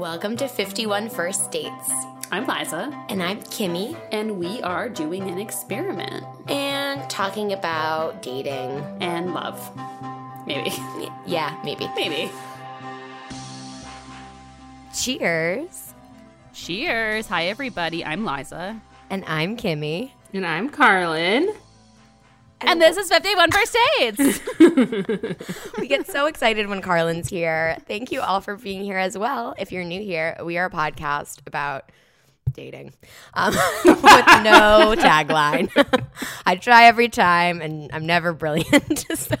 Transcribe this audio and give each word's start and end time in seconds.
Welcome 0.00 0.38
to 0.38 0.48
51 0.48 1.10
First 1.10 1.50
Dates. 1.50 1.90
I'm 2.32 2.46
Liza, 2.46 2.90
And 3.10 3.22
I'm 3.22 3.42
Kimmy, 3.42 3.94
and 4.10 4.38
we 4.38 4.62
are 4.62 4.88
doing 4.88 5.28
an 5.28 5.38
experiment 5.38 6.24
and 6.48 7.08
talking 7.10 7.52
about 7.52 8.22
dating. 8.22 8.82
and 9.02 9.34
love. 9.34 9.60
Maybe. 10.46 10.72
Yeah, 11.26 11.54
maybe. 11.64 11.86
Maybe. 11.94 12.30
Cheers. 14.94 15.92
Cheers. 16.54 17.26
Hi, 17.26 17.48
everybody. 17.48 18.02
I'm 18.02 18.24
Liza. 18.24 18.80
And 19.10 19.22
I'm 19.26 19.54
Kimmy. 19.58 20.12
And 20.32 20.46
I'm 20.46 20.70
Carlin. 20.70 21.52
And 22.62 22.80
this 22.80 22.96
is 22.96 23.08
51 23.08 23.50
First 23.50 23.76
Dates. 23.98 24.40
We 25.78 25.88
get 25.88 26.06
so 26.06 26.26
excited 26.26 26.68
when 26.68 26.82
Carlin's 26.82 27.28
here. 27.28 27.78
Thank 27.86 28.12
you 28.12 28.20
all 28.20 28.40
for 28.40 28.56
being 28.56 28.84
here 28.84 28.98
as 28.98 29.16
well. 29.16 29.54
If 29.58 29.72
you're 29.72 29.84
new 29.84 30.00
here, 30.00 30.36
we 30.44 30.58
are 30.58 30.66
a 30.66 30.70
podcast 30.70 31.40
about 31.46 31.90
dating 32.52 32.92
um, 33.34 33.54
with 33.84 33.96
no 34.04 34.94
tagline. 34.98 35.70
I 36.46 36.56
try 36.56 36.84
every 36.84 37.08
time, 37.08 37.60
and 37.62 37.90
I'm 37.92 38.06
never 38.06 38.32
brilliant. 38.32 39.06
so 39.14 39.36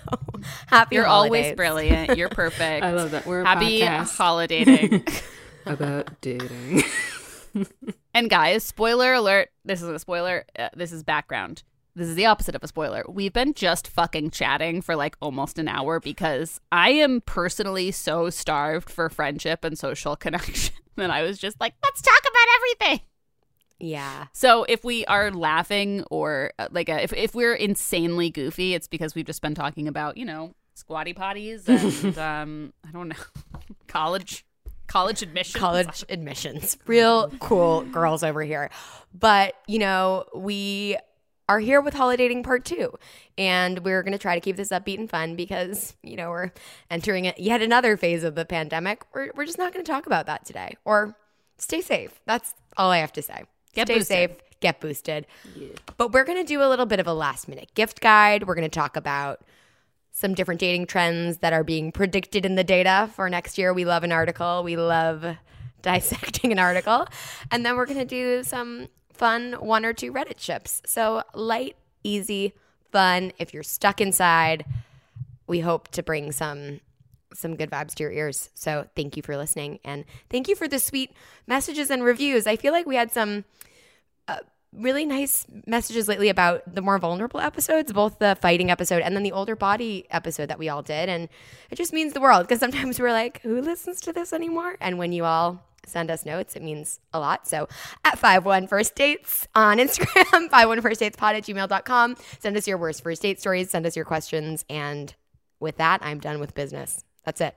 happy 0.66 0.96
You're 0.96 1.06
always 1.06 1.54
brilliant. 1.54 2.16
You're 2.16 2.28
perfect. 2.30 2.84
I 2.84 2.92
love 2.92 3.10
that. 3.10 3.26
We're 3.26 3.42
a 3.42 3.46
Happy 3.46 3.80
podcast 3.80 4.16
holiday 4.16 4.64
dating. 4.64 5.06
about 5.66 6.20
dating. 6.20 6.84
and 8.14 8.30
guys, 8.30 8.64
spoiler 8.64 9.12
alert. 9.12 9.50
This 9.64 9.82
is 9.82 9.88
a 9.88 9.98
spoiler. 9.98 10.46
Uh, 10.58 10.70
this 10.74 10.92
is 10.92 11.02
background. 11.02 11.62
This 11.94 12.08
is 12.08 12.14
the 12.14 12.26
opposite 12.26 12.54
of 12.54 12.62
a 12.62 12.68
spoiler. 12.68 13.04
We've 13.08 13.32
been 13.32 13.52
just 13.54 13.88
fucking 13.88 14.30
chatting 14.30 14.80
for 14.80 14.94
like 14.96 15.16
almost 15.20 15.58
an 15.58 15.68
hour 15.68 16.00
because 16.00 16.60
I 16.70 16.90
am 16.90 17.20
personally 17.20 17.90
so 17.90 18.30
starved 18.30 18.88
for 18.88 19.08
friendship 19.08 19.64
and 19.64 19.78
social 19.78 20.16
connection 20.24 20.74
that 20.96 21.10
I 21.10 21.22
was 21.22 21.38
just 21.38 21.60
like, 21.60 21.74
let's 21.82 22.00
talk 22.00 22.20
about 22.20 22.46
everything. 22.56 23.06
Yeah. 23.80 24.26
So 24.32 24.64
if 24.64 24.84
we 24.84 25.04
are 25.06 25.30
laughing 25.30 26.04
or 26.10 26.52
uh, 26.58 26.68
like 26.70 26.88
uh 26.90 26.98
if 27.00 27.12
if 27.14 27.34
we're 27.34 27.54
insanely 27.54 28.30
goofy, 28.30 28.74
it's 28.74 28.86
because 28.86 29.14
we've 29.14 29.24
just 29.24 29.40
been 29.40 29.54
talking 29.54 29.88
about 29.88 30.18
you 30.18 30.26
know 30.26 30.54
squatty 30.74 31.14
potties 31.14 31.66
and 31.66 32.18
um 32.18 32.72
I 32.86 32.92
don't 32.92 33.08
know 33.08 33.16
college 33.86 34.44
college 34.86 35.22
admissions. 35.22 35.60
college 35.60 36.04
admissions. 36.08 36.76
Real 36.86 37.30
cool 37.38 37.82
girls 37.82 38.22
over 38.22 38.42
here. 38.42 38.70
But, 39.14 39.54
you 39.66 39.78
know, 39.78 40.24
we 40.34 40.96
are 41.50 41.58
here 41.58 41.80
with 41.80 41.94
Holiday 41.94 42.28
Dating 42.28 42.44
Part 42.44 42.64
2. 42.64 42.96
And 43.36 43.80
we're 43.80 44.04
going 44.04 44.12
to 44.12 44.20
try 44.20 44.36
to 44.36 44.40
keep 44.40 44.54
this 44.54 44.68
upbeat 44.68 45.00
and 45.00 45.10
fun 45.10 45.34
because, 45.34 45.96
you 46.00 46.14
know, 46.14 46.30
we're 46.30 46.52
entering 46.92 47.32
yet 47.36 47.60
another 47.60 47.96
phase 47.96 48.22
of 48.22 48.36
the 48.36 48.44
pandemic. 48.44 49.02
We're, 49.12 49.32
we're 49.34 49.46
just 49.46 49.58
not 49.58 49.72
going 49.72 49.84
to 49.84 49.90
talk 49.90 50.06
about 50.06 50.26
that 50.26 50.46
today. 50.46 50.76
Or 50.84 51.16
stay 51.58 51.80
safe. 51.80 52.20
That's 52.24 52.54
all 52.76 52.92
I 52.92 52.98
have 52.98 53.12
to 53.14 53.22
say. 53.22 53.42
Get 53.74 53.88
stay 53.88 53.94
boosted. 53.94 54.06
safe, 54.06 54.30
get 54.60 54.80
boosted. 54.80 55.26
But 55.96 56.12
we're 56.12 56.22
going 56.22 56.38
to 56.38 56.46
do 56.46 56.62
a 56.62 56.68
little 56.68 56.86
bit 56.86 57.00
of 57.00 57.08
a 57.08 57.14
last 57.14 57.48
minute 57.48 57.72
gift 57.74 58.00
guide. 58.00 58.46
We're 58.46 58.54
going 58.54 58.62
to 58.62 58.68
talk 58.68 58.96
about 58.96 59.40
some 60.12 60.34
different 60.34 60.60
dating 60.60 60.86
trends 60.86 61.38
that 61.38 61.52
are 61.52 61.64
being 61.64 61.90
predicted 61.90 62.46
in 62.46 62.54
the 62.54 62.64
data 62.64 63.10
for 63.16 63.28
next 63.28 63.58
year. 63.58 63.74
We 63.74 63.84
love 63.84 64.04
an 64.04 64.12
article. 64.12 64.62
We 64.62 64.76
love 64.76 65.24
dissecting 65.82 66.52
an 66.52 66.60
article. 66.60 67.08
And 67.50 67.66
then 67.66 67.74
we're 67.76 67.86
going 67.86 67.98
to 67.98 68.04
do 68.04 68.44
some 68.44 68.86
fun 69.20 69.52
one 69.60 69.84
or 69.84 69.92
two 69.92 70.12
Reddit 70.12 70.40
ships. 70.40 70.80
So 70.86 71.22
light, 71.34 71.76
easy, 72.02 72.54
fun. 72.90 73.32
If 73.38 73.52
you're 73.52 73.62
stuck 73.62 74.00
inside, 74.00 74.64
we 75.46 75.60
hope 75.60 75.88
to 75.88 76.02
bring 76.02 76.32
some 76.32 76.80
some 77.34 77.54
good 77.54 77.70
vibes 77.70 77.94
to 77.94 78.02
your 78.02 78.12
ears. 78.12 78.48
So 78.54 78.88
thank 78.96 79.16
you 79.16 79.22
for 79.22 79.36
listening 79.36 79.78
and 79.84 80.04
thank 80.30 80.48
you 80.48 80.56
for 80.56 80.66
the 80.66 80.80
sweet 80.80 81.12
messages 81.46 81.90
and 81.90 82.02
reviews. 82.02 82.46
I 82.46 82.56
feel 82.56 82.72
like 82.72 82.86
we 82.86 82.96
had 82.96 83.12
some 83.12 83.44
uh, 84.26 84.38
really 84.72 85.04
nice 85.04 85.46
messages 85.66 86.08
lately 86.08 86.28
about 86.28 86.74
the 86.74 86.82
more 86.82 86.98
vulnerable 86.98 87.38
episodes, 87.40 87.92
both 87.92 88.18
the 88.18 88.36
fighting 88.40 88.70
episode 88.70 89.02
and 89.02 89.14
then 89.14 89.22
the 89.22 89.32
older 89.32 89.54
body 89.54 90.06
episode 90.10 90.46
that 90.46 90.58
we 90.58 90.68
all 90.68 90.82
did. 90.82 91.08
And 91.08 91.28
it 91.70 91.76
just 91.76 91.92
means 91.92 92.14
the 92.14 92.20
world 92.20 92.48
because 92.48 92.58
sometimes 92.58 92.98
we're 92.98 93.12
like, 93.12 93.42
who 93.42 93.60
listens 93.60 94.00
to 94.00 94.12
this 94.12 94.32
anymore? 94.32 94.76
And 94.80 94.98
when 94.98 95.12
you 95.12 95.24
all 95.24 95.62
send 95.86 96.10
us 96.10 96.24
notes, 96.24 96.56
it 96.56 96.62
means 96.62 97.00
a 97.12 97.18
lot. 97.20 97.46
So 97.46 97.68
at 98.04 98.18
51 98.18 98.66
First 98.66 98.94
Dates 98.94 99.48
on 99.54 99.78
Instagram, 99.84 100.50
51 100.50 100.80
First 100.80 101.00
Dates 101.00 101.16
pod 101.16 101.36
at 101.36 101.44
gmail.com. 101.44 102.16
Send 102.38 102.56
us 102.56 102.66
your 102.68 102.78
worst 102.78 103.02
first 103.02 103.22
date 103.22 103.40
stories, 103.40 103.70
send 103.70 103.86
us 103.86 103.96
your 103.96 104.04
questions. 104.04 104.64
And 104.68 105.14
with 105.58 105.76
that, 105.78 106.00
I'm 106.02 106.20
done 106.20 106.40
with 106.40 106.54
business. 106.54 107.04
That's 107.24 107.40
it. 107.40 107.54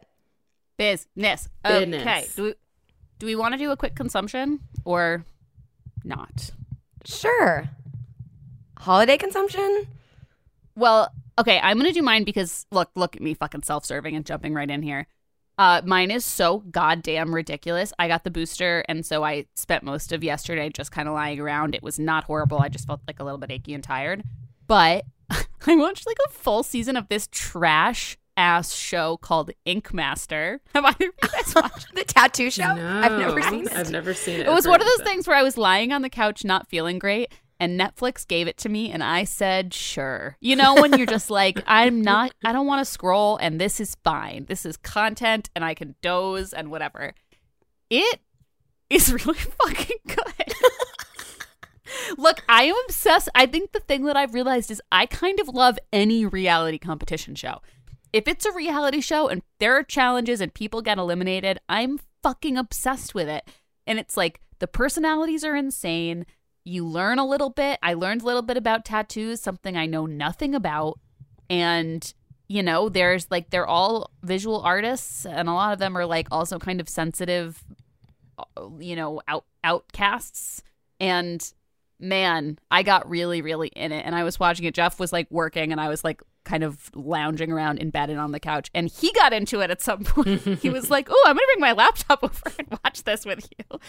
business. 0.78 2.08
Okay. 2.08 2.28
Do 2.36 2.44
we, 2.44 2.54
do 3.20 3.26
we 3.26 3.36
want 3.36 3.54
to 3.54 3.58
do 3.58 3.72
a 3.72 3.78
quick 3.78 3.96
consumption 3.96 4.60
or 4.86 5.26
not? 6.04 6.52
Sure. 7.06 7.70
Holiday 8.80 9.18
consumption? 9.18 9.88
Well, 10.76 11.10
okay, 11.40 11.60
I'm 11.62 11.78
gonna 11.78 11.94
do 11.94 12.02
mine 12.02 12.24
because 12.24 12.66
look, 12.72 12.90
look 12.96 13.16
at 13.16 13.22
me 13.22 13.34
fucking 13.34 13.64
self-serving 13.64 14.16
and 14.16 14.26
jumping 14.26 14.54
right 14.54 14.70
in 14.70 14.82
here. 14.82 15.08
Uh, 15.58 15.82
mine 15.86 16.10
is 16.12 16.26
so 16.26 16.60
goddamn 16.72 17.34
ridiculous. 17.34 17.94
I 18.00 18.08
got 18.08 18.24
the 18.24 18.32
booster, 18.32 18.84
and 18.90 19.06
so 19.06 19.24
I 19.24 19.46
spent 19.56 19.84
most 19.84 20.12
of 20.12 20.24
yesterday 20.24 20.70
just 20.70 20.92
kind 20.92 21.08
of 21.08 21.14
lying 21.14 21.40
around. 21.40 21.76
It 21.76 21.84
was 21.84 22.00
not 22.00 22.24
horrible. 22.24 22.60
I 22.60 22.70
just 22.70 22.88
felt 22.88 23.02
like 23.08 23.20
a 23.20 23.24
little 23.24 23.38
bit 23.38 23.52
achy 23.52 23.74
and 23.74 23.84
tired. 23.84 24.24
But 24.68 25.06
I 25.68 25.76
watched 25.76 26.08
like 26.08 26.18
a 26.26 26.30
full 26.32 26.64
season 26.64 26.96
of 26.98 27.08
this 27.10 27.28
trash 27.32 28.18
ass 28.36 28.74
show 28.74 29.18
called 29.18 29.52
Ink 29.66 29.94
Master. 29.94 30.60
Have 30.74 30.86
either 30.86 31.06
of 31.10 31.14
you 31.22 31.30
guys 31.30 31.56
watched? 31.56 31.94
The 31.94 32.04
tattoo 32.04 32.50
show? 32.50 32.74
No, 32.74 33.00
I've 33.04 33.20
never 33.20 33.42
seen 33.44 33.68
it. 33.68 33.74
I've 33.74 33.92
never 33.92 34.14
seen 34.16 34.40
it. 34.40 34.48
It 34.48 34.52
was 34.52 34.68
one 34.68 34.82
of 34.82 34.88
heard 34.88 35.00
those 35.00 35.08
things 35.08 35.28
where 35.28 35.38
I 35.38 35.44
was 35.44 35.58
lying 35.58 35.92
on 35.92 36.02
the 36.02 36.10
couch 36.10 36.44
not 36.44 36.68
feeling 36.68 36.98
great 36.98 37.32
and 37.64 37.80
Netflix 37.80 38.28
gave 38.28 38.46
it 38.48 38.58
to 38.58 38.68
me 38.68 38.92
and 38.92 39.02
I 39.02 39.24
said, 39.24 39.74
"Sure." 39.74 40.36
You 40.42 40.58
know 40.58 40.76
when 40.76 40.98
you're 40.98 41.08
just 41.08 41.30
like, 41.30 41.64
"I'm 41.68 42.02
not 42.02 42.34
I 42.44 42.52
don't 42.52 42.68
want 42.68 42.86
to 42.86 42.92
scroll 42.92 43.38
and 43.38 43.60
this 43.60 43.80
is 43.80 43.96
fine. 44.04 44.46
This 44.50 44.66
is 44.66 44.76
content 44.76 45.50
and 45.56 45.64
I 45.64 45.74
can 45.74 45.96
doze 46.02 46.52
and 46.52 46.70
whatever." 46.70 47.14
It 47.90 48.20
is 48.90 49.14
really 49.26 49.40
fucking 49.40 49.98
good. 50.08 50.54
Look, 52.18 52.44
I 52.50 52.64
am 52.64 52.76
obsessed. 52.86 53.30
I 53.34 53.46
think 53.46 53.72
the 53.72 53.80
thing 53.80 54.04
that 54.06 54.18
I've 54.18 54.34
realized 54.34 54.70
is 54.70 54.82
I 54.92 55.06
kind 55.06 55.40
of 55.40 55.48
love 55.48 55.80
any 55.94 56.26
reality 56.26 56.80
competition 56.80 57.36
show. 57.36 57.62
If 58.12 58.28
it's 58.28 58.46
a 58.46 58.52
reality 58.52 59.00
show 59.00 59.30
and 59.30 59.42
there 59.60 59.78
are 59.78 59.84
challenges 59.84 60.42
and 60.42 60.54
people 60.54 60.82
get 60.82 60.98
eliminated, 60.98 61.60
I'm 61.70 62.00
fucking 62.24 62.58
obsessed 62.58 63.16
with 63.16 63.30
it. 63.30 63.48
And 63.88 64.00
it's 64.00 64.18
like 64.18 64.42
the 64.60 64.68
personalities 64.68 65.44
are 65.46 65.56
insane. 65.56 66.26
You 66.66 66.88
learn 66.88 67.20
a 67.20 67.26
little 67.26 67.50
bit. 67.50 67.80
I 67.84 67.94
learned 67.94 68.22
a 68.22 68.26
little 68.26 68.42
bit 68.42 68.58
about 68.58 68.86
tattoos, 68.86 69.42
something 69.42 69.76
I 69.76 69.86
know 69.86 70.06
nothing 70.06 70.56
about. 70.56 71.00
And 71.50 72.14
you 72.48 72.62
know, 72.62 72.90
there's 72.90 73.30
like 73.32 73.50
they're 73.50 73.68
all 73.68 74.12
visual 74.22 74.62
artists 74.62 75.26
and 75.26 75.50
a 75.50 75.54
lot 75.54 75.74
of 75.74 75.80
them 75.80 75.98
are 75.98 76.06
like 76.06 76.28
also 76.30 76.60
kind 76.60 76.80
of 76.80 76.88
sensitive 76.90 77.64
uh, 78.38 78.70
you 78.80 78.96
know, 78.96 79.22
out 79.28 79.46
outcasts 79.64 80.62
and 81.00 81.54
man, 82.00 82.60
I 82.70 82.84
got 82.84 83.10
really, 83.10 83.42
really 83.42 83.70
in 83.70 83.92
it. 83.92 84.06
And 84.06 84.14
I 84.16 84.24
was 84.24 84.40
watching 84.40 84.66
it. 84.66 84.74
Jeff 84.74 85.00
was 85.00 85.12
like 85.12 85.28
working, 85.32 85.72
and 85.72 85.80
I 85.80 85.88
was 85.88 86.04
like 86.04 86.22
kind 86.44 86.64
of 86.64 86.92
lounging 86.94 87.52
around 87.52 87.80
in 87.80 87.90
bed 87.90 88.10
and 88.10 88.20
on 88.20 88.32
the 88.32 88.40
couch. 88.40 88.70
And 88.74 88.90
he 88.90 89.12
got 89.14 89.34
into 89.34 89.62
it 89.62 89.72
at 89.72 89.82
some 89.82 90.04
point. 90.04 90.42
he 90.42 90.70
was 90.70 90.92
like, 90.92 91.08
"Oh, 91.10 91.24
I'm 91.26 91.36
gonna 91.36 91.48
bring 91.54 91.62
my 91.62 91.72
laptop 91.72 92.20
over 92.24 92.52
and 92.60 92.68
watch 92.84 93.04
this 93.04 93.26
with 93.26 93.48
you." 93.58 93.80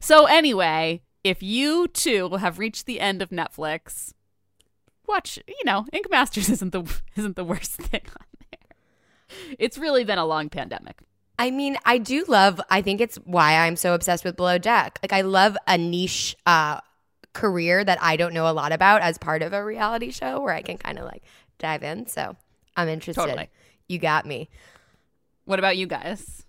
So 0.00 0.26
anyway, 0.26 1.02
if 1.24 1.42
you 1.42 1.88
too 1.88 2.30
have 2.36 2.58
reached 2.58 2.86
the 2.86 3.00
end 3.00 3.22
of 3.22 3.30
Netflix, 3.30 4.12
watch. 5.06 5.38
You 5.46 5.64
know, 5.64 5.86
Ink 5.92 6.06
Masters 6.10 6.48
isn't 6.50 6.72
the 6.72 6.82
isn't 7.16 7.36
the 7.36 7.44
worst 7.44 7.72
thing 7.76 8.02
on 8.04 8.26
there. 8.50 9.56
It's 9.58 9.78
really 9.78 10.04
been 10.04 10.18
a 10.18 10.26
long 10.26 10.48
pandemic. 10.48 11.00
I 11.38 11.50
mean, 11.50 11.78
I 11.86 11.96
do 11.96 12.26
love, 12.28 12.60
I 12.68 12.82
think 12.82 13.00
it's 13.00 13.16
why 13.24 13.54
I'm 13.54 13.74
so 13.74 13.94
obsessed 13.94 14.26
with 14.26 14.36
Below 14.36 14.58
Deck. 14.58 14.98
Like, 15.02 15.14
I 15.14 15.22
love 15.22 15.56
a 15.66 15.78
niche 15.78 16.36
uh, 16.44 16.80
career 17.32 17.82
that 17.82 17.96
I 18.02 18.16
don't 18.16 18.34
know 18.34 18.46
a 18.46 18.52
lot 18.52 18.72
about 18.72 19.00
as 19.00 19.16
part 19.16 19.40
of 19.40 19.54
a 19.54 19.64
reality 19.64 20.10
show 20.10 20.42
where 20.42 20.52
I 20.52 20.60
can 20.60 20.76
kind 20.76 20.98
of 20.98 21.06
like 21.06 21.22
dive 21.58 21.82
in. 21.82 22.06
So 22.06 22.36
I'm 22.76 22.88
interested. 22.88 23.22
Totally. 23.22 23.48
You 23.88 23.98
got 23.98 24.26
me. 24.26 24.50
What 25.46 25.58
about 25.58 25.78
you 25.78 25.86
guys? 25.86 26.44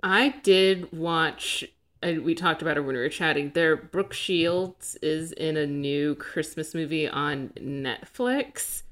I 0.00 0.28
did 0.44 0.92
watch, 0.92 1.64
and 2.02 2.24
we 2.24 2.34
talked 2.34 2.62
about 2.62 2.76
it 2.76 2.80
when 2.80 2.94
we 2.94 3.00
were 3.00 3.08
chatting. 3.08 3.52
There, 3.54 3.76
Brooke 3.76 4.12
Shields 4.12 4.96
is 5.02 5.32
in 5.32 5.56
a 5.56 5.66
new 5.66 6.14
Christmas 6.14 6.74
movie 6.74 7.08
on 7.08 7.50
Netflix, 7.56 8.82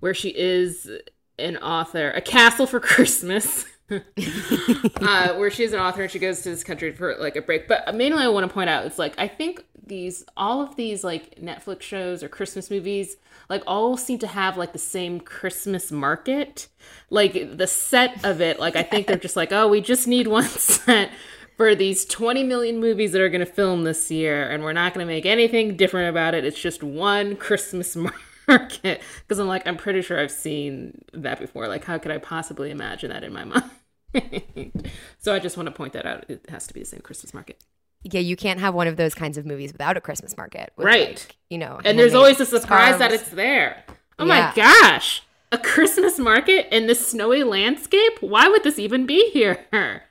where 0.00 0.14
she 0.14 0.28
is 0.36 0.90
an 1.38 1.56
author, 1.58 2.10
A 2.10 2.20
Castle 2.20 2.66
for 2.66 2.80
Christmas. 2.80 3.64
uh, 3.90 5.34
where 5.34 5.50
she's 5.50 5.72
an 5.72 5.80
author 5.80 6.02
and 6.02 6.10
she 6.10 6.18
goes 6.18 6.40
to 6.42 6.50
this 6.50 6.64
country 6.64 6.92
for 6.92 7.16
like 7.18 7.36
a 7.36 7.42
break. 7.42 7.68
But 7.68 7.94
mainly, 7.94 8.22
I 8.22 8.28
want 8.28 8.48
to 8.48 8.52
point 8.52 8.70
out 8.70 8.86
it's 8.86 8.98
like 8.98 9.14
I 9.18 9.28
think 9.28 9.64
these 9.84 10.24
all 10.36 10.62
of 10.62 10.76
these 10.76 11.04
like 11.04 11.38
Netflix 11.40 11.82
shows 11.82 12.22
or 12.22 12.28
Christmas 12.28 12.70
movies 12.70 13.16
like 13.50 13.62
all 13.66 13.96
seem 13.96 14.18
to 14.20 14.26
have 14.26 14.56
like 14.56 14.72
the 14.72 14.78
same 14.78 15.20
Christmas 15.20 15.92
market. 15.92 16.68
Like 17.10 17.58
the 17.58 17.66
set 17.66 18.24
of 18.24 18.40
it, 18.40 18.58
like 18.58 18.76
I 18.76 18.82
think 18.82 19.06
they're 19.06 19.16
just 19.16 19.36
like, 19.36 19.52
oh, 19.52 19.68
we 19.68 19.80
just 19.80 20.08
need 20.08 20.26
one 20.26 20.44
set 20.48 21.10
for 21.56 21.74
these 21.74 22.04
20 22.04 22.42
million 22.44 22.80
movies 22.80 23.12
that 23.12 23.20
are 23.20 23.28
going 23.28 23.40
to 23.44 23.46
film 23.46 23.84
this 23.84 24.10
year, 24.10 24.48
and 24.48 24.62
we're 24.62 24.72
not 24.72 24.94
going 24.94 25.06
to 25.06 25.12
make 25.12 25.26
anything 25.26 25.76
different 25.76 26.08
about 26.10 26.34
it. 26.34 26.44
It's 26.44 26.60
just 26.60 26.82
one 26.82 27.36
Christmas 27.36 27.96
market. 28.48 29.00
Because 29.20 29.38
I'm 29.38 29.46
like, 29.48 29.66
I'm 29.66 29.76
pretty 29.76 30.02
sure 30.02 30.18
I've 30.18 30.30
seen 30.30 31.02
that 31.12 31.38
before. 31.40 31.68
Like, 31.68 31.84
how 31.84 31.98
could 31.98 32.10
I 32.12 32.18
possibly 32.18 32.70
imagine 32.70 33.10
that 33.10 33.22
in 33.24 33.32
my 33.32 33.44
mind? 34.14 34.90
so 35.18 35.34
I 35.34 35.38
just 35.38 35.56
want 35.56 35.66
to 35.68 35.72
point 35.72 35.92
that 35.94 36.06
out. 36.06 36.24
It 36.28 36.44
has 36.50 36.66
to 36.66 36.74
be 36.74 36.80
the 36.80 36.86
same 36.86 37.00
Christmas 37.00 37.32
market. 37.32 37.62
Yeah, 38.04 38.20
you 38.20 38.34
can't 38.36 38.58
have 38.60 38.74
one 38.74 38.88
of 38.88 38.96
those 38.96 39.14
kinds 39.14 39.38
of 39.38 39.46
movies 39.46 39.72
without 39.72 39.96
a 39.96 40.00
Christmas 40.00 40.36
market. 40.36 40.72
Right. 40.76 41.10
like, 41.10 41.36
you 41.50 41.58
know, 41.58 41.80
And 41.84 41.98
there's 41.98 42.14
always 42.14 42.40
a 42.40 42.46
surprise 42.46 42.98
that 42.98 43.12
it's 43.12 43.30
there. 43.30 43.84
Oh 44.18 44.26
Yeah. 44.26 44.52
my 44.56 44.62
gosh. 44.62 45.22
A 45.52 45.58
Christmas 45.58 46.18
market 46.18 46.74
in 46.74 46.86
this 46.88 47.06
snowy 47.06 47.44
landscape? 47.44 48.14
Why 48.20 48.48
would 48.48 48.64
this 48.64 48.78
even 48.78 49.06
be 49.06 49.30
here? 49.30 50.02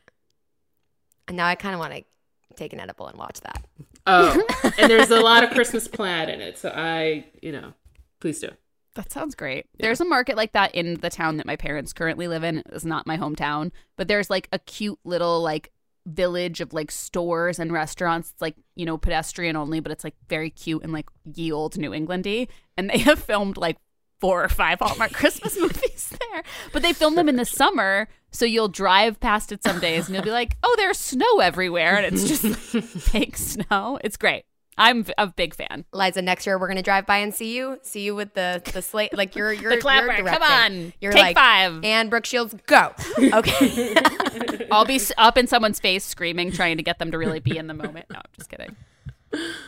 And 1.32 1.38
now 1.38 1.48
I 1.48 1.56
kind 1.56 1.74
of 1.74 1.80
want 1.80 1.94
to 1.94 2.04
take 2.58 2.74
an 2.74 2.82
edible 2.82 3.08
and 3.08 3.18
watch 3.18 3.40
that. 3.40 3.66
Oh, 4.06 4.46
and 4.78 4.92
there's 4.92 5.12
a 5.12 5.22
lot 5.22 5.46
of 5.46 5.52
Christmas 5.52 5.88
plaid 5.88 6.28
in 6.28 6.42
it. 6.42 6.58
So 6.58 6.74
I, 6.76 7.24
you 7.42 7.54
know, 7.54 7.72
please 8.20 8.42
do. 8.42 8.50
That 8.96 9.14
sounds 9.14 9.34
great. 9.34 9.68
There's 9.80 10.02
a 10.02 10.06
market 10.06 10.36
like 10.36 10.52
that 10.52 10.76
in 10.76 10.96
the 10.96 11.10
town 11.10 11.38
that 11.38 11.46
my 11.46 11.56
parents 11.56 11.94
currently 11.94 12.28
live 12.28 12.44
in. 12.44 12.64
It's 12.74 12.84
not 12.84 13.08
my 13.08 13.16
hometown, 13.16 13.72
but 13.96 14.10
there's 14.10 14.30
like 14.30 14.50
a 14.52 14.60
cute 14.60 15.00
little 15.06 15.42
like 15.42 15.72
village 16.06 16.60
of 16.60 16.74
like 16.74 16.92
stores 16.92 17.60
and 17.60 17.72
restaurants. 17.72 18.32
It's 18.32 18.42
like, 18.42 18.58
you 18.76 18.86
know, 18.86 18.98
pedestrian 18.98 19.56
only, 19.56 19.80
but 19.80 19.94
it's 19.94 20.04
like 20.04 20.16
very 20.28 20.50
cute 20.50 20.84
and 20.84 20.92
like 20.92 21.08
ye 21.24 21.50
old 21.50 21.78
New 21.78 21.92
Englandy. 21.92 22.50
And 22.76 22.90
they 22.90 22.98
have 23.08 23.24
filmed 23.24 23.56
like 23.56 23.78
four 24.20 24.44
or 24.44 24.50
five 24.50 24.80
Hallmark 24.80 25.14
Christmas 25.14 25.58
movies 25.62 26.14
there. 26.20 26.44
But 26.74 26.82
they 26.82 26.92
film 26.92 27.16
them 27.16 27.30
in 27.30 27.38
the 27.38 27.46
summer, 27.46 28.10
so 28.32 28.46
you'll 28.46 28.68
drive 28.68 29.20
past 29.20 29.52
it 29.52 29.64
some 29.64 29.80
days 29.80 30.08
and 30.08 30.16
you'll 30.16 30.24
be 30.24 30.32
like, 30.32 30.58
"Oh, 30.64 30.74
there's 30.78 30.98
snow 30.98 31.40
everywhere," 31.40 31.98
and 31.98 32.06
it's 32.06 32.28
just 32.28 32.44
like, 32.44 32.56
fake 32.84 33.38
snow. 33.38 34.00
It's 34.04 34.18
great. 34.18 34.46
I'm 34.78 35.06
a 35.18 35.28
big 35.28 35.54
fan. 35.54 35.86
Liza, 35.94 36.22
next 36.22 36.46
year 36.48 36.58
we're 36.58 36.68
gonna 36.68 36.82
drive 36.82 37.06
by 37.06 37.18
and 37.18 37.36
see 37.36 37.56
you. 37.56 37.78
See 37.84 38.02
you 38.02 38.16
with 38.16 38.34
the 38.34 38.62
the 38.74 38.82
slate. 38.82 39.16
Like 39.16 39.36
you're 39.36 39.52
you're 39.52 39.72
The 39.76 39.82
clapper, 39.82 40.14
You're 40.14 40.26
come 40.26 40.42
on, 40.42 40.94
You're 41.02 41.12
take 41.12 41.22
like 41.22 41.36
five. 41.36 41.84
And 41.84 42.10
Brooke 42.10 42.26
Shields, 42.26 42.56
go. 42.66 42.94
Okay. 43.34 43.96
I'll 44.72 44.86
be 44.86 45.00
up 45.18 45.38
in 45.38 45.48
someone's 45.48 45.80
face 45.80 46.06
screaming, 46.06 46.52
trying 46.52 46.78
to 46.78 46.84
get 46.84 47.00
them 47.00 47.12
to 47.12 47.18
really 47.18 47.40
be 47.40 47.58
in 47.58 47.68
the 47.68 47.74
moment. 47.74 48.06
No, 48.10 48.18
I'm 48.18 48.24
just 48.38 48.50
kidding. 48.50 48.76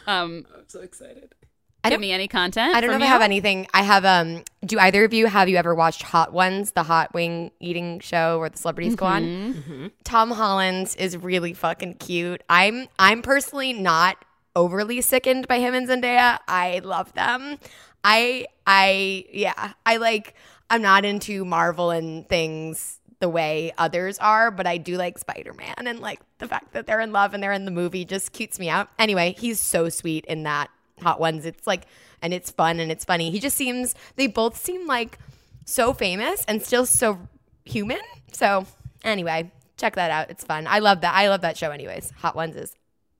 Um, 0.07 0.45
I'm 0.55 0.67
so 0.67 0.81
excited. 0.81 1.35
I 1.83 1.89
give 1.89 1.95
don't- 1.97 2.01
me 2.01 2.11
any 2.11 2.27
content. 2.27 2.75
I 2.75 2.81
don't 2.81 2.89
know 2.89 2.95
from 2.95 3.01
if 3.03 3.07
I 3.07 3.11
have 3.11 3.21
anything. 3.21 3.67
I 3.73 3.83
have 3.83 4.05
um. 4.05 4.43
Do 4.65 4.79
either 4.79 5.03
of 5.03 5.13
you 5.13 5.27
have 5.27 5.49
you 5.49 5.57
ever 5.57 5.75
watched 5.75 6.03
Hot 6.03 6.31
Ones, 6.31 6.71
the 6.71 6.83
hot 6.83 7.13
wing 7.13 7.51
eating 7.59 7.99
show 7.99 8.39
where 8.39 8.49
the 8.49 8.57
celebrities 8.57 8.95
go 8.95 9.05
on? 9.05 9.23
Mm-hmm. 9.23 9.87
Tom 10.05 10.31
Holland 10.31 10.95
is 10.97 11.17
really 11.17 11.53
fucking 11.53 11.95
cute. 11.95 12.41
I'm 12.49 12.87
I'm 12.97 13.21
personally 13.21 13.73
not 13.73 14.23
overly 14.55 15.01
sickened 15.01 15.47
by 15.47 15.59
him 15.59 15.73
and 15.73 15.87
Zendaya. 15.89 16.39
I 16.47 16.79
love 16.83 17.13
them. 17.13 17.57
I 18.03 18.45
I 18.65 19.25
yeah. 19.31 19.73
I 19.85 19.97
like 19.97 20.35
I'm 20.69 20.81
not 20.81 21.03
into 21.05 21.43
Marvel 21.43 21.91
and 21.91 22.27
things 22.29 22.99
the 23.19 23.29
way 23.29 23.71
others 23.77 24.17
are, 24.19 24.51
but 24.51 24.67
I 24.67 24.77
do 24.77 24.97
like 24.97 25.17
Spider-Man 25.17 25.75
and 25.77 25.99
like 25.99 26.19
the 26.39 26.47
fact 26.47 26.73
that 26.73 26.87
they're 26.87 26.99
in 26.99 27.11
love 27.13 27.33
and 27.33 27.41
they're 27.41 27.53
in 27.53 27.63
the 27.65 27.71
movie 27.71 28.03
just 28.05 28.31
cutes 28.33 28.59
me 28.59 28.69
out. 28.69 28.89
Anyway, 28.99 29.35
he's 29.37 29.59
so 29.61 29.87
sweet 29.89 30.25
in 30.25 30.43
that 30.43 30.69
Hot 31.03 31.19
Ones. 31.19 31.45
It's 31.45 31.67
like 31.67 31.85
and 32.21 32.33
it's 32.33 32.49
fun 32.49 32.79
and 32.79 32.91
it's 32.91 33.05
funny. 33.05 33.29
He 33.29 33.39
just 33.39 33.55
seems 33.57 33.93
they 34.15 34.27
both 34.27 34.57
seem 34.57 34.87
like 34.87 35.19
so 35.65 35.93
famous 35.93 36.43
and 36.47 36.61
still 36.61 36.85
so 36.85 37.19
human. 37.65 37.99
So 38.31 38.65
anyway, 39.03 39.51
check 39.77 39.95
that 39.95 40.11
out. 40.11 40.29
It's 40.29 40.43
fun. 40.43 40.65
I 40.67 40.79
love 40.79 41.01
that. 41.01 41.13
I 41.13 41.27
love 41.29 41.41
that 41.41 41.57
show. 41.57 41.71
Anyways, 41.71 42.11
Hot 42.17 42.35
Ones 42.35 42.55
is 42.55 42.73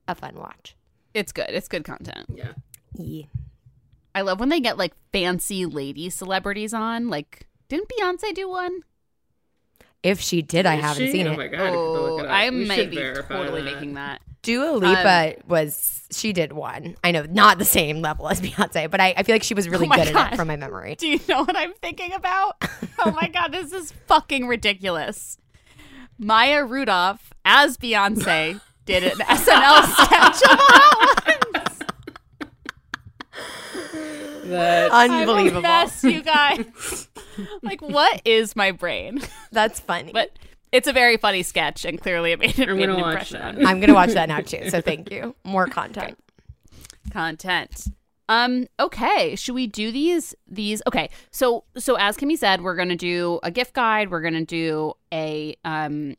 a 0.08 0.14
fun 0.14 0.34
watch. 0.36 0.74
It's 1.12 1.32
good. 1.32 1.50
It's 1.50 1.68
good 1.68 1.84
content. 1.84 2.26
Yeah. 2.34 2.52
Yeah. 2.94 3.26
I 4.14 4.22
love 4.22 4.40
when 4.40 4.48
they 4.48 4.60
get 4.60 4.78
like 4.78 4.94
fancy 5.12 5.66
lady 5.66 6.08
celebrities 6.10 6.72
on. 6.72 7.08
Like, 7.08 7.46
didn't 7.68 7.88
Beyonce 7.88 8.34
do 8.34 8.48
one? 8.48 8.80
If 10.04 10.20
she 10.20 10.42
did, 10.42 10.66
I 10.66 10.74
haven't 10.76 11.06
she? 11.06 11.10
seen 11.12 11.26
Oh 11.26 11.32
it. 11.32 11.36
my 11.38 11.48
god. 11.48 11.60
I 11.60 11.64
have 11.64 11.74
Oh, 11.74 12.18
it. 12.18 12.26
I 12.26 12.50
We 12.50 12.64
might 12.66 12.90
be 12.90 12.96
totally 12.96 13.62
that. 13.62 13.74
making 13.74 13.94
that. 13.94 14.20
Dua 14.42 14.72
Lipa 14.72 15.36
um, 15.38 15.42
was 15.48 16.02
she 16.12 16.32
did 16.34 16.52
one. 16.52 16.96
I 17.02 17.10
know 17.10 17.22
not 17.28 17.58
the 17.58 17.64
same 17.64 18.02
level 18.02 18.28
as 18.28 18.40
Beyonce, 18.42 18.90
but 18.90 19.00
I, 19.00 19.14
I 19.16 19.22
feel 19.22 19.34
like 19.34 19.42
she 19.42 19.54
was 19.54 19.68
really 19.68 19.86
Oh 19.86 19.88
my 19.88 19.96
good 19.96 20.08
at 20.08 20.12
God. 20.14 20.32
it 20.34 20.36
from 20.36 20.46
my 20.48 20.56
memory. 20.56 20.94
Do 20.96 21.08
you 21.08 21.18
know 21.28 21.42
what 21.44 21.56
I'm 21.56 21.72
thinking 21.80 22.12
about? 22.12 22.62
oh 23.00 23.10
my 23.20 23.28
god, 23.28 23.52
this 23.52 23.72
is 23.72 23.92
fucking 24.06 24.46
ridiculous. 24.46 25.38
Maya 26.18 26.64
Rudolph 26.64 27.32
as 27.46 27.78
Beyonce 27.78 28.60
did 28.84 29.02
an 29.04 29.12
SNL 29.18 29.82
sketch 30.04 30.42
of 30.50 30.58
Hot 30.60 31.44
Ones. 31.54 31.80
That 34.44 34.90
Unbelievable. 34.90 35.62
mess, 35.62 36.04
you 36.04 36.22
guys. 36.22 37.08
like, 37.62 37.80
what 37.80 38.22
is 38.24 38.54
my 38.54 38.70
brain? 38.72 39.20
That's 39.52 39.80
funny. 39.80 40.12
But 40.12 40.38
it's 40.72 40.88
a 40.88 40.92
very 40.92 41.16
funny 41.16 41.42
sketch, 41.42 41.84
and 41.84 42.00
clearly 42.00 42.32
it 42.32 42.38
made, 42.38 42.58
it 42.58 42.68
I'm 42.68 42.76
made 42.76 42.88
an 42.88 42.96
impression 42.96 43.38
that. 43.40 43.48
on 43.48 43.58
me. 43.58 43.64
I'm 43.64 43.80
gonna 43.80 43.94
watch 43.94 44.12
that 44.12 44.28
now 44.28 44.40
too. 44.40 44.70
So 44.70 44.80
thank 44.80 45.10
you. 45.10 45.34
More 45.44 45.66
content. 45.66 46.18
content. 47.10 47.86
Um, 48.28 48.66
okay, 48.80 49.36
should 49.36 49.54
we 49.54 49.66
do 49.66 49.92
these 49.92 50.34
these 50.46 50.82
okay. 50.86 51.10
So 51.30 51.64
so 51.76 51.96
as 51.96 52.16
Kimmy 52.16 52.36
said, 52.38 52.62
we're 52.62 52.76
gonna 52.76 52.96
do 52.96 53.38
a 53.42 53.50
gift 53.50 53.74
guide, 53.74 54.10
we're 54.10 54.22
gonna 54.22 54.44
do 54.44 54.94
a 55.12 55.56
um 55.64 56.16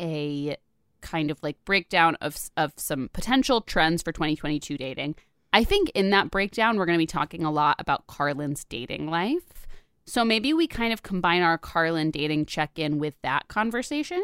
a 0.00 0.56
kind 1.00 1.30
of 1.30 1.42
like 1.42 1.56
breakdown 1.64 2.16
of 2.20 2.36
of 2.56 2.72
some 2.76 3.08
potential 3.12 3.60
trends 3.60 4.02
for 4.02 4.12
2022 4.12 4.76
dating. 4.76 5.14
I 5.56 5.64
think 5.64 5.90
in 5.94 6.10
that 6.10 6.30
breakdown 6.30 6.76
we're 6.76 6.84
going 6.84 6.98
to 6.98 7.02
be 7.02 7.06
talking 7.06 7.42
a 7.42 7.50
lot 7.50 7.76
about 7.78 8.06
Carlin's 8.06 8.62
dating 8.64 9.08
life. 9.08 9.66
So 10.04 10.22
maybe 10.22 10.52
we 10.52 10.66
kind 10.66 10.92
of 10.92 11.02
combine 11.02 11.40
our 11.40 11.56
Carlin 11.56 12.10
dating 12.10 12.44
check-in 12.44 12.98
with 12.98 13.14
that 13.22 13.48
conversation. 13.48 14.22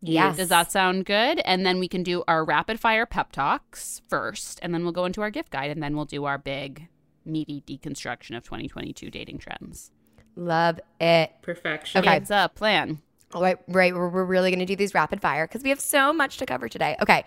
Yes. 0.00 0.36
Does 0.36 0.48
that 0.48 0.72
sound 0.72 1.04
good? 1.04 1.40
And 1.44 1.64
then 1.64 1.78
we 1.78 1.86
can 1.86 2.02
do 2.02 2.24
our 2.26 2.44
rapid 2.44 2.80
fire 2.80 3.06
pep 3.06 3.30
talks 3.30 4.02
first, 4.08 4.58
and 4.60 4.74
then 4.74 4.82
we'll 4.82 4.90
go 4.90 5.04
into 5.04 5.22
our 5.22 5.30
gift 5.30 5.50
guide, 5.50 5.70
and 5.70 5.80
then 5.80 5.94
we'll 5.94 6.06
do 6.06 6.24
our 6.24 6.38
big, 6.38 6.88
meaty 7.24 7.62
deconstruction 7.64 8.36
of 8.36 8.42
2022 8.42 9.12
dating 9.12 9.38
trends. 9.38 9.92
Love 10.34 10.80
it. 11.00 11.30
perfection. 11.40 12.00
Okay. 12.00 12.16
It's 12.16 12.30
a 12.30 12.50
plan. 12.52 13.00
All 13.32 13.42
right, 13.42 13.58
right. 13.68 13.94
We're, 13.94 14.08
we're 14.08 14.24
really 14.24 14.50
going 14.50 14.58
to 14.58 14.66
do 14.66 14.74
these 14.74 14.92
rapid 14.92 15.20
fire 15.20 15.46
because 15.46 15.62
we 15.62 15.68
have 15.68 15.80
so 15.80 16.12
much 16.12 16.38
to 16.38 16.46
cover 16.46 16.68
today. 16.68 16.96
Okay. 17.00 17.24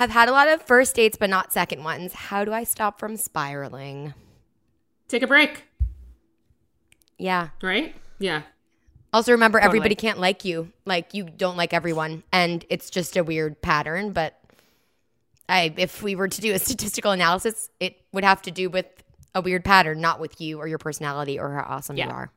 Have 0.00 0.08
had 0.10 0.30
a 0.30 0.32
lot 0.32 0.48
of 0.48 0.62
first 0.62 0.96
dates, 0.96 1.18
but 1.18 1.28
not 1.28 1.52
second 1.52 1.84
ones. 1.84 2.14
How 2.14 2.42
do 2.42 2.54
I 2.54 2.64
stop 2.64 2.98
from 2.98 3.18
spiraling? 3.18 4.14
Take 5.08 5.22
a 5.22 5.26
break, 5.26 5.64
Yeah. 7.18 7.50
right? 7.62 7.94
Yeah. 8.18 8.42
Also, 9.12 9.32
remember, 9.32 9.58
Totally. 9.58 9.68
everybody 9.68 9.94
can't 9.96 10.18
like 10.18 10.42
you. 10.42 10.72
Like, 10.86 11.12
you 11.12 11.24
don't 11.24 11.58
like 11.58 11.74
everyone. 11.74 12.22
And 12.32 12.64
it's 12.70 12.88
just 12.88 13.14
a 13.18 13.22
weird 13.22 13.60
pattern. 13.60 14.12
But 14.12 14.40
I, 15.50 15.74
if 15.76 16.02
we 16.02 16.14
were 16.14 16.28
to 16.28 16.40
do 16.40 16.54
a 16.54 16.58
statistical 16.66 17.10
analysis, 17.12 17.68
it 17.78 17.96
would 18.14 18.24
have 18.24 18.40
to 18.42 18.50
do 18.50 18.70
with 18.70 18.86
a 19.34 19.42
weird 19.42 19.66
pattern, 19.66 20.00
not 20.00 20.18
with 20.18 20.40
you 20.40 20.58
or 20.58 20.66
your 20.66 20.78
personality 20.78 21.38
or 21.38 21.52
how 21.56 21.74
awesome 21.76 21.98
Yeah. 21.98 22.06
you 22.06 22.12
are. 22.12 22.32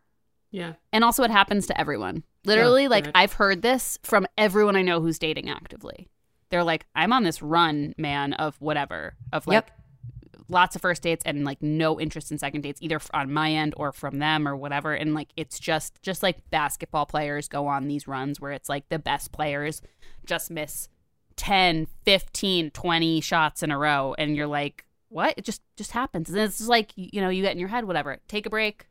Yeah. 0.52 0.74
And 0.92 1.06
also, 1.06 1.24
it 1.24 1.32
happens 1.32 1.68
to 1.68 1.80
everyone. 1.80 2.24
Literally, 2.44 2.88
oh, 2.88 2.90
like, 2.90 3.06
correct. 3.06 3.18
I've 3.18 3.34
heard 3.34 3.62
this 3.62 4.00
from 4.04 4.28
everyone 4.38 4.76
I 4.76 4.82
know 4.82 5.00
who's 5.00 5.18
dating 5.18 5.50
actively. 5.50 6.10
They're 6.54 6.64
like, 6.64 6.86
I'm 6.94 7.12
on 7.12 7.24
this 7.24 7.42
run, 7.42 7.96
man, 7.98 8.34
of 8.34 8.56
whatever, 8.62 9.16
of 9.32 9.48
like 9.48 9.56
Yep. 9.56 9.72
lots 10.50 10.76
of 10.76 10.84
first 10.84 11.02
dates 11.02 11.24
and 11.26 11.44
like 11.44 11.64
no 11.64 12.00
interest 12.00 12.32
in 12.32 12.38
second 12.38 12.62
dates, 12.62 12.80
either 12.80 13.02
on 13.12 13.34
my 13.34 13.52
end 13.52 13.74
or 13.76 13.92
from 13.92 14.20
them 14.20 14.48
or 14.48 14.56
whatever. 14.56 14.94
And 14.94 15.16
like, 15.16 15.30
it's 15.36 15.58
just, 15.58 16.00
just 16.04 16.22
like 16.22 16.48
basketball 16.52 17.08
players 17.08 17.48
go 17.48 17.66
on 17.66 17.88
these 17.88 18.08
runs 18.08 18.40
where 18.40 18.52
it's 18.52 18.70
like 18.70 18.88
the 18.90 19.00
best 19.00 19.32
players 19.32 19.82
just 20.28 20.52
miss 20.52 20.90
10, 21.38 21.88
15, 22.06 22.70
20 22.70 23.22
shots 23.22 23.64
in 23.64 23.72
a 23.72 23.78
row. 23.80 24.14
And 24.20 24.36
you're 24.36 24.46
like, 24.46 24.86
what? 25.10 25.34
It 25.36 25.46
just, 25.46 25.64
just 25.76 25.90
happens. 25.90 26.30
And 26.30 26.38
it's 26.38 26.60
just 26.60 26.70
like, 26.70 26.92
you 26.96 27.20
know, 27.20 27.30
you 27.30 27.42
get 27.42 27.54
in 27.54 27.58
your 27.58 27.70
head, 27.70 27.86
whatever, 27.86 28.20
take 28.28 28.46
a 28.46 28.52
break, 28.52 28.86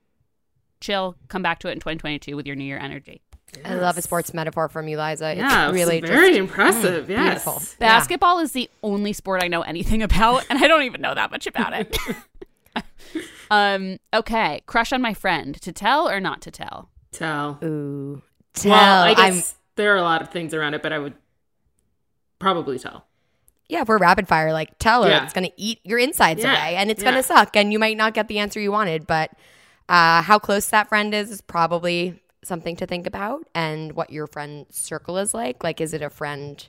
chill, 0.83 1.17
come 1.29 1.43
back 1.43 1.61
to 1.61 1.69
it 1.69 1.73
in 1.73 1.79
2022 1.79 2.37
with 2.37 2.47
your 2.47 2.57
new 2.57 2.65
year 2.65 2.79
energy. 2.79 3.23
I 3.65 3.75
love 3.75 3.99
a 3.99 4.03
sports 4.03 4.33
metaphor 4.33 4.69
from 4.71 4.89
you, 4.89 4.99
Liza. 4.99 5.35
Yeah, 5.37 5.67
it's 5.69 5.75
really 5.75 6.01
very 6.01 6.29
just 6.29 6.39
impressive. 6.39 7.11
Yes. 7.11 7.45
beautiful. 7.45 7.63
Basketball 7.79 8.39
is 8.39 8.53
the 8.53 8.71
only 8.83 9.13
sport 9.13 9.43
I 9.43 9.49
know 9.49 9.61
anything 9.63 10.03
about, 10.09 10.45
and 10.51 10.59
I 10.63 10.67
don't 10.69 10.83
even 10.85 11.01
know 11.03 11.15
that 11.15 11.31
much 11.31 11.47
about 11.47 11.73
it. 11.75 11.97
um. 13.51 13.99
Okay. 14.15 14.63
Crush 14.67 14.93
on 14.93 15.03
my 15.03 15.15
friend. 15.15 15.61
To 15.63 15.73
tell 15.73 16.09
or 16.09 16.19
not 16.21 16.41
to 16.43 16.51
tell? 16.51 16.89
Tell. 17.13 17.59
Ooh. 17.63 18.23
Tell. 18.55 18.71
Well, 18.73 19.03
I 19.05 19.11
I'm 19.17 19.35
guess 19.35 19.55
there 19.77 19.93
are 19.93 19.99
a 19.99 20.03
lot 20.03 20.23
of 20.23 20.31
things 20.31 20.55
around 20.55 20.75
it, 20.75 20.83
but 20.83 20.93
I 20.93 20.99
would 20.99 21.15
probably 22.39 22.79
tell. 22.79 23.07
yeah, 23.69 23.83
if 23.83 23.89
we're 23.89 23.99
rapid 23.99 24.29
fire, 24.29 24.53
like 24.53 24.79
tell 24.79 25.03
her 25.05 25.11
Yeah. 25.11 25.25
it's 25.25 25.33
gonna 25.33 25.51
eat 25.57 25.79
your 25.85 25.99
insides 25.99 26.43
Yeah. 26.43 26.53
away 26.53 26.77
and 26.77 26.91
it's 26.91 27.03
Yeah. 27.03 27.11
gonna 27.11 27.23
suck 27.23 27.57
and 27.57 27.73
you 27.73 27.79
might 27.79 27.97
not 27.97 28.13
get 28.15 28.29
the 28.29 28.39
answer 28.39 28.61
you 28.61 28.71
wanted, 28.73 29.07
but 29.07 29.31
uh, 29.89 30.23
how 30.23 30.39
close 30.39 30.69
that 30.71 30.89
friend 30.89 31.15
is 31.15 31.31
is 31.31 31.41
probably 31.41 32.23
something 32.45 32.75
to 32.77 32.87
think 32.87 33.07
about 33.07 33.47
and 33.55 33.93
what 33.93 34.11
your 34.11 34.27
friend 34.27 34.67
circle 34.71 35.19
is 35.19 35.33
like. 35.35 35.63
Like 35.63 35.81
is 35.81 35.95
it 35.95 36.03
a 36.03 36.11
friend 36.11 36.67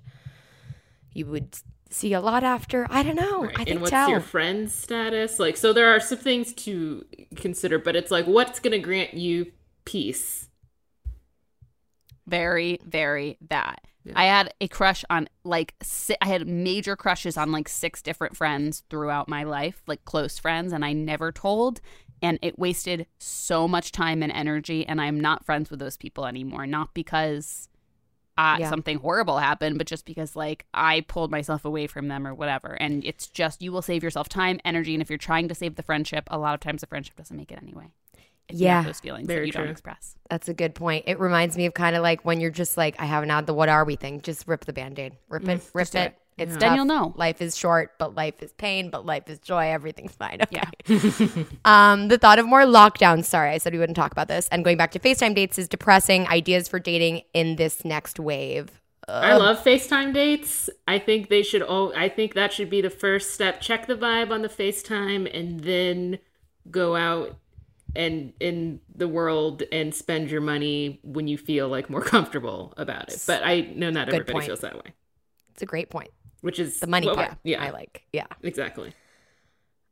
you 1.13 1.25
would 1.27 1.57
see 1.89 2.13
a 2.13 2.21
lot 2.21 2.43
after? 2.43 2.87
I 2.89 3.03
don't 3.03 3.15
know. 3.15 3.45
I 3.45 3.57
think 3.57 3.69
and 3.69 3.81
what's 3.81 3.91
tell. 3.91 4.09
your 4.09 4.19
friend's 4.19 4.73
status? 4.73 5.39
Like, 5.39 5.57
so 5.57 5.73
there 5.73 5.95
are 5.95 5.99
some 5.99 6.17
things 6.17 6.53
to 6.53 7.05
consider, 7.35 7.79
but 7.79 7.95
it's 7.95 8.11
like, 8.11 8.25
what's 8.25 8.59
going 8.59 8.71
to 8.71 8.79
grant 8.79 9.13
you 9.13 9.51
peace? 9.85 10.49
Very, 12.27 12.79
very 12.85 13.37
that. 13.49 13.81
Yeah. 14.05 14.13
I 14.15 14.25
had 14.25 14.53
a 14.59 14.67
crush 14.67 15.05
on 15.09 15.29
like 15.45 15.75
si- 15.81 16.17
I 16.21 16.27
had 16.27 16.45
major 16.45 16.97
crushes 16.97 17.37
on 17.37 17.53
like 17.53 17.69
six 17.69 18.01
different 18.01 18.35
friends 18.35 18.83
throughout 18.89 19.29
my 19.29 19.43
life, 19.43 19.81
like 19.87 20.03
close 20.03 20.37
friends, 20.37 20.73
and 20.73 20.83
I 20.83 20.91
never 20.91 21.31
told. 21.31 21.79
And 22.23 22.39
it 22.41 22.57
wasted 22.57 23.05
so 23.19 23.67
much 23.67 23.91
time 23.91 24.23
and 24.23 24.31
energy, 24.31 24.85
and 24.87 24.99
I'm 24.99 25.19
not 25.19 25.45
friends 25.45 25.69
with 25.69 25.79
those 25.79 25.97
people 25.97 26.25
anymore. 26.25 26.65
Not 26.65 26.93
because 26.95 27.69
uh, 28.37 28.57
Yeah. 28.59 28.69
something 28.69 28.97
horrible 28.97 29.37
happened, 29.37 29.77
but 29.77 29.85
just 29.85 30.05
because 30.05 30.35
like 30.35 30.65
I 30.73 31.01
pulled 31.01 31.29
myself 31.29 31.65
away 31.65 31.85
from 31.85 32.07
them 32.07 32.25
or 32.25 32.33
whatever. 32.33 32.73
And 32.81 33.05
it's 33.05 33.27
just 33.27 33.61
you 33.61 33.71
will 33.71 33.83
save 33.83 34.01
yourself 34.03 34.27
time, 34.27 34.59
energy, 34.65 34.95
and 34.95 35.01
if 35.03 35.09
you're 35.09 35.19
trying 35.19 35.47
to 35.49 35.53
save 35.55 35.75
the 35.75 35.83
friendship, 35.83 36.23
a 36.31 36.39
lot 36.39 36.55
of 36.55 36.59
times 36.59 36.81
the 36.81 36.87
friendship 36.87 37.15
doesn't 37.15 37.37
make 37.37 37.51
it 37.51 37.59
anyway. 37.61 37.91
If 38.49 38.59
you 38.59 38.67
have 38.67 38.83
Yeah. 38.83 38.87
those 38.87 38.99
feelings 38.99 39.27
Very 39.27 39.41
that 39.41 39.45
you 39.47 39.51
don't 39.53 39.67
express. 39.69 40.15
That's 40.29 40.49
a 40.49 40.53
good 40.53 40.73
point. 40.75 41.03
It 41.07 41.19
reminds 41.19 41.55
me 41.57 41.65
of 41.67 41.73
kind 41.75 41.95
of 41.95 42.01
like 42.01 42.25
when 42.25 42.41
you're 42.41 42.49
just 42.51 42.75
like, 42.75 42.95
I 42.99 43.05
haven't 43.05 43.29
had 43.29 43.45
the 43.45 43.53
what 43.53 43.69
are 43.69 43.85
we 43.85 43.95
thing. 43.95 44.21
Just 44.21 44.47
rip 44.47 44.65
the 44.65 44.73
band 44.73 44.97
aid. 44.97 45.13
Rip 45.29 45.47
it, 45.47 45.61
rip 45.73 45.87
it. 45.89 45.95
it. 45.95 46.17
It's 46.37 46.53
Yeah. 46.53 46.57
Then 46.59 46.75
you'll 46.75 46.85
know. 46.85 47.13
Life 47.15 47.41
is 47.41 47.57
short, 47.57 47.93
but 47.99 48.15
life 48.15 48.41
is 48.41 48.51
pain, 48.53 48.89
but 48.89 49.05
life 49.05 49.29
is 49.29 49.39
joy. 49.39 49.67
Everything's 49.67 50.13
fine. 50.15 50.39
Okay. 50.41 50.61
Yeah. 50.87 51.43
Um, 51.65 52.07
the 52.07 52.17
thought 52.17 52.39
of 52.39 52.45
more 52.45 52.61
lockdowns. 52.63 53.25
Sorry, 53.25 53.51
I 53.51 53.57
said 53.57 53.73
we 53.73 53.79
wouldn't 53.79 53.95
talk 53.95 54.11
about 54.11 54.27
this. 54.27 54.47
And 54.51 54.63
going 54.63 54.77
back 54.77 54.91
to 54.91 54.99
FaceTime 54.99 55.35
dates 55.35 55.57
is 55.59 55.67
depressing. 55.69 56.27
Ideas 56.27 56.67
for 56.67 56.79
dating 56.79 57.21
in 57.33 57.55
this 57.55 57.85
next 57.85 58.19
wave. 58.19 58.81
I 59.07 59.35
love 59.35 59.61
FaceTime 59.63 60.13
dates. 60.13 60.69
I 60.87 60.97
think 60.97 61.27
they 61.29 61.43
should. 61.43 61.61
Oh, 61.61 61.91
I 61.95 62.07
think 62.07 62.35
that 62.35 62.53
should 62.53 62.69
be 62.69 62.79
the 62.81 62.89
first 62.89 63.33
step. 63.33 63.59
Check 63.59 63.85
the 63.87 63.95
vibe 63.95 64.31
on 64.31 64.41
the 64.43 64.49
FaceTime, 64.49 65.29
and 65.37 65.59
then 65.59 66.19
go 66.71 66.95
out 66.95 67.37
and 67.95 68.33
in 68.39 68.79
the 68.95 69.07
world 69.07 69.61
and 69.71 69.93
spend 69.93 70.31
your 70.31 70.39
money 70.41 70.99
when 71.03 71.27
you 71.27 71.37
feel 71.37 71.67
like 71.67 71.89
more 71.89 72.01
comfortable 72.01 72.73
about 72.77 73.11
it. 73.11 73.21
But 73.27 73.43
I 73.43 73.61
know 73.75 73.89
not 73.89 74.07
Good 74.07 74.15
everybody 74.15 74.33
point. 74.33 74.45
feels 74.45 74.61
that 74.61 74.75
way, 74.75 74.93
It's 75.51 75.61
a 75.61 75.65
great 75.67 75.89
point. 75.89 76.09
Which 76.43 76.59
is 76.59 76.79
The 76.79 76.87
money 76.87 77.07
part. 77.07 77.17
we're- 77.17 77.35
Yeah, 77.43 77.63
I 77.63 77.69
like. 77.71 78.03
Yeah. 78.13 78.27
exactly. 78.43 78.93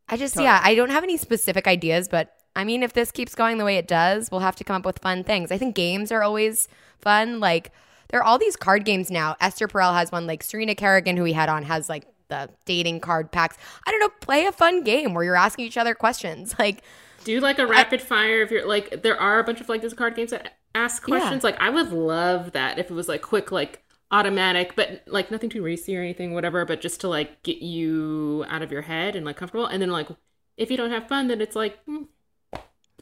I 0.09 0.17
just, 0.17 0.35
yeah, 0.35 0.59
I 0.63 0.75
don't 0.75 0.89
have 0.89 1.03
any 1.03 1.17
specific 1.17 1.67
ideas, 1.67 2.07
but 2.09 2.33
I 2.55 2.65
mean, 2.65 2.83
if 2.83 2.91
this 2.93 3.11
keeps 3.11 3.33
going 3.33 3.57
the 3.57 3.63
way 3.65 3.77
it 3.77 3.87
does, 3.87 4.29
we'll 4.29 4.41
have 4.41 4.57
to 4.57 4.63
come 4.65 4.75
up 4.75 4.85
with 4.85 4.99
fun 4.99 5.23
things. 5.23 5.51
I 5.51 5.57
think 5.57 5.73
games 5.73 6.11
are 6.11 6.21
always 6.21 6.67
fun. 6.99 7.39
Like, 7.39 7.71
there 8.09 8.19
are 8.19 8.23
all 8.23 8.37
these 8.37 8.57
card 8.57 8.83
games 8.83 9.09
now. 9.09 9.37
Esther 9.39 9.69
Perel 9.69 9.93
has 9.93 10.11
one, 10.11 10.27
like, 10.27 10.43
Serena 10.43 10.75
Kerrigan, 10.75 11.15
who 11.15 11.23
we 11.23 11.31
had 11.31 11.47
on, 11.47 11.63
has 11.63 11.87
like 11.87 12.05
the 12.27 12.49
dating 12.65 12.99
card 12.99 13.31
packs. 13.31 13.57
I 13.87 13.91
don't 13.91 14.01
know, 14.01 14.09
play 14.19 14.45
a 14.45 14.51
fun 14.51 14.83
game 14.83 15.13
where 15.13 15.23
you're 15.23 15.35
asking 15.37 15.65
each 15.65 15.77
other 15.77 15.95
questions. 15.95 16.53
Like, 16.59 16.83
Do 17.23 17.39
like 17.39 17.59
a 17.59 17.65
rapid 17.67 18.01
fire 18.01 18.41
if 18.41 18.51
you're 18.51 18.67
like 18.67 19.03
there 19.03 19.17
are 19.17 19.39
a 19.39 19.43
bunch 19.45 19.61
of 19.61 19.69
like 19.69 19.81
these 19.81 19.93
card 19.93 20.15
games 20.15 20.31
that 20.31 20.57
ask 20.75 21.03
Yeah. 21.07 21.19
questions. 21.19 21.43
Like 21.45 21.55
I 21.61 21.69
would 21.69 21.91
love 21.93 22.51
that 22.53 22.79
if 22.79 22.89
it 22.91 22.93
was 22.93 23.07
like 23.07 23.21
quick, 23.21 23.51
like 23.51 23.81
automatic, 24.11 24.75
but 24.75 25.03
like 25.07 25.31
nothing 25.31 25.49
too 25.49 25.63
racy 25.63 25.95
or 25.97 26.01
anything, 26.01 26.33
whatever, 26.33 26.65
but 26.65 26.81
just 26.81 27.01
to 27.01 27.07
like 27.07 27.41
get 27.43 27.61
you 27.61 28.45
out 28.49 28.61
of 28.61 28.71
your 28.71 28.81
head 28.83 29.15
and 29.15 29.25
like 29.25 29.37
comfortable. 29.37 29.65
And 29.65 29.81
then 29.81 29.89
like 29.89 30.09
if 30.57 30.69
you 30.69 30.77
don't 30.77 30.91
have 30.91 31.07
fun, 31.07 31.27
then 31.27 31.41
it's 31.41 31.55
like 31.55 31.81
hmm, 31.85 32.03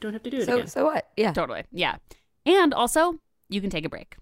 don't 0.00 0.12
have 0.12 0.22
to 0.22 0.30
do 0.30 0.38
it 0.38 0.46
so, 0.46 0.54
again. 0.54 0.66
so 0.66 0.84
what? 0.86 1.08
Yeah. 1.16 1.32
Totally. 1.32 1.64
Yeah. 1.72 1.96
And 2.46 2.72
also, 2.72 3.18
you 3.48 3.60
can 3.60 3.70
take 3.70 3.84
a 3.84 3.88
break. 3.88 4.16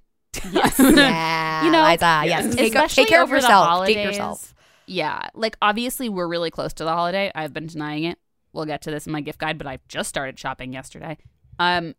Yes. 0.50 0.78
yeah. 0.78 1.64
You 1.64 1.70
know, 1.70 1.84
Liza, 1.84 2.22
yes. 2.24 2.26
yes. 2.26 2.54
Take, 2.54 2.74
Especially 2.74 3.04
take 3.04 3.08
care 3.08 3.22
of 3.22 3.28
over 3.28 3.36
the 3.36 3.46
yourself. 3.46 3.66
holidays. 3.66 3.94
Date 3.94 4.04
yourself. 4.04 4.54
Yeah. 4.86 5.28
Like, 5.34 5.56
obviously, 5.62 6.08
we're 6.08 6.26
really 6.26 6.50
close 6.50 6.72
to 6.74 6.84
the 6.84 6.90
holiday. 6.90 7.30
I've 7.34 7.52
been 7.52 7.66
denying 7.66 8.04
it. 8.04 8.18
We'll 8.52 8.64
get 8.64 8.82
to 8.82 8.90
this 8.90 9.06
in 9.06 9.12
my 9.12 9.20
gift 9.20 9.38
guide, 9.38 9.58
but 9.58 9.66
I 9.66 9.78
just 9.88 10.08
started 10.08 10.38
shopping 10.38 10.72
yesterday. 10.72 11.18
Um, 11.58 11.94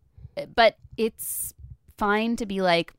but 0.55 0.75
it's 0.98 1.53
fine 1.98 2.36
to 2.38 2.46
be 2.46 2.62
like, 2.62 2.93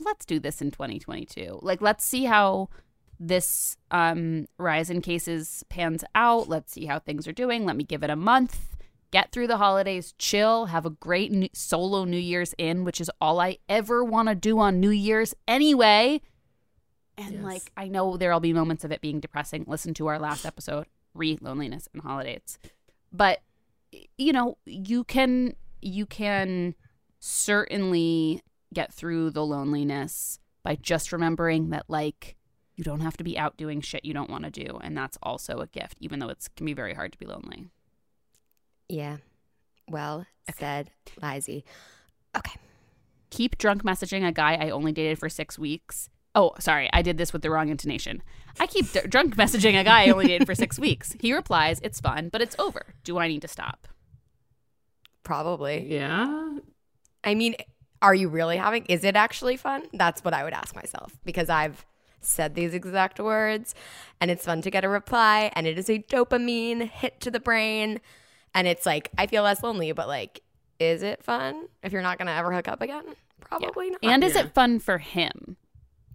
let's 0.00 0.24
do 0.24 0.38
this 0.38 0.60
in 0.62 0.70
2022. 0.70 1.58
Like, 1.62 1.80
let's 1.80 2.04
see 2.04 2.24
how 2.24 2.68
this 3.20 3.76
um, 3.90 4.46
rise 4.58 4.90
in 4.90 5.00
cases 5.00 5.64
pans 5.68 6.02
out. 6.14 6.48
Let's 6.48 6.72
see 6.72 6.86
how 6.86 6.98
things 6.98 7.28
are 7.28 7.32
doing. 7.32 7.64
Let 7.64 7.76
me 7.76 7.84
give 7.84 8.02
it 8.02 8.10
a 8.10 8.16
month. 8.16 8.58
Get 9.12 9.30
through 9.30 9.46
the 9.46 9.58
holidays, 9.58 10.14
chill, 10.18 10.66
have 10.66 10.86
a 10.86 10.90
great 10.90 11.30
new- 11.30 11.50
solo 11.52 12.04
New 12.04 12.16
Year's 12.16 12.54
in, 12.56 12.82
which 12.82 13.00
is 13.00 13.10
all 13.20 13.40
I 13.40 13.58
ever 13.68 14.02
want 14.02 14.28
to 14.28 14.34
do 14.34 14.58
on 14.58 14.80
New 14.80 14.90
Year's 14.90 15.34
anyway. 15.46 16.22
And 17.18 17.34
Yes. 17.34 17.42
like, 17.44 17.72
I 17.76 17.88
know 17.88 18.16
there'll 18.16 18.40
be 18.40 18.54
moments 18.54 18.84
of 18.84 18.90
it 18.90 19.02
being 19.02 19.20
depressing. 19.20 19.64
Listen 19.66 19.92
to 19.94 20.06
our 20.06 20.18
last 20.18 20.46
episode, 20.46 20.86
re 21.12 21.36
loneliness 21.42 21.88
and 21.92 22.02
holidays. 22.02 22.58
But 23.12 23.40
you 24.16 24.32
know, 24.32 24.56
you 24.64 25.04
can 25.04 25.54
you 25.82 26.06
can 26.06 26.74
certainly 27.20 28.42
get 28.72 28.92
through 28.92 29.30
the 29.30 29.44
loneliness 29.44 30.38
by 30.62 30.76
just 30.76 31.12
remembering 31.12 31.70
that 31.70 31.84
like 31.88 32.36
you 32.76 32.84
don't 32.84 33.00
have 33.00 33.16
to 33.18 33.24
be 33.24 33.36
out 33.38 33.56
doing 33.56 33.80
shit 33.80 34.04
you 34.04 34.14
don't 34.14 34.30
want 34.30 34.44
to 34.44 34.50
do, 34.50 34.78
and 34.82 34.96
that's 34.96 35.18
also 35.22 35.58
a 35.58 35.66
gift, 35.66 35.96
even 36.00 36.18
though 36.18 36.28
it's 36.28 36.48
can 36.48 36.64
be 36.66 36.72
very 36.72 36.94
hard 36.94 37.12
to 37.12 37.18
be 37.18 37.26
lonely. 37.26 37.68
Yeah. 38.88 39.18
Well 39.90 40.26
said, 40.58 40.90
Lizy. 41.20 41.64
Okay. 42.36 42.52
keep 43.30 43.58
drunk 43.58 43.82
messaging 43.82 44.26
a 44.26 44.32
guy 44.32 44.54
I 44.54 44.70
only 44.70 44.92
dated 44.92 45.18
for 45.18 45.28
six 45.28 45.58
weeks. 45.58 46.08
Oh, 46.34 46.52
sorry, 46.58 46.88
I 46.94 47.02
did 47.02 47.18
this 47.18 47.32
with 47.32 47.42
the 47.42 47.50
wrong 47.50 47.68
intonation. 47.68 48.22
I 48.58 48.66
keep 48.66 48.90
d- 48.92 49.00
drunk 49.06 49.36
messaging 49.36 49.78
a 49.78 49.84
guy 49.84 50.04
I 50.04 50.10
only 50.10 50.26
dated 50.26 50.46
for 50.46 50.54
six 50.54 50.78
weeks. 50.86 51.14
He 51.20 51.32
replies, 51.34 51.78
"It's 51.82 52.00
fun, 52.00 52.30
but 52.30 52.40
it's 52.40 52.56
over. 52.58 52.94
Do 53.04 53.18
I 53.18 53.28
need 53.28 53.42
to 53.42 53.48
stop?" 53.48 53.86
Probably. 55.24 55.86
yeah. 55.92 56.56
I 57.24 57.34
mean, 57.34 57.54
are 58.02 58.14
you 58.14 58.28
really 58.28 58.56
having? 58.58 58.84
Is 58.86 59.04
it 59.04 59.16
actually 59.16 59.56
fun? 59.56 59.84
That's 59.94 60.22
what 60.24 60.34
I 60.34 60.44
would 60.44 60.52
ask 60.52 60.74
myself 60.74 61.16
because 61.24 61.48
I've 61.48 61.86
said 62.20 62.54
these 62.54 62.74
exact 62.74 63.18
words, 63.18 63.74
and 64.20 64.30
it's 64.30 64.44
fun 64.44 64.60
to 64.62 64.70
get 64.70 64.84
a 64.84 64.88
reply, 64.88 65.50
and 65.56 65.66
it 65.66 65.78
is 65.78 65.88
a 65.88 66.00
dopamine 66.00 66.88
hit 66.88 67.20
to 67.20 67.30
the 67.30 67.40
brain, 67.40 68.00
and 68.54 68.68
it's 68.68 68.84
like 68.84 69.08
I 69.16 69.26
feel 69.26 69.42
less 69.44 69.62
lonely. 69.62 69.92
But 69.92 70.08
like, 70.08 70.40
is 70.78 71.02
it 71.02 71.22
fun 71.24 71.68
if 71.82 71.92
you're 71.92 72.02
not 72.02 72.18
gonna 72.18 72.32
ever 72.32 72.52
hook 72.52 72.68
up 72.68 72.82
again? 72.82 73.04
Probably 73.40 73.90
not. 73.90 74.00
And 74.02 74.22
is 74.24 74.34
Yeah. 74.34 74.42
it 74.42 74.54
fun 74.54 74.78
for 74.78 74.98
him? 74.98 75.56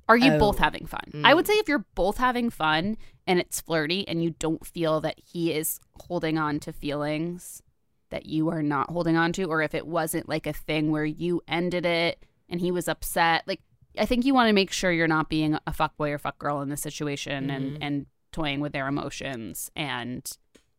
Are 0.10 0.16
you 0.18 0.34
Oh. 0.34 0.40
both 0.40 0.60
having 0.60 0.86
fun? 0.86 1.02
Mm. 1.12 1.26
I 1.26 1.34
would 1.34 1.46
say 1.48 1.54
if 1.56 1.68
you're 1.68 1.86
both 1.96 2.18
having 2.18 2.50
fun 2.50 2.98
and 3.26 3.40
it's 3.40 3.60
flirty 3.60 4.08
and 4.08 4.24
you 4.24 4.32
don't 4.40 4.66
feel 4.66 5.02
that 5.02 5.20
he 5.20 5.52
is 5.52 5.82
holding 6.08 6.38
on 6.38 6.60
to 6.62 6.72
feelings 6.72 7.62
that 8.10 8.26
you 8.26 8.50
are 8.50 8.64
not 8.64 8.90
holding 8.90 9.18
on 9.18 9.34
to, 9.34 9.44
or 9.44 9.62
if 9.62 9.74
it 9.74 9.88
wasn't 9.88 10.30
like 10.30 10.48
a 10.48 10.54
thing 10.54 10.92
where 10.92 11.06
you 11.06 11.42
ended 11.48 11.86
it 11.86 12.24
and 12.50 12.62
he 12.62 12.72
was 12.72 12.88
upset, 12.88 13.44
like 13.48 13.62
I 13.98 14.06
think 14.06 14.26
you 14.26 14.34
want 14.34 14.50
to 14.50 14.54
make 14.54 14.72
sure 14.72 14.92
you're 14.92 15.08
not 15.08 15.30
being 15.30 15.58
a 15.66 15.74
fuck 15.74 15.98
boy 15.98 16.12
or 16.12 16.18
fuck 16.18 16.38
girl 16.40 16.62
in 16.62 16.70
this 16.70 16.82
situation 16.82 17.50
and 17.50 17.72
mm-hmm. 17.72 17.84
and 17.84 18.06
toying 18.32 18.60
with 18.60 18.74
their 18.74 18.88
emotions. 18.88 19.72
And 19.76 20.30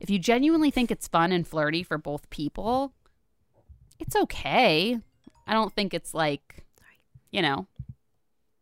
if 0.01 0.11
you 0.11 0.19
genuinely 0.19 0.71
think 0.71 0.91
it's 0.91 1.09
fun 1.09 1.33
and 1.33 1.47
flirty 1.47 1.83
for 1.83 1.99
both 1.99 2.31
people, 2.31 2.93
it's 3.99 4.17
okay. 4.17 4.99
I 5.47 5.53
don't 5.53 5.73
think 5.73 5.95
it's 5.95 6.15
like, 6.15 6.67
you 7.31 7.43
know, 7.43 7.67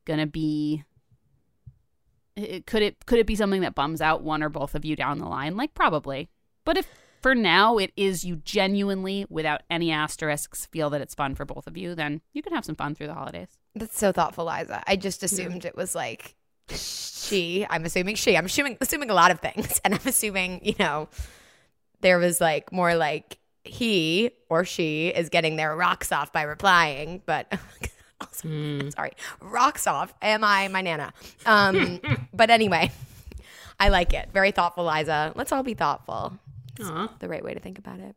gonna 0.05 0.27
be. 0.27 0.85
It, 2.37 2.67
could 2.67 2.83
it 2.83 3.07
could 3.07 3.19
it 3.19 3.27
be 3.27 3.35
something 3.35 3.63
that 3.63 3.75
bums 3.75 4.03
out 4.03 4.23
one 4.23 4.43
or 4.43 4.51
both 4.51 4.75
of 4.75 4.85
you 4.85 4.95
down 4.95 5.19
the 5.19 5.27
line? 5.27 5.57
Like 5.57 5.73
probably, 5.73 6.29
but 6.65 6.77
if 6.77 6.87
for 7.21 7.35
now 7.35 7.79
it 7.79 7.93
is 7.97 8.25
you 8.25 8.37
genuinely, 8.37 9.27
without 9.29 9.63
any 9.71 9.91
asterisks, 9.91 10.67
feel 10.67 10.91
that 10.91 11.01
it's 11.01 11.15
fun 11.15 11.35
for 11.35 11.45
both 11.45 11.67
of 11.67 11.77
you, 11.77 11.95
then 11.95 12.21
you 12.33 12.43
can 12.43 12.53
have 12.53 12.65
some 12.65 12.77
fun 12.77 12.95
through 12.95 13.09
the 13.09 13.15
holidays. 13.15 13.49
That's 13.75 13.99
so 13.99 14.13
thoughtful, 14.13 14.47
Liza. 14.47 14.83
I 14.87 14.97
just 14.97 15.23
assumed 15.23 15.65
it 15.65 15.77
was 15.77 15.95
like 15.95 16.35
she. 16.71 17.67
I'm 17.69 17.85
assuming 17.85 18.17
she. 18.17 18.37
I'm 18.37 18.47
assuming 18.47 18.79
assuming 18.81 19.11
a 19.11 19.15
lot 19.15 19.31
of 19.31 19.41
things, 19.41 19.81
and 19.85 19.95
I'm 19.95 20.01
assuming 20.07 20.61
you 20.65 20.75
know 20.79 21.09
there 22.01 22.19
was 22.19 22.41
like 22.41 22.73
more 22.73 22.95
like 22.95 23.39
he 23.65 24.31
or 24.49 24.65
she 24.65 25.09
is 25.09 25.29
getting 25.29 25.57
their 25.57 25.75
rocks 25.75 26.13
off 26.13 26.33
by 26.33 26.43
replying, 26.43 27.23
but 27.27 27.53
Also, 28.21 28.49
Sorry, 28.91 29.13
rocks 29.41 29.87
off. 29.87 30.15
Am 30.23 30.43
I 30.43 30.69
my 30.69 30.81
nana? 30.81 31.13
Um, 31.47 32.01
but 32.33 32.51
anyway, 32.51 32.91
I 33.79 33.91
like 33.91 34.15
it. 34.15 34.31
Very 34.33 34.51
thoughtful, 34.51 34.85
Liza. 34.87 35.33
Let's 35.37 35.53
all 35.53 35.63
be 35.63 35.75
thoughtful. 35.75 36.39
It's 36.79 36.89
Aw. 36.89 37.09
the 37.19 37.29
right 37.29 37.43
way 37.45 37.55
to 37.55 37.61
think 37.61 37.79
about 37.79 38.01
it. 38.01 38.15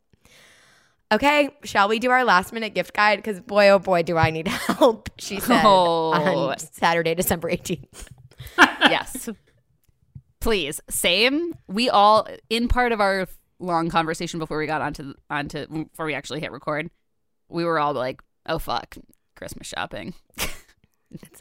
Okay, 1.12 1.50
shall 1.63 1.88
we 1.89 1.98
do 1.98 2.12
our 2.12 2.24
last 2.24 2.54
minute 2.54 2.75
gift 2.75 2.94
guide? 2.94 3.16
Because 3.18 3.39
boy, 3.42 3.70
oh 3.70 3.80
boy, 3.80 4.04
do 4.04 4.16
I 4.18 4.30
need 4.30 4.48
help. 4.48 5.10
She 5.18 5.39
said 5.39 5.62
Oh. 5.66 6.12
on 6.12 6.60
Saturday, 6.60 7.16
December 7.16 7.50
18th. 7.50 8.08
yes. 8.58 9.28
Please. 10.39 10.80
Same. 10.89 11.56
We 11.68 11.89
all 11.89 12.28
in 12.50 12.68
part 12.68 12.92
of 12.92 13.01
our 13.01 13.28
long 13.60 13.89
conversation 13.89 14.39
before 14.39 14.58
we 14.58 14.68
got 14.68 14.82
onto 14.82 15.13
onto 15.30 15.66
before 15.68 16.06
we 16.06 16.13
actually 16.13 16.39
hit 16.42 16.51
record, 16.51 16.89
we 17.50 17.66
were 17.66 17.80
all 17.80 17.94
like, 17.94 18.22
"Oh 18.46 18.60
fuck, 18.60 18.96
Christmas 19.36 19.68
shopping." 19.68 20.13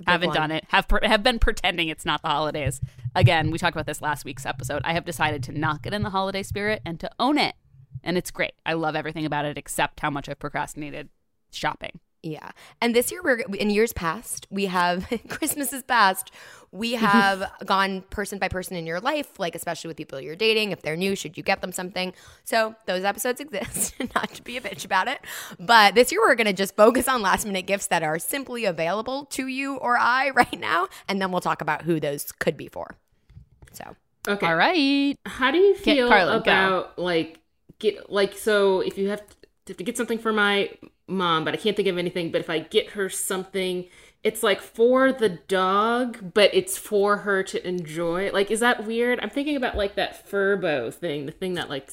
Haven't 0.06 0.28
one. 0.28 0.36
done 0.36 0.50
it. 0.50 0.64
Have 0.68 0.88
per- 0.88 1.00
have 1.02 1.22
been 1.22 1.38
pretending 1.38 1.88
it's 1.88 2.04
not 2.04 2.22
the 2.22 2.28
holidays. 2.28 2.80
Again, 3.14 3.50
we 3.50 3.58
talked 3.58 3.76
about 3.76 3.86
this 3.86 4.00
last 4.00 4.24
week's 4.24 4.46
episode. 4.46 4.82
I 4.84 4.94
have 4.94 5.04
decided 5.04 5.42
to 5.44 5.52
not 5.52 5.82
get 5.82 5.92
in 5.92 6.02
the 6.02 6.10
holiday 6.10 6.42
spirit 6.42 6.80
and 6.84 6.98
to 7.00 7.10
own 7.18 7.38
it. 7.38 7.54
And 8.02 8.16
it's 8.16 8.30
great. 8.30 8.52
I 8.64 8.74
love 8.74 8.96
everything 8.96 9.26
about 9.26 9.44
it 9.44 9.58
except 9.58 10.00
how 10.00 10.10
much 10.10 10.28
I've 10.28 10.38
procrastinated 10.38 11.08
shopping. 11.50 12.00
Yeah. 12.22 12.50
And 12.80 12.94
this 12.94 13.12
year, 13.12 13.22
we're 13.22 13.38
in 13.40 13.70
years 13.70 13.92
past, 13.92 14.46
we 14.50 14.66
have 14.66 15.06
Christmas 15.28 15.72
is 15.72 15.82
past. 15.84 16.32
We 16.72 16.92
have 16.94 17.50
gone 17.64 18.02
person 18.10 18.38
by 18.38 18.48
person 18.48 18.76
in 18.76 18.86
your 18.86 19.00
life, 19.00 19.38
like 19.38 19.54
especially 19.54 19.88
with 19.88 19.96
people 19.96 20.20
you're 20.20 20.36
dating. 20.36 20.72
If 20.72 20.82
they're 20.82 20.96
new, 20.96 21.14
should 21.16 21.36
you 21.36 21.42
get 21.42 21.60
them 21.60 21.70
something? 21.72 22.12
So 22.44 22.74
those 22.86 23.04
episodes 23.04 23.40
exist, 23.46 23.94
not 24.14 24.30
to 24.34 24.42
be 24.42 24.56
a 24.56 24.60
bitch 24.60 24.84
about 24.84 25.06
it. 25.08 25.20
But 25.60 25.94
this 25.94 26.10
year, 26.12 26.20
we're 26.20 26.34
going 26.34 26.46
to 26.48 26.52
just 26.52 26.74
focus 26.76 27.08
on 27.08 27.22
last 27.22 27.46
minute 27.46 27.66
gifts 27.66 27.86
that 27.86 28.02
are 28.02 28.18
simply 28.18 28.64
available 28.64 29.24
to 29.26 29.46
you 29.46 29.76
or 29.76 29.96
I 29.96 30.30
right 30.30 30.58
now. 30.58 30.88
And 31.08 31.22
then 31.22 31.30
we'll 31.30 31.40
talk 31.40 31.62
about 31.62 31.82
who 31.82 32.00
those 32.00 32.32
could 32.32 32.56
be 32.56 32.68
for. 32.68 32.96
So, 33.72 33.96
Okay. 34.26 34.46
All 34.46 34.56
right. 34.56 35.16
How 35.24 35.50
do 35.50 35.58
you 35.58 35.74
Get- 35.76 35.84
feel 35.84 36.08
Carla, 36.08 36.32
go. 36.38 36.40
about 36.40 36.98
like 36.98 37.40
get 37.78 38.10
like 38.10 38.36
so 38.36 38.80
if 38.80 38.98
you 38.98 39.08
have 39.08 39.20
to, 39.26 39.34
have 39.68 39.76
to 39.78 39.84
get 39.84 39.96
something 39.96 40.18
for 40.18 40.32
my 40.32 40.68
mom, 41.08 41.44
but 41.44 41.54
I 41.54 41.56
can't 41.56 41.76
think 41.76 41.88
of 41.88 41.98
anything. 41.98 42.30
But 42.30 42.40
if 42.40 42.50
I 42.50 42.60
get 42.60 42.90
her 42.90 43.08
something, 43.08 43.86
it's 44.22 44.42
like 44.42 44.60
for 44.60 45.12
the 45.12 45.28
dog, 45.28 46.34
but 46.34 46.50
it's 46.52 46.76
for 46.76 47.18
her 47.18 47.42
to 47.44 47.66
enjoy. 47.66 48.30
Like, 48.32 48.50
is 48.50 48.60
that 48.60 48.86
weird? 48.86 49.20
I'm 49.20 49.30
thinking 49.30 49.56
about 49.56 49.76
like 49.76 49.94
that 49.94 50.28
Furbo 50.28 50.92
thing, 50.92 51.26
the 51.26 51.32
thing 51.32 51.54
that 51.54 51.68
like 51.68 51.90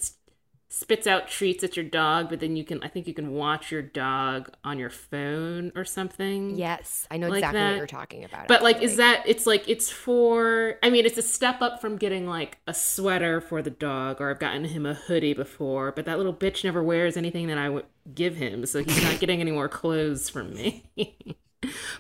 spits 0.68 1.08
out 1.08 1.28
treats 1.28 1.64
at 1.64 1.78
your 1.78 1.86
dog, 1.86 2.30
but 2.30 2.40
then 2.40 2.56
you 2.56 2.64
can 2.66 2.82
I 2.84 2.88
think 2.88 3.08
you 3.08 3.14
can 3.14 3.32
watch 3.32 3.72
your 3.72 3.82
dog 3.82 4.50
on 4.64 4.78
your 4.80 4.90
phone 4.90 5.72
or 5.76 5.86
something. 5.86 6.56
yes, 6.56 7.08
I 7.10 7.18
know 7.18 7.30
Like 7.30 7.40
exactly 7.40 7.60
that. 7.60 7.70
what 7.72 7.78
you're 7.78 7.88
talking 7.88 8.24
about. 8.24 8.48
But 8.48 8.64
like, 8.64 8.82
is 8.82 8.98
that 8.98 9.24
it's 9.26 9.46
like 9.46 9.68
it's 9.70 9.90
for? 9.90 10.76
I 10.84 10.90
mean, 10.90 11.06
it's 11.06 11.18
a 11.18 11.22
step 11.22 11.62
up 11.62 11.82
from 11.82 11.98
getting 11.98 12.28
like 12.28 12.58
a 12.68 12.74
sweater 12.74 13.42
for 13.42 13.62
the 13.62 13.70
dog, 13.70 14.20
or 14.22 14.30
I've 14.30 14.40
gotten 14.40 14.66
him 14.66 14.86
a 14.86 14.94
hoodie 14.96 15.34
before. 15.34 15.92
But 15.92 16.06
that 16.06 16.18
little 16.18 16.34
bitch 16.34 16.64
never 16.64 16.84
wears 16.84 17.16
anything 17.18 17.48
that 17.48 17.58
I 17.58 17.70
would 17.70 17.86
give 18.14 18.36
him, 18.36 18.66
so 18.66 18.84
he's 18.84 19.02
not 19.02 19.20
getting 19.20 19.42
any 19.42 19.52
more 19.52 19.70
clothes 19.70 20.30
from 20.30 20.54
me. 20.54 20.84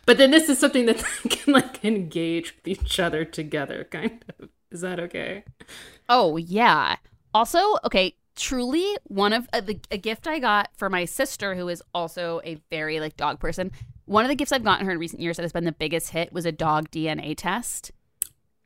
but 0.05 0.17
then 0.17 0.31
this 0.31 0.49
is 0.49 0.59
something 0.59 0.85
that 0.85 0.97
they 1.23 1.29
can 1.29 1.53
like 1.53 1.83
engage 1.85 2.55
with 2.55 2.67
each 2.67 2.99
other 2.99 3.25
together, 3.25 3.85
kind 3.89 4.23
of. 4.39 4.49
Is 4.71 4.81
that 4.81 4.99
okay? 4.99 5.43
Oh 6.09 6.37
yeah. 6.37 6.97
Also, 7.33 7.59
okay, 7.83 8.15
truly 8.35 8.97
one 9.05 9.33
of 9.33 9.47
uh, 9.53 9.61
the 9.61 9.79
a 9.91 9.97
gift 9.97 10.27
I 10.27 10.39
got 10.39 10.69
for 10.75 10.89
my 10.89 11.05
sister 11.05 11.55
who 11.55 11.67
is 11.69 11.81
also 11.93 12.41
a 12.43 12.55
very 12.69 12.99
like 12.99 13.17
dog 13.17 13.39
person. 13.39 13.71
One 14.05 14.23
of 14.23 14.29
the 14.29 14.35
gifts 14.35 14.51
I've 14.51 14.63
gotten 14.63 14.85
her 14.85 14.91
in 14.91 14.99
recent 14.99 15.21
years 15.21 15.37
that 15.37 15.43
has 15.43 15.51
been 15.51 15.63
the 15.63 15.71
biggest 15.71 16.11
hit 16.11 16.31
was 16.31 16.45
a 16.45 16.51
dog 16.51 16.91
DNA 16.91 17.35
test, 17.35 17.91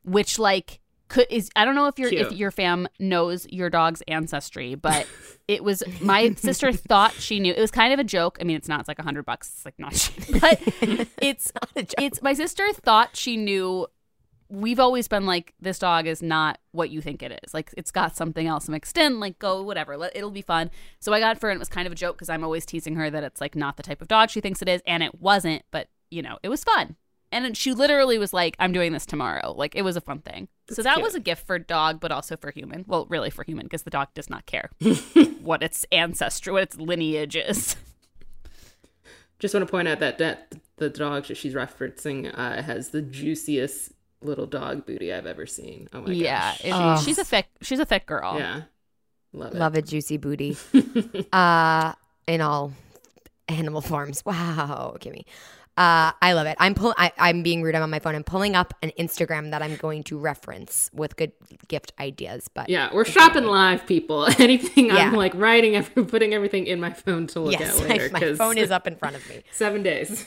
which 0.02 0.38
like 0.38 0.80
could 1.10 1.26
is 1.28 1.50
I 1.54 1.64
don't 1.66 1.74
know 1.74 1.88
if 1.88 1.98
your 1.98 2.10
if 2.10 2.32
your 2.32 2.50
fam 2.50 2.88
knows 2.98 3.46
your 3.50 3.68
dog's 3.68 4.00
ancestry, 4.08 4.74
but 4.74 5.06
it 5.48 5.62
was 5.62 5.82
my 6.00 6.32
sister 6.36 6.72
thought 6.72 7.12
she 7.12 7.38
knew. 7.40 7.52
It 7.52 7.60
was 7.60 7.70
kind 7.70 7.92
of 7.92 7.98
a 7.98 8.04
joke. 8.04 8.38
I 8.40 8.44
mean, 8.44 8.56
it's 8.56 8.68
not. 8.68 8.80
It's 8.80 8.88
like 8.88 8.98
a 8.98 9.02
hundred 9.02 9.26
bucks. 9.26 9.50
It's 9.54 9.64
like 9.64 9.78
not 9.78 9.92
cheap, 9.92 10.40
but 10.40 10.60
it's 11.20 11.52
it's 11.98 12.22
my 12.22 12.32
sister 12.32 12.64
thought 12.72 13.16
she 13.16 13.36
knew 13.36 13.86
we've 14.50 14.80
always 14.80 15.06
been 15.06 15.26
like 15.26 15.54
this 15.60 15.78
dog 15.78 16.06
is 16.06 16.22
not 16.22 16.58
what 16.72 16.90
you 16.90 17.00
think 17.00 17.22
it 17.22 17.40
is. 17.44 17.54
Like 17.54 17.72
it's 17.76 17.90
got 17.90 18.16
something 18.16 18.46
else 18.46 18.68
mixed 18.68 18.98
in 18.98 19.20
like 19.20 19.38
go 19.38 19.62
whatever 19.62 19.96
let, 19.96 20.14
it'll 20.14 20.30
be 20.30 20.42
fun. 20.42 20.70
So 20.98 21.12
i 21.12 21.20
got 21.20 21.36
it 21.36 21.40
for 21.40 21.46
her 21.46 21.52
and 21.52 21.58
it 21.58 21.60
was 21.60 21.68
kind 21.68 21.86
of 21.86 21.92
a 21.92 21.96
joke 21.96 22.16
because 22.16 22.28
i'm 22.28 22.44
always 22.44 22.66
teasing 22.66 22.96
her 22.96 23.08
that 23.10 23.22
it's 23.24 23.40
like 23.40 23.54
not 23.54 23.76
the 23.76 23.82
type 23.82 24.02
of 24.02 24.08
dog 24.08 24.30
she 24.30 24.40
thinks 24.40 24.60
it 24.60 24.68
is 24.68 24.82
and 24.86 25.02
it 25.02 25.20
wasn't 25.20 25.62
but 25.70 25.88
you 26.10 26.20
know 26.20 26.38
it 26.42 26.48
was 26.48 26.64
fun. 26.64 26.96
And 27.32 27.56
she 27.56 27.72
literally 27.72 28.18
was 28.18 28.32
like 28.32 28.56
i'm 28.58 28.72
doing 28.72 28.92
this 28.92 29.06
tomorrow. 29.06 29.54
Like 29.56 29.76
it 29.76 29.82
was 29.82 29.96
a 29.96 30.00
fun 30.00 30.18
thing. 30.18 30.48
So 30.70 30.82
that 30.82 30.94
cute. 30.94 31.04
was 31.04 31.14
a 31.14 31.20
gift 31.20 31.46
for 31.46 31.58
dog 31.58 32.00
but 32.00 32.10
also 32.10 32.36
for 32.36 32.50
human. 32.50 32.84
Well 32.88 33.06
really 33.08 33.30
for 33.30 33.44
human 33.44 33.66
because 33.66 33.84
the 33.84 33.90
dog 33.90 34.08
does 34.14 34.28
not 34.28 34.46
care 34.46 34.70
what 35.40 35.62
its 35.62 35.86
ancestry 35.92 36.52
what 36.52 36.64
its 36.64 36.76
lineage 36.76 37.36
is. 37.36 37.76
Just 39.38 39.54
want 39.54 39.66
to 39.66 39.70
point 39.70 39.88
out 39.88 40.00
that 40.00 40.18
that 40.18 40.54
the 40.76 40.90
dog 40.90 41.26
that 41.26 41.36
she's 41.36 41.54
referencing 41.54 42.36
uh, 42.36 42.62
has 42.62 42.88
the 42.88 43.00
juiciest 43.00 43.92
little 44.22 44.46
dog 44.46 44.86
booty 44.86 45.12
I've 45.12 45.26
ever 45.26 45.46
seen. 45.46 45.88
Oh 45.92 46.02
my 46.02 46.12
yeah 46.12 46.50
gosh. 46.52 46.64
it- 46.64 46.72
Oh. 46.74 47.02
she's 47.04 47.18
a 47.18 47.24
thick 47.24 47.46
she's 47.62 47.78
a 47.78 47.84
thick 47.86 48.06
girl 48.06 48.36
yeah, 48.38 48.62
love 49.32 49.54
it. 49.54 49.58
love 49.58 49.74
a 49.76 49.82
juicy 49.82 50.16
booty. 50.18 50.56
uh, 51.32 51.92
in 52.26 52.40
all 52.40 52.72
animal 53.48 53.80
forms. 53.80 54.22
Wow, 54.26 54.96
Kimmy. 55.00 55.24
Uh, 55.76 56.12
I 56.20 56.34
love 56.34 56.46
it. 56.46 56.56
I'm 56.60 56.74
pull- 56.74 56.94
I, 56.98 57.10
I'm 57.18 57.42
being 57.42 57.62
rude. 57.62 57.74
I'm 57.74 57.82
on 57.82 57.88
my 57.90 58.00
phone. 58.00 58.14
I'm 58.14 58.24
pulling 58.24 58.54
up 58.54 58.74
an 58.82 58.92
Instagram 58.98 59.50
that 59.52 59.62
I'm 59.62 59.76
going 59.76 60.02
to 60.04 60.18
reference 60.18 60.90
with 60.92 61.16
good 61.16 61.32
gift 61.68 61.92
ideas. 61.98 62.48
But 62.52 62.68
Yeah, 62.68 62.90
we're 62.92 63.06
shopping 63.06 63.44
live, 63.44 63.86
people. 63.86 64.26
Anything 64.38 64.86
Yeah. 64.86 64.96
I'm 64.96 65.14
like 65.14 65.32
writing, 65.34 65.76
every, 65.76 66.04
putting 66.04 66.34
everything 66.34 66.66
in 66.66 66.80
my 66.80 66.92
phone 66.92 67.26
to 67.28 67.40
look 67.40 67.58
yes, 67.58 67.80
at 67.80 67.88
later. 67.88 68.10
my 68.12 68.20
'cause 68.20 68.36
phone 68.36 68.58
is 68.58 68.70
up 68.70 68.86
in 68.86 68.96
front 68.96 69.16
of 69.16 69.26
me. 69.30 69.42
seven 69.52 69.82
days. 69.82 70.26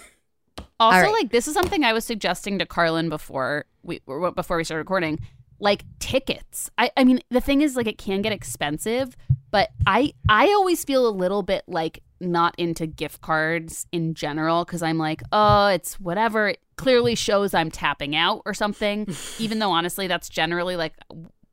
Also, 0.80 1.02
right. 1.02 1.12
like 1.12 1.32
this 1.32 1.48
is 1.48 1.54
something 1.54 1.84
I 1.84 1.94
was 1.94 2.06
suggesting 2.06 2.60
to 2.60 2.66
Carlin 2.66 3.10
before 3.10 3.66
we 3.84 4.02
before 4.36 4.58
we 4.58 4.64
started 4.64 4.80
recording. 4.80 5.20
Like 5.60 5.86
tickets. 6.00 6.70
I, 6.78 6.92
I 6.98 7.06
mean, 7.06 7.22
the 7.30 7.40
thing 7.40 7.62
is, 7.62 7.78
like, 7.78 7.88
it 7.88 7.98
can 7.98 8.22
get 8.22 8.34
expensive, 8.34 9.16
but 9.50 9.70
I 9.88 10.14
I 10.28 10.48
always 10.48 10.84
feel 10.84 11.08
a 11.08 11.12
little 11.12 11.42
bit 11.42 11.64
like 11.68 12.04
not 12.20 12.56
into 12.58 12.88
gift 12.88 13.22
cards 13.22 13.86
in 13.92 14.14
general 14.14 14.66
because 14.66 14.82
I'm 14.82 14.98
like, 14.98 15.22
oh, 15.32 15.68
it's 15.68 16.00
whatever. 16.00 16.50
It 16.50 16.60
clearly 16.76 17.16
shows 17.16 17.54
I'm 17.54 17.72
tapping 17.72 18.16
out 18.16 18.42
or 18.46 18.54
something. 18.54 19.08
even 19.40 19.60
though 19.60 19.72
honestly, 19.72 20.08
that's 20.08 20.28
generally 20.28 20.76
like 20.76 20.96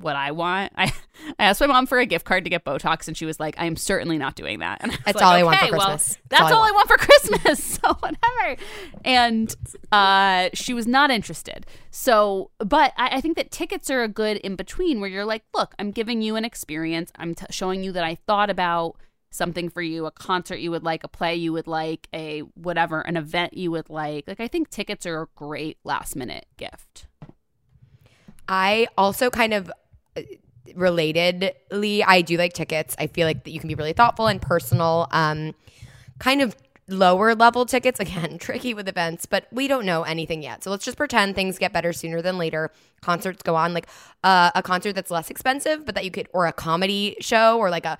what 0.00 0.16
I 0.16 0.30
want. 0.32 0.72
I 0.76 0.92
I 1.38 1.44
asked 1.44 1.60
my 1.60 1.66
mom 1.66 1.86
for 1.86 1.98
a 1.98 2.06
gift 2.06 2.24
card 2.24 2.44
to 2.44 2.50
get 2.50 2.64
Botox, 2.64 3.06
and 3.06 3.16
she 3.16 3.26
was 3.26 3.38
like, 3.38 3.54
I 3.58 3.66
am 3.66 3.76
certainly 3.76 4.18
not 4.18 4.34
doing 4.34 4.58
that. 4.60 4.80
And 4.82 4.92
I 4.92 4.96
That's 5.04 5.16
like, 5.16 5.24
all 5.24 5.32
I 5.32 5.42
want 5.42 5.58
for 5.58 5.64
"Okay, 5.66 5.76
well, 5.76 5.86
Christmas. 5.88 6.18
that's 6.28 6.52
all 6.52 6.62
I 6.62 6.70
want 6.70 6.88
for 6.88 6.96
Christmas. 6.98 7.64
So 7.64 7.94
whatever. 7.94 8.62
And 9.04 9.54
uh, 9.92 10.48
she 10.54 10.72
was 10.74 10.86
not 10.86 11.10
interested. 11.10 11.66
So, 11.90 12.50
but 12.58 12.92
I, 12.96 13.16
I 13.16 13.20
think 13.20 13.36
that 13.36 13.50
tickets 13.50 13.90
are 13.90 14.02
a 14.02 14.08
good 14.08 14.38
in 14.38 14.56
between 14.56 15.00
where 15.00 15.10
you're 15.10 15.24
like, 15.24 15.44
look, 15.54 15.74
I'm 15.78 15.90
giving 15.90 16.22
you 16.22 16.36
an 16.36 16.44
experience. 16.44 17.12
I'm 17.16 17.34
t- 17.34 17.46
showing 17.50 17.84
you 17.84 17.92
that 17.92 18.04
I 18.04 18.14
thought 18.14 18.48
about 18.50 18.96
something 19.30 19.68
for 19.68 19.82
you, 19.82 20.06
a 20.06 20.10
concert 20.10 20.56
you 20.56 20.70
would 20.70 20.82
like, 20.82 21.04
a 21.04 21.08
play 21.08 21.36
you 21.36 21.52
would 21.52 21.66
like, 21.66 22.08
a 22.12 22.40
whatever, 22.54 23.00
an 23.02 23.16
event 23.16 23.54
you 23.54 23.70
would 23.70 23.88
like. 23.90 24.26
Like, 24.26 24.40
I 24.40 24.48
think 24.48 24.70
tickets 24.70 25.06
are 25.06 25.22
a 25.22 25.26
great 25.36 25.78
last 25.84 26.16
minute 26.16 26.46
gift. 26.56 27.06
I 28.48 28.88
also 28.98 29.30
kind 29.30 29.54
of 29.54 29.70
relatedly, 30.68 32.04
I 32.06 32.22
do 32.22 32.36
like 32.36 32.52
tickets. 32.52 32.94
I 32.98 33.06
feel 33.06 33.26
like 33.26 33.44
that 33.44 33.50
you 33.50 33.60
can 33.60 33.68
be 33.68 33.74
really 33.74 33.92
thoughtful 33.92 34.26
and 34.26 34.40
personal. 34.40 35.08
Um, 35.10 35.54
kind 36.18 36.42
of 36.42 36.54
lower 36.88 37.34
level 37.34 37.66
tickets 37.66 38.00
again, 38.00 38.38
tricky 38.40 38.74
with 38.74 38.88
events, 38.88 39.26
but 39.26 39.46
we 39.52 39.68
don't 39.68 39.86
know 39.86 40.02
anything 40.02 40.42
yet. 40.42 40.64
So 40.64 40.70
let's 40.70 40.84
just 40.84 40.96
pretend 40.96 41.34
things 41.34 41.58
get 41.58 41.72
better 41.72 41.92
sooner 41.92 42.20
than 42.20 42.38
later. 42.38 42.70
Concerts 43.00 43.42
go 43.42 43.56
on, 43.56 43.72
like 43.72 43.86
uh, 44.24 44.50
a 44.54 44.62
concert 44.62 44.92
that's 44.94 45.10
less 45.10 45.30
expensive, 45.30 45.86
but 45.86 45.94
that 45.94 46.04
you 46.04 46.10
could, 46.10 46.28
or 46.32 46.46
a 46.46 46.52
comedy 46.52 47.16
show, 47.20 47.58
or 47.58 47.70
like 47.70 47.86
a 47.86 47.98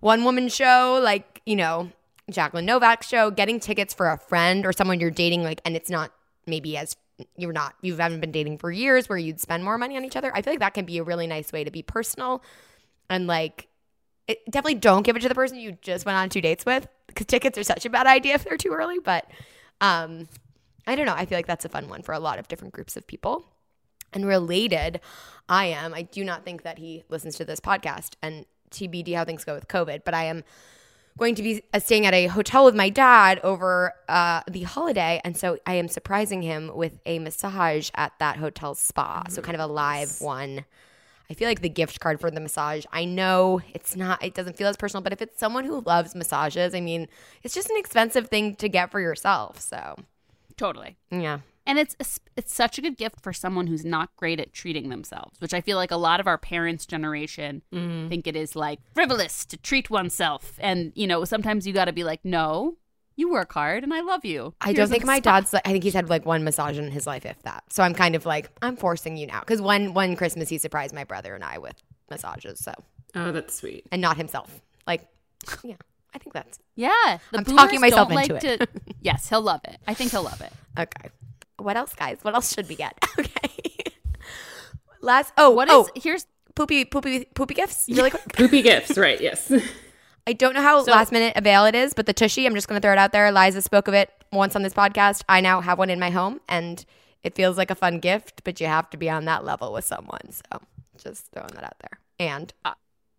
one 0.00 0.24
woman 0.24 0.48
show, 0.48 1.00
like 1.02 1.42
you 1.44 1.56
know 1.56 1.90
Jacqueline 2.30 2.64
Novak's 2.64 3.08
show. 3.08 3.30
Getting 3.30 3.60
tickets 3.60 3.92
for 3.92 4.08
a 4.10 4.18
friend 4.18 4.64
or 4.64 4.72
someone 4.72 5.00
you're 5.00 5.10
dating, 5.10 5.42
like, 5.42 5.60
and 5.64 5.76
it's 5.76 5.90
not 5.90 6.12
maybe 6.46 6.76
as 6.76 6.96
you're 7.36 7.52
not 7.52 7.74
you 7.82 7.96
haven't 7.96 8.20
been 8.20 8.32
dating 8.32 8.58
for 8.58 8.70
years 8.70 9.08
where 9.08 9.18
you'd 9.18 9.40
spend 9.40 9.64
more 9.64 9.78
money 9.78 9.96
on 9.96 10.04
each 10.04 10.16
other. 10.16 10.30
I 10.34 10.42
feel 10.42 10.52
like 10.52 10.60
that 10.60 10.74
can 10.74 10.84
be 10.84 10.98
a 10.98 11.02
really 11.02 11.26
nice 11.26 11.52
way 11.52 11.64
to 11.64 11.70
be 11.70 11.82
personal 11.82 12.42
and 13.10 13.26
like 13.26 13.68
it, 14.26 14.44
definitely 14.50 14.74
don't 14.74 15.02
give 15.02 15.16
it 15.16 15.22
to 15.22 15.28
the 15.28 15.34
person 15.34 15.58
you 15.58 15.72
just 15.80 16.06
went 16.06 16.16
on 16.16 16.28
two 16.28 16.40
dates 16.40 16.64
with 16.66 16.86
because 17.06 17.26
tickets 17.26 17.58
are 17.58 17.64
such 17.64 17.84
a 17.86 17.90
bad 17.90 18.06
idea 18.06 18.34
if 18.34 18.44
they're 18.44 18.58
too 18.58 18.72
early. 18.72 18.98
But 18.98 19.26
um, 19.80 20.28
I 20.86 20.94
don't 20.94 21.06
know. 21.06 21.14
I 21.14 21.24
feel 21.24 21.38
like 21.38 21.46
that's 21.46 21.64
a 21.64 21.68
fun 21.68 21.88
one 21.88 22.02
for 22.02 22.12
a 22.12 22.20
lot 22.20 22.38
of 22.38 22.46
different 22.46 22.74
groups 22.74 22.96
of 22.96 23.06
people. 23.06 23.44
And 24.12 24.26
related, 24.26 25.00
I 25.48 25.66
am. 25.66 25.92
I 25.92 26.02
do 26.02 26.24
not 26.24 26.44
think 26.44 26.62
that 26.62 26.78
he 26.78 27.04
listens 27.08 27.36
to 27.36 27.44
this 27.44 27.60
podcast 27.60 28.12
and 28.22 28.46
TBD 28.70 29.14
how 29.14 29.24
things 29.24 29.44
go 29.44 29.54
with 29.54 29.68
COVID, 29.68 30.02
but 30.04 30.14
I 30.14 30.24
am 30.24 30.44
going 31.18 31.34
to 31.34 31.42
be 31.42 31.62
uh, 31.74 31.78
staying 31.80 32.06
at 32.06 32.14
a 32.14 32.26
hotel 32.26 32.64
with 32.64 32.74
my 32.74 32.88
dad 32.88 33.40
over 33.42 33.92
uh, 34.08 34.40
the 34.50 34.62
holiday, 34.62 35.20
and 35.24 35.36
so 35.36 35.58
I 35.66 35.74
am 35.74 35.88
surprising 35.88 36.42
him 36.42 36.70
with 36.74 36.98
a 37.04 37.18
massage 37.18 37.90
at 37.94 38.12
that 38.18 38.36
hotel 38.38 38.74
spa. 38.74 39.24
So 39.28 39.42
kind 39.42 39.54
of 39.54 39.60
a 39.60 39.72
live 39.72 40.20
one. 40.20 40.64
I 41.30 41.34
feel 41.34 41.46
like 41.46 41.60
the 41.60 41.68
gift 41.68 42.00
card 42.00 42.20
for 42.20 42.30
the 42.30 42.40
massage. 42.40 42.86
I 42.90 43.04
know 43.04 43.60
it's 43.74 43.94
not. 43.94 44.24
It 44.24 44.32
doesn't 44.32 44.56
feel 44.56 44.68
as 44.68 44.78
personal, 44.78 45.02
but 45.02 45.12
if 45.12 45.20
it's 45.20 45.38
someone 45.38 45.64
who 45.64 45.82
loves 45.82 46.14
massages, 46.14 46.74
I 46.74 46.80
mean, 46.80 47.06
it's 47.42 47.54
just 47.54 47.68
an 47.68 47.76
expensive 47.76 48.28
thing 48.28 48.54
to 48.56 48.68
get 48.68 48.90
for 48.90 48.98
yourself. 49.00 49.60
So 49.60 49.96
Totally. 50.56 50.96
yeah, 51.10 51.40
And 51.68 51.78
it's 51.78 51.94
it's 52.36 52.52
such 52.52 52.78
a 52.78 52.80
good 52.80 52.96
gift 52.96 53.20
for 53.20 53.32
someone 53.32 53.66
who's 53.68 53.84
not 53.84 54.16
great 54.16 54.40
at 54.40 54.52
treating 54.52 54.88
themselves, 54.88 55.38
which 55.40 55.52
I 55.54 55.60
feel 55.60 55.76
like 55.76 55.90
a 55.92 55.96
lot 55.96 56.18
of 56.18 56.26
our 56.26 56.38
parents' 56.38 56.86
generation 56.86 57.62
mm-hmm. 57.72 58.08
think 58.08 58.26
it 58.26 58.34
is 58.34 58.56
like 58.56 58.80
frivolous 58.94 59.44
to 59.44 59.56
treat 59.58 59.90
oneself. 59.90 60.54
And 60.58 60.92
you 60.96 61.06
know, 61.06 61.24
sometimes 61.24 61.66
you 61.66 61.72
got 61.74 61.84
to 61.84 61.92
be 61.92 62.04
like, 62.04 62.24
no, 62.24 62.78
you 63.16 63.30
work 63.30 63.52
hard, 63.52 63.84
and 63.84 63.92
I 63.92 64.00
love 64.00 64.24
you. 64.24 64.54
I 64.60 64.66
Here's 64.68 64.76
don't 64.78 64.88
think 64.88 65.04
my 65.04 65.18
spa." 65.18 65.40
dad's. 65.40 65.52
Like, 65.52 65.68
I 65.68 65.72
think 65.72 65.84
he's 65.84 65.92
had 65.94 66.08
like 66.08 66.24
one 66.24 66.42
massage 66.42 66.78
in 66.78 66.90
his 66.90 67.06
life, 67.06 67.26
if 67.26 67.40
that. 67.42 67.64
So 67.70 67.82
I'm 67.82 67.92
kind 67.94 68.14
of 68.14 68.24
like, 68.24 68.48
I'm 68.62 68.76
forcing 68.76 69.16
you 69.18 69.26
now 69.26 69.40
because 69.40 69.60
one 69.60 69.92
one 69.92 70.16
Christmas 70.16 70.48
he 70.48 70.56
surprised 70.58 70.94
my 70.94 71.04
brother 71.04 71.34
and 71.34 71.44
I 71.44 71.58
with 71.58 71.74
massages. 72.10 72.60
So 72.60 72.72
Oh, 73.14 73.30
that's 73.32 73.54
sweet. 73.54 73.86
and 73.92 74.00
not 74.00 74.16
himself. 74.16 74.60
Like, 74.86 75.06
yeah, 75.62 75.74
I 76.14 76.18
think 76.18 76.32
that's 76.32 76.58
Yeah, 76.76 77.18
the 77.32 77.38
I'm 77.38 77.44
talking 77.44 77.80
myself 77.80 78.08
don't 78.08 78.18
into 78.22 78.34
like 78.34 78.44
it. 78.44 78.60
To, 78.60 78.68
yes, 79.02 79.28
he'll 79.28 79.42
love 79.42 79.60
it. 79.64 79.76
I 79.86 79.92
think 79.94 80.12
he'll 80.12 80.22
love 80.22 80.40
it. 80.40 80.52
okay. 80.78 81.10
What 81.58 81.76
else, 81.76 81.94
guys? 81.94 82.18
What 82.22 82.34
else 82.34 82.54
should 82.54 82.68
we 82.68 82.76
get? 82.76 82.98
Okay. 83.18 83.92
Last. 85.00 85.32
Oh, 85.36 85.50
What 85.50 85.68
oh, 85.70 85.82
is 85.82 85.88
oh, 85.88 86.00
here's 86.00 86.26
poopy 86.54 86.84
poopy 86.84 87.26
poopy 87.34 87.54
gifts? 87.54 87.86
Really 87.88 88.10
quick. 88.14 88.32
Poopy 88.32 88.62
gifts, 88.62 88.98
right? 88.98 89.20
Yes. 89.20 89.52
I 90.26 90.32
don't 90.32 90.54
know 90.54 90.62
how 90.62 90.82
So- 90.82 90.90
last 90.92 91.12
minute 91.12 91.34
avail 91.36 91.64
it 91.66 91.74
is, 91.74 91.94
but 91.94 92.06
the 92.06 92.12
tushy, 92.12 92.46
I'm 92.46 92.54
just 92.54 92.68
going 92.68 92.80
to 92.80 92.84
throw 92.84 92.92
it 92.92 92.98
out 92.98 93.12
there. 93.12 93.30
Liza 93.32 93.62
spoke 93.62 93.88
of 93.88 93.94
it 93.94 94.10
once 94.32 94.56
on 94.56 94.62
this 94.62 94.74
podcast. 94.74 95.22
I 95.28 95.40
now 95.40 95.60
have 95.60 95.78
one 95.78 95.88
in 95.90 95.98
my 96.00 96.10
home 96.10 96.40
and 96.48 96.84
it 97.22 97.34
feels 97.34 97.56
like 97.56 97.70
a 97.70 97.74
fun 97.74 98.00
gift, 98.00 98.42
but 98.44 98.60
you 98.60 98.66
have 98.66 98.90
to 98.90 98.96
be 98.96 99.08
on 99.08 99.24
that 99.26 99.44
level 99.44 99.72
with 99.72 99.84
someone. 99.84 100.30
So 100.30 100.60
just 101.02 101.26
throwing 101.32 101.50
that 101.54 101.64
out 101.64 101.76
there. 101.80 102.00
And 102.18 102.52
uh, 102.64 102.74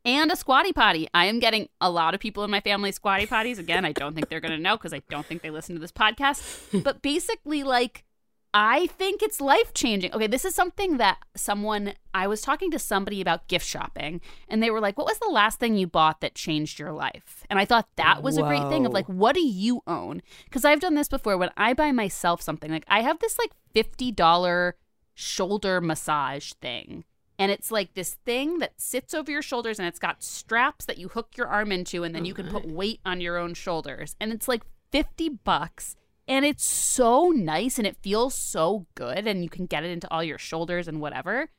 and 0.06 0.32
a 0.32 0.36
squatty 0.36 0.72
potty. 0.74 1.08
I 1.14 1.26
am 1.26 1.40
getting 1.40 1.70
a 1.82 1.90
lot 1.90 2.14
of 2.14 2.20
people 2.20 2.44
in 2.44 2.52
my 2.52 2.62
family 2.62 2.92
squatty 2.92 3.26
potties. 3.26 3.58
Again, 3.58 3.86
I 3.86 3.92
don't 3.92 4.16
think 4.16 4.30
they're 4.30 4.40
going 4.40 4.52
to 4.56 4.58
know 4.62 4.76
because 4.78 4.94
I 4.94 5.02
don't 5.10 5.26
think 5.26 5.42
they 5.42 5.50
listen 5.50 5.76
to 5.76 5.82
this 5.82 5.92
podcast. 5.92 6.84
But 6.84 7.02
basically, 7.02 7.64
like, 7.64 8.04
I 8.54 8.88
think 8.88 9.22
it's 9.22 9.40
life 9.40 9.74
changing. 9.76 10.12
Okay, 10.14 10.26
this 10.26 10.44
is 10.44 10.56
something 10.56 10.98
that 10.98 11.20
someone, 11.36 11.94
I 12.16 12.26
was 12.26 12.42
talking 12.42 12.72
to 12.72 12.80
somebody 12.80 13.22
about 13.22 13.48
gift 13.48 13.66
shopping, 13.66 14.22
and 14.48 14.64
they 14.64 14.72
were 14.72 14.80
like, 14.80 14.98
What 14.98 15.08
was 15.08 15.20
the 15.20 15.30
last 15.30 15.60
thing 15.60 15.78
you 15.78 15.86
bought 15.86 16.22
that 16.22 16.34
changed 16.34 16.80
your 16.80 16.92
life? 16.92 17.46
And 17.50 17.60
I 17.60 17.66
thought 17.66 17.88
that 17.98 18.24
was 18.24 18.38
a 18.38 18.44
great 18.44 18.68
thing 18.70 18.86
of 18.86 18.94
like, 18.94 19.06
what 19.06 19.36
do 19.36 19.42
you 19.42 19.82
own? 19.86 20.22
Because 20.46 20.66
I've 20.66 20.80
done 20.80 20.96
this 20.96 21.10
before 21.10 21.38
when 21.38 21.52
I 21.58 21.74
buy 21.74 21.92
myself 21.92 22.42
something, 22.42 22.72
like, 22.72 22.86
I 22.88 23.02
have 23.02 23.20
this 23.20 23.38
like 23.38 23.52
$50 23.76 24.74
shoulder 25.14 25.82
massage 25.82 26.54
thing. 26.54 27.04
And 27.38 27.52
it's 27.52 27.72
like 27.72 27.94
this 27.94 28.16
thing 28.26 28.60
that 28.60 28.82
sits 28.82 29.14
over 29.14 29.32
your 29.32 29.42
shoulders 29.42 29.80
and 29.80 29.88
it's 29.88 30.00
got 30.00 30.24
straps 30.24 30.86
that 30.86 30.98
you 30.98 31.08
hook 31.08 31.38
your 31.38 31.48
arm 31.48 31.72
into 31.72 32.04
and 32.04 32.14
then 32.14 32.26
you 32.26 32.34
can 32.34 32.50
put 32.50 32.66
weight 32.66 33.00
on 33.06 33.22
your 33.22 33.38
own 33.38 33.54
shoulders. 33.54 34.18
And 34.20 34.34
it's 34.34 34.50
like 34.50 34.64
50 34.92 35.30
bucks 35.30 35.96
and 36.30 36.46
it's 36.46 36.64
so 36.64 37.30
nice 37.30 37.80
and 37.80 37.88
it 37.88 37.98
feels 38.04 38.36
so 38.36 38.86
good 38.94 39.28
and 39.28 39.44
you 39.44 39.50
can 39.50 39.66
get 39.66 39.84
it 39.84 39.90
into 39.90 40.10
all 40.12 40.24
your 40.24 40.38
shoulders 40.38 40.88
and 40.88 41.02
whatever. 41.02 41.50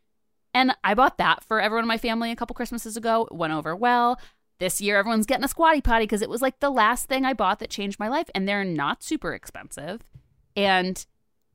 And 0.55 0.75
I 0.85 0.95
bought 0.95 1.19
that 1.19 1.45
for 1.45 1.61
everyone 1.61 1.85
in 1.85 1.89
my 1.89 1.99
family 1.99 2.31
a 2.31 2.37
couple 2.37 2.55
Christmases 2.55 2.97
ago. 2.97 3.27
It 3.29 3.37
went 3.37 3.53
over 3.53 3.75
well. 3.75 4.21
This 4.61 4.81
year 4.81 4.97
everyone's 4.97 5.27
getting 5.27 5.45
a 5.45 5.49
squatty 5.49 5.81
potty 5.81 6.05
because 6.05 6.23
it 6.23 6.31
was 6.31 6.41
like 6.41 6.61
the 6.61 6.71
last 6.71 7.09
thing 7.09 7.25
I 7.25 7.35
bought 7.35 7.59
that 7.59 7.69
changed 7.71 7.99
my 7.99 8.09
life 8.09 8.31
and 8.33 8.47
they're 8.47 8.65
not 8.65 9.03
super 9.03 9.35
expensive. 9.35 10.03
And 10.55 11.05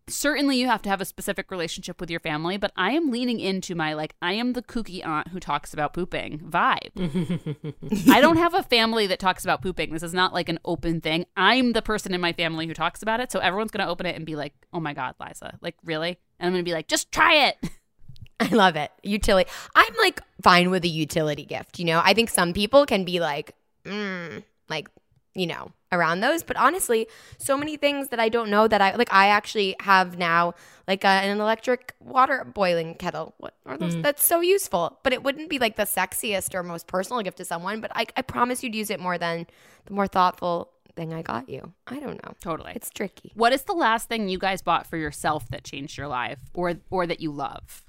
certainly 0.07 0.57
you 0.57 0.67
have 0.67 0.81
to 0.83 0.89
have 0.89 1.01
a 1.01 1.05
specific 1.05 1.51
relationship 1.51 1.99
with 1.99 2.09
your 2.09 2.19
family, 2.19 2.57
but 2.57 2.71
I 2.75 2.91
am 2.91 3.11
leaning 3.11 3.39
into 3.39 3.75
my 3.75 3.93
like 3.93 4.15
I 4.21 4.33
am 4.33 4.53
the 4.53 4.61
kooky 4.61 5.05
aunt 5.05 5.29
who 5.29 5.39
talks 5.39 5.73
about 5.73 5.93
pooping 5.93 6.39
vibe. 6.39 8.09
I 8.09 8.21
don't 8.21 8.37
have 8.37 8.53
a 8.53 8.63
family 8.63 9.07
that 9.07 9.19
talks 9.19 9.43
about 9.43 9.61
pooping. 9.61 9.91
This 9.91 10.03
is 10.03 10.13
not 10.13 10.33
like 10.33 10.49
an 10.49 10.59
open 10.65 11.01
thing. 11.01 11.25
I'm 11.35 11.73
the 11.73 11.81
person 11.81 12.13
in 12.13 12.21
my 12.21 12.33
family 12.33 12.67
who 12.67 12.73
talks 12.73 13.01
about 13.01 13.19
it, 13.19 13.31
so 13.31 13.39
everyone's 13.39 13.71
going 13.71 13.85
to 13.85 13.91
open 13.91 14.05
it 14.05 14.15
and 14.15 14.25
be 14.25 14.35
like, 14.35 14.53
"Oh 14.73 14.79
my 14.79 14.93
god, 14.93 15.15
Liza. 15.19 15.57
Like, 15.61 15.75
really?" 15.83 16.19
And 16.39 16.47
I'm 16.47 16.53
going 16.53 16.63
to 16.63 16.69
be 16.69 16.73
like, 16.73 16.87
"Just 16.87 17.11
try 17.11 17.47
it." 17.47 17.57
I 18.39 18.47
love 18.47 18.75
it. 18.75 18.91
Utility. 19.03 19.49
I'm 19.75 19.93
like 19.97 20.21
fine 20.41 20.69
with 20.69 20.83
a 20.83 20.89
utility 20.89 21.45
gift. 21.45 21.79
You 21.79 21.85
know, 21.85 22.01
I 22.03 22.13
think 22.13 22.29
some 22.29 22.53
people 22.53 22.85
can 22.85 23.05
be 23.05 23.19
like, 23.19 23.55
mm, 23.85 24.43
like, 24.69 24.89
you 25.33 25.47
know, 25.47 25.71
around 25.95 26.19
those. 26.19 26.43
But 26.43 26.57
honestly, 26.57 27.07
so 27.37 27.57
many 27.57 27.77
things 27.77 28.09
that 28.09 28.19
I 28.19 28.29
don't 28.29 28.49
know 28.49 28.67
that 28.67 28.81
I 28.81 28.95
like. 28.95 29.11
I 29.11 29.27
actually 29.27 29.75
have 29.79 30.17
now 30.17 30.53
like 30.87 31.03
a, 31.03 31.07
an 31.07 31.39
electric 31.39 31.95
water 31.99 32.45
boiling 32.45 32.95
kettle. 32.95 33.33
What 33.37 33.55
are 33.65 33.77
those? 33.77 33.95
Mm. 33.95 34.03
That's 34.03 34.25
so 34.25 34.41
useful. 34.41 34.99
But 35.03 35.13
it 35.13 35.23
wouldn't 35.23 35.49
be 35.49 35.57
like 35.57 35.75
the 35.77 35.83
sexiest 35.83 36.53
or 36.53 36.61
most 36.61 36.87
personal 36.87 37.21
gift 37.21 37.37
to 37.37 37.45
someone. 37.45 37.81
But 37.81 37.91
I, 37.95 38.05
I 38.15 38.21
promise 38.21 38.63
you'd 38.63 38.75
use 38.75 38.89
it 38.89 38.99
more 38.99 39.17
than 39.17 39.47
the 39.85 39.93
more 39.93 40.07
thoughtful 40.07 40.71
thing 40.95 41.13
I 41.13 41.21
got 41.21 41.49
you. 41.49 41.73
I 41.87 41.99
don't 41.99 42.23
know. 42.23 42.33
Totally. 42.39 42.73
It's 42.75 42.89
tricky. 42.89 43.31
What 43.35 43.53
is 43.53 43.63
the 43.63 43.73
last 43.73 44.07
thing 44.09 44.29
you 44.29 44.39
guys 44.39 44.61
bought 44.61 44.87
for 44.87 44.97
yourself 44.97 45.47
that 45.49 45.63
changed 45.63 45.97
your 45.97 46.07
life 46.07 46.39
or 46.53 46.75
or 46.89 47.07
that 47.07 47.19
you 47.19 47.31
love? 47.31 47.83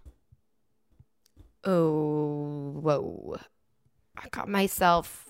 Oh, 1.65 2.79
whoa. 2.81 3.39
I 4.17 4.29
got 4.31 4.49
myself. 4.49 5.25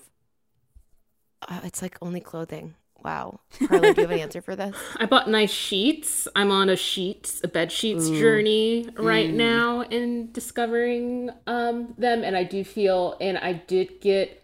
Uh, 1.41 1.61
it's 1.63 1.81
like 1.81 1.97
only 2.01 2.19
clothing. 2.19 2.75
Wow. 3.03 3.39
Carla, 3.67 3.93
do 3.93 4.01
you 4.01 4.07
have 4.07 4.11
an 4.11 4.19
answer 4.19 4.41
for 4.41 4.55
this? 4.55 4.75
I 4.97 5.05
bought 5.05 5.29
nice 5.29 5.51
sheets. 5.51 6.27
I'm 6.35 6.51
on 6.51 6.69
a 6.69 6.75
sheets, 6.75 7.41
a 7.43 7.47
bed 7.47 7.71
sheets 7.71 8.09
journey 8.09 8.89
right 8.97 9.31
now 9.31 9.81
in 9.81 10.31
discovering 10.31 11.29
um 11.45 11.93
them 11.97 12.23
and 12.23 12.35
I 12.35 12.43
do 12.43 12.63
feel 12.63 13.15
and 13.21 13.37
I 13.37 13.53
did 13.53 14.01
get 14.01 14.43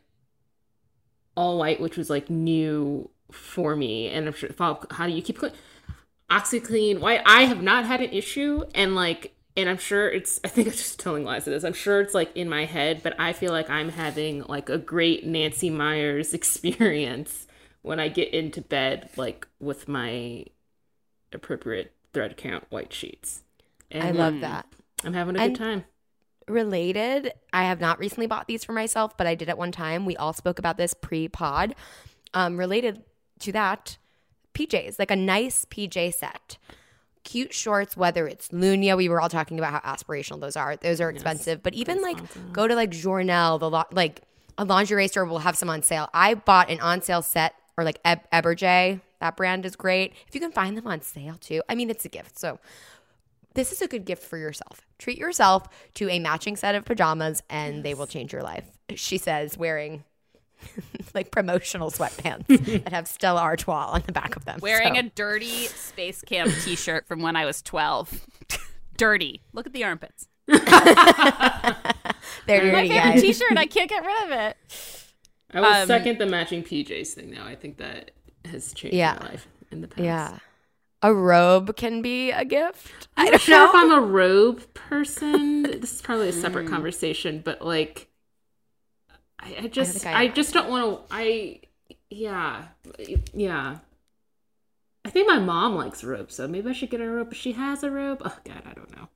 all 1.36 1.58
white 1.58 1.82
which 1.82 1.98
was 1.98 2.10
like 2.10 2.30
new 2.30 3.10
for 3.32 3.76
me 3.76 4.08
and 4.10 4.28
I'm 4.28 4.34
sure 4.34 4.50
how 4.58 5.08
do 5.08 5.12
you 5.12 5.22
keep 5.22 5.40
clean? 5.40 5.54
OxiClean 6.30 7.00
white 7.00 7.22
I 7.26 7.46
have 7.46 7.62
not 7.62 7.86
had 7.86 8.02
an 8.02 8.12
issue 8.12 8.64
and 8.76 8.96
like 8.96 9.36
and 9.56 9.70
I'm 9.70 9.78
sure 9.78 10.10
it's 10.10 10.40
I 10.44 10.48
think 10.48 10.68
I'm 10.68 10.74
just 10.74 11.00
telling 11.00 11.24
lies 11.24 11.44
to 11.46 11.50
this. 11.50 11.64
I'm 11.64 11.74
sure 11.74 12.02
it's 12.02 12.14
like 12.14 12.36
in 12.36 12.50
my 12.50 12.66
head, 12.66 13.02
but 13.04 13.20
I 13.20 13.34
feel 13.34 13.52
like 13.52 13.70
I'm 13.70 13.90
having 13.90 14.44
like 14.44 14.70
a 14.70 14.78
great 14.78 15.26
Nancy 15.26 15.70
Meyers 15.70 16.34
experience 16.40 17.48
when 17.82 18.00
I 18.00 18.08
get 18.08 18.34
into 18.34 18.62
bed 18.62 19.10
like 19.18 19.48
with 19.60 19.88
my 19.88 20.46
appropriate 21.32 21.94
thread 22.14 22.38
count 22.38 22.66
white 22.70 22.94
sheets. 22.94 23.44
And 23.92 24.04
I 24.04 24.12
love 24.12 24.40
that. 24.42 24.66
I'm 25.04 25.14
having 25.14 25.36
a 25.36 25.40
And- 25.42 25.56
good 25.58 25.64
time. 25.64 25.86
Related, 26.50 27.32
I 27.54 27.64
have 27.64 27.80
not 27.80 28.00
recently 28.00 28.28
bought 28.28 28.48
these 28.48 28.66
for 28.66 28.74
myself, 28.74 29.16
but 29.18 29.26
I 29.26 29.34
did 29.34 29.48
at 29.48 29.58
one 29.58 29.72
time. 29.72 30.06
We 30.06 30.18
all 30.18 30.34
spoke 30.34 30.60
about 30.60 30.76
this 30.76 30.94
pre 30.94 31.30
pod. 31.30 31.74
Um, 32.34 32.58
related 32.58 33.02
to 33.40 33.54
that, 33.54 33.98
PJs, 34.54 35.00
like 35.00 35.10
a 35.10 35.16
nice 35.16 35.64
PJ 35.64 36.14
set. 36.14 36.58
Cute 37.24 37.54
shorts, 37.54 37.96
whether 37.96 38.28
it's 38.28 38.50
Lunya, 38.50 38.98
we 38.98 39.08
were 39.10 39.22
all 39.22 39.30
talking 39.30 39.58
about 39.58 39.72
how 39.82 39.96
aspirational 39.96 40.40
those 40.42 40.56
are. 40.56 40.76
Those 40.76 41.00
are 41.00 41.10
expensive, 41.10 41.64
but 41.64 41.74
even 41.74 42.02
like 42.02 42.18
go 42.52 42.68
to 42.68 42.76
like 42.76 42.92
Journelle, 42.92 43.60
the 43.60 43.70
lo- 43.70 43.84
like 43.92 44.22
a 44.58 44.66
lingerie 44.66 45.08
store 45.08 45.26
will 45.26 45.40
have 45.40 45.58
some 45.58 45.70
on 45.70 45.84
sale. 45.84 46.10
I 46.14 46.34
bought 46.36 46.70
an 46.70 46.80
on 46.82 47.02
sale 47.02 47.22
set 47.22 47.56
or 47.78 47.84
like 47.84 48.00
Eb- 48.04 48.30
Eberjey. 48.32 49.02
That 49.20 49.38
brand 49.38 49.66
is 49.66 49.76
great. 49.76 50.14
If 50.28 50.36
you 50.36 50.42
can 50.42 50.52
find 50.52 50.78
them 50.78 50.86
on 50.86 51.02
sale 51.02 51.38
too, 51.40 51.62
I 51.70 51.76
mean, 51.76 51.90
it's 51.90 52.04
a 52.04 52.10
gift. 52.10 52.38
So 52.38 52.60
this 53.54 53.72
is 53.72 53.82
a 53.82 53.88
good 53.88 54.04
gift 54.06 54.24
for 54.24 54.38
yourself. 54.38 54.82
Treat 55.00 55.18
yourself 55.18 55.68
to 55.96 56.10
a 56.10 56.20
matching 56.20 56.56
set 56.56 56.76
of 56.76 56.86
pajamas 56.86 57.42
and 57.50 57.84
they 57.84 57.94
will 57.94 58.08
change 58.08 58.34
your 58.34 58.44
life. 58.44 58.66
She 58.96 59.18
says, 59.18 59.58
wearing 59.58 60.04
like 61.14 61.32
promotional 61.32 61.92
sweatpants 61.92 62.48
that 62.84 62.92
have 62.94 63.08
Stella 63.08 63.42
Artois 63.42 63.88
on 63.92 64.04
the 64.06 64.12
back 64.12 64.36
of 64.36 64.46
them. 64.46 64.60
Wearing 64.62 64.96
So, 64.96 65.00
a 65.02 65.04
dirty 65.04 65.68
Space 65.68 66.22
Camp 66.22 66.52
t-shirt 66.64 67.08
from 67.08 67.22
when 67.22 67.36
I 67.36 67.46
was 67.46 67.62
12. 67.62 68.26
dirty. 68.98 69.42
Look 69.54 69.66
at 69.68 69.74
the 69.74 69.84
armpits. 69.84 70.28
they're 70.48 70.60
My 72.48 72.88
favorite 72.88 72.88
guys. 72.90 73.22
t-shirt. 73.22 73.58
I 73.58 73.66
can't 73.66 73.90
get 73.90 74.06
rid 74.06 74.24
of 74.26 74.32
it. 74.32 74.58
I 75.54 75.60
will 75.62 75.68
um, 75.68 75.88
second 75.88 76.18
the 76.20 76.26
matching 76.26 76.64
PJs 76.64 77.10
thing 77.10 77.32
now. 77.32 77.46
I 77.46 77.56
think 77.56 77.78
that 77.78 78.12
has 78.46 78.74
changed 78.74 78.96
Yeah. 78.96 79.18
my 79.22 79.28
life 79.30 79.48
in 79.72 79.82
the 79.82 79.88
past. 79.88 80.04
Yeah. 80.04 80.38
A 81.02 81.14
robe 81.14 81.76
can 81.76 82.02
be 82.02 82.32
a 82.32 82.46
gift. 82.46 83.08
I 83.18 83.24
I'm 83.24 83.26
don't 83.26 83.34
not 83.34 83.42
sure 83.42 83.66
if. 83.66 83.76
I'm 83.76 83.92
a 83.92 84.00
robe 84.02 84.74
person. 84.74 85.64
this 85.64 85.94
is 85.96 86.02
probably 86.02 86.30
a 86.30 86.32
Mm. 86.32 86.42
separate 86.42 86.68
conversation, 86.70 87.42
but 87.44 87.62
like, 87.62 88.08
I, 89.44 89.56
I 89.64 89.68
just, 89.68 89.94
think 90.00 90.16
I, 90.16 90.24
I- 90.24 90.28
just 90.30 90.54
don't 90.54 90.70
want 90.70 91.08
to. 91.10 91.14
I, 91.16 91.60
yeah, 92.10 92.66
yeah. 93.34 93.78
I 95.06 95.10
think 95.10 95.28
my 95.28 95.40
mom 95.40 95.76
likes 95.76 96.04
robes, 96.04 96.36
so 96.36 96.48
maybe 96.48 96.70
I 96.70 96.74
should 96.74 96.90
get 96.90 97.00
her 97.02 97.10
a 97.10 97.16
robe. 97.18 97.30
But 97.30 97.38
she 97.38 97.52
has 97.54 97.84
a 97.84 97.92
robe. 97.92 98.22
Oh 98.24 98.38
God, 98.46 98.62
I 98.66 98.74
don't 98.74 98.96
know. 98.96 99.10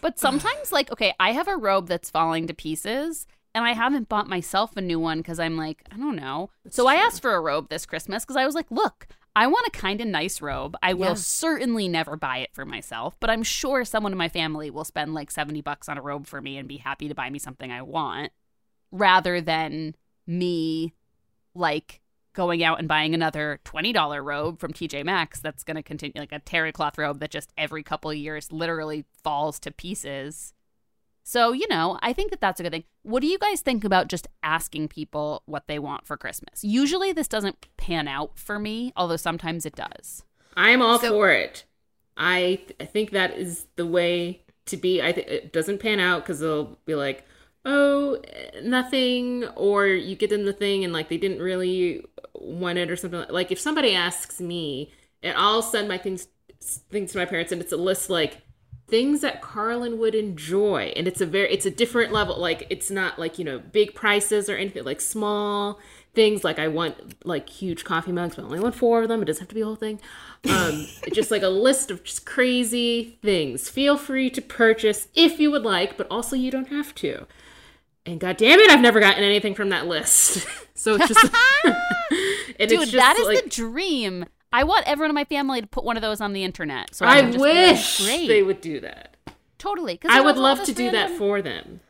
But 0.00 0.18
sometimes, 0.18 0.72
like, 0.72 0.90
okay, 0.90 1.14
I 1.20 1.32
have 1.32 1.46
a 1.48 1.56
robe 1.58 1.86
that's 1.88 2.08
falling 2.08 2.46
to 2.46 2.54
pieces, 2.54 3.26
and 3.54 3.64
I 3.66 3.72
haven't 3.74 4.08
bought 4.08 4.28
myself 4.28 4.76
a 4.76 4.80
new 4.80 4.98
one 4.98 5.18
because 5.18 5.38
I'm 5.38 5.58
like, 5.58 5.82
I 5.92 5.98
don't 5.98 6.16
know. 6.16 6.50
so 6.70 6.86
I 6.86 6.94
asked 6.94 7.20
for 7.20 7.34
a 7.34 7.40
robe 7.40 7.68
this 7.68 7.84
Christmas 7.84 8.24
because 8.24 8.36
I 8.36 8.46
was 8.46 8.54
like, 8.54 8.70
look, 8.70 9.08
I 9.36 9.46
want 9.46 9.66
a 9.68 9.78
kind 9.78 10.00
of 10.00 10.06
nice 10.06 10.40
robe. 10.40 10.74
I 10.82 10.94
will 10.94 11.08
Yeah. 11.08 11.14
certainly 11.14 11.86
never 11.86 12.16
buy 12.16 12.38
it 12.38 12.50
for 12.54 12.64
myself, 12.64 13.14
but 13.20 13.28
I'm 13.28 13.42
sure 13.42 13.84
someone 13.84 14.12
in 14.12 14.18
my 14.18 14.30
family 14.30 14.70
will 14.70 14.84
spend 14.84 15.12
like 15.12 15.30
70 15.30 15.60
bucks 15.60 15.86
on 15.88 15.98
a 15.98 16.02
robe 16.02 16.26
for 16.26 16.40
me 16.40 16.56
and 16.56 16.66
be 16.66 16.78
happy 16.78 17.08
to 17.08 17.14
buy 17.14 17.28
me 17.28 17.38
something 17.38 17.70
I 17.70 17.82
want 17.82 18.32
rather 18.92 19.40
than 19.40 19.94
me 20.26 20.94
like 21.54 22.00
going 22.32 22.62
out 22.62 22.78
and 22.78 22.86
buying 22.88 23.12
another 23.14 23.60
$20 23.64 24.24
robe 24.24 24.60
from 24.60 24.72
TJ 24.72 25.04
Maxx 25.04 25.40
that's 25.40 25.64
going 25.64 25.76
to 25.76 25.82
continue 25.82 26.12
like 26.20 26.32
a 26.32 26.38
terry 26.38 26.70
cloth 26.72 26.96
robe 26.96 27.18
that 27.20 27.30
just 27.30 27.52
every 27.58 27.82
couple 27.82 28.10
of 28.10 28.16
years 28.16 28.52
literally 28.52 29.04
falls 29.22 29.58
to 29.60 29.70
pieces. 29.72 30.54
So, 31.24 31.52
you 31.52 31.66
know, 31.68 31.98
I 32.02 32.12
think 32.12 32.30
that 32.30 32.40
that's 32.40 32.60
a 32.60 32.62
good 32.62 32.72
thing. 32.72 32.84
What 33.02 33.20
do 33.20 33.26
you 33.26 33.38
guys 33.38 33.60
think 33.60 33.84
about 33.84 34.08
just 34.08 34.26
asking 34.42 34.88
people 34.88 35.42
what 35.46 35.66
they 35.66 35.78
want 35.78 36.06
for 36.06 36.16
Christmas? 36.16 36.62
Usually 36.64 37.12
this 37.12 37.28
doesn't 37.28 37.66
pan 37.76 38.08
out 38.08 38.38
for 38.38 38.58
me, 38.58 38.92
although 38.96 39.16
sometimes 39.16 39.66
it 39.66 39.74
does. 39.74 40.24
I'm 40.56 40.82
all 40.82 40.98
So- 40.98 41.10
for 41.10 41.30
it. 41.30 41.64
I 42.16 42.60
th- 42.66 42.76
I 42.80 42.84
think 42.84 43.10
that 43.10 43.36
is 43.38 43.66
the 43.76 43.86
way 43.86 44.42
to 44.66 44.76
be. 44.76 45.00
I 45.00 45.12
think 45.12 45.26
it 45.28 45.52
doesn't 45.52 45.78
pan 45.78 46.00
out 46.00 46.22
because 46.22 46.40
they'll 46.40 46.76
be 46.84 46.94
like, 46.94 47.24
"Oh, 47.64 48.20
nothing," 48.62 49.44
or 49.56 49.86
you 49.86 50.16
get 50.16 50.30
them 50.30 50.44
the 50.44 50.52
thing 50.52 50.84
and 50.84 50.92
like 50.92 51.08
they 51.08 51.18
didn't 51.18 51.40
really 51.40 52.04
want 52.34 52.78
it 52.78 52.90
or 52.90 52.96
something. 52.96 53.24
Like 53.28 53.50
if 53.52 53.60
somebody 53.60 53.94
asks 53.94 54.40
me, 54.40 54.92
and 55.22 55.36
I'll 55.36 55.62
send 55.62 55.88
my 55.88 55.98
things 55.98 56.28
things 56.90 57.12
to 57.12 57.18
my 57.18 57.24
parents, 57.24 57.52
and 57.52 57.60
it's 57.60 57.72
a 57.72 57.76
list 57.76 58.10
like 58.10 58.42
things 58.88 59.20
that 59.20 59.40
Carlin 59.40 59.98
would 59.98 60.14
enjoy, 60.14 60.92
and 60.96 61.06
it's 61.06 61.20
a 61.20 61.26
very 61.26 61.50
it's 61.52 61.66
a 61.66 61.70
different 61.70 62.12
level. 62.12 62.38
Like 62.38 62.66
it's 62.70 62.90
not 62.90 63.18
like 63.18 63.38
you 63.38 63.44
know 63.44 63.58
big 63.58 63.94
prices 63.94 64.48
or 64.48 64.56
anything. 64.56 64.84
Like 64.84 65.00
small 65.00 65.78
things. 66.14 66.44
Like 66.44 66.58
I 66.58 66.68
want 66.68 67.24
like 67.24 67.48
huge 67.48 67.84
coffee 67.84 68.12
mugs, 68.12 68.36
but 68.36 68.42
I 68.42 68.46
only 68.46 68.60
want 68.60 68.74
four 68.74 69.02
of 69.02 69.08
them. 69.08 69.22
It 69.22 69.26
doesn't 69.26 69.40
have 69.40 69.48
to 69.48 69.54
be 69.54 69.60
a 69.62 69.64
whole 69.64 69.76
thing. 69.76 70.00
Um, 70.48 70.86
just 71.12 71.30
like 71.30 71.42
a 71.42 71.48
list 71.48 71.90
of 71.90 72.02
just 72.04 72.26
crazy 72.26 73.18
things. 73.22 73.68
Feel 73.68 73.96
free 73.96 74.28
to 74.30 74.42
purchase 74.42 75.08
if 75.14 75.38
you 75.38 75.50
would 75.50 75.64
like, 75.64 75.96
but 75.96 76.06
also 76.10 76.36
you 76.36 76.50
don't 76.50 76.68
have 76.68 76.94
to. 76.96 77.26
And 78.06 78.18
god 78.18 78.36
damn 78.38 78.58
it, 78.60 78.70
I've 78.70 78.80
never 78.80 78.98
gotten 79.00 79.22
anything 79.22 79.54
from 79.54 79.68
that 79.70 79.86
list. 79.86 80.46
so 80.74 80.96
it's 80.98 81.08
just, 81.08 81.32
and 81.64 82.68
Dude, 82.68 82.72
it's 82.80 82.90
just 82.90 82.92
that 82.92 83.16
is 83.18 83.26
like, 83.26 83.44
the 83.44 83.50
dream. 83.50 84.24
I 84.52 84.64
want 84.64 84.88
everyone 84.88 85.10
in 85.10 85.14
my 85.14 85.24
family 85.24 85.60
to 85.60 85.66
put 85.66 85.84
one 85.84 85.96
of 85.96 86.02
those 86.02 86.20
on 86.20 86.32
the 86.32 86.42
internet. 86.42 86.94
So 86.94 87.06
I, 87.06 87.18
I 87.18 87.22
just 87.22 87.34
be 87.34 87.38
like, 87.38 87.54
wish 87.54 88.04
Great. 88.06 88.26
they 88.26 88.42
would 88.42 88.60
do 88.60 88.80
that. 88.80 89.16
totally. 89.58 89.96
'cause 89.96 90.10
I 90.12 90.20
would 90.20 90.36
love 90.36 90.62
to 90.64 90.72
do 90.72 90.90
that 90.90 91.10
for 91.12 91.40
them. 91.42 91.80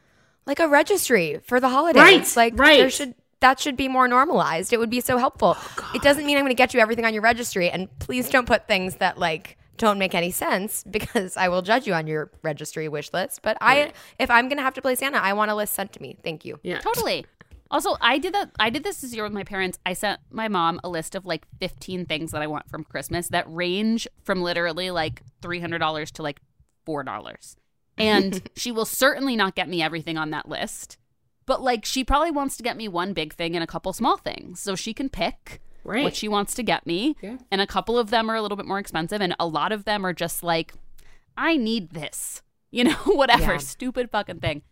like 0.46 0.58
a 0.60 0.68
registry 0.68 1.40
for 1.44 1.60
the 1.60 1.68
holidays. 1.68 2.02
Right, 2.02 2.36
like 2.36 2.56
there 2.56 2.66
right. 2.66 2.92
should 2.92 3.14
that 3.40 3.58
should 3.58 3.76
be 3.76 3.88
more 3.88 4.06
normalized. 4.06 4.72
It 4.74 4.78
would 4.78 4.90
be 4.90 5.00
so 5.00 5.16
helpful. 5.16 5.56
Oh, 5.58 5.90
it 5.94 6.02
doesn't 6.02 6.26
mean 6.26 6.36
I'm 6.36 6.42
going 6.42 6.50
to 6.50 6.54
get 6.54 6.74
you 6.74 6.80
everything 6.80 7.06
on 7.06 7.14
your 7.14 7.22
registry, 7.22 7.70
and 7.70 7.88
please 7.98 8.28
don't 8.28 8.46
put 8.46 8.66
things 8.68 8.96
that 8.96 9.16
like 9.16 9.56
don't 9.80 9.98
make 9.98 10.14
any 10.14 10.30
sense 10.30 10.84
because 10.90 11.36
I 11.36 11.48
will 11.48 11.62
judge 11.62 11.86
you 11.86 11.94
on 11.94 12.06
your 12.06 12.30
registry 12.42 12.88
wish 12.88 13.12
list. 13.12 13.42
But 13.42 13.56
I, 13.60 13.92
if 14.18 14.30
I'm 14.30 14.48
going 14.48 14.58
to 14.58 14.62
have 14.62 14.74
to 14.74 14.82
play 14.82 14.94
Santa, 14.94 15.18
I 15.18 15.32
want 15.32 15.50
a 15.50 15.54
list 15.54 15.74
sent 15.74 15.92
to 15.94 16.02
me. 16.02 16.16
Thank 16.22 16.44
you. 16.44 16.60
Yeah, 16.62 16.78
Totally. 16.78 17.26
Also, 17.72 17.96
I 18.00 18.18
did 18.18 18.34
that. 18.34 18.50
I 18.58 18.68
did 18.68 18.82
this 18.82 19.00
this 19.00 19.14
year 19.14 19.22
with 19.22 19.32
my 19.32 19.44
parents. 19.44 19.78
I 19.86 19.92
sent 19.92 20.20
my 20.30 20.48
mom 20.48 20.80
a 20.82 20.88
list 20.88 21.14
of 21.14 21.24
like 21.24 21.46
15 21.60 22.04
things 22.06 22.32
that 22.32 22.42
I 22.42 22.48
want 22.48 22.68
from 22.68 22.82
Christmas 22.82 23.28
that 23.28 23.44
range 23.48 24.08
from 24.24 24.42
literally 24.42 24.90
like 24.90 25.22
$300 25.40 26.10
to 26.12 26.22
like 26.22 26.40
$4. 26.84 27.56
And 27.96 28.50
she 28.56 28.72
will 28.72 28.84
certainly 28.84 29.36
not 29.36 29.54
get 29.54 29.68
me 29.68 29.82
everything 29.82 30.18
on 30.18 30.30
that 30.30 30.48
list. 30.48 30.98
But 31.46 31.62
like 31.62 31.84
she 31.84 32.02
probably 32.02 32.32
wants 32.32 32.56
to 32.56 32.64
get 32.64 32.76
me 32.76 32.88
one 32.88 33.12
big 33.12 33.34
thing 33.34 33.54
and 33.54 33.62
a 33.62 33.68
couple 33.68 33.92
small 33.92 34.16
things. 34.16 34.58
So 34.58 34.74
she 34.74 34.92
can 34.92 35.08
pick 35.08 35.60
Right. 35.84 36.02
what 36.04 36.14
she 36.16 36.28
wants 36.28 36.54
to 36.54 36.62
get 36.62 36.86
me. 36.86 37.16
Yeah. 37.22 37.38
And 37.50 37.60
a 37.60 37.66
couple 37.66 37.98
of 37.98 38.10
them 38.10 38.30
are 38.30 38.34
a 38.36 38.42
little 38.42 38.56
bit 38.56 38.66
more 38.66 38.78
expensive 38.78 39.20
and 39.20 39.34
a 39.40 39.46
lot 39.46 39.72
of 39.72 39.84
them 39.84 40.04
are 40.04 40.12
just 40.12 40.42
like 40.42 40.74
I 41.36 41.56
need 41.56 41.90
this. 41.90 42.42
You 42.72 42.84
know, 42.84 42.92
whatever 43.06 43.52
Yeah. 43.54 43.58
stupid 43.58 44.10
fucking 44.12 44.38
thing. 44.38 44.62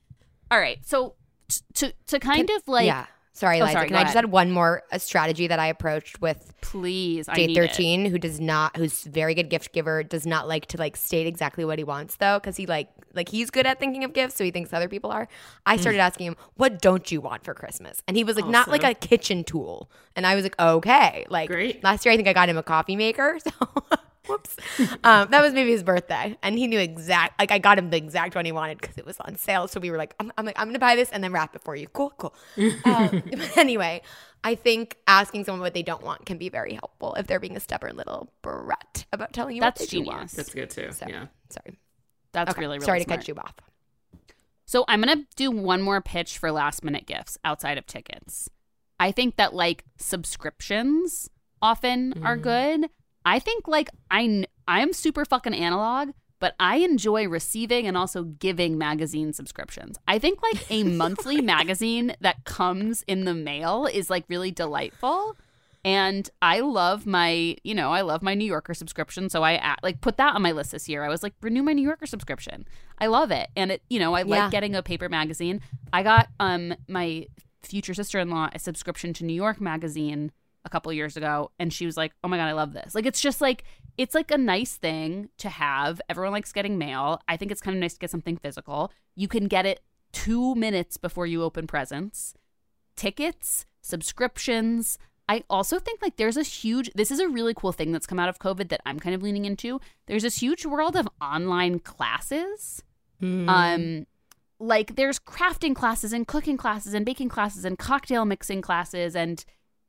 All 0.52 0.58
right. 0.60 0.78
So 0.86 1.14
t- 1.48 1.62
to 1.74 1.92
to 2.06 2.20
kind 2.20 2.48
of 2.48 2.62
like 2.68 2.86
yeah. 2.86 3.06
Sorry, 3.38 3.60
Oh, 3.60 3.64
Liza. 3.64 3.72
sorry, 3.74 3.88
Can 3.88 3.96
I 3.96 4.02
just 4.02 4.14
ahead. 4.14 4.24
add 4.24 4.30
one 4.32 4.50
more 4.50 4.82
a 4.90 4.98
strategy 4.98 5.46
that 5.46 5.58
I 5.58 5.66
approached 5.68 6.20
with 6.20 6.52
please 6.60 7.28
I 7.28 7.34
date 7.36 7.46
need 7.48 7.58
it. 7.58 7.68
13 7.70 8.06
who 8.06 8.18
does 8.18 8.40
not 8.40 8.76
who's 8.76 9.04
very 9.04 9.32
good 9.34 9.48
gift 9.48 9.72
giver 9.72 10.02
does 10.02 10.26
not 10.26 10.48
like 10.48 10.66
to 10.66 10.76
like 10.76 10.96
state 10.96 11.26
exactly 11.26 11.64
what 11.64 11.78
he 11.78 11.84
wants 11.84 12.16
though 12.16 12.38
because 12.38 12.56
he 12.56 12.66
like 12.66 12.88
like 13.14 13.28
he's 13.28 13.50
good 13.50 13.64
at 13.64 13.78
thinking 13.78 14.02
of 14.04 14.12
gifts 14.12 14.34
so 14.34 14.42
he 14.44 14.50
thinks 14.50 14.72
other 14.72 14.88
people 14.88 15.10
are 15.10 15.28
i 15.64 15.76
Mm. 15.76 15.80
started 15.80 15.98
asking 16.00 16.26
him 16.26 16.36
what 16.56 16.80
don't 16.82 17.10
you 17.12 17.20
want 17.20 17.44
for 17.44 17.54
christmas 17.54 18.02
and 18.08 18.16
he 18.16 18.24
was 18.24 18.34
like 18.36 18.46
not 18.46 18.68
like 18.68 18.82
a 18.84 18.92
kitchen 18.92 19.44
tool 19.44 19.88
and 20.16 20.26
i 20.26 20.34
was 20.34 20.42
like 20.44 20.58
okay 20.60 21.24
like 21.30 21.48
Great. 21.48 21.82
last 21.84 22.04
year 22.04 22.12
i 22.12 22.16
think 22.16 22.28
i 22.28 22.32
got 22.32 22.48
him 22.48 22.58
a 22.58 22.62
coffee 22.62 22.96
maker 22.96 23.38
so 23.44 23.50
whoops 24.28 24.56
um, 25.04 25.28
that 25.30 25.40
was 25.42 25.52
maybe 25.52 25.70
his 25.70 25.82
birthday 25.82 26.36
and 26.42 26.58
he 26.58 26.66
knew 26.66 26.78
exact 26.78 27.38
like 27.40 27.50
i 27.50 27.58
got 27.58 27.78
him 27.78 27.90
the 27.90 27.96
exact 27.96 28.34
one 28.34 28.44
he 28.44 28.52
wanted 28.52 28.78
because 28.80 28.96
it 28.98 29.06
was 29.06 29.18
on 29.20 29.36
sale 29.36 29.66
so 29.68 29.80
we 29.80 29.90
were 29.90 29.96
like 29.96 30.14
i'm, 30.20 30.30
I'm 30.36 30.44
like 30.44 30.58
i'm 30.58 30.68
gonna 30.68 30.78
buy 30.78 30.96
this 30.96 31.10
and 31.10 31.22
then 31.24 31.32
wrap 31.32 31.54
it 31.56 31.62
for 31.62 31.74
you 31.76 31.88
cool 31.88 32.12
cool 32.18 32.34
um, 32.84 33.22
but 33.30 33.50
anyway 33.56 34.02
I 34.44 34.54
think 34.54 34.96
asking 35.08 35.44
someone 35.46 35.62
what 35.62 35.74
they 35.74 35.82
don't 35.82 36.04
want 36.04 36.24
can 36.24 36.38
be 36.38 36.48
very 36.48 36.72
helpful 36.72 37.14
if 37.14 37.26
they're 37.26 37.40
being 37.40 37.56
a 37.56 37.60
stubborn 37.60 37.96
little 37.96 38.32
brat 38.40 39.04
about 39.12 39.32
telling 39.32 39.56
you 39.56 39.60
That's 39.60 39.80
what 39.80 39.88
they 39.90 39.98
do 39.98 40.04
want. 40.04 40.18
genius. 40.18 40.32
That's 40.34 40.54
good 40.54 40.70
too. 40.70 40.92
So, 40.92 41.06
Yeah. 41.08 41.26
sorry. 41.50 41.76
That's 42.32 42.52
Okay. 42.52 42.60
really 42.60 42.76
really 42.78 42.84
sorry 42.86 43.00
smart. 43.02 43.20
to 43.20 43.26
cut 43.26 43.36
you 43.36 43.42
off. 43.42 43.54
So 44.64 44.84
I'm 44.86 45.00
going 45.02 45.18
to 45.18 45.26
do 45.34 45.50
one 45.50 45.82
more 45.82 46.00
pitch 46.00 46.38
for 46.38 46.52
last 46.52 46.84
minute 46.84 47.04
gifts 47.04 47.36
outside 47.44 47.78
of 47.78 47.86
tickets. 47.86 48.48
I 49.00 49.10
think 49.10 49.34
that 49.36 49.54
like 49.54 49.84
subscriptions 49.96 51.28
often 51.60 52.14
are 52.22 52.36
Mm-hmm. 52.36 52.42
good. 52.42 52.90
I 53.28 53.38
think 53.38 53.68
like 53.68 53.90
I 54.10 54.44
I'm 54.66 54.92
super 54.92 55.24
fucking 55.24 55.54
analog, 55.54 56.10
but 56.40 56.54
I 56.58 56.76
enjoy 56.78 57.28
receiving 57.28 57.86
and 57.86 57.96
also 57.96 58.22
giving 58.24 58.78
magazine 58.78 59.32
subscriptions. 59.32 59.98
I 60.06 60.18
think 60.18 60.40
like 60.42 60.64
a 60.70 60.82
monthly 61.02 61.40
magazine 61.42 62.14
that 62.20 62.44
comes 62.44 63.04
in 63.06 63.24
the 63.24 63.34
mail 63.34 63.86
is 63.86 64.08
like 64.10 64.24
really 64.28 64.50
delightful. 64.50 65.36
And 65.84 66.28
I 66.42 66.60
love 66.60 67.06
my, 67.06 67.56
you 67.62 67.74
know, 67.74 67.92
I 67.92 68.00
love 68.00 68.22
my 68.22 68.34
New 68.34 68.44
Yorker 68.44 68.74
subscription. 68.74 69.30
So 69.30 69.44
I 69.44 69.76
like 69.82 70.00
put 70.00 70.16
that 70.16 70.34
on 70.34 70.42
my 70.42 70.52
list 70.52 70.72
this 70.72 70.88
year. 70.88 71.04
I 71.04 71.08
was 71.08 71.22
like, 71.22 71.34
renew 71.40 71.62
my 71.62 71.72
New 71.72 71.82
Yorker 71.86 72.06
subscription. 72.06 72.66
I 72.98 73.06
love 73.06 73.30
it. 73.30 73.48
And 73.56 73.72
it, 73.72 73.82
you 73.88 73.98
know, 73.98 74.14
I 74.14 74.20
Yeah. 74.20 74.42
like 74.44 74.50
getting 74.50 74.74
a 74.74 74.82
paper 74.82 75.08
magazine. 75.08 75.60
I 75.92 76.02
got 76.02 76.28
um 76.40 76.74
my 76.88 77.26
future 77.62 77.94
sister 77.94 78.18
in 78.18 78.30
law 78.30 78.48
a 78.54 78.58
subscription 78.58 79.12
to 79.14 79.24
New 79.24 79.34
York 79.34 79.60
magazine 79.60 80.32
a 80.68 80.70
couple 80.70 80.92
years 80.92 81.16
ago. 81.16 81.50
And 81.58 81.72
she 81.72 81.86
was 81.86 81.96
like, 81.96 82.12
oh 82.22 82.28
my 82.28 82.36
God, 82.36 82.46
I 82.46 82.52
love 82.52 82.74
this. 82.74 82.94
Like, 82.94 83.06
it's 83.06 83.20
just 83.20 83.40
like, 83.40 83.64
it's 83.96 84.14
like 84.14 84.30
a 84.30 84.38
nice 84.38 84.76
thing 84.76 85.30
to 85.38 85.48
have. 85.48 86.00
Everyone 86.08 86.32
likes 86.32 86.52
getting 86.52 86.78
mail. 86.78 87.20
I 87.26 87.36
think 87.36 87.50
it's 87.50 87.60
kind 87.60 87.76
of 87.76 87.80
nice 87.80 87.94
to 87.94 87.98
get 87.98 88.10
something 88.10 88.36
physical. 88.36 88.92
You 89.16 89.26
can 89.26 89.48
get 89.48 89.66
it 89.66 89.80
two 90.12 90.54
minutes 90.54 90.96
before 90.96 91.26
you 91.26 91.42
open 91.42 91.66
presents 91.66 92.34
tickets, 92.96 93.64
subscriptions. 93.80 94.98
I 95.28 95.44
also 95.48 95.78
think 95.78 96.02
like 96.02 96.16
there's 96.16 96.36
a 96.36 96.42
huge 96.42 96.90
this 96.94 97.10
is 97.10 97.20
a 97.20 97.28
really 97.28 97.54
cool 97.54 97.72
thing 97.72 97.92
that's 97.92 98.06
come 98.06 98.18
out 98.18 98.28
of 98.28 98.38
COVID 98.38 98.70
that 98.70 98.80
I'm 98.84 98.98
kind 98.98 99.14
of 99.14 99.22
leaning 99.22 99.44
into. 99.44 99.80
There's 100.06 100.22
this 100.22 100.40
huge 100.40 100.66
world 100.66 100.96
of 100.96 101.08
online 101.20 101.78
classes. 101.78 102.82
Um 103.48 104.06
like 104.58 104.96
there's 104.96 105.20
crafting 105.20 105.74
classes 105.76 106.12
and 106.12 106.26
cooking 106.26 106.56
classes 106.56 106.92
and 106.92 107.06
baking 107.06 107.28
classes 107.28 107.64
and 107.64 107.78
cocktail 107.78 108.24
mixing 108.24 108.60
classes 108.60 109.14
and 109.14 109.44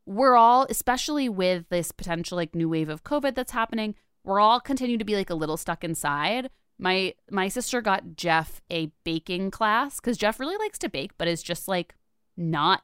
we're 0.09 0.35
all 0.35 0.65
especially 0.71 1.29
with 1.29 1.69
this 1.69 1.91
potential 1.91 2.35
like 2.35 2.55
new 2.55 2.67
wave 2.67 2.89
of 2.89 3.03
COVID 3.03 3.35
that's 3.35 3.51
happening, 3.51 3.93
we're 4.23 4.39
all 4.39 4.59
continue 4.59 4.97
to 4.97 5.05
be 5.05 5.15
like 5.15 5.29
a 5.29 5.35
little 5.35 5.55
stuck 5.55 5.83
inside. 5.83 6.49
My 6.79 7.13
my 7.29 7.47
sister 7.47 7.79
got 7.79 8.15
Jeff 8.15 8.59
a 8.71 8.91
baking 9.03 9.51
class 9.51 9.99
cuz 9.99 10.17
Jeff 10.17 10.39
really 10.39 10.57
likes 10.57 10.79
to 10.79 10.89
bake 10.89 11.11
but 11.19 11.27
is 11.27 11.43
just 11.43 11.67
like 11.67 11.93
not 12.35 12.81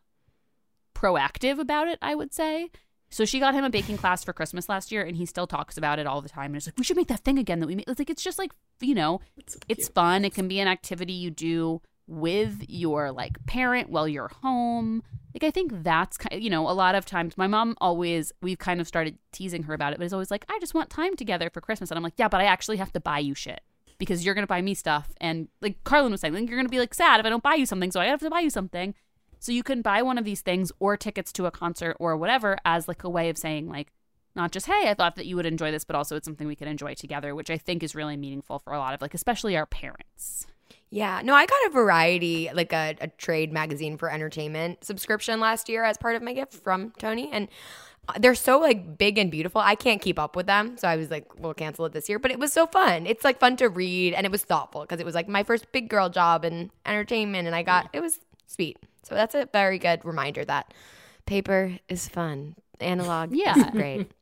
proactive 0.94 1.58
about 1.58 1.88
it, 1.88 1.98
I 2.00 2.14
would 2.14 2.32
say. 2.32 2.70
So 3.10 3.26
she 3.26 3.40
got 3.40 3.56
him 3.56 3.64
a 3.64 3.72
baking 3.72 3.98
class 3.98 4.24
for 4.24 4.34
Christmas 4.34 4.70
last 4.70 4.92
year, 4.92 5.04
and 5.04 5.16
he 5.16 5.26
still 5.26 5.48
talks 5.48 5.78
about 5.78 6.00
it 6.00 6.06
all 6.06 6.22
the 6.22 6.30
time. 6.30 6.48
And 6.48 6.58
it's 6.58 6.68
like, 6.68 6.78
we 6.78 6.84
should 6.84 6.98
make 6.98 7.08
that 7.08 7.22
thing 7.22 7.38
again 7.40 7.60
that 7.60 7.68
we 7.68 7.76
made. 7.76 7.86
It's 7.88 8.00
like, 8.00 8.10
it's 8.10 8.24
just 8.24 8.40
like, 8.40 8.52
you 8.82 8.96
know, 8.96 9.22
so 9.48 9.58
it's 9.70 9.88
fun. 9.88 10.26
It 10.26 10.34
can 10.34 10.48
be 10.48 10.60
an 10.60 10.68
activity 10.68 11.14
you 11.14 11.32
do 11.32 11.82
with 12.08 12.64
your 12.68 13.12
like 13.12 13.44
parent 13.46 13.90
while 13.90 14.08
you're 14.08 14.32
home. 14.42 15.04
Like, 15.34 15.44
I 15.44 15.52
think 15.52 15.84
that's 15.84 16.18
kind 16.18 16.42
you 16.42 16.50
know, 16.50 16.70
a 16.70 16.72
lot 16.72 16.96
of 16.96 17.06
times 17.06 17.38
my 17.38 17.48
mom 17.48 17.76
always, 17.82 18.32
we've 18.42 18.58
kind 18.58 18.80
of 18.80 18.88
started 18.88 19.18
teasing 19.32 19.64
her 19.64 19.74
about 19.74 19.92
it, 19.92 20.00
but 20.00 20.06
it's 20.06 20.14
always 20.14 20.32
like, 20.32 20.46
I 20.50 20.58
just 20.60 20.74
want 20.74 20.90
time 20.90 21.16
together 21.16 21.50
for 21.50 21.60
Christmas. 21.60 21.92
And 21.92 21.98
I'm 21.98 22.04
like, 22.04 22.14
yeah, 22.18 22.30
but 22.30 22.40
I 22.40 22.46
actually 22.46 22.78
have 22.78 22.94
to 22.94 23.02
buy 23.02 23.20
you 23.20 23.36
shit 23.36 23.62
because 23.98 24.26
you're 24.26 24.36
to 24.36 24.48
buy 24.48 24.62
me 24.62 24.74
stuff. 24.74 25.12
And 25.20 25.50
like 25.62 25.84
Carlin 25.84 26.12
was 26.12 26.22
saying, 26.22 26.34
like, 26.34 26.50
you're 26.50 26.62
to 26.62 26.70
be 26.70 26.80
like 26.80 26.94
sad 26.94 27.20
if 27.20 27.26
I 27.26 27.30
don't 27.30 27.44
buy 27.44 27.56
you 27.56 27.66
something. 27.66 27.92
So 27.92 28.00
I 28.00 28.06
have 28.06 28.22
to 28.22 28.30
buy 28.30 28.40
you 28.40 28.50
something. 28.50 28.96
So 29.40 29.52
you 29.52 29.64
can 29.64 29.82
buy 29.82 30.02
one 30.02 30.18
of 30.18 30.26
these 30.26 30.42
things 30.42 30.72
or 30.80 30.98
tickets 30.98 31.32
to 31.34 31.46
a 31.46 31.52
concert 31.52 31.98
or 32.00 32.16
whatever 32.18 32.58
as 32.66 32.88
like 32.88 33.04
a 33.04 33.10
way 33.10 33.30
of 33.30 33.38
saying 33.38 33.68
like 33.68 33.92
not 34.36 34.52
just 34.52 34.66
hey, 34.66 34.90
I 34.90 34.94
thought 34.94 35.16
that 35.16 35.26
you 35.26 35.36
would 35.36 35.46
enjoy 35.46 35.72
this, 35.72 35.84
but 35.84 35.96
also 35.96 36.16
it's 36.16 36.26
something 36.26 36.48
we 36.48 36.56
can 36.56 36.68
enjoy 36.68 36.94
together, 36.94 37.36
which 37.36 37.50
I 37.50 37.58
think 37.58 37.84
is 37.84 37.94
really 37.94 38.18
meaningful 38.18 38.60
for 38.60 38.74
a 38.74 38.80
lot 38.80 38.94
of 38.94 39.02
like 39.02 39.14
especially 39.14 39.56
our 39.56 39.66
parents. 39.66 40.48
Yeah, 40.96 41.20
no, 41.26 41.34
I 41.34 41.46
got 41.46 41.58
a 41.68 41.70
variety, 41.72 42.50
like 42.54 42.72
a, 42.72 42.96
a 43.02 43.08
trade 43.10 43.52
magazine 43.52 43.98
for 43.98 44.10
entertainment 44.10 44.86
subscription 44.86 45.42
last 45.42 45.68
year 45.68 45.84
as 45.84 45.98
part 45.98 46.16
of 46.16 46.22
my 46.22 46.32
gift 46.32 46.54
from 46.54 46.92
Tony, 46.98 47.30
and 47.34 47.50
uh, 48.08 48.14
they're 48.18 48.34
so 48.34 48.60
like 48.62 48.98
big 48.98 49.18
and 49.18 49.30
beautiful. 49.30 49.60
I 49.60 49.76
can't 49.76 50.02
keep 50.02 50.18
up 50.18 50.38
with 50.38 50.46
them, 50.46 50.78
so 50.78 50.88
I 50.88 50.96
was 50.96 51.12
like, 51.12 51.38
we'll 51.38 51.54
cancel 51.54 51.84
it 51.86 51.92
this 51.92 52.08
year. 52.08 52.18
But 52.18 52.32
it 52.32 52.40
was 52.40 52.54
so 52.54 52.66
fun. 52.66 53.08
It's 53.08 53.26
like 53.26 53.42
fun 53.42 53.58
to 53.58 53.68
read, 53.68 54.14
and 54.14 54.26
it 54.26 54.32
was 54.32 54.44
thoughtful 54.46 54.84
because 54.84 55.02
it 55.02 55.06
was 55.06 55.16
like 55.16 55.28
my 55.28 55.44
first 55.44 55.70
big 55.74 55.90
girl 55.90 56.08
job 56.08 56.46
in 56.46 56.72
entertainment, 56.86 57.46
and 57.46 57.54
I 57.54 57.62
got 57.64 57.90
it 57.92 58.00
was 58.00 58.22
sweet. 58.48 58.78
So 59.04 59.16
that's 59.16 59.36
a 59.36 59.50
very 59.52 59.78
good 59.80 60.06
reminder 60.06 60.46
that 60.46 60.74
paper 61.26 61.78
is 61.90 62.08
fun. 62.08 62.56
Analog, 62.80 63.34
yeah, 63.34 63.68
is 63.68 63.72
great. 63.72 64.12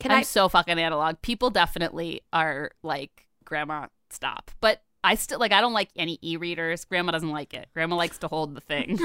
Can 0.00 0.10
I'm 0.10 0.20
I- 0.20 0.22
so 0.22 0.48
fucking 0.48 0.78
analog. 0.78 1.16
People 1.20 1.50
definitely 1.50 2.22
are 2.32 2.70
like, 2.82 3.26
grandma, 3.44 3.88
stop. 4.08 4.50
But 4.62 4.80
I 5.06 5.14
still 5.14 5.38
like 5.38 5.52
I 5.52 5.60
don't 5.60 5.72
like 5.72 5.90
any 5.94 6.18
e-readers. 6.20 6.84
Grandma 6.84 7.12
doesn't 7.12 7.30
like 7.30 7.54
it. 7.54 7.68
Grandma 7.72 7.94
likes 7.94 8.18
to 8.18 8.28
hold 8.28 8.56
the 8.56 8.60
thing. 8.60 8.98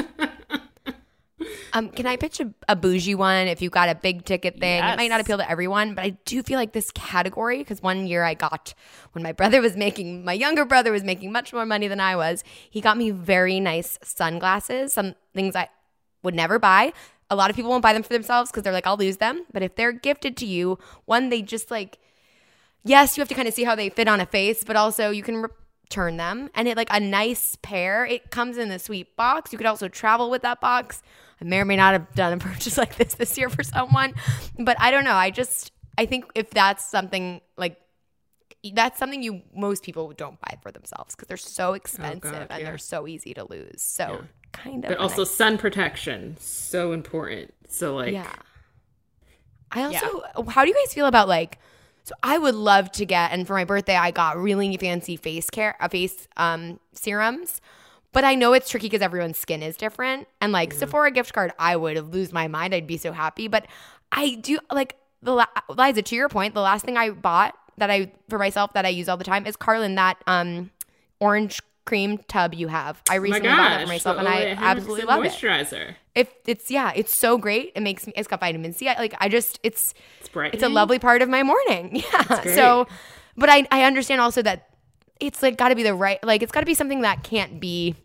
um, 1.74 1.90
can 1.90 2.08
I 2.08 2.18
pitch 2.18 2.40
a, 2.40 2.52
a, 2.68 2.76
bougie 2.76 3.14
one? 3.14 3.48
If 3.48 3.62
you 3.62 3.70
got 3.70 3.88
a 3.88 3.94
big 3.94 4.26
ticket 4.26 4.60
thing, 4.60 4.80
yes. 4.80 4.96
it 4.96 4.98
might 4.98 5.10
not 5.10 5.22
appeal 5.22 5.38
to 5.38 5.50
everyone, 5.50 5.94
but 5.94 6.04
I 6.04 6.10
do 6.26 6.42
feel 6.42 6.58
like 6.58 6.74
this 6.74 6.90
category 6.90 7.60
because 7.60 7.84
one 7.84 8.08
year 8.08 8.24
I 8.24 8.34
got 8.34 8.74
when 9.12 9.22
my 9.22 9.32
brother 9.32 9.62
was 9.62 9.78
making 9.78 10.26
my 10.26 10.34
younger 10.34 10.66
brother 10.66 10.92
was 10.92 11.04
making 11.04 11.32
much 11.32 11.54
more 11.54 11.68
money 11.68 11.88
than 11.88 12.00
I 12.00 12.16
was. 12.16 12.44
He 12.72 12.82
got 12.82 12.98
me 12.98 13.12
very 13.12 13.60
nice 13.60 14.00
sunglasses, 14.04 14.94
some 14.94 15.14
things 15.36 15.56
I 15.56 15.70
would 16.24 16.34
never 16.34 16.58
buy. 16.58 16.94
A 17.30 17.36
lot 17.36 17.52
of 17.52 17.56
people 17.56 17.70
won't 17.70 17.84
buy 17.84 17.94
them 17.94 18.04
for 18.04 18.12
themselves 18.12 18.50
because 18.50 18.64
they're 18.64 18.74
like, 18.74 18.88
I'll 18.88 18.98
lose 18.98 19.18
them. 19.18 19.46
But 19.54 19.62
if 19.62 19.76
they're 19.76 19.94
gifted 19.94 20.36
to 20.38 20.48
you, 20.48 20.80
one, 21.06 21.30
they 21.30 21.44
just 21.44 21.70
like 21.70 22.00
yes, 22.84 23.16
you 23.16 23.22
have 23.22 23.30
to 23.30 23.36
kind 23.36 23.48
of 23.48 23.54
see 23.54 23.64
how 23.64 23.76
they 23.76 23.90
fit 23.90 24.08
on 24.08 24.20
a 24.20 24.26
face, 24.26 24.64
but 24.64 24.76
also 24.76 25.12
you 25.12 25.24
can 25.24 25.46
return 25.92 26.18
them. 26.18 26.50
And 26.56 26.68
it 26.68 26.78
like 26.78 26.88
a 26.92 27.00
nice 27.00 27.58
pair. 27.62 28.06
It 28.06 28.32
comes 28.32 28.58
in 28.58 28.70
the 28.70 28.80
sweet 28.80 29.16
box. 29.18 29.52
You 29.52 29.58
could 29.58 29.68
also 29.68 29.90
travel 29.90 30.30
with 30.30 30.42
that 30.44 30.62
box. 30.62 31.04
I 31.42 31.46
may 31.46 31.60
or 31.60 31.66
may 31.66 31.76
not 31.76 31.94
have 31.94 32.14
done 32.14 32.34
a 32.34 32.38
purchase 32.40 32.78
like 32.78 32.96
this 32.96 33.16
this 33.16 33.38
year 33.38 33.50
for 33.50 33.64
someone, 33.64 34.14
but 34.58 34.78
I 34.80 34.92
don't 34.92 35.04
know. 35.04 35.14
I 35.16 35.32
just 35.32 35.72
I 35.98 36.06
think 36.06 36.26
if 36.36 36.50
that's 36.52 36.90
something 36.90 37.42
like 37.58 37.78
that's 38.74 39.00
something 39.00 39.24
you 39.24 39.42
most 39.54 39.84
people 39.84 40.12
don't 40.16 40.40
buy 40.40 40.58
for 40.62 40.72
themselves 40.72 41.16
because 41.16 41.28
they're 41.28 41.38
so 41.38 41.74
expensive 41.74 42.32
oh 42.32 42.40
God, 42.40 42.48
and 42.52 42.60
yeah. 42.60 42.70
they're 42.70 42.78
so 42.78 43.08
easy 43.08 43.34
to 43.34 43.44
lose. 43.44 43.82
So 43.82 44.04
yeah. 44.04 44.22
kind 44.54 44.86
of. 44.86 44.90
But 44.90 44.98
also 45.00 45.24
sun 45.24 45.58
protection 45.58 46.38
so 46.40 46.94
important. 46.94 47.54
So 47.68 47.96
like 47.96 48.14
yeah. 48.14 48.32
I 49.72 49.84
also 49.84 50.24
yeah. 50.38 50.52
how 50.52 50.64
do 50.64 50.70
you 50.70 50.76
guys 50.86 50.94
feel 50.94 51.08
about 51.08 51.28
like 51.28 51.58
so 52.12 52.16
I 52.24 52.38
would 52.38 52.56
love 52.56 52.92
to 52.94 53.06
get, 53.06 53.32
and 53.32 53.48
for 53.48 53.54
my 53.54 53.64
birthday, 53.64 53.96
I 53.96 54.12
got 54.12 54.38
really 54.38 54.76
fancy 54.76 55.16
face 55.16 55.50
care, 55.50 55.78
uh, 55.80 55.88
face 55.88 56.28
um, 56.36 56.78
serums. 56.92 57.62
But 58.12 58.26
I 58.26 58.36
know 58.36 58.52
it's 58.52 58.70
tricky 58.70 58.88
because 58.88 59.02
everyone's 59.02 59.38
skin 59.38 59.64
is 59.64 59.78
different. 59.78 60.28
And 60.42 60.52
like 60.52 60.72
mm-hmm. 60.72 60.80
Sephora 60.80 61.12
gift 61.12 61.32
card, 61.32 61.54
I 61.58 61.78
would 61.78 62.14
lose 62.14 62.34
my 62.34 62.50
mind. 62.50 62.76
I'd 62.76 62.86
be 62.86 62.98
so 62.98 63.14
happy. 63.14 63.48
But 63.48 63.66
I 64.12 64.36
do 64.36 64.60
like 64.70 64.98
the 65.22 65.32
la- 65.32 65.46
Liza. 65.70 66.02
To 66.02 66.16
your 66.16 66.28
point, 66.28 66.54
the 66.54 66.60
last 66.60 66.84
thing 66.84 66.98
I 66.98 67.12
bought 67.12 67.56
that 67.78 67.90
I 67.90 68.12
for 68.28 68.38
myself 68.38 68.74
that 68.74 68.86
I 68.86 68.90
use 68.90 69.08
all 69.08 69.16
the 69.16 69.24
time 69.24 69.48
is 69.48 69.56
Carlin 69.56 69.96
that 69.96 70.18
um 70.28 70.72
orange 71.22 71.62
cream 71.86 72.20
tub 72.28 72.54
you 72.54 72.68
have. 72.68 73.02
I 73.10 73.16
recently 73.16 73.50
oh 73.50 73.56
bought 73.56 73.82
it 73.82 73.84
for 73.84 73.88
myself, 73.88 74.18
and 74.18 74.28
I 74.28 74.56
absolutely 74.58 75.06
love 75.06 75.24
moisturizer. 75.24 75.90
it. 75.90 75.96
If 76.16 76.34
it's 76.46 76.70
yeah, 76.70 76.92
it's 76.96 77.14
so 77.14 77.38
great. 77.38 77.72
It 77.76 77.82
makes 77.82 78.06
me. 78.06 78.14
It's 78.16 78.28
got 78.28 78.40
vitamin 78.40 78.74
C. 78.74 78.88
I, 78.88 78.98
like 78.98 79.16
I 79.20 79.30
just 79.30 79.60
it's 79.64 79.94
it's 80.20 80.30
bright. 80.30 80.54
It's 80.54 80.64
a 80.64 80.70
lovely 80.70 81.00
part 81.00 81.22
of 81.22 81.30
my 81.30 81.44
morning. 81.44 82.04
Yeah. 82.14 82.42
So, 82.44 82.88
but 83.38 83.50
I 83.50 83.68
I 83.72 83.84
understand 83.84 84.22
also 84.22 84.42
that 84.42 84.70
it's 85.20 85.42
like 85.42 85.58
got 85.58 85.70
to 85.70 85.76
be 85.76 85.84
the 85.84 85.94
right. 85.94 86.24
Like 86.24 86.42
it's 86.42 86.52
got 86.52 86.62
to 86.62 86.66
be 86.66 86.74
something 86.74 87.02
that 87.02 87.24
can't 87.24 87.60
be 87.60 87.96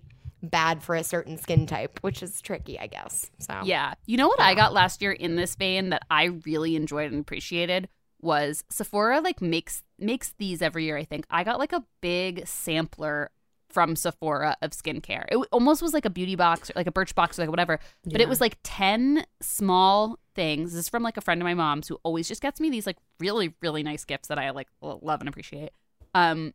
bad 0.43 0.83
for 0.83 0.95
a 0.95 1.03
certain 1.03 1.39
skin 1.39 1.67
type, 1.67 1.99
which 2.03 2.23
is 2.23 2.41
tricky, 2.41 2.79
I 2.79 2.87
guess. 2.87 3.31
So 3.39 3.61
yeah, 3.65 3.95
you 4.07 4.17
know 4.17 4.29
what 4.29 4.39
yeah. 4.39 4.47
I 4.47 4.55
got 4.55 4.73
last 4.73 5.03
year 5.03 5.12
in 5.12 5.37
this 5.37 5.55
vein 5.55 5.91
that 5.91 6.03
I 6.11 6.25
really 6.47 6.77
enjoyed 6.77 7.11
and 7.11 7.21
appreciated 7.21 7.89
was 8.21 8.65
Sephora 8.71 9.21
like 9.21 9.41
makes 9.41 9.83
makes 9.99 10.35
these 10.39 10.62
every 10.62 10.85
year. 10.85 10.97
I 10.97 11.05
think 11.05 11.27
I 11.31 11.45
got 11.45 11.59
like 11.59 11.73
a 11.73 11.85
big 12.01 12.47
sampler 12.47 13.31
from 13.68 13.96
Sephora 13.96 14.57
of 14.62 14.70
skincare. 14.70 15.24
It 15.29 15.37
almost 15.52 15.83
was 15.83 15.92
like 15.92 16.05
a 16.05 16.11
beauty 16.11 16.37
box, 16.37 16.70
or 16.70 16.74
like 16.76 16.87
a 16.87 16.92
Birchbox, 16.92 17.38
or 17.38 17.42
like 17.42 17.50
whatever. 17.50 17.79
But 18.05 18.20
it 18.20 18.29
was 18.29 18.40
like 18.40 18.59
10 18.62 19.24
small 19.40 20.18
things. 20.35 20.72
This 20.72 20.81
is 20.81 20.88
from 20.88 21.02
like 21.02 21.16
a 21.16 21.20
friend 21.20 21.40
of 21.40 21.44
my 21.44 21.55
mom's 21.55 21.88
who 21.88 21.98
always 22.02 22.29
just 22.29 22.42
gets 22.42 22.61
me 22.61 22.70
these 22.70 22.87
like 22.87 22.96
really, 23.18 23.55
really 23.61 23.83
nice 23.83 24.05
gifts 24.05 24.29
that 24.29 24.38
I 24.38 24.50
like 24.50 24.68
love 24.81 25.20
and 25.20 25.29
appreciate. 25.29 25.70
Um, 26.14 26.55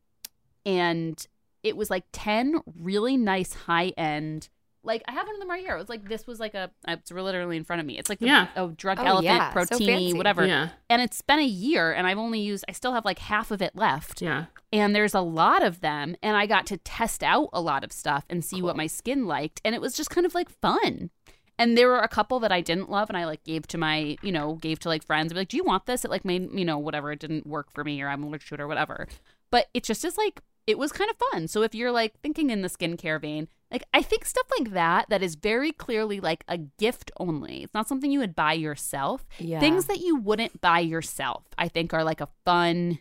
and 0.66 1.26
it 1.64 1.78
was 1.78 1.90
like 1.90 2.06
10 2.12 2.62
really 2.80 3.18
nice 3.18 3.54
high 3.54 3.90
end 3.98 4.50
like 4.84 5.04
I 5.08 5.12
have 5.12 5.28
one 5.28 5.36
of 5.36 5.40
them 5.40 5.50
right 5.50 5.62
here. 5.62 5.76
It 5.76 5.80
was 5.80 5.90
like 5.90 6.08
this 6.08 6.26
was 6.26 6.40
like 6.40 6.54
a 6.54 6.72
uh, 6.88 6.94
it's 6.94 7.12
literally 7.12 7.58
in 7.58 7.64
front 7.64 7.80
of 7.80 7.86
me. 7.86 7.98
It's 7.98 8.10
like 8.10 8.20
the, 8.20 8.28
yeah. 8.28 8.48
a 8.56 8.68
Drunk 8.68 9.00
oh, 9.00 9.06
elephant 9.06 9.26
yeah. 9.26 9.54
protini, 9.54 10.12
so 10.12 10.18
whatever. 10.18 10.46
Yeah. 10.46 10.70
And 10.90 11.02
it's 11.02 11.22
been 11.22 11.40
a 11.40 11.46
year 11.46 11.92
and 11.92 12.08
I've 12.08 12.18
only 12.18 12.40
used 12.40 12.66
I 12.68 12.72
still 12.72 12.94
have 12.94 13.06
like 13.06 13.20
half 13.20 13.52
of 13.52 13.62
it 13.62 13.76
left. 13.76 14.22
Yeah. 14.22 14.46
And 14.74 14.96
there's 14.96 15.14
a 15.14 15.22
lot 15.22 15.64
of 15.64 15.82
them 15.82 16.16
and 16.24 16.36
I 16.36 16.46
got 16.46 16.66
to 16.68 16.78
test 16.78 17.24
out 17.24 17.50
a 17.54 17.62
lot 17.62 17.84
of 17.84 17.92
stuff 17.92 18.26
and 18.30 18.44
see 18.44 18.58
cool. 18.58 18.68
what 18.68 18.78
my 18.78 18.88
skin 18.88 19.26
liked 19.26 19.62
and 19.64 19.76
it 19.76 19.82
was 19.82 19.94
just 19.94 20.10
kind 20.10 20.26
of 20.26 20.34
like 20.34 20.50
fun. 20.50 21.12
And 21.60 21.78
there 21.78 21.90
were 21.90 22.00
a 22.00 22.08
couple 22.08 22.40
that 22.40 22.52
I 22.52 22.62
didn't 22.62 22.90
love 22.90 23.10
and 23.10 23.18
I 23.18 23.26
like 23.26 23.44
gave 23.44 23.68
to 23.68 23.78
my, 23.78 24.18
you 24.24 24.32
know, 24.32 24.56
gave 24.56 24.80
to 24.80 24.90
like 24.90 25.04
friends. 25.04 25.32
I'd 25.32 25.36
be 25.36 25.42
like, 25.42 25.50
"Do 25.50 25.58
you 25.58 25.64
want 25.64 25.86
this?" 25.86 26.04
It 26.04 26.10
like 26.10 26.26
made, 26.26 26.50
you 26.54 26.66
know, 26.66 26.80
whatever, 26.80 27.12
it 27.12 27.20
didn't 27.20 27.46
work 27.46 27.72
for 27.72 27.84
me 27.84 28.02
or 28.02 28.10
I'm 28.10 28.24
allergic 28.24 28.48
to 28.48 28.56
it 28.56 28.62
or 28.62 28.68
whatever. 28.68 29.08
But 29.52 29.68
it 29.74 29.84
just 29.84 30.04
is 30.04 30.18
like 30.18 30.42
it 30.68 30.78
was 30.78 30.92
kind 30.92 31.10
of 31.10 31.18
fun. 31.32 31.48
So 31.48 31.64
if 31.64 31.74
you're 31.76 31.92
like 31.92 32.20
thinking 32.22 32.50
in 32.50 32.62
the 32.62 32.70
skincare 32.70 33.20
vein, 33.20 33.48
like 33.72 33.84
I 33.94 34.02
think 34.02 34.26
stuff 34.26 34.48
like 34.60 34.72
that 34.74 35.10
that 35.10 35.24
is 35.24 35.36
very 35.36 35.72
clearly 35.72 36.20
like 36.20 36.44
a 36.48 36.58
gift 36.58 37.12
only. 37.18 37.64
It's 37.64 37.74
not 37.74 37.88
something 37.88 38.12
you 38.12 38.20
would 38.20 38.36
buy 38.36 38.54
yourself. 38.54 39.28
Yeah. 39.40 39.60
Things 39.60 39.86
that 39.86 40.00
you 40.00 40.18
wouldn't 40.18 40.62
buy 40.62 40.80
yourself, 40.80 41.46
I 41.58 41.68
think 41.68 41.94
are 41.94 42.04
like 42.04 42.22
a 42.22 42.30
fun 42.46 43.00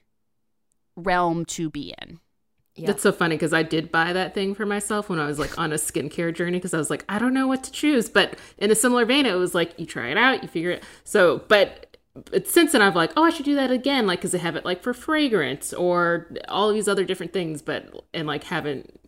realm 0.96 1.44
to 1.46 1.70
be 1.70 1.94
in. 2.00 2.20
Yeah. 2.76 2.86
That's 2.86 3.02
so 3.02 3.12
funny 3.12 3.34
because 3.34 3.52
I 3.52 3.62
did 3.62 3.90
buy 3.90 4.12
that 4.12 4.32
thing 4.32 4.54
for 4.54 4.64
myself 4.64 5.08
when 5.08 5.18
I 5.18 5.26
was 5.26 5.38
like 5.38 5.58
on 5.58 5.72
a 5.72 5.76
skincare 5.76 6.34
journey 6.34 6.58
because 6.58 6.72
I 6.72 6.78
was 6.78 6.88
like, 6.88 7.04
I 7.08 7.18
don't 7.18 7.34
know 7.34 7.48
what 7.48 7.64
to 7.64 7.72
choose. 7.72 8.08
But 8.08 8.38
in 8.58 8.70
a 8.70 8.74
similar 8.74 9.04
vein, 9.04 9.26
it 9.26 9.34
was 9.34 9.54
like 9.54 9.78
you 9.78 9.86
try 9.86 10.08
it 10.08 10.16
out, 10.16 10.42
you 10.42 10.48
figure 10.48 10.70
it. 10.70 10.84
So, 11.04 11.42
but 11.48 11.89
but 11.89 11.89
since 12.44 12.72
then 12.72 12.82
I've 12.82 12.96
like, 12.96 13.12
oh, 13.16 13.24
I 13.24 13.30
should 13.30 13.44
do 13.44 13.54
that 13.54 13.70
again, 13.70 14.06
like 14.06 14.20
because 14.20 14.32
they 14.32 14.38
have 14.38 14.56
it 14.56 14.64
like 14.64 14.82
for 14.82 14.92
fragrance 14.92 15.72
or 15.72 16.32
all 16.48 16.72
these 16.72 16.88
other 16.88 17.04
different 17.04 17.32
things, 17.32 17.62
but 17.62 18.04
and 18.12 18.26
like 18.26 18.44
haven't 18.44 18.98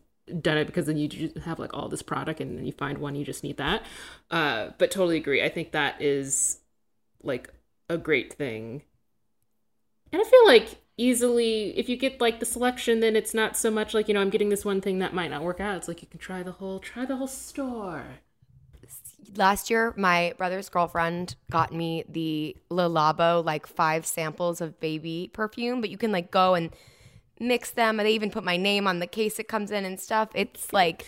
done 0.40 0.56
it 0.56 0.66
because 0.66 0.86
then 0.86 0.96
you 0.96 1.32
have 1.44 1.58
like 1.58 1.74
all 1.74 1.88
this 1.88 2.02
product 2.02 2.40
and 2.40 2.56
then 2.56 2.64
you 2.64 2.72
find 2.72 2.98
one 2.98 3.14
you 3.14 3.24
just 3.24 3.42
need 3.42 3.56
that. 3.56 3.82
Uh, 4.30 4.70
but 4.78 4.90
totally 4.90 5.16
agree. 5.16 5.42
I 5.42 5.48
think 5.48 5.72
that 5.72 6.00
is 6.00 6.58
like 7.22 7.52
a 7.90 7.98
great 7.98 8.32
thing, 8.34 8.82
and 10.12 10.22
I 10.22 10.24
feel 10.24 10.46
like 10.46 10.78
easily 10.98 11.76
if 11.78 11.88
you 11.88 11.96
get 11.96 12.20
like 12.20 12.38
the 12.38 12.46
selection 12.46 13.00
then 13.00 13.16
it's 13.16 13.32
not 13.32 13.56
so 13.56 13.70
much 13.70 13.94
like 13.94 14.08
you 14.08 14.14
know 14.14 14.20
i'm 14.20 14.28
getting 14.28 14.50
this 14.50 14.62
one 14.64 14.80
thing 14.80 14.98
that 14.98 15.14
might 15.14 15.30
not 15.30 15.42
work 15.42 15.58
out 15.58 15.76
it's 15.76 15.88
like 15.88 16.02
you 16.02 16.06
can 16.06 16.20
try 16.20 16.42
the 16.42 16.52
whole 16.52 16.78
try 16.78 17.06
the 17.06 17.16
whole 17.16 17.26
store 17.26 18.04
last 19.37 19.70
year 19.70 19.94
my 19.96 20.35
brother's 20.37 20.68
girlfriend 20.68 21.37
got 21.50 21.72
me 21.72 22.04
the 22.08 22.56
Le 22.70 22.88
Labo 22.88 23.44
like 23.44 23.66
five 23.66 24.06
samples 24.06 24.61
of 24.61 24.78
baby 24.80 25.30
perfume, 25.32 25.80
but 25.80 25.90
you 25.90 25.98
can 25.98 26.12
like 26.12 26.30
go 26.30 26.54
and 26.54 26.70
mix 27.40 27.70
them. 27.70 27.96
They 27.96 28.12
even 28.12 28.30
put 28.30 28.44
my 28.44 28.56
name 28.56 28.87
on 28.87 28.98
the 28.98 29.06
case 29.06 29.38
it 29.38 29.48
comes 29.48 29.70
in 29.70 29.85
and 29.85 29.98
stuff. 29.98 30.30
It's 30.35 30.72
like 30.72 31.06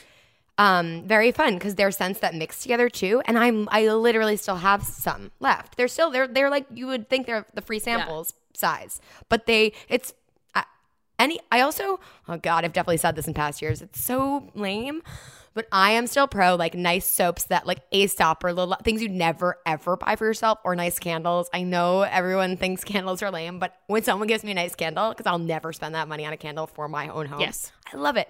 um 0.56 1.02
very 1.04 1.32
fun 1.32 1.54
because 1.54 1.74
they're 1.74 1.90
scents 1.90 2.20
that 2.20 2.34
mix 2.34 2.62
together 2.62 2.88
too. 2.88 3.22
And 3.26 3.38
I'm 3.38 3.68
I 3.70 3.88
literally 3.88 4.36
still 4.36 4.56
have 4.56 4.82
some 4.84 5.30
left. 5.40 5.76
They're 5.76 5.88
still 5.88 6.10
they're 6.10 6.28
they're 6.28 6.50
like 6.50 6.66
you 6.72 6.86
would 6.86 7.08
think 7.08 7.26
they're 7.26 7.46
the 7.54 7.62
free 7.62 7.78
samples 7.78 8.32
yeah. 8.34 8.58
size, 8.58 9.00
but 9.28 9.46
they 9.46 9.72
it's 9.88 10.14
any 11.18 11.38
I 11.50 11.60
also 11.60 12.00
oh 12.28 12.36
god 12.36 12.64
I've 12.64 12.72
definitely 12.72 12.98
said 12.98 13.16
this 13.16 13.26
in 13.26 13.34
past 13.34 13.62
years. 13.62 13.82
It's 13.82 14.02
so 14.02 14.50
lame 14.54 15.02
but 15.54 15.66
I 15.72 15.92
am 15.92 16.06
still 16.06 16.26
pro 16.26 16.56
like 16.56 16.74
nice 16.74 17.06
soaps 17.06 17.44
that 17.44 17.66
like 17.66 17.80
Aesop 17.92 18.44
or 18.44 18.52
little 18.52 18.76
things 18.82 19.00
you 19.00 19.08
never 19.08 19.58
ever 19.64 19.96
buy 19.96 20.16
for 20.16 20.26
yourself 20.26 20.58
or 20.64 20.74
nice 20.74 20.98
candles. 20.98 21.48
I 21.54 21.62
know 21.62 22.02
everyone 22.02 22.56
thinks 22.56 22.84
candles 22.84 23.22
are 23.22 23.30
lame, 23.30 23.58
but 23.58 23.74
when 23.86 24.02
someone 24.02 24.28
gives 24.28 24.44
me 24.44 24.50
a 24.50 24.54
nice 24.54 24.74
candle, 24.74 25.10
because 25.10 25.26
I'll 25.26 25.38
never 25.38 25.72
spend 25.72 25.94
that 25.94 26.08
money 26.08 26.26
on 26.26 26.32
a 26.32 26.36
candle 26.36 26.66
for 26.66 26.88
my 26.88 27.08
own 27.08 27.26
home. 27.26 27.40
Yes. 27.40 27.72
I 27.92 27.96
love 27.96 28.16
it. 28.16 28.28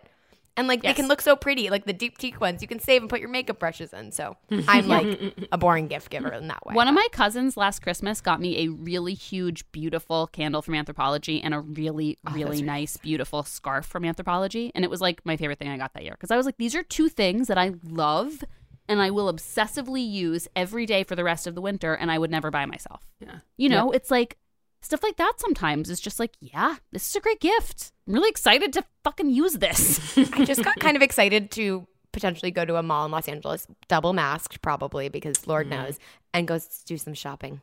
And 0.56 0.68
like 0.68 0.84
yes. 0.84 0.90
they 0.90 1.02
can 1.02 1.08
look 1.08 1.20
so 1.20 1.34
pretty, 1.34 1.68
like 1.68 1.84
the 1.84 1.94
Diptyque 1.94 2.40
ones 2.40 2.62
you 2.62 2.68
can 2.68 2.78
save 2.78 3.02
and 3.02 3.10
put 3.10 3.20
your 3.20 3.28
makeup 3.28 3.58
brushes 3.58 3.92
in. 3.92 4.12
So 4.12 4.36
I'm 4.68 4.86
like 4.86 5.34
a 5.52 5.58
boring 5.58 5.88
gift 5.88 6.10
giver 6.10 6.32
in 6.32 6.46
that 6.48 6.64
way. 6.64 6.74
One 6.74 6.86
of 6.86 6.94
my 6.94 7.06
cousins 7.10 7.56
last 7.56 7.82
Christmas 7.82 8.20
got 8.20 8.40
me 8.40 8.64
a 8.64 8.68
really 8.68 9.14
huge, 9.14 9.70
beautiful 9.72 10.28
candle 10.28 10.62
from 10.62 10.74
Anthropologie 10.74 11.40
and 11.42 11.54
a 11.54 11.60
really, 11.60 12.18
oh, 12.26 12.32
really 12.32 12.62
oh, 12.62 12.64
nice, 12.64 12.96
beautiful 12.96 13.42
scarf 13.42 13.84
from 13.84 14.04
Anthropologie, 14.04 14.70
And 14.74 14.84
it 14.84 14.90
was 14.90 15.00
like 15.00 15.24
my 15.24 15.36
favorite 15.36 15.58
thing 15.58 15.68
I 15.68 15.76
got 15.76 15.92
that 15.94 16.04
year 16.04 16.12
because 16.12 16.30
I 16.30 16.36
was 16.36 16.46
like, 16.46 16.56
these 16.56 16.76
are 16.76 16.84
two 16.84 17.08
things 17.08 17.48
that 17.48 17.58
I 17.58 17.74
love 17.82 18.44
and 18.88 19.00
I 19.00 19.10
will 19.10 19.32
obsessively 19.32 20.08
use 20.08 20.46
every 20.54 20.86
day 20.86 21.04
for 21.04 21.16
the 21.16 21.24
rest 21.24 21.46
of 21.46 21.54
the 21.54 21.60
winter 21.60 21.94
and 21.94 22.12
I 22.12 22.18
would 22.18 22.30
never 22.30 22.50
buy 22.50 22.66
myself. 22.66 23.02
Yeah. 23.18 23.38
You 23.56 23.70
know, 23.70 23.86
yep. 23.86 23.96
it's 23.96 24.10
like 24.10 24.36
stuff 24.84 25.02
like 25.02 25.16
that 25.16 25.34
sometimes 25.38 25.90
is 25.90 26.00
just 26.00 26.18
like, 26.20 26.32
yeah, 26.40 26.76
this 26.92 27.08
is 27.08 27.16
a 27.16 27.20
great 27.20 27.40
gift. 27.40 27.92
I'm 28.06 28.14
really 28.14 28.28
excited 28.28 28.72
to 28.74 28.84
fucking 29.02 29.30
use 29.30 29.54
this. 29.54 30.16
I 30.34 30.44
just 30.44 30.62
got 30.64 30.78
kind 30.78 30.96
of 30.96 31.02
excited 31.02 31.50
to 31.52 31.86
potentially 32.12 32.50
go 32.50 32.64
to 32.64 32.76
a 32.76 32.82
mall 32.82 33.06
in 33.06 33.10
Los 33.12 33.28
Angeles, 33.28 33.66
double 33.88 34.12
masked 34.12 34.62
probably 34.62 35.08
because 35.08 35.46
Lord 35.46 35.66
Mm-hmm. 35.68 35.82
knows, 35.84 35.98
and 36.32 36.46
go 36.46 36.58
do 36.86 36.96
some 36.98 37.14
shopping. 37.14 37.60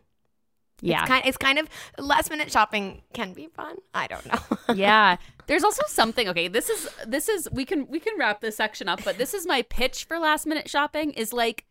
yeah. 0.82 1.02
It's 1.02 1.08
kind, 1.08 1.26
it's 1.26 1.38
kind 1.38 1.60
of 1.60 1.70
last 1.98 2.30
minute 2.30 2.52
shopping 2.52 3.02
can 3.14 3.34
be 3.34 3.48
fun. 3.48 3.78
I 3.94 4.08
don't 4.08 4.26
know. 4.26 4.58
yeah 4.76 5.18
there's 5.48 5.64
also 5.66 5.84
something 5.88 6.30
okay 6.30 6.48
this 6.48 6.70
is 6.70 6.88
this 7.06 7.28
is 7.28 7.50
we 7.52 7.66
can 7.66 7.86
we 7.88 8.00
can 8.00 8.18
wrap 8.18 8.40
this 8.40 8.56
section 8.56 8.88
up 8.88 9.04
but 9.04 9.18
this 9.18 9.34
is 9.34 9.46
my 9.46 9.62
pitch 9.64 10.06
for 10.06 10.18
last 10.18 10.46
minute 10.46 10.70
shopping 10.70 11.12
is 11.12 11.34
like 11.34 11.66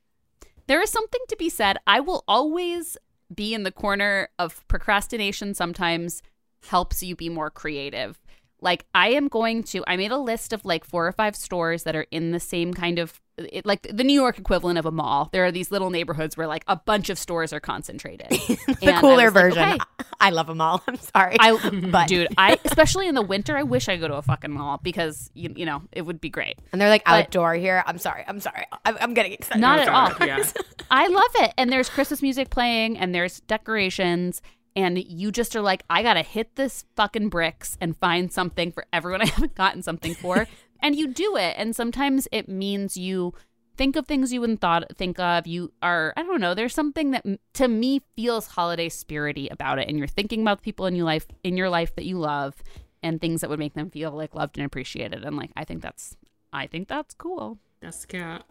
there 0.66 0.82
is 0.82 0.90
something 0.90 1.20
to 1.28 1.36
be 1.36 1.48
said 1.48 1.78
i 1.86 1.98
will 1.98 2.22
always 2.28 2.98
be 3.34 3.54
in 3.54 3.62
the 3.62 3.72
corner 3.72 4.28
of 4.38 4.66
procrastination 4.68 5.54
sometimes 5.54 6.22
helps 6.68 7.02
you 7.02 7.16
be 7.16 7.28
more 7.28 7.50
creative. 7.50 8.18
Like 8.62 8.84
i 8.94 9.08
am 9.08 9.28
going 9.28 9.62
to 9.62 9.82
i 9.86 9.96
made 9.96 10.10
a 10.10 10.18
list 10.18 10.52
of 10.52 10.66
like 10.66 10.84
four 10.84 11.06
or 11.06 11.12
five 11.12 11.34
stores 11.34 11.84
that 11.84 11.96
are 11.96 12.06
in 12.10 12.32
the 12.32 12.40
same 12.40 12.74
kind 12.74 12.98
of 12.98 13.18
it, 13.52 13.66
like 13.66 13.82
the 13.82 14.04
new 14.04 14.12
york 14.14 14.38
equivalent 14.38 14.78
of 14.78 14.86
a 14.86 14.90
mall 14.90 15.28
there 15.32 15.44
are 15.44 15.52
these 15.52 15.70
little 15.70 15.90
neighborhoods 15.90 16.36
where 16.36 16.46
like 16.46 16.64
a 16.66 16.76
bunch 16.76 17.10
of 17.10 17.18
stores 17.18 17.52
are 17.52 17.60
concentrated 17.60 18.28
the 18.30 18.96
cooler 19.00 19.30
version. 19.30 19.78
I 20.22 20.28
love 20.30 20.48
them 20.48 20.60
all. 20.60 20.82
I'm 20.88 20.96
sorry. 20.96 21.36
I, 21.40 21.52
mm-hmm, 21.52 21.90
But- 21.90 22.06
dude, 22.08 22.28
I 22.36 22.58
especially 22.66 23.08
in 23.08 23.14
the 23.14 23.22
winter, 23.22 23.56
I 23.56 23.62
wish 23.62 23.88
I 23.88 23.96
go 23.96 24.06
to 24.06 24.14
a 24.14 24.22
fucking 24.22 24.50
mall 24.50 24.78
because 24.82 25.30
you, 25.34 25.50
you 25.56 25.64
know 25.64 25.82
it 25.92 26.02
would 26.02 26.20
be 26.20 26.28
great. 26.28 26.58
and 26.72 26.80
they're 26.80 26.90
like 26.90 27.04
but- 27.04 27.12
outdoor 27.26 27.54
here. 27.54 27.82
I'm 27.86 27.96
sorry. 27.98 28.24
I'm 28.28 28.38
sorry. 28.40 28.64
I'm, 28.84 28.98
I'm 29.00 29.14
getting 29.14 29.32
excited. 29.32 29.60
Not 29.60 29.78
at 29.78 29.88
all. 29.88 30.12
Yeah. 30.26 30.44
I 30.90 31.06
love 31.08 31.30
it, 31.36 31.54
and 31.56 31.72
there's 31.72 31.88
Christmas 31.88 32.20
music 32.20 32.50
playing, 32.50 32.98
and 32.98 33.14
there's 33.14 33.40
decorations, 33.40 34.42
and 34.76 34.98
you 35.02 35.32
just 35.32 35.56
are 35.56 35.62
like, 35.62 35.84
I 35.88 36.02
gotta 36.02 36.22
hit 36.22 36.56
this 36.56 36.84
fucking 36.96 37.30
bricks 37.30 37.78
and 37.80 37.96
find 37.96 38.30
something 38.30 38.72
for 38.72 38.84
everyone 38.92 39.22
I 39.22 39.26
haven't 39.26 39.54
gotten 39.54 39.82
something 39.82 40.14
for, 40.14 40.46
and 40.82 40.94
you 40.96 41.08
do 41.08 41.36
it, 41.36 41.54
and 41.56 41.74
sometimes 41.74 42.26
it 42.32 42.48
means 42.48 42.96
you 42.96 43.34
think 43.76 43.96
of 43.96 44.06
things 44.06 44.32
you 44.32 44.40
wouldn't 44.40 44.60
thought 44.60 44.84
think 44.96 45.18
of. 45.18 45.46
You 45.46 45.72
are, 45.82 46.12
I 46.16 46.22
don't 46.22 46.40
know, 46.40 46.54
there's 46.54 46.74
something 46.74 47.12
that 47.12 47.24
to 47.54 47.68
me 47.68 48.02
feels 48.16 48.46
holiday 48.48 48.88
spirity 48.88 49.50
about 49.50 49.78
it, 49.78 49.88
and 49.88 49.96
you're 49.98 50.06
thinking 50.06 50.42
about 50.42 50.58
the 50.58 50.62
people 50.64 50.86
in 50.86 50.94
your 50.94 51.06
life 51.06 51.26
in 51.44 51.56
your 51.56 51.70
life 51.70 51.94
that 51.96 52.04
you 52.04 52.18
love, 52.18 52.56
and 53.02 53.20
things 53.20 53.40
that 53.40 53.50
would 53.50 53.58
make 53.58 53.74
them 53.74 53.90
feel 53.90 54.10
like 54.12 54.34
loved 54.34 54.58
and 54.58 54.66
appreciated, 54.66 55.24
and 55.24 55.36
like 55.36 55.50
I 55.56 55.64
think 55.64 55.82
that's, 55.82 56.16
I 56.52 56.66
think 56.66 56.88
that's 56.88 57.14
cool. 57.14 57.58
Yes, 57.82 58.04
cat. 58.04 58.44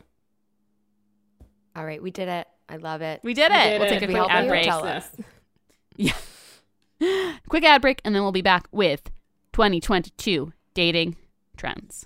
All 1.75 1.86
right, 1.86 2.01
we 2.01 2.11
did 2.11 2.27
it. 2.27 2.47
I 2.67 2.77
love 2.77 3.01
it. 3.01 3.21
We 3.23 3.34
did 3.34 3.51
We 3.51 3.57
it. 3.57 3.63
did 3.63 3.80
we'll 3.80 3.88
it. 3.88 3.99
take 3.99 4.01
a 4.03 4.07
We 4.07 4.13
quick 4.13 4.30
ad 4.32 4.47
break. 4.47 4.63
tell 4.65 4.84
us. 4.86 5.07
Yeah. 5.97 6.13
quick 7.49 7.63
ad 7.63 7.82
break, 7.82 8.01
and 8.05 8.13
then 8.15 8.21
we'll 8.23 8.32
be 8.32 8.41
back 8.41 8.67
with 8.71 9.09
2022 9.53 10.51
dating 10.73 11.15
trends. 11.57 12.05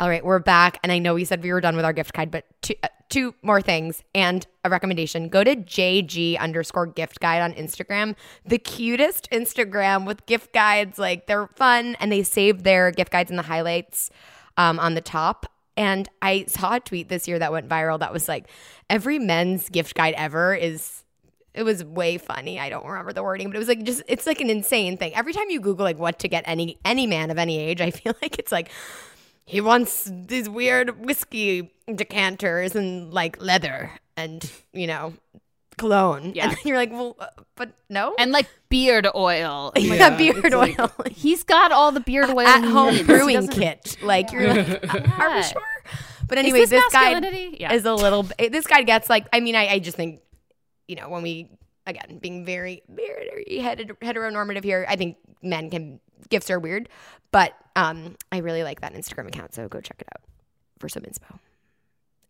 All 0.00 0.08
right, 0.08 0.24
we're 0.24 0.40
back, 0.40 0.78
and 0.82 0.90
I 0.90 0.98
know 0.98 1.14
we 1.14 1.24
said 1.24 1.42
we 1.42 1.52
were 1.52 1.60
done 1.60 1.76
with 1.76 1.84
our 1.84 1.92
gift 1.92 2.12
guide, 2.12 2.30
but 2.30 2.44
two, 2.60 2.74
uh, 2.82 2.88
two 3.08 3.34
more 3.42 3.60
things 3.60 4.02
and 4.14 4.44
a 4.64 4.70
recommendation. 4.70 5.28
Go 5.28 5.44
to 5.44 5.54
JG 5.54 6.38
underscore 6.38 6.86
gift 6.86 7.20
guide 7.20 7.40
on 7.40 7.52
Instagram. 7.52 8.16
The 8.44 8.58
cutest 8.58 9.30
Instagram 9.30 10.04
with 10.06 10.26
gift 10.26 10.52
guides. 10.52 10.98
Like 10.98 11.26
they're 11.26 11.46
fun, 11.54 11.96
and 12.00 12.10
they 12.10 12.24
save 12.24 12.64
their 12.64 12.90
gift 12.90 13.12
guides 13.12 13.30
in 13.30 13.36
the 13.36 13.42
highlights 13.42 14.10
um, 14.56 14.80
on 14.80 14.94
the 14.94 15.00
top. 15.00 15.46
And 15.76 16.08
I 16.20 16.46
saw 16.48 16.76
a 16.76 16.80
tweet 16.80 17.08
this 17.08 17.28
year 17.28 17.38
that 17.38 17.52
went 17.52 17.68
viral 17.68 18.00
that 18.00 18.12
was 18.12 18.28
like, 18.28 18.48
every 18.90 19.18
men's 19.18 19.68
gift 19.68 19.94
guide 19.94 20.14
ever 20.16 20.54
is 20.54 21.04
it 21.54 21.64
was 21.64 21.84
way 21.84 22.18
funny. 22.18 22.58
I 22.58 22.70
don't 22.70 22.86
remember 22.86 23.12
the 23.12 23.22
wording, 23.22 23.48
but 23.48 23.56
it 23.56 23.58
was 23.58 23.68
like 23.68 23.82
just 23.84 24.02
it's 24.08 24.26
like 24.26 24.40
an 24.40 24.50
insane 24.50 24.96
thing. 24.96 25.14
Every 25.14 25.32
time 25.32 25.50
you 25.50 25.60
Google 25.60 25.84
like 25.84 25.98
what 25.98 26.18
to 26.20 26.28
get 26.28 26.44
any 26.46 26.78
any 26.84 27.06
man 27.06 27.30
of 27.30 27.38
any 27.38 27.58
age, 27.58 27.80
I 27.80 27.90
feel 27.90 28.14
like 28.22 28.38
it's 28.38 28.50
like 28.50 28.70
he 29.46 29.60
wants 29.60 30.10
these 30.12 30.48
weird 30.48 31.04
whiskey 31.04 31.72
decanters 31.92 32.74
and 32.74 33.12
like 33.12 33.40
leather 33.42 33.90
and 34.16 34.50
you 34.72 34.86
know 34.86 35.14
cologne. 35.78 36.32
Yeah. 36.34 36.50
and 36.50 36.58
you're 36.64 36.76
like, 36.76 36.92
well, 36.92 37.16
uh, 37.18 37.26
but 37.56 37.72
no, 37.88 38.14
And 38.18 38.30
like 38.30 38.46
beard 38.68 39.06
oil. 39.14 39.72
yeah, 39.76 39.94
Yeah, 39.94 40.16
beard 40.16 40.54
oil. 40.54 40.74
like- 40.98 41.12
He's 41.12 41.42
got 41.44 41.72
all 41.72 41.90
the 41.92 42.00
beard 42.00 42.30
oil 42.30 42.40
at 42.40 42.62
home 42.64 43.04
brewing 43.06 43.48
kit. 43.48 43.96
Like 44.02 44.30
you're 44.32 44.46
like, 44.54 44.84
are 45.20 45.36
we 45.36 45.42
sure? 45.42 45.62
But 46.28 46.38
anyway, 46.38 46.60
this 46.60 46.70
this, 46.70 46.92
guy? 46.92 47.18
Yeah. 47.58 47.72
is 47.72 47.84
a 47.84 47.94
little. 47.94 48.22
This 48.38 48.66
guy 48.66 48.82
gets 48.82 49.10
like. 49.10 49.26
I 49.32 49.40
mean, 49.40 49.54
I, 49.56 49.66
I 49.68 49.78
just 49.80 49.96
think, 49.96 50.20
you 50.88 50.96
know, 50.96 51.08
when 51.10 51.22
we 51.22 51.50
again 51.86 52.18
being 52.22 52.44
very 52.44 52.82
very 52.88 53.58
hetero- 53.58 53.96
heteronormative 54.00 54.64
here, 54.64 54.86
I 54.88 54.96
think 54.96 55.16
men 55.42 55.68
can 55.68 56.00
gifts 56.28 56.50
are 56.50 56.58
weird, 56.58 56.88
but 57.30 57.54
um, 57.76 58.16
I 58.30 58.38
really 58.38 58.62
like 58.62 58.80
that 58.80 58.94
Instagram 58.94 59.28
account, 59.28 59.54
so 59.54 59.68
go 59.68 59.80
check 59.80 59.96
it 60.00 60.08
out 60.14 60.22
for 60.78 60.88
some 60.88 61.02
inspo. 61.04 61.38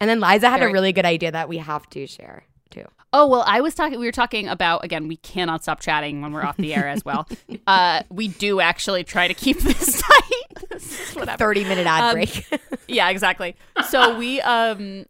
And 0.01 0.09
then 0.11 0.21
Liza 0.21 0.51
had 0.51 0.61
Very- 0.61 0.71
a 0.71 0.75
really 0.75 0.93
good 0.93 1.05
idea 1.07 1.31
that 1.33 1.49
we 1.49 1.59
have 1.59 1.89
to 1.91 2.07
share 2.07 2.45
too. 2.71 2.85
Oh 3.13 3.27
well, 3.27 3.45
I 3.47 3.61
was 3.61 3.75
talking. 3.75 4.01
We 4.01 4.07
were 4.07 4.13
talking 4.13 4.49
about 4.49 4.85
again. 4.85 5.07
We 5.07 5.17
cannot 5.17 5.63
stop 5.63 5.81
chatting 5.81 6.23
when 6.23 6.33
we're 6.33 6.43
off 6.45 6.57
the 6.57 6.75
air 6.75 6.89
as 6.89 7.05
well. 7.05 7.29
uh, 7.67 8.03
we 8.09 8.29
do 8.29 8.61
actually 8.61 9.05
try 9.05 9.29
to 9.29 9.35
keep 9.35 9.59
this 9.61 10.01
tight. 10.09 10.23
This 10.71 11.15
whatever. 11.15 11.37
Thirty 11.39 11.65
minute 11.65 11.87
ad 11.87 12.03
Um, 12.05 12.13
break. 12.15 12.47
yeah, 12.89 13.11
exactly. 13.11 13.57
So 13.89 14.17
we 14.17 14.41
um 14.41 15.05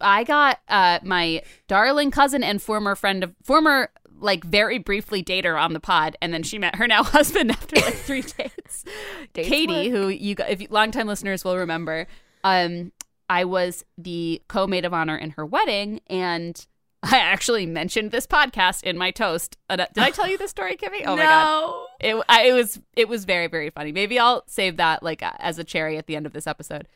I 0.00 0.22
got 0.24 0.60
uh 0.68 1.00
my 1.02 1.42
darling 1.66 2.10
cousin 2.12 2.44
and 2.44 2.62
former 2.62 2.94
friend 2.94 3.24
of 3.24 3.34
former 3.42 3.90
like 4.20 4.44
very 4.44 4.78
briefly 4.78 5.22
dater 5.22 5.60
on 5.60 5.72
the 5.72 5.80
pod 5.80 6.16
and 6.20 6.32
then 6.32 6.42
she 6.42 6.58
met 6.58 6.76
her 6.76 6.86
now 6.86 7.02
husband 7.04 7.50
after 7.50 7.76
like 7.76 7.94
3 7.94 8.22
dates. 8.22 8.84
Dates 9.32 9.48
Katie, 9.48 9.88
who 9.90 10.08
you 10.08 10.34
if 10.48 10.60
you, 10.60 10.68
longtime 10.70 11.06
listeners 11.06 11.44
will 11.44 11.56
remember, 11.56 12.06
um 12.44 12.92
I 13.30 13.44
was 13.44 13.84
the 13.98 14.40
co-maid 14.48 14.84
of 14.84 14.94
honor 14.94 15.16
in 15.16 15.30
her 15.30 15.44
wedding 15.44 16.00
and 16.08 16.66
I 17.02 17.18
actually 17.18 17.64
mentioned 17.66 18.10
this 18.10 18.26
podcast 18.26 18.82
in 18.82 18.98
my 18.98 19.10
toast. 19.12 19.56
Uh, 19.70 19.76
did 19.76 19.88
I 19.98 20.10
tell 20.10 20.26
you 20.28 20.36
this 20.36 20.50
story, 20.50 20.76
Kimmy? 20.76 21.02
Oh 21.06 21.14
my 21.16 21.22
god 21.22 21.84
it 22.00 22.24
I, 22.28 22.46
it 22.48 22.52
was 22.52 22.80
it 22.96 23.08
was 23.08 23.24
very 23.24 23.46
very 23.46 23.70
funny. 23.70 23.92
Maybe 23.92 24.18
I'll 24.18 24.42
save 24.46 24.76
that 24.78 25.02
like 25.02 25.22
as 25.22 25.58
a 25.58 25.64
cherry 25.64 25.96
at 25.96 26.06
the 26.06 26.16
end 26.16 26.26
of 26.26 26.32
this 26.32 26.46
episode. 26.46 26.88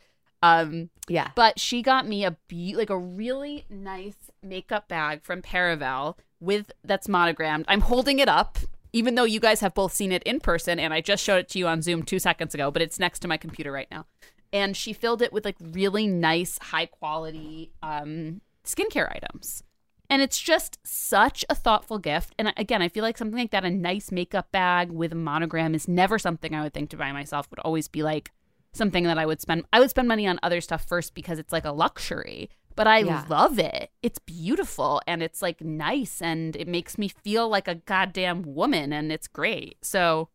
Um, 0.45 0.91
Yeah. 1.09 1.29
but 1.37 1.61
she 1.61 1.83
got 1.83 2.05
me 2.05 2.25
a 2.25 2.37
be- 2.49 2.75
like 2.75 2.91
a 2.91 2.99
really 2.99 3.65
nice 3.71 4.17
makeup 4.43 4.89
bag 4.89 5.23
from 5.23 5.41
Paravel 5.41 6.17
with 6.43 6.73
that's 6.85 7.09
monogrammed. 7.09 7.65
I'm 7.69 7.81
holding 7.81 8.19
it 8.19 8.29
up, 8.29 8.59
even 8.93 9.15
though 9.15 9.25
you 9.25 9.41
guys 9.41 9.61
have 9.61 9.75
both 9.75 9.93
seen 9.95 10.13
it 10.13 10.23
in 10.25 10.41
person, 10.41 10.79
and 10.79 10.93
I 10.93 11.01
just 11.01 11.23
showed 11.23 11.37
it 11.37 11.49
to 11.51 11.59
you 11.59 11.67
on 11.67 11.81
Zoom 11.81 12.03
two 12.03 12.19
seconds 12.19 12.55
ago. 12.55 12.71
But 12.71 12.83
it's 12.83 12.99
next 12.99 13.21
to 13.21 13.29
my 13.29 13.37
computer 13.37 13.73
right 13.73 13.89
now, 13.91 14.07
and 14.53 14.77
she 14.77 14.93
filled 14.93 15.23
it 15.23 15.33
with 15.33 15.45
like 15.45 15.57
really 15.61 16.07
nice, 16.07 16.59
high 16.59 16.87
quality 16.87 17.71
um, 17.83 18.41
skincare 18.65 19.15
items. 19.15 19.63
And 20.11 20.21
it's 20.21 20.39
just 20.39 20.79
such 20.85 21.43
a 21.49 21.55
thoughtful 21.55 21.99
gift. 21.99 22.35
And 22.39 22.53
again, 22.59 22.83
I 22.83 22.89
feel 22.89 23.03
like 23.03 23.17
something 23.17 23.39
like 23.39 23.51
that, 23.53 23.65
a 23.65 23.71
nice 23.71 24.13
makeup 24.13 24.53
bag 24.53 24.91
with 24.91 25.13
a 25.13 25.15
monogram, 25.15 25.75
is 25.75 25.89
never 25.89 26.19
something 26.19 26.55
I 26.55 26.63
would 26.63 26.75
think 26.75 26.91
to 26.91 26.99
buy 26.99 27.13
myself. 27.13 27.49
Would 27.49 27.61
always 27.61 27.89
be 27.89 28.03
like 28.03 28.31
something 28.75 29.05
that 29.05 29.17
I 29.17 29.25
would 29.25 29.41
spend. 29.41 29.65
I 29.73 29.81
would 29.81 29.89
spend 29.89 30.09
money 30.09 30.27
on 30.27 30.39
other 30.43 30.61
stuff 30.61 30.85
first 30.87 31.15
because 31.15 31.39
it's 31.39 31.53
like 31.53 31.65
a 31.65 31.73
luxury. 31.73 32.51
But 32.77 32.87
I 32.87 32.99
Yeah. 32.99 33.25
love 33.29 33.59
it. 33.59 33.91
It's 34.03 34.19
beautiful 34.19 35.01
and 35.07 35.23
it's 35.23 35.43
like 35.43 35.61
nice 35.61 36.23
and 36.23 36.57
it 36.57 36.67
makes 36.69 36.97
me 36.99 37.09
feel 37.09 37.49
like 37.49 37.69
a 37.69 37.75
goddamn 37.77 38.43
woman 38.55 38.93
and 38.93 39.13
it's 39.13 39.29
great. 39.29 39.77
So 39.83 40.29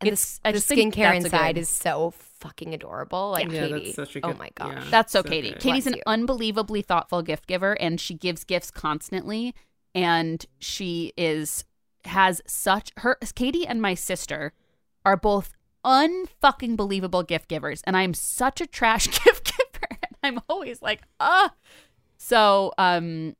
And 0.00 0.08
it's 0.10 0.38
the, 0.38 0.48
I 0.48 0.52
the 0.52 0.58
just 0.58 0.70
skincare 0.70 1.14
inside 1.16 1.54
good- 1.54 1.60
is 1.62 1.68
so 1.68 2.12
fucking 2.40 2.74
adorable. 2.74 3.30
Like 3.30 3.50
Yeah, 3.50 3.68
Katie. 3.68 3.84
that's 3.92 3.94
such 4.12 4.16
a 4.16 4.26
oh 4.26 4.34
my 4.34 4.50
gosh. 4.54 4.72
yeah. 4.74 4.90
That's 4.90 5.12
so, 5.12 5.22
So 5.22 5.28
Katie. 5.28 5.50
good. 5.50 5.60
Katie's 5.60 5.86
an 5.86 5.96
unbelievably 6.06 6.82
thoughtful 6.82 7.22
gift 7.22 7.46
giver 7.46 7.72
and 7.80 8.00
she 8.00 8.14
gives 8.14 8.44
gifts 8.44 8.70
constantly 8.70 9.54
and 9.94 10.44
she 10.58 11.12
is 11.16 11.64
has 12.06 12.42
such 12.46 12.90
her 12.98 13.16
Katie 13.34 13.66
and 13.66 13.80
my 13.80 13.94
sister 13.94 14.52
are 15.06 15.16
both 15.16 15.52
unfucking 15.84 16.76
believable 16.76 17.22
gift 17.22 17.48
givers 17.48 17.82
and 17.86 17.96
I'm 17.96 18.14
such 18.14 18.60
a 18.60 18.66
trash 18.66 19.06
gift 19.24 19.43
giver 19.43 19.43
and 19.43 19.43
I'm 20.24 20.40
always 20.48 20.82
like, 20.82 21.02
"Uh." 21.20 21.50
So, 22.16 22.72
um 22.78 23.36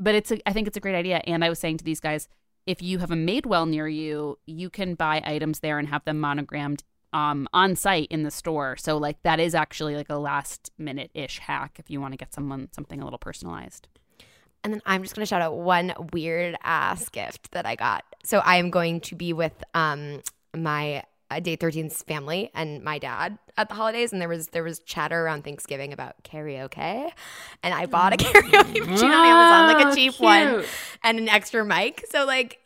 but 0.00 0.14
it's 0.14 0.30
a, 0.30 0.48
I 0.48 0.52
think 0.52 0.68
it's 0.68 0.76
a 0.76 0.80
great 0.80 0.94
idea. 0.94 1.20
And 1.26 1.44
I 1.44 1.48
was 1.48 1.58
saying 1.58 1.78
to 1.78 1.84
these 1.84 2.00
guys, 2.00 2.28
if 2.66 2.82
you 2.82 2.98
have 2.98 3.10
a 3.10 3.16
Madewell 3.16 3.68
near 3.68 3.88
you, 3.88 4.38
you 4.46 4.70
can 4.70 4.94
buy 4.94 5.22
items 5.24 5.60
there 5.60 5.78
and 5.78 5.88
have 5.88 6.04
them 6.04 6.20
monogrammed 6.20 6.84
um, 7.12 7.48
on 7.52 7.74
site 7.74 8.08
in 8.10 8.22
the 8.22 8.30
store. 8.30 8.76
So 8.76 8.96
like 8.98 9.22
that 9.22 9.40
is 9.40 9.54
actually 9.54 9.96
like 9.96 10.10
a 10.10 10.16
last 10.16 10.70
minute 10.78 11.10
ish 11.14 11.38
hack 11.38 11.76
if 11.78 11.90
you 11.90 12.00
want 12.00 12.12
to 12.12 12.18
get 12.18 12.34
someone 12.34 12.68
something 12.72 13.00
a 13.00 13.04
little 13.04 13.18
personalized. 13.18 13.88
And 14.62 14.72
then 14.72 14.82
I'm 14.84 15.02
just 15.02 15.14
going 15.14 15.22
to 15.24 15.28
shout 15.28 15.40
out 15.40 15.56
one 15.56 15.94
weird 16.12 16.56
ass 16.62 17.08
gift 17.08 17.52
that 17.52 17.64
I 17.64 17.74
got. 17.74 18.04
So 18.24 18.38
I 18.38 18.56
am 18.56 18.70
going 18.70 19.00
to 19.02 19.14
be 19.14 19.32
with 19.32 19.64
um 19.72 20.20
my 20.54 21.04
Day 21.30 21.56
13's 21.56 22.02
family 22.02 22.50
and 22.54 22.82
my 22.82 22.98
dad 22.98 23.38
at 23.56 23.68
the 23.68 23.74
holidays, 23.74 24.12
and 24.12 24.20
there 24.20 24.28
was 24.28 24.48
there 24.48 24.62
was 24.64 24.78
chatter 24.80 25.24
around 25.24 25.44
Thanksgiving 25.44 25.92
about 25.92 26.22
karaoke, 26.24 27.10
and 27.62 27.74
I 27.74 27.86
bought 27.86 28.14
a 28.14 28.16
karaoke 28.16 28.86
machine 28.86 29.10
on 29.10 29.26
Amazon, 29.26 29.74
like 29.74 29.86
a 29.86 29.88
Oh, 29.90 29.94
cheap 29.94 30.18
one, 30.20 30.64
and 31.04 31.18
an 31.18 31.28
extra 31.28 31.64
mic. 31.64 32.04
So 32.10 32.24
like. 32.24 32.60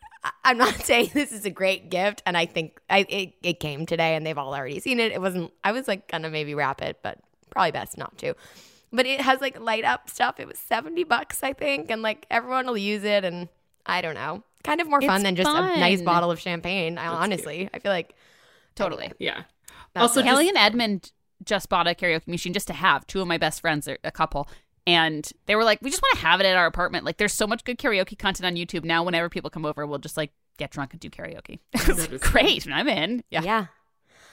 I'm 0.45 0.57
not 0.57 0.75
saying 0.85 1.11
this 1.15 1.33
is 1.33 1.45
a 1.45 1.51
great 1.51 1.91
gift, 1.91 2.23
and 2.25 2.37
I 2.37 2.47
think 2.47 2.81
I 2.89 2.99
it, 3.09 3.35
it 3.43 3.59
came 3.59 3.87
today, 3.87 4.15
and 4.15 4.25
they've 4.25 4.39
all 4.39 4.55
already 4.55 4.79
seen 4.79 5.01
it. 5.01 5.11
It 5.11 5.21
wasn't. 5.21 5.53
I 5.65 5.73
was 5.73 5.89
like 5.89 6.07
gonna 6.07 6.31
maybe 6.31 6.55
wrap 6.55 6.81
it, 6.81 7.01
but 7.03 7.19
probably 7.51 7.73
best 7.73 7.99
not 7.99 8.17
to. 8.19 8.35
But 8.93 9.07
it 9.07 9.21
has 9.21 9.41
like 9.41 9.59
light 9.59 9.85
up 9.85 10.09
stuff. 10.09 10.39
It 10.39 10.47
was 10.47 10.61
seventy 10.61 11.03
bucks, 11.03 11.43
I 11.43 11.55
think, 11.55 11.91
and 11.91 12.03
like 12.03 12.27
everyone 12.31 12.67
will 12.67 12.79
use 12.79 13.03
it, 13.03 13.25
and 13.25 13.49
I 13.85 14.01
don't 14.01 14.15
know, 14.15 14.45
kind 14.63 14.81
of 14.81 14.89
more 14.89 15.01
fun 15.01 15.17
It's 15.17 15.25
than 15.25 15.35
just 15.35 15.51
a 15.51 15.81
nice 15.81 16.03
bottle 16.03 16.31
of 16.31 16.39
champagne. 16.39 16.99
I, 16.99 17.09
honestly, 17.09 17.69
I 17.75 17.81
feel 17.81 17.91
like 17.91 18.15
Totally. 18.75 19.12
Yeah. 19.18 19.45
That's 19.95 20.03
also, 20.03 20.20
it. 20.20 20.25
Kelly 20.25 20.45
just, 20.45 20.57
and 20.57 20.66
Edmund 20.66 21.12
just 21.45 21.68
bought 21.68 21.87
a 21.87 21.91
karaoke 21.95 22.29
machine 22.29 22.53
just 22.53 22.66
to 22.68 22.73
have. 22.73 23.07
Two 23.07 23.20
of 23.20 23.29
my 23.29 23.39
best 23.39 23.61
friends 23.61 23.89
are 23.89 23.99
a 24.05 24.11
couple. 24.11 24.49
And 24.87 25.31
they 25.47 25.55
were 25.55 25.64
like, 25.64 25.79
we 25.83 25.91
just 25.91 26.03
want 26.03 26.18
to 26.18 26.27
have 26.27 26.41
it 26.41 26.47
at 26.47 26.57
our 26.57 26.66
apartment. 26.66 27.05
Like, 27.05 27.16
there's 27.16 27.33
so 27.33 27.47
much 27.47 27.64
good 27.64 27.79
karaoke 27.79 28.18
content 28.18 28.47
on 28.47 28.55
YouTube. 28.55 28.85
Now, 28.85 29.05
whenever 29.05 29.29
people 29.29 29.51
come 29.51 29.64
over, 29.64 29.87
we'll 29.87 29.99
just 29.99 30.16
like 30.16 30.33
get 30.59 30.70
drunk 30.70 30.93
and 30.93 31.01
do 31.01 31.11
karaoke. 31.11 31.61
I 31.75 31.87
was 31.87 32.01
like, 32.01 32.12
is 32.12 32.20
Great. 32.20 32.66
I'm 32.70 32.89
in. 32.89 33.23
Yeah. 33.31 33.43
yeah. 33.43 33.66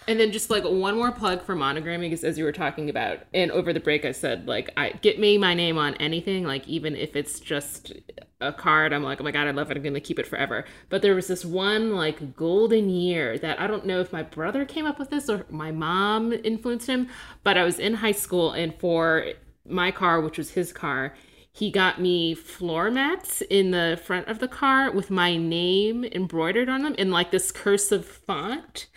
And 0.09 0.19
then 0.19 0.31
just 0.31 0.49
like 0.49 0.63
one 0.63 0.97
more 0.97 1.11
plug 1.11 1.43
for 1.43 1.55
monogramming 1.55 2.11
is 2.11 2.23
as 2.23 2.35
you 2.35 2.43
were 2.43 2.51
talking 2.51 2.89
about, 2.89 3.19
and 3.31 3.51
over 3.51 3.71
the 3.71 3.79
break 3.79 4.05
I 4.05 4.11
said 4.11 4.47
like, 4.47 4.71
I 4.75 4.89
get 5.01 5.19
me 5.19 5.37
my 5.37 5.53
name 5.53 5.77
on 5.77 5.93
anything, 5.95 6.45
like 6.45 6.67
even 6.67 6.95
if 6.95 7.15
it's 7.15 7.39
just 7.39 7.93
a 8.41 8.51
card. 8.51 8.91
I'm 8.91 9.03
like, 9.03 9.21
oh 9.21 9.23
my 9.23 9.31
god, 9.31 9.47
I 9.47 9.51
love 9.51 9.69
it. 9.69 9.77
I'm 9.77 9.83
gonna 9.83 9.99
keep 9.99 10.17
it 10.17 10.25
forever. 10.25 10.65
But 10.89 11.03
there 11.03 11.13
was 11.13 11.27
this 11.27 11.45
one 11.45 11.95
like 11.95 12.35
golden 12.35 12.89
year 12.89 13.37
that 13.37 13.59
I 13.59 13.67
don't 13.67 13.85
know 13.85 13.99
if 13.99 14.11
my 14.11 14.23
brother 14.23 14.65
came 14.65 14.85
up 14.87 14.97
with 14.97 15.11
this 15.11 15.29
or 15.29 15.45
my 15.49 15.71
mom 15.71 16.33
influenced 16.33 16.87
him. 16.87 17.07
But 17.43 17.57
I 17.57 17.63
was 17.63 17.77
in 17.77 17.93
high 17.95 18.13
school, 18.13 18.51
and 18.51 18.73
for 18.79 19.27
my 19.65 19.91
car, 19.91 20.21
which 20.21 20.39
was 20.39 20.51
his 20.51 20.73
car, 20.73 21.13
he 21.59 21.69
got 21.69 21.99
me 21.99 22.33
floor 22.33 22.89
mats 22.89 23.41
in 23.49 23.71
the 23.71 23.99
front 24.01 24.29
of 24.29 24.39
the 24.39 24.47
car 24.47 24.89
with 24.91 25.11
my 25.11 25.35
name 25.35 26.05
embroidered 26.05 26.69
on 26.69 26.83
them 26.83 26.95
in 26.95 27.11
like 27.11 27.31
this 27.31 27.51
cursive 27.51 28.05
font. 28.05 28.87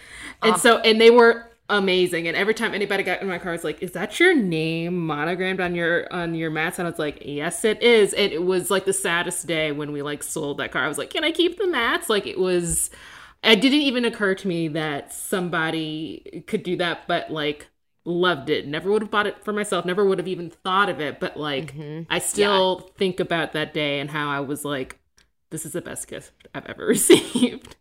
And 0.42 0.56
so, 0.56 0.78
and 0.78 1.00
they 1.00 1.10
were 1.10 1.50
amazing. 1.68 2.28
And 2.28 2.36
every 2.36 2.54
time 2.54 2.72
anybody 2.72 3.02
got 3.02 3.20
in 3.20 3.26
my 3.26 3.38
car, 3.38 3.50
I 3.50 3.54
was 3.54 3.64
like, 3.64 3.82
"Is 3.82 3.92
that 3.92 4.20
your 4.20 4.32
name 4.32 4.96
monogrammed 5.06 5.60
on 5.60 5.74
your 5.74 6.12
on 6.12 6.36
your 6.36 6.50
mats?" 6.50 6.78
And 6.78 6.86
I 6.86 6.90
was 6.90 7.00
like, 7.00 7.18
"Yes, 7.24 7.64
it 7.64 7.82
is." 7.82 8.14
And 8.14 8.30
it 8.32 8.44
was 8.44 8.70
like 8.70 8.84
the 8.84 8.92
saddest 8.92 9.44
day 9.48 9.72
when 9.72 9.90
we 9.90 10.02
like 10.02 10.22
sold 10.22 10.58
that 10.58 10.70
car. 10.70 10.84
I 10.84 10.88
was 10.88 10.98
like, 10.98 11.10
"Can 11.10 11.24
I 11.24 11.32
keep 11.32 11.58
the 11.58 11.66
mats?" 11.66 12.08
Like 12.08 12.28
it 12.28 12.38
was. 12.38 12.90
It 13.42 13.60
didn't 13.60 13.80
even 13.80 14.04
occur 14.04 14.36
to 14.36 14.46
me 14.46 14.68
that 14.68 15.12
somebody 15.12 16.44
could 16.46 16.62
do 16.62 16.76
that, 16.76 17.08
but 17.08 17.32
like 17.32 17.66
loved 18.04 18.50
it. 18.50 18.66
Never 18.66 18.90
would 18.90 19.02
have 19.02 19.10
bought 19.10 19.26
it 19.26 19.44
for 19.44 19.52
myself. 19.52 19.84
Never 19.84 20.04
would 20.04 20.18
have 20.18 20.28
even 20.28 20.50
thought 20.50 20.88
of 20.88 21.00
it. 21.00 21.20
But 21.20 21.36
like, 21.36 21.74
mm-hmm. 21.74 22.12
I 22.12 22.18
still 22.18 22.90
think 22.96 23.20
about 23.20 23.52
that 23.52 23.72
day 23.72 24.00
and 24.00 24.10
how 24.10 24.28
I 24.30 24.40
was 24.40 24.64
like, 24.64 24.98
"This 25.50 25.64
is 25.64 25.72
the 25.72 25.82
best 25.82 26.08
gift 26.08 26.32
I've 26.54 26.66
ever 26.66 26.86
received." 26.86 27.76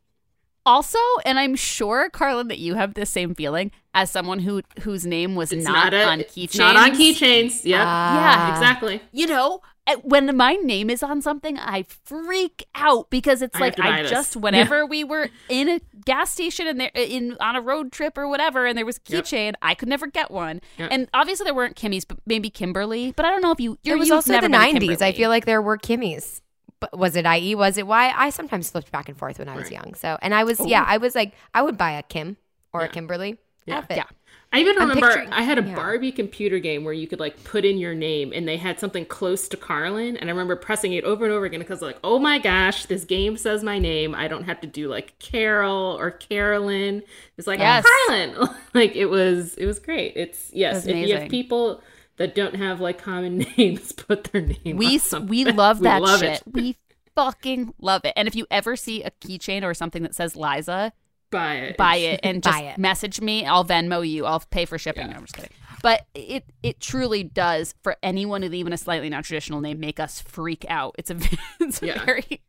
Also, 0.63 0.99
and 1.25 1.39
I'm 1.39 1.55
sure, 1.55 2.09
Carlin, 2.11 2.47
that 2.49 2.59
you 2.59 2.75
have 2.75 2.93
the 2.93 3.05
same 3.07 3.33
feeling 3.33 3.71
as 3.95 4.11
someone 4.11 4.39
who 4.39 4.61
whose 4.81 5.05
name 5.05 5.35
was 5.35 5.51
It's 5.51 5.65
not, 5.65 5.91
not, 5.91 5.93
a, 5.93 6.05
on 6.05 6.19
keychains. 6.19 6.57
not 6.59 6.75
on 6.75 6.91
keychains. 6.91 7.65
Yep. 7.65 7.81
Ah. 7.83 8.47
Yeah. 8.47 8.53
exactly. 8.53 9.01
You 9.11 9.25
know, 9.25 9.61
when 10.03 10.35
my 10.37 10.53
name 10.53 10.89
is 10.89 11.01
on 11.01 11.21
something, 11.21 11.57
I 11.57 11.85
freak 12.03 12.67
out 12.75 13.09
because 13.09 13.41
it's 13.41 13.55
I 13.55 13.59
like 13.59 13.75
have 13.75 13.85
to 13.85 13.91
buy 13.91 13.99
I 14.01 14.03
just 14.05 14.35
whenever 14.37 14.85
we 14.85 15.03
were 15.03 15.29
in 15.49 15.67
a 15.67 15.81
gas 16.05 16.31
station 16.31 16.67
and 16.67 16.79
there 16.79 16.91
in 16.93 17.37
on 17.39 17.55
a 17.55 17.61
road 17.61 17.91
trip 17.91 18.17
or 18.17 18.27
whatever, 18.27 18.65
and 18.65 18.77
there 18.77 18.85
was 18.85 18.97
a 18.97 19.11
Yep. 19.13 19.23
keychain, 19.25 19.53
I 19.61 19.75
could 19.75 19.87
never 19.89 20.07
get 20.07 20.31
one. 20.31 20.61
Yep. 20.77 20.89
And 20.91 21.09
obviously 21.13 21.43
there 21.45 21.53
weren't 21.53 21.75
Kimmy's, 21.75 22.05
but 22.05 22.17
maybe 22.25 22.49
Kimberly. 22.49 23.13
But 23.15 23.25
I 23.25 23.29
don't 23.31 23.41
know 23.41 23.51
if 23.51 23.59
you. 23.59 23.77
It 23.83 23.95
was 23.97 24.07
you've 24.07 24.15
also 24.15 24.31
never 24.31 24.47
the 24.47 24.55
90s. 24.55 25.01
I 25.01 25.11
feel 25.11 25.29
like 25.29 25.45
there 25.45 25.61
were 25.61 25.77
Kimmies. 25.77 26.41
But 26.79 26.97
was 26.97 27.15
it 27.15 27.25
IE? 27.27 27.53
Was 27.53 27.77
it 27.77 27.85
Y? 27.85 28.13
I 28.15 28.31
sometimes 28.31 28.71
flipped 28.71 28.91
back 28.91 29.07
and 29.07 29.15
forth 29.17 29.37
when 29.37 29.47
I 29.47 29.55
was 29.55 29.65
Right. 29.65 29.73
young. 29.73 29.93
So, 29.93 30.17
and 30.21 30.33
I 30.33 30.43
was, 30.43 30.59
yeah, 30.65 30.81
oh. 30.81 30.91
I 30.91 30.97
was 30.97 31.13
like, 31.13 31.33
I 31.53 31.61
would 31.61 31.77
buy 31.77 31.91
a 31.91 32.01
Kim 32.01 32.37
or 32.73 32.81
a 32.81 32.87
Kimberly. 32.89 33.37
Yeah. 33.67 33.77
F 33.77 33.91
it. 33.91 33.97
Yeah. 33.97 34.05
I 34.53 34.59
even 34.59 34.75
remember 34.75 35.25
I 35.31 35.43
had 35.43 35.57
a 35.57 35.63
yeah. 35.63 35.75
Barbie 35.75 36.11
computer 36.11 36.59
game 36.59 36.83
where 36.83 36.93
you 36.93 37.07
could 37.07 37.21
like 37.21 37.41
put 37.45 37.63
in 37.63 37.77
your 37.77 37.95
name 37.95 38.33
and 38.35 38.45
they 38.45 38.57
had 38.57 38.81
something 38.81 39.05
close 39.05 39.47
to 39.47 39.55
Carlin 39.57 40.17
and 40.17 40.29
I 40.29 40.33
remember 40.33 40.57
pressing 40.57 40.91
it 40.91 41.05
over 41.05 41.23
and 41.23 41.33
over 41.33 41.45
again 41.45 41.61
because 41.61 41.81
like, 41.81 41.97
oh 42.03 42.19
my 42.19 42.37
gosh, 42.37 42.85
this 42.85 43.05
game 43.05 43.37
says 43.37 43.63
my 43.63 43.79
name. 43.79 44.13
I 44.13 44.27
don't 44.27 44.43
have 44.43 44.59
to 44.61 44.67
do 44.67 44.89
like 44.89 45.17
Carol 45.19 45.97
or 45.97 46.11
Carolyn. 46.11 47.01
It's 47.37 47.47
like 47.47 47.59
Yes. 47.59 47.85
Carlin. 48.07 48.49
like 48.73 48.93
it 48.95 49.05
was 49.05 49.55
it 49.55 49.65
was 49.65 49.79
great. 49.79 50.13
It's 50.17 50.51
yes, 50.53 50.85
if 50.85 50.97
you 51.07 51.15
have 51.15 51.29
people 51.29 51.81
that 52.17 52.35
don't 52.35 52.55
have 52.55 52.81
like 52.81 52.97
common 52.97 53.37
names, 53.57 53.93
put 53.93 54.25
their 54.25 54.41
name 54.41 54.75
we 54.75 54.99
we 55.27 55.45
love 55.45 55.79
We 55.79 55.83
that 55.85 56.01
love 56.01 56.19
shit. 56.19 56.41
it. 56.41 56.43
We 56.45 56.75
fucking 57.15 57.73
love 57.79 58.03
it. 58.05 58.13
And 58.15 58.27
if 58.27 58.35
you 58.35 58.45
ever 58.51 58.75
see 58.75 59.03
a 59.03 59.11
keychain 59.11 59.63
or 59.63 59.73
something 59.73 60.03
that 60.03 60.13
says 60.15 60.35
Liza, 60.35 60.91
Buy 61.31 61.55
it. 61.55 61.77
buy 61.77 61.95
it 61.95 62.19
and 62.23 62.43
just 62.43 62.57
Buy 62.57 62.63
it. 62.65 62.77
message 62.77 63.19
me. 63.21 63.45
I'll 63.45 63.65
Venmo 63.65 64.07
you. 64.07 64.25
I'll 64.25 64.41
pay 64.41 64.65
for 64.65 64.77
shipping. 64.77 65.07
No, 65.09 65.13
I'm 65.15 65.21
just 65.21 65.33
kidding. 65.35 65.51
But 65.81 66.05
it 66.13 66.43
it 66.61 66.79
truly 66.79 67.23
does 67.23 67.73
for 67.81 67.95
anyone 68.03 68.41
with 68.41 68.53
even 68.53 68.71
a 68.73 68.77
slightly 68.77 69.09
non 69.09 69.23
traditional 69.23 69.61
name 69.61 69.79
make 69.79 69.99
us 69.99 70.21
freak 70.21 70.65
out. 70.69 70.95
It's 70.99 71.09
a 71.09 71.17
it's 71.59 71.81
a 71.81 71.87
Yeah. 71.87 72.05
very 72.05 72.41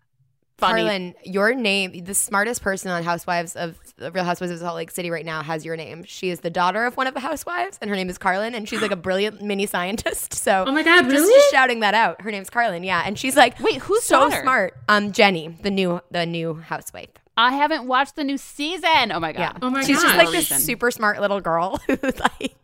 funny. 0.58 0.82
Carlin, 0.82 1.14
your 1.24 1.54
name, 1.54 2.04
the 2.04 2.14
smartest 2.14 2.62
person 2.62 2.90
on 2.90 3.02
Housewives 3.02 3.56
of 3.56 3.76
the 3.96 4.12
Real 4.12 4.22
Housewives 4.24 4.52
of 4.52 4.58
Salt 4.58 4.76
Lake 4.76 4.90
City 4.90 5.10
right 5.10 5.24
now 5.24 5.42
has 5.42 5.64
your 5.64 5.76
name. 5.76 6.04
She 6.04 6.28
is 6.30 6.40
the 6.40 6.50
daughter 6.50 6.84
of 6.84 6.96
one 6.96 7.06
of 7.06 7.14
the 7.14 7.20
housewives, 7.20 7.78
and 7.80 7.88
her 7.90 7.96
name 7.96 8.08
is 8.10 8.18
Carlin, 8.18 8.54
and 8.54 8.68
she's 8.68 8.82
like 8.82 8.90
a 8.92 8.96
brilliant 9.08 9.40
mini 9.42 9.66
scientist. 9.66 10.34
So, 10.34 10.64
Oh 10.68 10.70
my 10.72 10.82
God, 10.82 11.02
just 11.08 11.14
really? 11.14 11.50
shouting 11.50 11.80
that 11.80 11.94
out. 11.94 12.20
Her 12.20 12.30
name's 12.30 12.50
Carlin, 12.50 12.84
yeah, 12.84 13.02
and 13.04 13.18
she's 13.18 13.36
like, 13.36 13.58
Wait, 13.60 13.76
who's 13.80 14.02
so 14.04 14.20
daughter? 14.28 14.42
smart? 14.42 14.74
Um, 14.88 15.10
Jenny, 15.12 15.48
the 15.62 15.70
new 15.70 16.00
the 16.10 16.26
new 16.26 16.54
housewife. 16.54 17.08
I 17.36 17.52
haven't 17.52 17.86
watched 17.86 18.16
the 18.16 18.24
new 18.24 18.36
season. 18.38 19.10
Oh 19.12 19.20
my 19.20 19.32
god. 19.32 19.40
Yeah, 19.40 19.52
Oh 19.62 19.70
my 19.70 19.80
god. 19.80 19.86
she's 19.86 20.02
just 20.02 20.16
like 20.16 20.30
this 20.30 20.48
super 20.48 20.90
smart 20.90 21.20
little 21.20 21.40
girl 21.40 21.80
who 21.86 21.96
like 22.02 22.54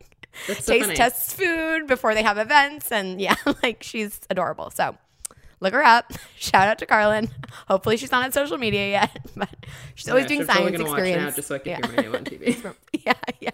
That's 0.47 0.65
so 0.65 0.73
taste 0.73 0.85
funny. 0.85 0.95
tests 0.95 1.33
food 1.33 1.87
before 1.87 2.13
they 2.13 2.23
have 2.23 2.37
events, 2.37 2.91
and 2.91 3.19
yeah, 3.19 3.35
like 3.63 3.81
she's 3.83 4.19
adorable. 4.29 4.69
So 4.69 4.95
look 5.59 5.73
her 5.73 5.83
up. 5.83 6.11
Shout 6.37 6.67
out 6.67 6.77
to 6.79 6.85
Carlin. 6.85 7.29
Hopefully 7.67 7.97
she's 7.97 8.11
not 8.11 8.23
on 8.23 8.31
social 8.31 8.57
media 8.57 8.89
yet, 8.89 9.17
but 9.35 9.49
she's 9.95 10.07
always 10.09 10.25
Gosh, 10.25 10.29
doing 10.29 10.41
I'm 10.41 10.47
science 10.47 10.79
experience. 10.79 11.35
Just 11.35 11.47
so 11.47 11.55
I 11.55 11.59
can 11.59 11.71
yeah. 11.71 11.87
hear 11.87 11.95
my 11.95 12.01
name 12.03 12.15
on 12.15 12.23
TV. 12.25 12.73
yeah, 13.05 13.13
yeah. 13.39 13.49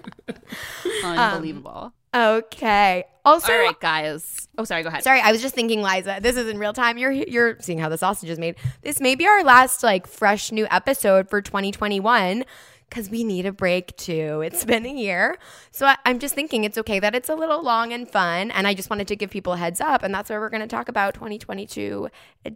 Unbelievable. 1.04 1.72
Um, 1.72 1.94
Okay. 2.16 3.04
Also, 3.26 3.52
All 3.52 3.60
right, 3.60 3.80
guys. 3.80 4.48
Oh, 4.58 4.64
sorry. 4.64 4.84
Go 4.84 4.90
ahead. 4.90 5.04
sorry, 5.04 5.20
I 5.20 5.32
was 5.32 5.42
just 5.42 5.56
thinking, 5.56 5.82
Liza. 5.82 6.20
This 6.22 6.38
is 6.38 6.48
in 6.48 6.58
real 6.60 6.74
time. 6.74 6.98
You're 6.98 7.12
you're 7.12 7.58
seeing 7.60 7.80
how 7.80 7.90
the 7.90 7.98
sausage 7.98 8.30
is 8.30 8.40
made. 8.40 8.56
This 8.84 9.02
may 9.02 9.16
be 9.16 9.26
our 9.28 9.44
last 9.44 9.84
like 9.84 10.08
fresh 10.08 10.52
new 10.52 10.68
episode 10.72 11.30
for 11.30 11.42
2021 11.42 12.46
because 12.88 13.10
we 13.10 13.24
need 13.24 13.48
a 13.48 13.52
break 13.52 13.98
too. 13.98 14.42
It's 14.46 14.64
been 14.64 14.86
a 14.86 14.94
year, 14.94 15.38
so 15.72 15.88
I, 15.88 15.98
I'm 16.06 16.20
just 16.20 16.36
thinking 16.36 16.64
it's 16.64 16.78
okay 16.78 17.00
that 17.00 17.16
it's 17.16 17.28
a 17.30 17.36
little 17.36 17.64
long 17.64 17.92
and 17.92 18.08
fun. 18.10 18.52
And 18.52 18.68
I 18.68 18.76
just 18.76 18.90
wanted 18.92 19.08
to 19.10 19.16
give 19.16 19.32
people 19.32 19.54
a 19.54 19.58
heads 19.58 19.82
up, 19.82 20.04
and 20.04 20.14
that's 20.14 20.30
where 20.30 20.40
we're 20.40 20.50
going 20.52 20.62
to 20.62 20.68
talk 20.68 20.88
about 20.88 21.16
2022 21.16 22.10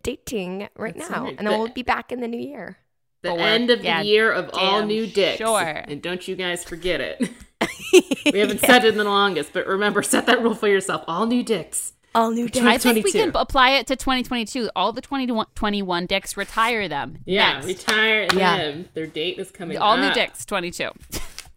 dating 0.04 0.70
right 0.78 0.96
That's 0.96 1.10
now, 1.10 1.24
right. 1.24 1.36
and 1.38 1.48
then 1.48 1.60
we'll 1.60 1.70
be 1.70 1.84
back 1.84 2.12
in 2.12 2.22
the 2.22 2.28
new 2.28 2.40
year. 2.40 2.78
The 3.24 3.32
Or- 3.32 3.40
end 3.40 3.70
of 3.72 3.84
yeah, 3.84 4.02
the 4.04 4.08
year 4.08 4.32
of 4.32 4.52
all 4.54 4.86
new 4.86 5.06
dicks. 5.08 5.40
sure. 5.40 5.60
And 5.60 6.02
don't 6.02 6.26
you 6.28 6.36
guys 6.38 6.64
forget 6.64 7.02
it. 7.02 7.30
we 8.32 8.40
haven't 8.40 8.60
said 8.62 8.86
it 8.86 8.90
in 8.90 8.98
the 8.98 9.04
longest, 9.04 9.54
but 9.54 9.68
remember, 9.68 10.02
set 10.02 10.26
that 10.28 10.42
rule 10.42 10.56
for 10.56 10.68
yourself. 10.68 11.04
All 11.08 11.26
new 11.26 11.44
dicks. 11.44 11.94
All 12.16 12.32
new 12.32 12.50
days. 12.50 12.64
I 12.64 12.78
think 12.78 13.06
we 13.06 13.12
can 13.12 13.32
apply 13.36 13.72
it 13.72 13.88
to 13.88 13.96
2022. 13.96 14.70
All 14.76 14.92
the 14.94 15.02
2021 15.02 16.06
dicks, 16.08 16.36
retire 16.36 16.88
them. 16.88 17.20
Yeah, 17.26 17.54
Next. 17.54 17.68
retire 17.68 18.28
Yeah. 18.36 18.58
them. 18.58 18.90
Their 18.94 19.08
date 19.08 19.38
is 19.38 19.52
coming 19.52 19.78
All 19.78 19.98
new 19.98 20.12
dicks, 20.14 20.44
22. 20.46 20.90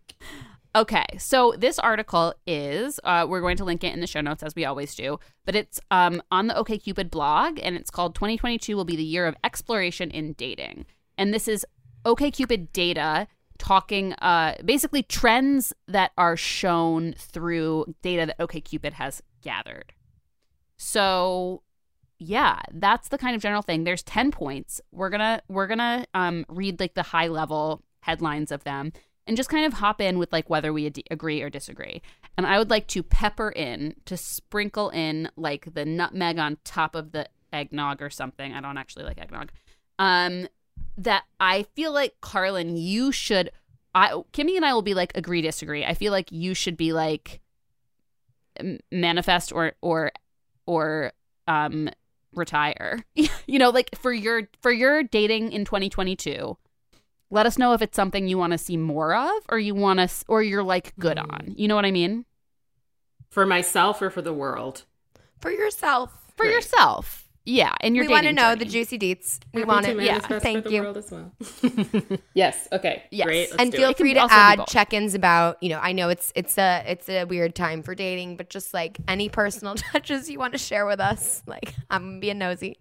okay, 0.76 1.04
so 1.18 1.54
this 1.56 1.78
article 1.78 2.34
is, 2.46 3.00
uh, 3.04 3.26
we're 3.28 3.40
going 3.40 3.56
to 3.56 3.64
link 3.64 3.82
it 3.82 3.94
in 3.94 4.00
the 4.00 4.06
show 4.06 4.20
notes 4.20 4.42
as 4.42 4.54
we 4.54 4.64
always 4.64 4.94
do, 4.94 5.18
but 5.46 5.54
it's 5.56 5.80
um, 5.90 6.22
on 6.30 6.48
the 6.48 6.54
OKCupid 6.54 7.10
blog 7.10 7.58
and 7.62 7.76
it's 7.76 7.90
called 7.90 8.14
2022 8.14 8.76
will 8.76 8.84
be 8.84 8.96
the 8.96 9.02
year 9.04 9.26
of 9.26 9.36
exploration 9.44 10.10
in 10.10 10.34
dating. 10.34 10.84
And 11.16 11.32
this 11.32 11.48
is 11.48 11.64
OKCupid 12.04 12.72
data 12.72 13.26
talking 13.62 14.12
uh, 14.14 14.56
basically 14.64 15.04
trends 15.04 15.72
that 15.86 16.10
are 16.18 16.36
shown 16.36 17.14
through 17.16 17.94
data 18.02 18.26
that 18.26 18.38
OKCupid 18.38 18.94
has 18.94 19.22
gathered. 19.40 19.92
So 20.76 21.62
yeah, 22.18 22.58
that's 22.72 23.08
the 23.08 23.18
kind 23.18 23.36
of 23.36 23.42
general 23.42 23.62
thing. 23.62 23.84
There's 23.84 24.02
10 24.02 24.32
points. 24.32 24.80
We're 24.90 25.10
going 25.10 25.20
to 25.20 25.40
we're 25.48 25.68
going 25.68 25.78
to 25.78 26.04
um 26.12 26.44
read 26.48 26.80
like 26.80 26.94
the 26.94 27.04
high 27.04 27.28
level 27.28 27.82
headlines 28.00 28.50
of 28.50 28.64
them 28.64 28.92
and 29.28 29.36
just 29.36 29.48
kind 29.48 29.64
of 29.64 29.74
hop 29.74 30.00
in 30.00 30.18
with 30.18 30.32
like 30.32 30.50
whether 30.50 30.72
we 30.72 30.86
ad- 30.86 31.04
agree 31.10 31.40
or 31.40 31.48
disagree. 31.48 32.02
And 32.36 32.48
I 32.48 32.58
would 32.58 32.70
like 32.70 32.88
to 32.88 33.04
pepper 33.04 33.50
in 33.50 33.94
to 34.06 34.16
sprinkle 34.16 34.90
in 34.90 35.30
like 35.36 35.72
the 35.72 35.84
nutmeg 35.84 36.38
on 36.38 36.58
top 36.64 36.96
of 36.96 37.12
the 37.12 37.28
eggnog 37.52 38.02
or 38.02 38.10
something. 38.10 38.52
I 38.52 38.60
don't 38.60 38.78
actually 38.78 39.04
like 39.04 39.20
eggnog. 39.20 39.52
Um 40.00 40.48
that 40.98 41.24
I 41.40 41.64
feel 41.74 41.92
like 41.92 42.14
Carlin 42.20 42.76
you 42.76 43.12
should 43.12 43.50
I 43.94 44.10
Kimmy 44.32 44.56
and 44.56 44.64
I 44.64 44.72
will 44.74 44.82
be 44.82 44.94
like 44.94 45.12
agree 45.16 45.42
disagree. 45.42 45.84
I 45.84 45.94
feel 45.94 46.12
like 46.12 46.30
you 46.32 46.54
should 46.54 46.76
be 46.76 46.92
like 46.92 47.40
manifest 48.90 49.52
or 49.52 49.72
or 49.80 50.12
or 50.66 51.12
um 51.48 51.88
retire. 52.34 53.04
you 53.14 53.58
know, 53.58 53.70
like 53.70 53.90
for 53.96 54.12
your 54.12 54.48
for 54.60 54.72
your 54.72 55.02
dating 55.02 55.52
in 55.52 55.64
2022. 55.64 56.56
Let 57.30 57.46
us 57.46 57.56
know 57.58 57.72
if 57.72 57.80
it's 57.80 57.96
something 57.96 58.28
you 58.28 58.36
want 58.36 58.52
to 58.52 58.58
see 58.58 58.76
more 58.76 59.14
of 59.14 59.32
or 59.48 59.58
you 59.58 59.74
want 59.74 60.00
to 60.00 60.24
or 60.28 60.42
you're 60.42 60.62
like 60.62 60.94
good 60.98 61.16
Mm. 61.16 61.32
on. 61.32 61.54
You 61.56 61.66
know 61.66 61.74
what 61.74 61.86
I 61.86 61.90
mean? 61.90 62.26
For 63.30 63.46
myself 63.46 64.02
or 64.02 64.10
for 64.10 64.20
the 64.20 64.34
world? 64.34 64.82
For 65.40 65.50
yourself. 65.50 66.12
For 66.36 66.44
Right. 66.44 66.52
yourself. 66.52 67.21
Yeah, 67.44 67.74
and 67.80 67.96
your 67.96 68.04
we 68.04 68.08
want 68.08 68.22
to 68.22 68.32
dating 68.32 68.36
know 68.36 68.54
the 68.54 68.64
juicy 68.64 68.98
deets. 68.98 69.40
We 69.52 69.64
want 69.64 69.86
to 69.86 69.98
it. 69.98 70.04
Yeah. 70.04 70.20
for 70.20 70.38
Thank 70.38 70.64
the 70.64 70.70
you. 70.70 70.82
world 70.82 70.96
as 70.96 71.10
well. 71.10 71.32
yes. 72.34 72.68
Okay. 72.70 73.02
Yes. 73.10 73.26
Great. 73.26 73.50
Let's 73.50 73.62
and 73.62 73.72
do 73.72 73.78
feel 73.78 73.90
it. 73.90 73.96
can 73.96 74.04
free 74.04 74.14
to 74.14 74.26
add 74.30 74.66
check-ins 74.68 75.14
about 75.14 75.60
you 75.62 75.68
know 75.68 75.78
i 75.82 75.92
know 75.92 76.08
it's 76.08 76.32
it's 76.36 76.56
a 76.56 76.84
it's 76.86 77.08
a 77.08 77.24
weird 77.24 77.54
time 77.54 77.82
for 77.82 77.94
dating 77.94 78.36
but 78.36 78.48
just 78.48 78.72
like 78.72 78.98
any 79.08 79.28
personal 79.28 79.74
touches 79.92 80.30
you 80.30 80.38
want 80.38 80.52
to 80.52 80.58
share 80.58 80.86
with 80.86 81.00
us 81.00 81.42
like 81.46 81.74
i'm 81.90 82.20
being 82.20 82.38
nosy 82.38 82.76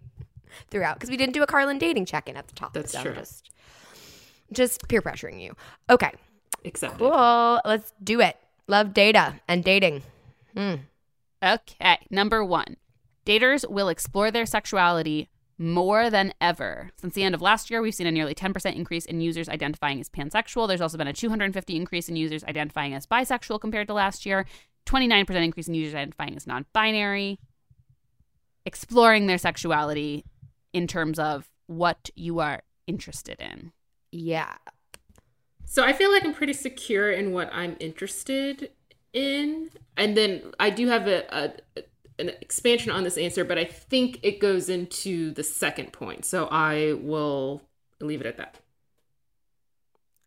throughout 0.70 0.94
because 0.96 1.10
we 1.10 1.16
didn't 1.16 1.34
do 1.34 1.42
a 1.42 1.46
carlin 1.46 1.78
dating 1.78 2.04
check-in 2.06 2.36
at 2.36 2.46
the 2.46 2.54
top 2.54 2.72
That's 2.72 2.92
so 2.92 3.02
true. 3.02 3.14
just 3.14 3.50
just 4.52 4.88
peer 4.88 5.02
pressuring 5.02 5.40
you 5.40 5.54
okay 5.90 6.12
Accepted. 6.64 6.98
cool 6.98 7.60
let's 7.64 7.92
do 8.02 8.20
it 8.20 8.36
love 8.68 8.94
data 8.94 9.40
and 9.48 9.64
dating 9.64 10.02
hmm. 10.56 10.74
Okay, 11.44 11.98
number 12.08 12.44
one. 12.44 12.76
Daters 13.26 13.68
will 13.68 13.88
explore 13.88 14.30
their 14.30 14.46
sexuality 14.46 15.28
more 15.58 16.10
than 16.10 16.32
ever. 16.40 16.90
Since 16.96 17.14
the 17.14 17.22
end 17.22 17.34
of 17.34 17.42
last 17.42 17.70
year, 17.70 17.80
we've 17.80 17.94
seen 17.94 18.06
a 18.06 18.12
nearly 18.12 18.34
10% 18.34 18.74
increase 18.74 19.04
in 19.04 19.20
users 19.20 19.48
identifying 19.48 20.00
as 20.00 20.08
pansexual. 20.08 20.66
There's 20.66 20.80
also 20.80 20.98
been 20.98 21.06
a 21.06 21.12
250 21.12 21.76
increase 21.76 22.08
in 22.08 22.16
users 22.16 22.42
identifying 22.44 22.94
as 22.94 23.06
bisexual 23.06 23.60
compared 23.60 23.86
to 23.86 23.94
last 23.94 24.26
year, 24.26 24.44
29% 24.86 25.30
increase 25.44 25.68
in 25.68 25.74
users 25.74 25.94
identifying 25.94 26.36
as 26.36 26.46
non 26.46 26.66
binary. 26.72 27.38
Exploring 28.66 29.26
their 29.26 29.38
sexuality 29.38 30.24
in 30.72 30.86
terms 30.86 31.18
of 31.18 31.48
what 31.66 32.10
you 32.14 32.40
are 32.40 32.62
interested 32.86 33.40
in. 33.40 33.72
yeah 34.10 34.54
So 35.64 35.84
I 35.84 35.92
feel 35.92 36.12
like 36.12 36.24
I'm 36.24 36.34
pretty 36.34 36.52
secure 36.52 37.10
in 37.10 37.32
what 37.32 37.50
I'm 37.52 37.76
interested 37.78 38.70
in, 39.12 39.70
and 39.96 40.16
then 40.16 40.52
I 40.58 40.70
do 40.70 40.88
have 40.88 41.06
a, 41.06 41.24
a 41.76 41.82
an 42.22 42.30
expansion 42.40 42.90
on 42.90 43.04
this 43.04 43.18
answer, 43.18 43.44
but 43.44 43.58
I 43.58 43.64
think 43.64 44.18
it 44.22 44.40
goes 44.40 44.68
into 44.68 45.32
the 45.32 45.42
second 45.42 45.92
point. 45.92 46.24
So 46.24 46.48
I 46.50 46.94
will 46.94 47.62
leave 48.00 48.20
it 48.20 48.26
at 48.26 48.38
that. 48.38 48.58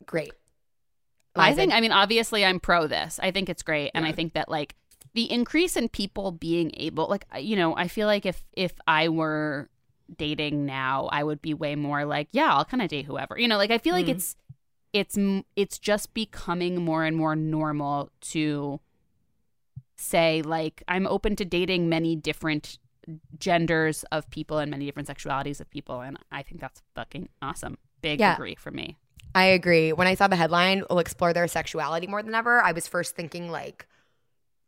great 0.05 0.33
I 1.35 1.53
think, 1.53 1.73
I 1.73 1.81
mean, 1.81 1.91
obviously, 1.91 2.45
I'm 2.45 2.59
pro 2.59 2.87
this. 2.87 3.19
I 3.21 3.31
think 3.31 3.49
it's 3.49 3.63
great, 3.63 3.91
and 3.93 4.05
I 4.05 4.11
think 4.13 4.33
that 4.33 4.47
like 4.49 4.75
the 5.13 5.29
increase 5.31 5.75
in 5.75 5.89
people 5.89 6.31
being 6.31 6.71
able, 6.75 7.07
like, 7.07 7.25
you 7.39 7.55
know, 7.55 7.75
I 7.75 7.87
feel 7.87 8.07
like 8.07 8.25
if 8.25 8.43
if 8.53 8.73
I 8.87 9.09
were 9.09 9.69
dating 10.15 10.65
now, 10.65 11.09
I 11.11 11.23
would 11.23 11.41
be 11.41 11.53
way 11.53 11.75
more 11.75 12.05
like, 12.05 12.29
yeah, 12.31 12.53
I'll 12.53 12.65
kind 12.65 12.81
of 12.81 12.89
date 12.89 13.05
whoever. 13.05 13.37
You 13.37 13.47
know, 13.47 13.57
like 13.57 13.71
I 13.71 13.77
feel 13.79 13.93
like 13.93 14.05
mm-hmm. 14.05 14.17
it's 14.17 14.35
it's 14.93 15.17
it's 15.55 15.77
just 15.77 16.13
becoming 16.13 16.83
more 16.83 17.03
and 17.03 17.17
more 17.17 17.35
normal 17.35 18.11
to 18.21 18.79
say 19.97 20.41
like 20.41 20.83
I'm 20.87 21.07
open 21.07 21.35
to 21.37 21.45
dating 21.45 21.89
many 21.89 22.15
different 22.15 22.79
genders 23.37 24.03
of 24.11 24.29
people 24.29 24.57
and 24.57 24.71
many 24.71 24.85
different 24.85 25.07
sexualities 25.07 25.59
of 25.59 25.69
people, 25.69 26.01
and 26.01 26.17
I 26.31 26.43
think 26.43 26.61
that's 26.61 26.81
fucking 26.95 27.29
awesome. 27.41 27.77
Big 28.01 28.19
Yeah. 28.19 28.35
agree 28.35 28.55
for 28.55 28.71
me. 28.71 28.97
I 29.33 29.45
agree. 29.45 29.91
When 29.91 30.07
I 30.07 30.15
saw 30.15 30.27
the 30.27 30.37
headline, 30.37 30.83
will 30.89 30.99
explore 30.99 31.33
their 31.33 31.47
sexuality 31.47 32.07
more 32.07 32.23
than 32.23 32.33
ever, 32.33 32.61
I 32.61 32.71
was 32.71 32.87
first 32.87 33.15
thinking 33.15 33.51
like 33.51 33.85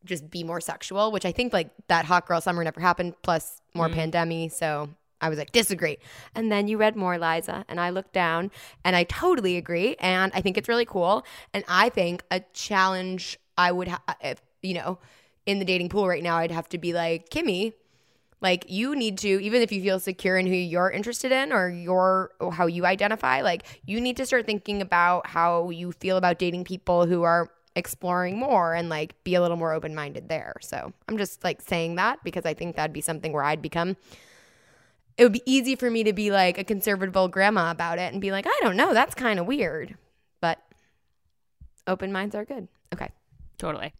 just 0.03 0.29
be 0.29 0.43
more 0.43 0.61
sexual, 0.61 1.11
which 1.11 1.25
I 1.25 1.31
think 1.31 1.53
like 1.53 1.71
that 1.87 2.05
hot 2.05 2.27
girl 2.27 2.41
summer 2.41 2.63
never 2.63 2.79
happened, 2.79 3.15
plus 3.21 3.61
more 3.73 3.89
mm. 3.89 3.93
pandemic. 3.93 4.51
So 4.51 4.89
I 5.21 5.29
was 5.29 5.37
like, 5.37 5.51
disagree. 5.51 5.97
And 6.35 6.51
then 6.51 6.67
you 6.67 6.77
read 6.77 6.95
more, 6.95 7.17
Liza, 7.17 7.65
and 7.67 7.79
I 7.79 7.89
looked 7.89 8.13
down 8.13 8.51
and 8.83 8.95
I 8.95 9.03
totally 9.03 9.57
agree. 9.57 9.95
And 9.99 10.31
I 10.35 10.41
think 10.41 10.57
it's 10.57 10.69
really 10.69 10.85
cool. 10.85 11.25
And 11.53 11.63
I 11.67 11.89
think 11.89 12.23
a 12.29 12.41
challenge 12.53 13.39
I 13.57 13.71
would 13.71 13.87
have, 13.87 14.01
if, 14.21 14.41
you 14.61 14.73
know, 14.73 14.99
in 15.45 15.59
the 15.59 15.65
dating 15.65 15.89
pool 15.89 16.07
right 16.07 16.23
now, 16.23 16.37
I'd 16.37 16.51
have 16.51 16.69
to 16.69 16.77
be 16.77 16.93
like, 16.93 17.29
Kimmy, 17.29 17.73
like 18.41 18.65
you 18.69 18.95
need 18.95 19.17
to 19.19 19.41
even 19.41 19.61
if 19.61 19.71
you 19.71 19.81
feel 19.81 19.99
secure 19.99 20.37
in 20.37 20.45
who 20.45 20.53
you're 20.53 20.91
interested 20.91 21.31
in 21.31 21.51
or 21.51 21.69
your 21.69 22.31
how 22.53 22.67
you 22.67 22.85
identify 22.85 23.41
like 23.41 23.63
you 23.85 23.99
need 23.99 24.15
to 24.17 24.25
start 24.25 24.45
thinking 24.45 24.81
about 24.81 25.25
how 25.27 25.69
you 25.69 25.91
feel 25.91 26.17
about 26.17 26.37
dating 26.37 26.63
people 26.63 27.07
who 27.07 27.23
are 27.23 27.49
exploring 27.75 28.37
more 28.37 28.73
and 28.73 28.89
like 28.89 29.23
be 29.23 29.35
a 29.35 29.41
little 29.41 29.57
more 29.57 29.73
open-minded 29.73 30.29
there. 30.29 30.53
So 30.61 30.93
i'm 31.07 31.17
just 31.17 31.43
like 31.43 31.61
saying 31.61 31.95
that 31.95 32.23
because 32.23 32.45
i 32.45 32.53
think 32.53 32.75
that'd 32.75 32.93
be 32.93 33.01
something 33.01 33.33
where 33.33 33.43
i'd 33.43 33.61
become 33.61 33.97
it 35.17 35.23
would 35.23 35.33
be 35.33 35.41
easy 35.47 35.75
for 35.75 35.89
me 35.89 36.03
to 36.03 36.13
be 36.13 36.29
like 36.29 36.59
a 36.59 36.63
conservative 36.63 37.17
old 37.17 37.31
grandma 37.31 37.71
about 37.71 37.97
it 37.97 38.13
and 38.13 38.21
be 38.21 38.31
like 38.31 38.45
i 38.45 38.59
don't 38.61 38.75
know 38.77 38.93
that's 38.93 39.15
kind 39.15 39.39
of 39.39 39.47
weird. 39.47 39.97
But 40.41 40.59
open 41.87 42.11
minds 42.11 42.35
are 42.35 42.45
good. 42.45 42.67
Okay. 42.93 43.09
Totally. 43.57 43.93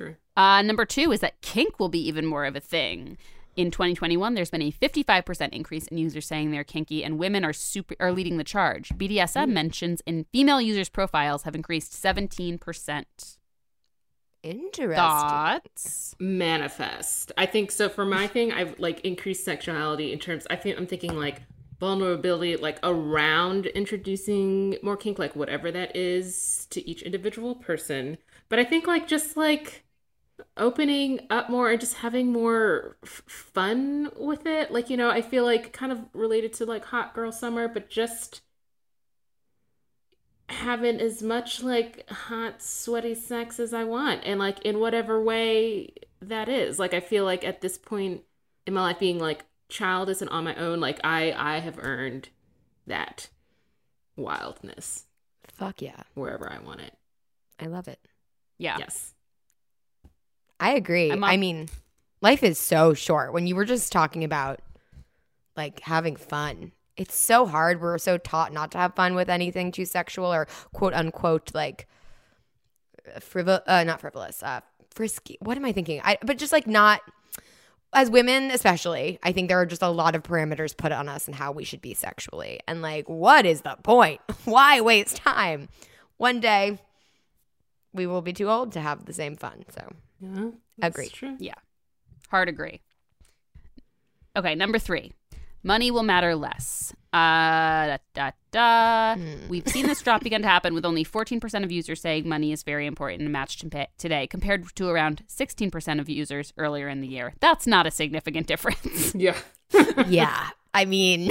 True. 0.00 0.16
Uh, 0.34 0.62
number 0.62 0.86
two 0.86 1.12
is 1.12 1.20
that 1.20 1.42
kink 1.42 1.78
will 1.78 1.90
be 1.90 2.00
even 2.08 2.24
more 2.24 2.46
of 2.46 2.56
a 2.56 2.60
thing. 2.60 3.18
In 3.54 3.70
2021, 3.70 4.32
there's 4.32 4.50
been 4.50 4.62
a 4.62 4.72
55% 4.72 5.50
increase 5.52 5.86
in 5.88 5.98
users 5.98 6.26
saying 6.26 6.50
they're 6.50 6.64
kinky, 6.64 7.04
and 7.04 7.18
women 7.18 7.44
are 7.44 7.52
super 7.52 7.94
are 8.00 8.10
leading 8.10 8.38
the 8.38 8.44
charge. 8.44 8.88
BDSM 8.90 9.50
mentions 9.50 10.00
in 10.06 10.24
female 10.32 10.58
users' 10.58 10.88
profiles 10.88 11.42
have 11.42 11.54
increased 11.54 11.92
17%. 11.92 13.04
interesting 14.42 14.96
Thoughts? 14.96 16.14
manifest. 16.18 17.32
I 17.36 17.44
think 17.44 17.70
so 17.70 17.90
for 17.90 18.06
my 18.06 18.26
thing, 18.34 18.52
I've 18.52 18.78
like 18.78 19.00
increased 19.00 19.44
sexuality 19.44 20.12
in 20.14 20.18
terms 20.18 20.46
I 20.48 20.56
think 20.56 20.78
I'm 20.78 20.86
thinking 20.86 21.18
like 21.18 21.42
vulnerability 21.78 22.56
like 22.56 22.78
around 22.82 23.66
introducing 23.66 24.76
more 24.82 24.96
kink 24.96 25.18
like 25.18 25.36
whatever 25.36 25.70
that 25.72 25.94
is 25.94 26.66
to 26.70 26.88
each 26.88 27.02
individual 27.02 27.54
person. 27.56 28.16
But 28.48 28.58
I 28.58 28.64
think 28.64 28.86
like 28.86 29.06
just 29.06 29.36
like 29.36 29.84
opening 30.56 31.26
up 31.30 31.50
more 31.50 31.70
and 31.70 31.80
just 31.80 31.94
having 31.94 32.32
more 32.32 32.96
f- 33.02 33.22
fun 33.26 34.10
with 34.16 34.46
it. 34.46 34.70
Like, 34.70 34.90
you 34.90 34.96
know, 34.96 35.10
I 35.10 35.22
feel 35.22 35.44
like 35.44 35.72
kind 35.72 35.92
of 35.92 36.00
related 36.12 36.52
to 36.54 36.64
like 36.66 36.84
hot 36.86 37.14
girl 37.14 37.32
summer, 37.32 37.68
but 37.68 37.88
just 37.90 38.42
having 40.48 41.00
as 41.00 41.22
much 41.22 41.62
like 41.62 42.08
hot 42.10 42.60
sweaty 42.60 43.14
sex 43.14 43.60
as 43.60 43.72
I 43.72 43.84
want 43.84 44.22
and 44.24 44.40
like 44.40 44.60
in 44.62 44.80
whatever 44.80 45.22
way 45.22 45.92
that 46.22 46.48
is. 46.48 46.78
Like 46.78 46.92
I 46.94 47.00
feel 47.00 47.24
like 47.24 47.44
at 47.44 47.60
this 47.60 47.78
point 47.78 48.22
in 48.66 48.74
my 48.74 48.82
life 48.82 48.98
being 48.98 49.18
like 49.18 49.44
childless 49.68 50.20
and 50.20 50.30
on 50.30 50.44
my 50.44 50.54
own, 50.56 50.80
like 50.80 51.00
I 51.04 51.32
I 51.32 51.58
have 51.60 51.78
earned 51.78 52.30
that 52.86 53.28
wildness 54.16 55.04
fuck 55.52 55.80
yeah 55.80 56.02
wherever 56.14 56.50
I 56.50 56.58
want 56.58 56.80
it. 56.80 56.94
i 57.58 57.66
love 57.66 57.86
it 57.88 57.98
Yeah. 58.58 58.76
Yes. 58.78 59.14
I 60.60 60.72
agree. 60.72 61.10
I 61.10 61.36
mean, 61.36 61.68
life 62.20 62.42
is 62.42 62.58
so 62.58 62.94
short. 62.94 63.32
When 63.32 63.46
you 63.46 63.56
were 63.56 63.64
just 63.64 63.90
talking 63.90 64.24
about 64.24 64.60
like 65.56 65.80
having 65.80 66.16
fun, 66.16 66.72
it's 66.96 67.14
so 67.14 67.46
hard. 67.46 67.80
We're 67.80 67.98
so 67.98 68.18
taught 68.18 68.52
not 68.52 68.70
to 68.72 68.78
have 68.78 68.94
fun 68.94 69.14
with 69.14 69.30
anything 69.30 69.72
too 69.72 69.86
sexual 69.86 70.32
or 70.32 70.46
quote 70.74 70.92
unquote 70.92 71.54
like 71.54 71.88
frivol 73.18 73.62
uh, 73.66 73.84
not 73.84 74.00
frivolous, 74.00 74.42
uh 74.42 74.60
frisky. 74.90 75.38
What 75.40 75.56
am 75.56 75.64
I 75.64 75.72
thinking? 75.72 76.00
I 76.04 76.18
but 76.22 76.36
just 76.36 76.52
like 76.52 76.66
not 76.66 77.00
as 77.92 78.10
women 78.10 78.50
especially, 78.50 79.18
I 79.22 79.32
think 79.32 79.48
there 79.48 79.60
are 79.60 79.66
just 79.66 79.82
a 79.82 79.88
lot 79.88 80.14
of 80.14 80.22
parameters 80.22 80.76
put 80.76 80.92
on 80.92 81.08
us 81.08 81.26
and 81.26 81.34
how 81.34 81.52
we 81.52 81.64
should 81.64 81.80
be 81.80 81.94
sexually. 81.94 82.60
And 82.68 82.82
like 82.82 83.08
what 83.08 83.46
is 83.46 83.62
the 83.62 83.76
point? 83.82 84.20
Why 84.44 84.80
waste 84.82 85.16
time? 85.16 85.68
One 86.18 86.38
day 86.38 86.78
we 87.92 88.06
will 88.06 88.22
be 88.22 88.34
too 88.34 88.50
old 88.50 88.72
to 88.72 88.80
have 88.80 89.06
the 89.06 89.12
same 89.12 89.36
fun. 89.36 89.64
So 89.74 89.92
Yeah. 90.20 90.50
True. 91.08 91.36
Yeah. 91.38 91.54
Hard 92.30 92.48
agree. 92.48 92.80
Okay, 94.36 94.54
number 94.54 94.78
three. 94.78 95.12
Money 95.62 95.90
will 95.90 96.02
matter 96.02 96.34
less. 96.34 96.94
Uh, 97.12 97.86
da, 97.86 97.96
da, 98.14 98.30
da. 98.50 99.16
We've 99.48 99.66
seen 99.66 99.86
this 99.86 100.00
drop 100.00 100.22
begin 100.22 100.42
to 100.42 100.48
happen 100.48 100.72
with 100.72 100.86
only 100.86 101.04
14% 101.04 101.64
of 101.64 101.72
users 101.72 102.00
saying 102.00 102.26
money 102.26 102.52
is 102.52 102.62
very 102.62 102.86
important 102.86 103.22
in 103.22 103.32
Match 103.32 103.62
today, 103.98 104.26
compared 104.26 104.74
to 104.76 104.88
around 104.88 105.22
16% 105.28 106.00
of 106.00 106.08
users 106.08 106.52
earlier 106.56 106.88
in 106.88 107.00
the 107.00 107.08
year. 107.08 107.34
That's 107.40 107.66
not 107.66 107.86
a 107.86 107.90
significant 107.90 108.46
difference. 108.46 109.14
Yeah. 109.20 109.36
yeah. 110.08 110.48
I 110.72 110.84
mean, 110.84 111.30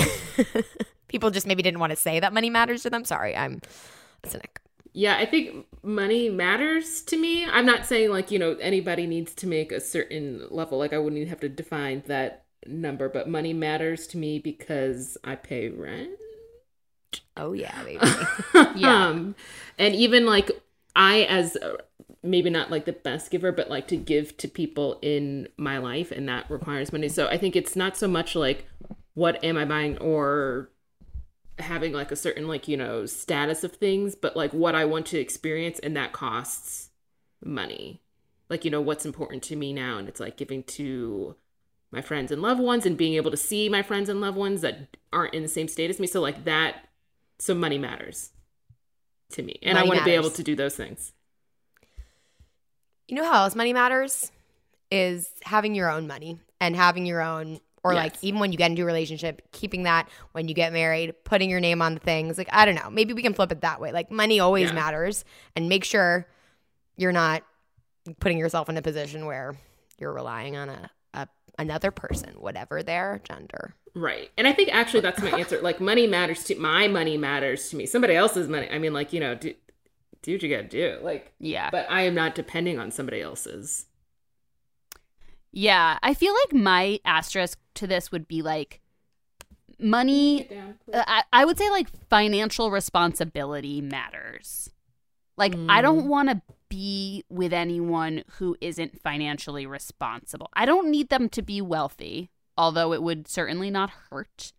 people 1.08 1.32
just 1.32 1.48
maybe 1.48 1.64
didn't 1.64 1.80
want 1.80 1.92
to 1.92 1.96
say 1.96 2.20
that 2.20 2.34
money 2.34 2.50
matters 2.50 2.84
to 2.84 2.90
them. 2.90 3.04
Sorry, 3.04 3.36
I'm 3.36 3.62
a 4.24 4.30
cynic. 4.30 4.59
Yeah, 4.94 5.18
I 5.18 5.26
think 5.26 5.68
money 5.84 6.30
matters 6.30 7.02
to 7.04 7.18
me. 7.18 7.46
I'm 7.46 7.66
not 7.66 7.86
saying 7.86 8.10
like, 8.10 8.32
you 8.32 8.40
know, 8.40 8.54
anybody 8.56 9.06
needs 9.08 9.34
to 9.36 9.48
make 9.48 9.72
a 9.72 9.80
certain 9.80 10.48
level. 10.50 10.78
Like 10.78 10.94
I 10.94 10.98
wouldn't 10.98 11.18
even 11.18 11.30
have 11.30 11.40
to 11.42 11.50
define 11.50 12.04
that 12.08 12.46
number, 12.66 13.08
but 13.10 13.30
money 13.30 13.54
matters 13.54 14.08
to 14.08 14.18
me 14.18 14.40
because 14.40 15.18
I 15.24 15.36
pay 15.36 15.70
rent. 15.70 16.18
Oh 17.38 17.54
yeah, 17.54 17.84
baby. 17.84 18.30
Yeah. 18.72 19.08
Um, 19.08 19.36
and 19.78 19.96
even 19.96 20.26
like 20.26 20.52
I 20.96 21.24
as 21.24 21.56
uh, 21.58 21.78
maybe 22.24 22.50
not 22.50 22.72
like 22.72 22.86
the 22.86 22.94
best 22.94 23.32
giver, 23.32 23.52
but 23.52 23.70
like 23.70 23.88
to 23.90 23.98
give 23.98 24.38
to 24.38 24.48
people 24.48 25.00
in 25.02 25.48
my 25.58 25.78
life 25.78 26.12
and 26.12 26.28
that 26.30 26.50
requires 26.50 26.92
money. 26.92 27.10
So 27.10 27.28
I 27.28 27.38
think 27.38 27.56
it's 27.56 27.76
not 27.76 27.98
so 27.98 28.08
much 28.08 28.36
like 28.36 28.68
what 29.14 29.44
am 29.44 29.58
I 29.58 29.66
buying 29.66 29.98
or 29.98 30.70
having 31.62 31.94
like 31.94 32.12
a 32.12 32.16
certain 32.16 32.48
like, 32.48 32.68
you 32.68 32.78
know, 32.78 33.06
status 33.06 33.64
of 33.64 33.74
things, 33.74 34.16
but 34.16 34.36
like 34.36 34.52
what 34.54 34.76
I 34.76 34.86
want 34.86 35.06
to 35.08 35.20
experience 35.20 35.80
and 35.80 35.96
that 35.96 36.14
costs 36.14 36.90
money. 37.44 38.02
Like, 38.50 38.66
you 38.66 38.72
know, 38.72 38.82
what's 38.82 39.06
important 39.06 39.44
to 39.44 39.56
me 39.56 39.74
now 39.74 39.98
and 39.98 40.08
it's 40.08 40.20
like 40.20 40.38
giving 40.38 40.64
to 40.64 41.36
my 41.92 42.02
friends 42.02 42.32
and 42.32 42.42
loved 42.42 42.62
ones 42.62 42.86
and 42.86 42.98
being 42.98 43.16
able 43.16 43.32
to 43.32 43.38
see 43.38 43.70
my 43.70 43.82
friends 43.82 44.10
and 44.10 44.22
loved 44.22 44.38
ones 44.38 44.62
that 44.62 44.98
aren't 45.12 45.34
in 45.34 45.44
the 45.44 45.50
same 45.50 45.68
state 45.68 45.90
as 45.90 46.00
me. 46.00 46.08
So 46.08 46.22
like 46.22 46.44
that 46.46 46.88
so 47.40 47.56
money 47.56 47.78
matters 47.78 48.32
to 49.32 49.42
me. 49.44 49.60
And 49.62 49.76
Money 49.76 49.86
I 49.86 49.88
want 49.88 50.00
to 50.00 50.06
be 50.06 50.12
able 50.12 50.32
to 50.32 50.44
do 50.44 50.56
those 50.56 50.76
things. 50.76 51.14
you 53.08 53.16
know 53.16 53.24
how 53.24 53.44
else 53.44 53.56
money 53.56 53.74
matters 53.74 54.32
is 54.92 55.30
having 55.44 55.76
your 55.76 55.90
own 55.90 56.08
money 56.08 56.40
and 56.60 56.76
having 56.76 57.06
your 57.06 57.22
own 57.22 57.60
or 57.84 57.94
like 57.94 58.14
even 58.22 58.40
when 58.40 58.52
you 58.52 58.58
get 58.58 58.70
into 58.70 58.82
a 58.82 58.86
relationship 58.86 59.42
keeping 59.52 59.84
that 59.84 60.08
when 60.34 60.48
you 60.48 60.54
get 60.54 60.74
married 60.74 61.14
putting 61.24 61.50
your 61.50 61.60
name 61.60 61.82
on 61.82 61.94
the 61.94 62.00
things 62.00 62.38
like 62.38 62.50
i 62.52 62.66
don't 62.66 62.76
know 62.76 62.90
maybe 62.90 63.14
we 63.14 63.22
can 63.22 63.34
flip 63.34 63.52
it 63.52 63.62
that 63.62 63.80
way 63.80 63.92
like 63.92 64.12
money 64.12 64.40
always 64.40 64.70
Yeah. 64.70 64.76
matters 64.76 65.24
and 65.56 65.70
make 65.70 65.84
sure 65.84 66.28
you're 66.98 67.12
not 67.12 67.44
putting 68.20 68.38
yourself 68.38 68.70
in 68.70 68.78
a 68.78 68.82
position 68.82 69.26
where 69.26 69.56
you're 69.98 70.14
relying 70.14 70.56
on 70.58 70.70
a, 70.70 70.90
a 71.14 71.28
another 71.58 71.92
person 71.92 72.32
whatever 72.40 72.84
their 72.84 73.22
gender 73.24 73.76
Right. 73.96 74.30
And 74.38 74.48
I 74.48 74.54
think 74.54 74.70
actually 74.72 75.00
that's 75.00 75.20
my 75.20 75.32
answer. 75.32 75.60
Like 75.62 75.82
money 75.82 76.06
matters 76.06 76.44
to 76.44 76.56
my 76.56 76.88
money 76.88 77.18
matters 77.18 77.70
to 77.70 77.76
me. 77.76 77.88
Somebody 77.88 78.14
else's 78.14 78.48
money. 78.48 78.70
I 78.70 78.78
mean, 78.78 78.94
like, 78.94 79.14
you 79.14 79.20
know, 79.20 79.34
do, 79.34 79.56
do 80.22 80.34
what 80.34 80.44
you 80.44 80.50
gotta 80.56 80.68
do. 80.68 81.00
Like 81.02 81.34
Yeah. 81.40 81.72
but 81.72 81.88
I 81.90 82.04
am 82.04 82.14
not 82.14 82.36
depending 82.36 82.78
on 82.78 82.92
somebody 82.92 83.20
else's. 83.20 83.88
Yeah. 85.52 85.98
I 86.02 86.14
feel 86.14 86.34
like 86.34 86.54
my 86.62 87.00
asterisk 87.06 87.60
to 87.76 87.88
this 87.88 88.12
would 88.12 88.28
be 88.28 88.42
like 88.42 88.82
money. 89.80 90.48
Uh, 90.94 91.04
I, 91.08 91.24
I 91.32 91.46
would 91.46 91.58
say 91.58 91.70
like 91.70 91.88
financial 92.10 92.72
responsibility 92.72 93.82
matters. 93.82 94.70
Like, 95.38 95.56
I 95.70 95.82
don't 95.82 96.10
want 96.10 96.28
to 96.30 96.42
be 96.68 97.24
with 97.30 97.54
anyone 97.54 98.26
who 98.34 98.58
isn't 98.60 99.02
financially 99.02 99.66
responsible. 99.66 100.50
I 100.54 100.66
don't 100.66 100.92
need 100.92 101.08
them 101.08 101.30
to 101.30 101.42
be 101.42 101.62
wealthy, 101.62 102.30
although 102.58 102.92
it 102.92 103.02
would 103.02 103.26
certainly 103.26 103.72
not 103.72 103.90
hurt. 104.10 104.52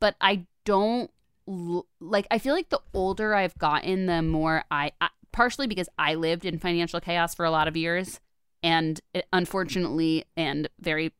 But 0.00 0.16
I 0.20 0.44
don't 0.66 1.10
like, 1.46 2.26
I 2.30 2.38
feel 2.38 2.52
like 2.52 2.68
the 2.68 2.82
older 2.92 3.34
I've 3.34 3.56
gotten, 3.56 4.04
the 4.04 4.20
more 4.20 4.64
I, 4.70 4.92
I 5.00 5.08
partially 5.32 5.66
because 5.66 5.88
I 5.98 6.14
lived 6.14 6.44
in 6.44 6.58
financial 6.58 7.00
chaos 7.00 7.34
for 7.34 7.46
a 7.46 7.50
lot 7.50 7.66
of 7.66 7.74
years. 7.74 8.20
And 8.62 9.00
it, 9.14 9.26
unfortunately, 9.32 10.24
and 10.36 10.68
very 10.80 11.12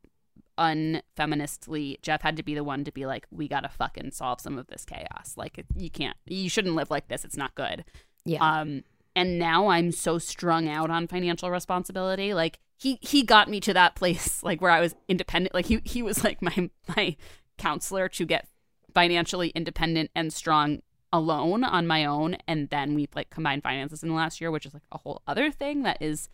unfeministly, 0.59 2.01
Jeff 2.03 2.23
had 2.23 2.37
to 2.37 2.43
be 2.43 2.55
the 2.55 2.65
one 2.65 2.85
to 2.85 2.93
be 2.93 3.07
like, 3.07 3.27
we 3.31 3.47
gotta 3.49 3.69
fucking 3.69 4.11
solve 4.11 4.41
some 4.41 4.59
of 4.59 4.67
this 4.67 4.85
chaos. 4.85 5.35
Like, 5.37 5.65
you 5.77 5.91
can't, 5.91 6.17
you 6.27 6.51
shouldn't 6.51 6.75
live 6.75 6.91
like 6.91 7.09
this. 7.09 7.25
It's 7.25 7.37
not 7.37 7.55
good. 7.55 7.85
yeah 8.25 8.61
Um, 8.61 8.83
and 9.19 9.37
now 9.37 9.67
I'm 9.67 9.91
so 9.91 10.19
strung 10.19 10.69
out 10.69 10.91
on 10.91 11.09
financial 11.09 11.51
responsibility. 11.51 12.35
Like 12.35 12.61
he 12.77 12.99
he 13.03 13.25
got 13.25 13.51
me 13.51 13.59
to 13.61 13.75
that 13.75 13.97
place 13.97 14.43
like 14.45 14.61
where 14.61 14.71
I 14.71 14.81
was 14.81 14.95
independent. 15.09 15.55
Like 15.55 15.67
he 15.67 15.81
he 15.85 16.03
was 16.03 16.23
like 16.23 16.41
my 16.41 16.71
my 16.97 17.17
counselor 17.59 18.09
to 18.11 18.25
get 18.25 18.47
financially 18.95 19.49
independent 19.51 20.11
and 20.15 20.33
strong 20.33 20.83
alone 21.13 21.65
on 21.65 21.87
my 21.87 22.05
own. 22.05 22.37
And 22.47 22.69
then 22.71 22.95
we 22.95 23.09
like 23.15 23.29
combined 23.29 23.65
finances 23.65 24.05
in 24.05 24.09
the 24.09 24.15
last 24.15 24.41
year, 24.41 24.53
which 24.53 24.67
is 24.67 24.73
like 24.73 24.85
a 24.93 24.99
whole 24.99 25.23
other 25.27 25.51
thing 25.51 25.83
that 25.83 26.01
is 26.01 26.29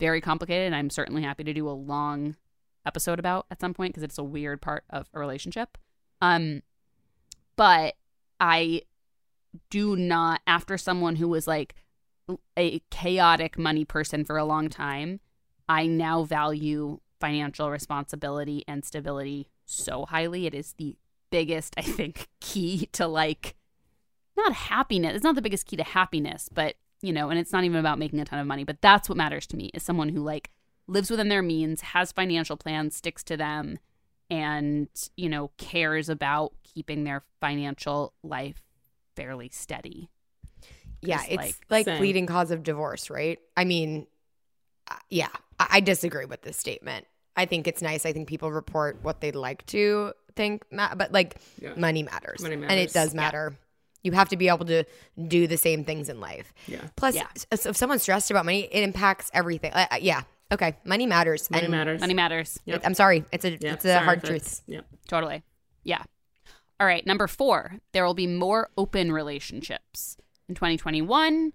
very 0.00 0.20
complicated. 0.20 0.66
And 0.66 0.74
I'm 0.74 0.90
certainly 0.90 1.22
happy 1.22 1.44
to 1.44 1.54
do 1.54 1.68
a 1.68 1.70
long 1.70 2.36
episode 2.84 3.18
about 3.18 3.46
at 3.50 3.60
some 3.60 3.74
point 3.74 3.92
because 3.92 4.02
it's 4.02 4.18
a 4.18 4.24
weird 4.24 4.60
part 4.60 4.84
of 4.90 5.08
a 5.14 5.20
relationship. 5.20 5.78
Um, 6.20 6.62
but 7.56 7.94
I 8.40 8.82
do 9.70 9.96
not 9.96 10.40
after 10.46 10.78
someone 10.78 11.16
who 11.16 11.28
was 11.28 11.46
like 11.46 11.74
a 12.56 12.80
chaotic 12.90 13.58
money 13.58 13.84
person 13.84 14.24
for 14.24 14.36
a 14.36 14.44
long 14.44 14.68
time 14.68 15.20
i 15.68 15.86
now 15.86 16.22
value 16.22 17.00
financial 17.20 17.70
responsibility 17.70 18.64
and 18.68 18.84
stability 18.84 19.48
so 19.66 20.06
highly 20.06 20.46
it 20.46 20.54
is 20.54 20.74
the 20.78 20.96
biggest 21.30 21.74
i 21.76 21.82
think 21.82 22.28
key 22.40 22.88
to 22.92 23.06
like 23.06 23.56
not 24.36 24.52
happiness 24.52 25.14
it's 25.14 25.24
not 25.24 25.34
the 25.34 25.42
biggest 25.42 25.66
key 25.66 25.76
to 25.76 25.82
happiness 25.82 26.48
but 26.52 26.76
you 27.02 27.12
know 27.12 27.30
and 27.30 27.38
it's 27.38 27.52
not 27.52 27.64
even 27.64 27.78
about 27.78 27.98
making 27.98 28.18
a 28.20 28.24
ton 28.24 28.38
of 28.38 28.46
money 28.46 28.64
but 28.64 28.80
that's 28.82 29.08
what 29.08 29.16
matters 29.18 29.46
to 29.46 29.56
me 29.56 29.70
is 29.74 29.82
someone 29.82 30.08
who 30.08 30.20
like 30.22 30.50
lives 30.86 31.10
within 31.10 31.28
their 31.28 31.42
means 31.42 31.80
has 31.80 32.12
financial 32.12 32.56
plans 32.56 32.94
sticks 32.96 33.22
to 33.22 33.36
them 33.36 33.78
and 34.28 34.88
you 35.16 35.28
know 35.28 35.50
cares 35.56 36.08
about 36.08 36.52
keeping 36.62 37.04
their 37.04 37.22
financial 37.40 38.12
life 38.22 38.62
fairly 39.16 39.48
steady 39.52 40.08
Yeah, 41.02 41.22
it's 41.28 41.36
like- 41.36 41.56
like, 41.70 41.84
Same. 41.86 42.00
leading 42.02 42.26
cause 42.26 42.50
of 42.50 42.62
divorce, 42.62 43.08
right? 43.08 43.38
I 43.56 43.64
mean, 43.64 44.06
uh, 44.90 44.96
yeah, 45.08 45.28
I, 45.58 45.66
I 45.76 45.80
disagree 45.80 46.26
with 46.26 46.42
this 46.42 46.58
statement. 46.58 47.06
I 47.36 47.46
think 47.46 47.66
it's 47.66 47.80
nice. 47.80 48.04
I 48.04 48.12
think 48.12 48.28
people 48.28 48.52
report 48.52 48.98
what 49.02 49.22
they'd 49.22 49.34
like 49.34 49.64
to 49.66 50.12
think, 50.36 50.62
ma- 50.70 50.94
but 50.94 51.10
like 51.10 51.36
Yeah. 51.58 51.72
money 51.76 52.02
matters, 52.02 52.42
Money 52.42 52.56
matters. 52.56 52.70
and 52.70 52.80
it 52.80 52.82
matters. 52.82 52.92
does 52.92 53.14
Yeah. 53.14 53.20
Matter. 54.02 54.04
You 54.04 54.12
have 54.18 54.28
to 54.30 54.36
be 54.36 54.48
able 54.48 54.64
to 54.66 54.84
do 55.28 55.46
the 55.46 55.56
same 55.56 55.84
things 55.84 56.08
in 56.08 56.20
life. 56.20 56.52
Yeah. 56.66 56.80
Plus, 56.96 57.14
Yeah. 57.14 57.26
if 57.50 57.76
someone's 57.76 58.02
stressed 58.02 58.30
about 58.30 58.44
money, 58.44 58.68
it 58.70 58.82
impacts 58.82 59.30
everything. 59.34 59.72
Uh, 59.72 59.86
uh, 59.90 59.96
yeah, 60.00 60.22
okay, 60.52 60.76
money 60.84 61.06
matters. 61.06 61.50
Money 61.50 61.64
and 61.64 61.70
matters. 61.70 62.00
money 62.00 62.14
matters 62.14 62.58
Yep. 62.64 62.82
I'm 62.84 62.94
sorry, 62.94 63.24
it's 63.32 63.44
a 63.44 63.50
Yeah, 63.60 63.74
it's 63.74 63.84
a 63.84 63.92
sorry 63.94 64.04
hard 64.04 64.20
truth. 64.24 64.36
it's- 64.36 64.62
Yep. 64.66 64.86
Totally. 65.08 65.42
Yeah. 65.84 66.02
All 66.78 66.86
right. 66.86 67.04
Number 67.06 67.26
four, 67.26 67.76
there 67.92 68.04
will 68.06 68.14
be 68.14 68.26
more 68.26 68.70
open 68.78 69.12
relationships. 69.12 70.16
In 70.48 70.54
2021, 70.54 71.52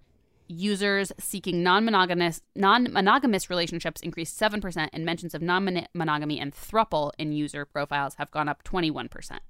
users 0.48 1.10
seeking 1.18 1.64
non-monogamous 1.64 2.40
non-monogamous 2.54 3.50
relationships 3.50 4.00
increased 4.02 4.36
7% 4.38 4.88
and 4.92 5.04
mentions 5.04 5.34
of 5.34 5.42
non-monogamy 5.42 6.38
and 6.38 6.54
thruple 6.54 7.10
in 7.18 7.32
user 7.32 7.64
profiles 7.64 8.14
have 8.14 8.30
gone 8.30 8.48
up 8.48 8.62
21%. 8.62 9.40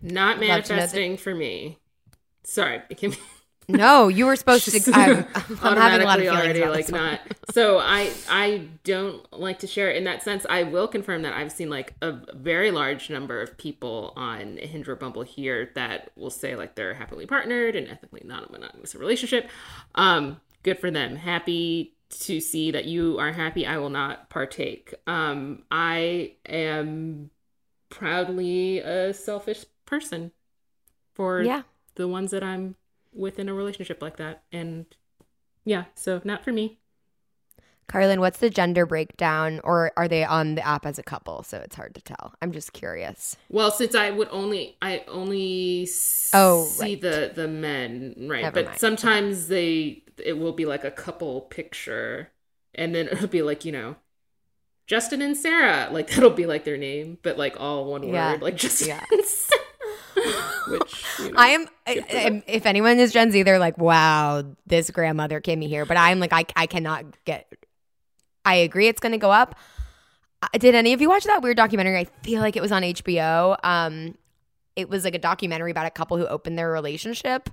Not 0.00 0.36
love 0.38 0.40
that- 0.40 0.46
manifesting 0.68 1.16
for 1.16 1.34
me. 1.34 1.78
Sorry. 2.46 2.80
It 2.88 2.98
can 2.98 3.10
be 3.10 3.18
No, 3.68 4.06
you 4.06 4.26
were 4.26 4.36
supposed 4.36 4.64
to. 4.70 4.92
I'm, 4.94 5.26
I'm 5.60 5.76
having 5.76 6.02
a 6.02 6.04
lot 6.04 6.20
of 6.20 6.26
already 6.28 6.64
like 6.64 6.88
not 6.88 7.20
so 7.50 7.78
i 7.78 8.12
i 8.30 8.68
don't 8.84 9.32
like 9.32 9.58
to 9.60 9.66
share 9.66 9.90
it 9.90 9.96
in 9.96 10.04
that 10.04 10.22
sense 10.22 10.46
i 10.48 10.62
will 10.62 10.86
confirm 10.86 11.22
that 11.22 11.32
i've 11.32 11.50
seen 11.50 11.68
like 11.68 11.94
a 12.00 12.12
very 12.34 12.70
large 12.70 13.10
number 13.10 13.40
of 13.40 13.56
people 13.58 14.12
on 14.16 14.56
hinge 14.58 14.88
or 14.88 14.94
bumble 14.94 15.22
here 15.22 15.70
that 15.74 16.12
will 16.16 16.30
say 16.30 16.54
like 16.54 16.76
they're 16.76 16.94
happily 16.94 17.26
partnered 17.26 17.74
and 17.74 17.88
ethically 17.88 18.22
non-monogamous 18.24 18.94
relationship 18.94 19.48
um 19.96 20.40
good 20.62 20.78
for 20.78 20.90
them 20.90 21.16
happy 21.16 21.94
to 22.10 22.40
see 22.40 22.70
that 22.70 22.84
you 22.84 23.18
are 23.18 23.32
happy 23.32 23.66
i 23.66 23.76
will 23.78 23.90
not 23.90 24.30
partake 24.30 24.94
um 25.08 25.62
i 25.72 26.32
am 26.48 27.30
proudly 27.88 28.78
a 28.78 29.12
selfish 29.12 29.64
person 29.86 30.30
for 31.14 31.42
Yeah. 31.42 31.62
The 31.96 32.08
ones 32.08 32.30
that 32.30 32.42
i'm 32.44 32.76
within 33.12 33.48
a 33.48 33.54
relationship 33.54 34.00
like 34.00 34.16
that 34.16 34.42
and 34.52 34.86
yeah 35.64 35.84
so 35.94 36.20
not 36.24 36.44
for 36.44 36.52
me 36.52 36.78
Carlin, 37.88 38.18
what's 38.18 38.38
the 38.40 38.50
gender 38.50 38.84
breakdown, 38.84 39.60
or 39.62 39.92
are 39.96 40.08
they 40.08 40.24
on 40.24 40.56
the 40.56 40.66
app 40.66 40.84
as 40.86 40.98
a 40.98 41.04
couple? 41.04 41.44
So 41.44 41.58
it's 41.58 41.76
hard 41.76 41.94
to 41.94 42.00
tell. 42.00 42.34
I'm 42.42 42.50
just 42.50 42.72
curious. 42.72 43.36
well 43.48 43.70
since 43.70 43.94
i 43.94 44.10
would 44.10 44.26
only 44.32 44.76
i 44.82 45.04
only 45.06 45.88
Oh, 46.34 46.64
see 46.64 46.82
right. 46.94 47.00
the 47.00 47.32
the 47.32 47.46
men 47.46 48.14
right 48.28 48.42
Never 48.42 48.54
but 48.54 48.64
mind. 48.66 48.80
sometimes 48.80 49.46
they 49.46 50.02
it 50.18 50.36
will 50.36 50.52
be 50.52 50.66
like 50.66 50.82
a 50.82 50.90
couple 50.90 51.42
picture 51.42 52.32
and 52.74 52.92
then 52.92 53.06
it'll 53.12 53.28
be 53.28 53.42
like 53.42 53.64
you 53.64 53.70
know 53.70 53.94
Justin 54.88 55.22
and 55.22 55.36
Sarah. 55.36 55.88
Like 55.92 56.08
that'll 56.10 56.30
be 56.30 56.46
like 56.46 56.64
their 56.64 56.76
name, 56.76 57.18
but 57.22 57.38
like 57.38 57.60
all 57.60 57.84
one 57.84 58.02
Yeah. 58.02 58.32
word, 58.32 58.42
like 58.42 58.56
Justin. 58.56 58.88
Yeah. 58.88 59.04
and 59.12 59.24
Sarah. 59.24 59.62
Which 60.68 61.04
you 61.18 61.30
know, 61.30 61.38
I 61.38 61.48
am. 61.48 61.66
I, 61.86 62.04
I- 62.10 62.42
if 62.46 62.66
anyone 62.66 62.98
is 62.98 63.12
Gen 63.12 63.30
Z, 63.30 63.42
they're 63.44 63.58
like, 63.58 63.78
"Wow, 63.78 64.44
this 64.66 64.90
grandmother 64.90 65.40
came 65.40 65.58
me 65.58 65.68
here." 65.68 65.84
But 65.86 65.96
I'm 65.96 66.18
like, 66.20 66.32
I, 66.32 66.44
I 66.56 66.66
cannot 66.66 67.04
get. 67.24 67.52
I 68.44 68.54
agree, 68.56 68.86
it's 68.88 69.00
going 69.00 69.12
to 69.12 69.18
go 69.18 69.30
up. 69.32 69.56
Uh, 70.42 70.46
Did 70.58 70.74
any 70.74 70.92
of 70.92 71.00
you 71.00 71.08
watch 71.08 71.24
that 71.24 71.42
weird 71.42 71.56
documentary? 71.56 71.98
I 71.98 72.04
feel 72.22 72.40
like 72.40 72.56
it 72.56 72.62
was 72.62 72.70
on 72.72 72.82
HBO. 72.82 73.56
Um, 73.64 74.14
it 74.76 74.88
was 74.88 75.04
like 75.04 75.14
a 75.14 75.18
documentary 75.18 75.70
about 75.70 75.86
a 75.86 75.90
couple 75.90 76.16
who 76.16 76.26
opened 76.26 76.58
their 76.58 76.70
relationship, 76.70 77.48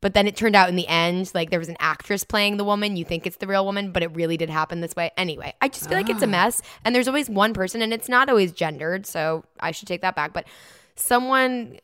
but 0.00 0.14
then 0.14 0.26
it 0.28 0.36
turned 0.36 0.54
out 0.54 0.68
in 0.68 0.76
the 0.76 0.86
end, 0.86 1.32
like 1.34 1.50
there 1.50 1.58
was 1.58 1.68
an 1.70 1.76
actress 1.80 2.22
playing 2.22 2.58
the 2.58 2.64
woman. 2.64 2.96
You 2.96 3.04
think 3.04 3.26
it's 3.26 3.38
the 3.38 3.46
real 3.46 3.64
woman, 3.64 3.90
but 3.92 4.02
it 4.02 4.14
really 4.14 4.36
did 4.36 4.50
happen 4.50 4.80
this 4.82 4.94
way. 4.94 5.10
Anyway, 5.16 5.52
I 5.60 5.68
just 5.68 5.88
feel 5.88 5.98
like 5.98 6.10
it's 6.10 6.22
a 6.22 6.26
mess, 6.28 6.62
and 6.84 6.94
there's 6.94 7.08
always 7.08 7.28
one 7.30 7.52
person, 7.54 7.82
and 7.82 7.92
it's 7.92 8.08
not 8.08 8.28
always 8.28 8.52
gendered. 8.52 9.06
So 9.06 9.44
I 9.58 9.70
should 9.72 9.88
take 9.88 10.02
that 10.02 10.14
back. 10.14 10.32
But 10.32 10.46
someone 10.94 11.78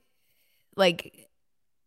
like 0.77 1.29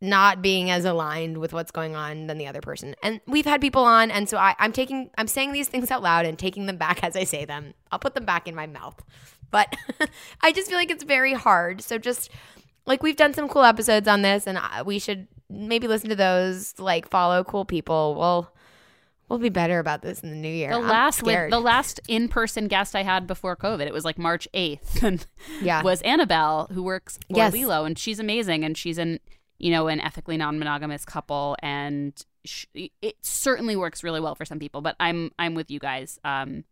not 0.01 0.41
being 0.41 0.69
as 0.71 0.85
aligned 0.85 1.37
with 1.37 1.51
what's 1.51 1.71
going 1.71 1.95
on 1.95 2.27
than 2.27 2.37
the 2.37 2.47
other 2.47 2.61
person. 2.61 2.95
And 3.03 3.19
we've 3.27 3.45
had 3.45 3.59
people 3.59 3.83
on, 3.83 4.11
and 4.11 4.29
so 4.29 4.37
I, 4.37 4.55
I'm 4.57 4.71
taking, 4.71 5.09
I'm 5.17 5.27
saying 5.27 5.51
these 5.51 5.67
things 5.67 5.91
out 5.91 6.01
loud 6.01 6.25
and 6.25 6.39
taking 6.39 6.67
them 6.67 6.77
back 6.77 7.03
as 7.03 7.15
I 7.15 7.25
say 7.25 7.45
them. 7.45 7.73
I'll 7.91 7.99
put 7.99 8.15
them 8.15 8.25
back 8.25 8.47
in 8.47 8.55
my 8.55 8.65
mouth. 8.65 9.01
But 9.51 9.75
I 10.41 10.51
just 10.51 10.69
feel 10.69 10.77
like 10.77 10.91
it's 10.91 11.03
very 11.03 11.33
hard. 11.33 11.81
So 11.81 11.97
just 11.97 12.29
like 12.85 13.03
we've 13.03 13.17
done 13.17 13.33
some 13.33 13.49
cool 13.49 13.63
episodes 13.63 14.07
on 14.07 14.21
this, 14.21 14.47
and 14.47 14.57
I, 14.57 14.83
we 14.83 14.99
should 14.99 15.27
maybe 15.49 15.87
listen 15.87 16.09
to 16.09 16.15
those. 16.15 16.73
Like 16.79 17.09
follow 17.09 17.43
cool 17.43 17.65
people. 17.65 18.15
We'll 18.15 18.53
we'll 19.29 19.39
be 19.39 19.49
better 19.49 19.79
about 19.79 20.01
this 20.01 20.19
in 20.21 20.29
the 20.31 20.35
new 20.35 20.49
year. 20.49 20.69
The 20.71 20.77
I'm 20.77 20.87
last 20.87 21.19
scared. 21.19 21.51
the 21.53 21.59
last 21.59 21.99
in 22.07 22.27
person 22.27 22.67
guest 22.67 22.95
I 22.95 23.03
had 23.03 23.27
before 23.27 23.55
COVID, 23.55 23.85
it 23.87 23.93
was 23.93 24.03
like 24.05 24.17
March 24.17 24.47
eighth, 24.53 25.01
and 25.03 25.25
Yeah. 25.61 25.81
was 25.83 26.01
Annabelle 26.01 26.67
who 26.73 26.83
works 26.83 27.17
for 27.29 27.37
Yes. 27.37 27.53
Lelo, 27.53 27.85
and 27.85 27.97
she's 27.97 28.19
amazing, 28.19 28.63
and 28.65 28.77
she's 28.77 28.97
an 28.97 29.19
you 29.57 29.71
know 29.71 29.87
an 29.87 29.99
ethically 30.01 30.37
non 30.37 30.57
monogamous 30.59 31.05
couple, 31.05 31.55
and 31.61 32.13
sh- 32.45 32.65
it 32.73 33.15
certainly 33.21 33.75
works 33.75 34.03
really 34.03 34.19
well 34.19 34.35
for 34.35 34.45
some 34.45 34.59
people. 34.59 34.81
But 34.81 34.95
I'm 34.99 35.31
I'm 35.37 35.53
with 35.55 35.69
you 35.69 35.79
guys. 35.79 36.19
Um, 36.23 36.63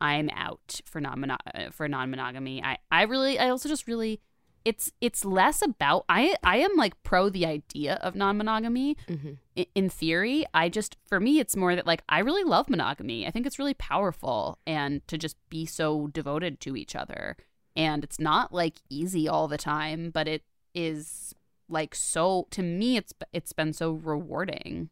I'm 0.00 0.30
out 0.34 0.80
for 0.86 1.00
non 1.00 1.36
for 1.72 1.86
non 1.88 2.10
monogamy. 2.10 2.62
I 2.62 2.78
I 2.90 3.02
really 3.02 3.38
I 3.38 3.50
also 3.50 3.68
just 3.68 3.86
really 3.86 4.20
it's 4.64 4.92
it's 5.00 5.24
less 5.24 5.62
about 5.62 6.04
I 6.08 6.36
I 6.44 6.58
am 6.58 6.76
like 6.76 7.00
pro 7.02 7.28
the 7.30 7.46
idea 7.46 7.94
of 8.02 8.14
non 8.14 8.36
monogamy 8.36 8.96
Mm-hmm. 9.08 9.32
i- 9.56 9.66
in 9.74 9.88
theory. 9.88 10.44
I 10.52 10.68
just 10.68 10.96
for 11.06 11.18
me 11.20 11.38
it's 11.40 11.56
more 11.56 11.74
that 11.74 11.86
like 11.86 12.02
i 12.08 12.18
really 12.18 12.44
love 12.44 12.68
monogamy. 12.68 13.26
I 13.26 13.30
think 13.30 13.46
it's 13.46 13.58
really 13.58 13.74
powerful 13.74 14.58
and 14.66 15.06
to 15.08 15.16
just 15.18 15.36
be 15.48 15.64
so 15.66 16.08
devoted 16.08 16.60
to 16.60 16.76
each 16.76 16.94
other. 16.94 17.36
And 17.76 18.04
it's 18.04 18.18
not 18.20 18.52
like 18.52 18.76
easy 18.90 19.28
all 19.28 19.48
the 19.48 19.58
time 19.58 20.10
but 20.10 20.28
it 20.28 20.42
is 20.74 21.34
like 21.68 21.94
so 21.94 22.46
to 22.50 22.62
me 22.62 22.96
it's 22.96 23.12
it's 23.32 23.52
been 23.52 23.72
so 23.72 23.92
rewarding 23.92 24.90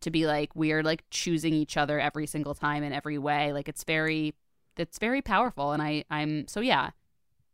to 0.00 0.10
be 0.10 0.26
like 0.26 0.54
we 0.56 0.72
are 0.72 0.82
like 0.82 1.04
choosing 1.10 1.52
each 1.52 1.76
other 1.76 2.00
every 2.00 2.26
single 2.26 2.54
time 2.54 2.82
in 2.82 2.92
every 2.92 3.18
way. 3.18 3.52
Like 3.52 3.68
it's 3.68 3.84
very 3.84 4.34
it's 4.76 4.98
very 4.98 5.20
powerful 5.20 5.72
and 5.72 5.82
i 5.82 6.04
i'm 6.10 6.46
so 6.48 6.60
yeah 6.60 6.90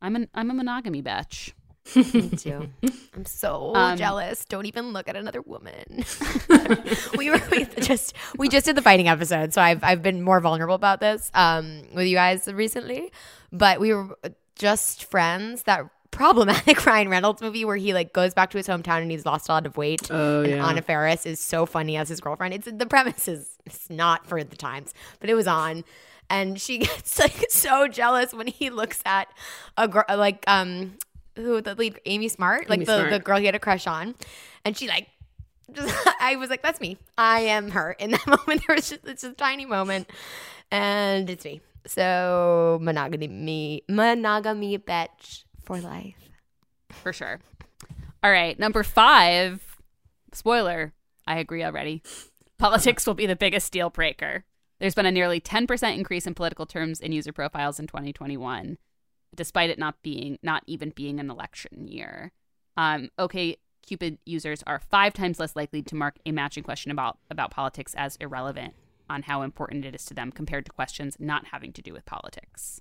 i'm 0.03 0.17
an 0.17 0.29
i'm 0.35 0.51
a 0.51 0.55
monogamy 0.55 1.03
bitch 1.03 1.53
Me 1.95 2.31
too. 2.31 2.69
I'm 3.15 3.25
so 3.27 3.73
Um, 3.77 3.97
jealous. 3.97 4.45
Don't 4.45 4.67
even 4.67 4.93
look 4.93 5.09
at 5.09 5.15
another 5.15 5.41
woman. 5.41 6.05
we 7.17 7.31
were 7.31 7.41
we 7.49 7.65
just 7.81 8.13
we 8.37 8.49
just 8.49 8.67
did 8.67 8.77
the 8.77 8.83
fighting 8.83 9.07
episode, 9.07 9.53
so 9.55 9.63
I've 9.63 9.85
I've 9.85 10.03
been 10.03 10.21
more 10.21 10.41
vulnerable 10.41 10.75
about 10.75 10.99
this 10.99 11.31
um 11.33 11.83
with 11.95 12.09
you 12.09 12.17
guys 12.17 12.49
recently. 12.53 13.13
But 13.53 13.79
we 13.79 13.95
were 13.95 14.19
just 14.57 15.05
friends. 15.05 15.63
That 15.63 15.87
problematic 16.11 16.85
Ryan 16.91 17.09
Reynolds 17.09 17.41
movie 17.41 17.65
where 17.65 17.77
he 17.77 17.95
like 17.95 18.13
goes 18.13 18.35
back 18.35 18.51
to 18.51 18.57
his 18.59 18.67
hometown 18.67 19.03
and 19.03 19.11
he's 19.13 19.25
lost 19.25 19.49
a 19.49 19.53
lot 19.53 19.65
of 19.65 19.77
weight. 19.77 20.11
Oh, 20.11 20.43
and 20.43 20.51
yeah. 20.51 20.67
Anna 20.67 20.83
Faris 20.83 21.25
is 21.25 21.39
so 21.39 21.67
funny 21.67 21.97
as 21.97 22.09
his 22.09 22.21
girlfriend. 22.21 22.53
It's 22.53 22.69
the 22.71 22.87
premise 22.87 23.29
is 23.29 23.59
it's 23.65 23.89
not 23.91 24.27
for 24.27 24.43
the 24.43 24.57
times, 24.57 24.93
but 25.21 25.31
it 25.31 25.35
was 25.35 25.47
on. 25.47 25.85
And 26.29 26.61
she 26.61 26.79
gets 26.87 27.19
like 27.19 27.47
so 27.51 27.89
jealous 27.89 28.33
when 28.33 28.47
he 28.47 28.71
looks 28.71 29.01
at 29.05 29.29
a 29.77 29.89
girl 29.89 30.05
like 30.09 30.45
um 30.47 30.99
who 31.37 31.61
the 31.61 31.75
lead 31.75 32.01
Amy 32.07 32.29
Smart, 32.29 32.69
like 32.69 32.79
Amy 32.79 32.85
the, 32.87 32.97
Smart. 32.99 33.11
the 33.11 33.19
girl 33.21 33.39
he 33.39 33.47
had 33.47 33.55
a 33.55 33.59
crush 33.61 33.87
on, 33.87 34.15
and 34.65 34.77
she 34.77 34.89
like 34.89 35.09
just 35.73 35.95
I 36.21 36.37
was 36.37 36.51
like, 36.51 36.63
that's 36.63 36.81
me. 36.81 36.99
I 37.19 37.41
am 37.41 37.71
her. 37.71 37.93
In 37.99 38.13
that 38.13 38.27
moment, 38.27 38.63
there 38.67 38.77
was 38.77 38.89
just 38.89 39.07
it's 39.07 39.25
a 39.25 39.33
tiny 39.33 39.67
moment, 39.67 40.09
and 40.71 41.29
it's 41.29 41.45
me. 41.45 41.61
So 41.87 42.79
monogamy, 42.83 43.29
me 43.29 43.83
monogamy, 43.89 44.79
bitch 44.79 45.45
for 45.65 45.79
life. 45.81 46.15
for 46.91 47.13
sure. 47.13 47.41
All 48.25 48.31
right, 48.31 48.59
number 48.59 48.83
five. 48.83 49.63
Spoiler, 50.33 50.93
I 51.27 51.39
agree 51.39 51.63
already. 51.63 52.03
Politics 52.59 53.07
will 53.07 53.15
be 53.15 53.27
the 53.27 53.37
biggest 53.37 53.73
deal 53.73 53.91
breaker. 53.91 54.45
There's 54.79 54.95
been 54.95 55.07
a 55.07 55.11
nearly 55.11 55.41
10% 55.41 55.97
increase 55.97 56.27
in 56.27 56.35
political 56.35 56.67
terms 56.67 57.01
in 57.01 57.13
user 57.13 57.33
profiles 57.33 57.81
in 57.81 57.87
2021, 57.87 58.79
despite 59.35 59.71
it 59.71 59.79
not 59.79 60.03
being 60.03 60.39
not 60.43 60.63
even 60.67 60.91
being 60.91 61.19
an 61.19 61.31
election 61.31 61.89
year. 61.89 62.33
Um, 62.77 63.09
okay, 63.19 63.57
Cupid 63.87 64.19
users 64.27 64.65
are 64.67 64.81
five 64.81 65.15
times 65.15 65.39
less 65.39 65.55
likely 65.55 65.81
to 65.81 65.95
mark 65.95 66.17
a 66.27 66.33
matching 66.33 66.65
question 66.65 66.91
about 66.91 67.19
about 67.31 67.53
politics 67.53 67.95
as 67.97 68.17
irrelevant 68.17 68.75
on 69.09 69.23
how 69.23 69.43
important 69.43 69.85
it 69.85 69.95
is 69.95 70.05
to 70.07 70.15
them 70.15 70.33
compared 70.33 70.67
to 70.67 70.73
questions 70.73 71.17
not 71.21 71.47
having 71.53 71.73
to 71.73 71.81
do 71.81 71.93
with 71.93 72.05
politics. 72.05 72.81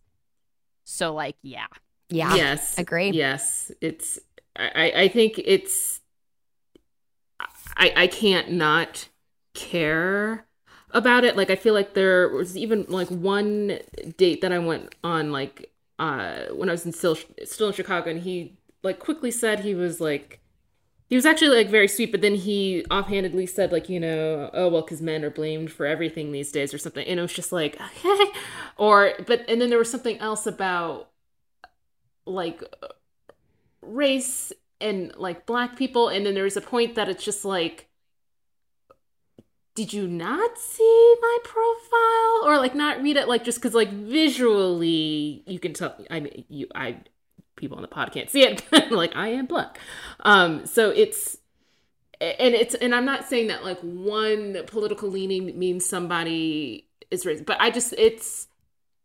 So, 0.84 1.14
like, 1.14 1.36
yeah, 1.44 1.68
Yeah. 2.10 2.36
Yes. 2.36 2.78
Agree. 2.80 3.12
Yes. 3.12 3.72
It's 3.82 4.20
I, 4.56 4.92
I 4.96 5.08
think 5.08 5.40
it's 5.44 6.02
I 7.78 7.94
I 7.96 8.08
can't 8.08 8.52
not 8.52 9.10
care 9.54 10.48
about 10.96 11.24
it. 11.26 11.36
Like 11.36 11.52
I 11.52 11.56
feel 11.56 11.76
like 11.76 11.94
there 11.94 12.30
was 12.30 12.58
even 12.58 12.86
like 12.88 13.10
one 13.10 13.80
date 14.18 14.42
that 14.42 14.52
I 14.52 14.58
went 14.58 14.96
on 15.04 15.32
like 15.32 15.72
uh 16.00 16.46
when 16.54 16.70
I 16.70 16.72
was 16.72 16.86
in 16.86 16.94
still 16.94 17.18
still 17.44 17.68
in 17.68 17.74
Chicago 17.74 18.10
and 18.10 18.22
he 18.22 18.58
like 18.82 19.00
quickly 19.00 19.32
said 19.32 19.60
he 19.60 19.76
was 19.76 20.02
like 20.02 20.40
he 21.08 21.16
was 21.16 21.26
actually 21.26 21.56
like 21.56 21.70
very 21.70 21.88
sweet, 21.88 22.12
but 22.12 22.22
then 22.22 22.34
he 22.34 22.84
offhandedly 22.90 23.46
said 23.46 23.72
like 23.72 23.90
you 23.90 24.00
know 24.00 24.50
oh 24.54 24.70
well 24.70 24.82
because 24.82 25.02
men 25.02 25.24
are 25.24 25.30
blamed 25.30 25.72
for 25.72 25.86
everything 25.86 26.32
these 26.32 26.52
days 26.52 26.74
or 26.74 26.78
something, 26.80 27.06
and 27.06 27.20
it 27.20 27.22
was 27.22 27.34
just 27.34 27.52
like 27.52 27.80
okay, 28.06 28.32
or 28.78 29.14
but 29.28 29.48
and 29.48 29.62
then 29.62 29.70
there 29.70 29.78
was 29.78 29.92
something 29.92 30.18
else 30.20 30.48
about 30.48 31.10
like 32.26 32.64
race 33.82 34.52
and 34.82 35.14
like 35.16 35.46
black 35.46 35.76
people 35.76 36.10
and 36.10 36.26
then 36.26 36.34
there 36.34 36.44
was 36.44 36.58
a 36.58 36.62
point 36.62 36.96
that 36.96 37.08
it's 37.08 37.24
just 37.24 37.46
like 37.46 37.88
did 39.76 39.92
you 39.92 40.08
not 40.08 40.58
see 40.58 41.16
my 41.22 41.38
profile? 41.44 42.50
Or 42.50 42.58
like 42.58 42.74
not 42.74 43.02
read 43.02 43.18
it 43.18 43.28
like 43.28 43.44
just 43.44 43.60
because 43.60 43.74
like 43.74 43.92
visually 43.92 45.44
you 45.46 45.60
can 45.60 45.74
tell 45.74 45.96
i 46.10 46.20
mean 46.20 46.46
you 46.50 46.68
i 46.74 46.98
people 47.56 47.78
on 47.78 47.82
the 47.82 47.88
pod 47.88 48.12
can't 48.12 48.30
see 48.30 48.44
it 48.44 48.64
like 48.92 49.16
i 49.16 49.28
am 49.28 49.46
black. 49.46 49.78
Um 50.22 50.66
so 50.66 50.90
it's 50.90 51.38
and 52.22 52.56
it's 52.56 52.76
and 52.76 52.96
i'm 52.96 53.06
not 53.06 53.26
saying 53.26 53.48
that 53.48 53.64
like 53.64 53.80
one 53.82 54.64
political 54.68 55.10
leaning 55.10 55.58
means 55.58 55.86
somebody 55.86 56.88
is 57.12 57.26
raised 57.26 57.46
but 57.46 57.60
i 57.60 57.70
just 57.70 57.94
it's 57.98 58.48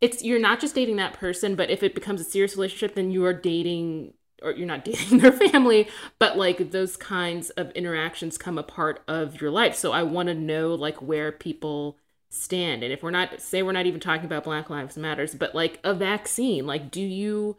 it's 0.01 0.23
you're 0.23 0.39
not 0.39 0.61
just 0.61 0.77
dating 0.77 0.97
that 0.97 1.15
person 1.15 1.57
but 1.57 1.71
if 1.71 1.83
it 1.83 1.95
becomes 1.95 2.21
a 2.21 2.25
serious 2.25 2.55
relationship 2.55 2.95
then 2.95 3.11
you 3.11 3.25
are 3.25 3.33
dating 3.33 4.13
or 4.43 4.53
you're 4.53 4.67
not 4.67 4.85
dating 4.91 5.19
their 5.19 5.33
family 5.33 5.89
but 6.19 6.37
like 6.37 6.71
those 6.71 6.97
kinds 6.97 7.51
of 7.51 7.71
interactions 7.73 8.39
come 8.39 8.59
a 8.59 8.63
part 8.63 9.03
of 9.09 9.41
your 9.41 9.51
life. 9.51 9.75
So 9.75 9.93
i 9.93 10.03
want 10.03 10.29
to 10.29 10.35
know 10.35 10.75
like 10.75 11.01
where 11.03 11.33
people 11.33 11.97
stand. 12.29 12.83
And 12.83 12.93
if 12.93 13.03
we're 13.03 13.11
not 13.11 13.41
say 13.41 13.63
we're 13.63 13.73
not 13.73 13.87
even 13.87 14.01
talking 14.01 14.27
about 14.27 14.45
black 14.45 14.71
lives 14.71 14.97
matters 14.97 15.35
but 15.35 15.55
like 15.55 15.81
a 15.85 15.95
vaccine 15.95 16.67
like 16.67 16.91
do 16.91 17.01
you 17.01 17.57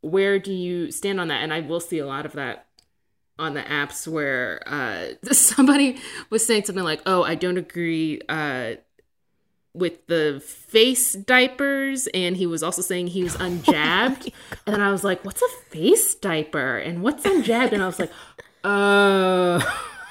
where 0.00 0.38
do 0.38 0.52
you 0.52 0.90
stand 0.90 1.20
on 1.20 1.28
that? 1.28 1.42
And 1.42 1.52
i 1.52 1.60
will 1.60 1.80
see 1.80 1.98
a 1.98 2.06
lot 2.06 2.26
of 2.26 2.32
that 2.32 2.66
on 3.38 3.54
the 3.54 3.62
apps 3.62 4.08
where 4.08 4.62
uh 4.66 5.08
somebody 5.32 5.98
was 6.30 6.44
saying 6.44 6.64
something 6.64 6.84
like 6.84 7.02
oh 7.06 7.22
i 7.22 7.34
don't 7.34 7.58
agree 7.58 8.20
uh 8.28 8.74
with 9.76 10.06
the 10.06 10.42
face 10.44 11.12
diapers 11.12 12.06
and 12.08 12.36
he 12.36 12.46
was 12.46 12.62
also 12.62 12.82
saying 12.82 13.08
he 13.08 13.22
was 13.22 13.36
unjabbed 13.46 14.32
and 14.66 14.74
then 14.74 14.80
i 14.80 14.90
was 14.90 15.04
like 15.04 15.24
what's 15.24 15.42
a 15.42 15.48
face 15.70 16.14
diaper 16.14 16.78
and 16.78 17.02
what's 17.02 17.24
unjabbed 17.24 17.72
and 17.72 17.82
i 17.82 17.86
was 17.86 17.98
like 17.98 18.10
oh 18.64 19.60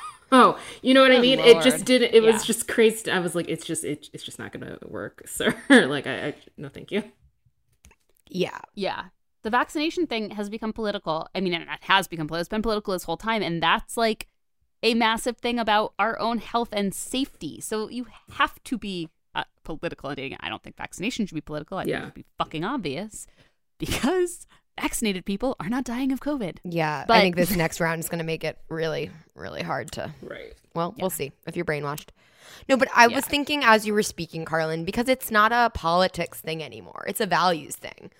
oh 0.31 0.57
you 0.81 0.93
know 0.93 1.01
what 1.01 1.11
i 1.11 1.15
Good 1.15 1.21
mean 1.21 1.39
it 1.39 1.61
just 1.63 1.85
didn't 1.85 2.13
it 2.13 2.23
Yeah. 2.23 2.31
was 2.31 2.43
just 2.45 2.67
crazy 2.67 3.09
i 3.11 3.19
was 3.19 3.35
like 3.35 3.47
it's 3.49 3.65
just 3.65 3.83
it, 3.83 4.09
it's 4.13 4.23
just 4.23 4.39
not 4.39 4.51
gonna 4.51 4.77
work 4.85 5.23
sir 5.27 5.55
like 5.69 6.07
I, 6.07 6.27
I 6.27 6.35
no 6.57 6.69
thank 6.69 6.91
you 6.91 7.03
Yeah. 8.29 8.59
Yeah. 8.73 9.05
The 9.43 9.51
vaccination 9.51 10.07
thing 10.07 10.31
has 10.31 10.49
become 10.49 10.73
political. 10.73 11.27
I 11.35 11.39
mean, 11.39 11.53
it 11.53 11.67
has 11.81 12.07
become 12.07 12.27
political. 12.27 12.41
It's 12.41 12.49
been 12.49 12.63
political 12.63 12.93
this 12.93 13.03
whole 13.03 13.17
time. 13.17 13.43
And 13.43 13.61
that's 13.61 13.95
like 13.95 14.27
a 14.81 14.95
massive 14.95 15.37
thing 15.37 15.59
about 15.59 15.93
our 15.99 16.17
own 16.19 16.39
health 16.39 16.69
and 16.71 16.93
safety. 16.95 17.61
So 17.61 17.87
you 17.89 18.07
have 18.39 18.61
to 18.63 18.77
be 18.79 19.09
uh, 19.35 19.43
political 19.63 20.09
in 20.09 20.15
dating. 20.15 20.37
I 20.41 20.49
don't 20.49 20.63
think 20.63 20.77
vaccination 20.77 21.25
should 21.27 21.35
be 21.35 21.41
political. 21.41 21.77
I 21.77 21.83
think 21.83 21.95
it 21.97 22.03
would 22.05 22.13
be 22.13 22.25
fucking 22.37 22.63
obvious 22.63 23.27
because 23.77 24.47
vaccinated 24.79 25.25
people 25.25 25.55
are 25.59 25.69
not 25.69 25.83
dying 25.83 26.11
of 26.11 26.19
COVID. 26.19 26.57
Yeah, 26.63 27.05
But- 27.07 27.17
I 27.17 27.21
think 27.21 27.35
this 27.35 27.55
next 27.55 27.79
round 27.79 27.99
is 27.99 28.09
going 28.09 28.19
to 28.19 28.25
make 28.25 28.43
it 28.43 28.57
really, 28.69 29.11
really 29.35 29.61
hard 29.61 29.91
to. 29.93 30.11
Right. 30.21 30.53
Well, 30.73 30.93
we'll 30.99 31.09
see 31.09 31.31
if 31.47 31.55
you're 31.55 31.65
brainwashed. 31.65 32.09
No, 32.69 32.77
but 32.77 32.87
I 32.95 33.07
was 33.07 33.25
thinking 33.25 33.63
as 33.63 33.85
you 33.87 33.93
were 33.93 34.03
speaking, 34.03 34.45
Carlin, 34.45 34.85
because 34.85 35.07
it's 35.09 35.31
not 35.31 35.51
a 35.51 35.71
politics 35.73 36.39
thing 36.39 36.63
anymore; 36.63 37.03
it's 37.07 37.19
a 37.19 37.25
values 37.25 37.75
thing. 37.75 38.11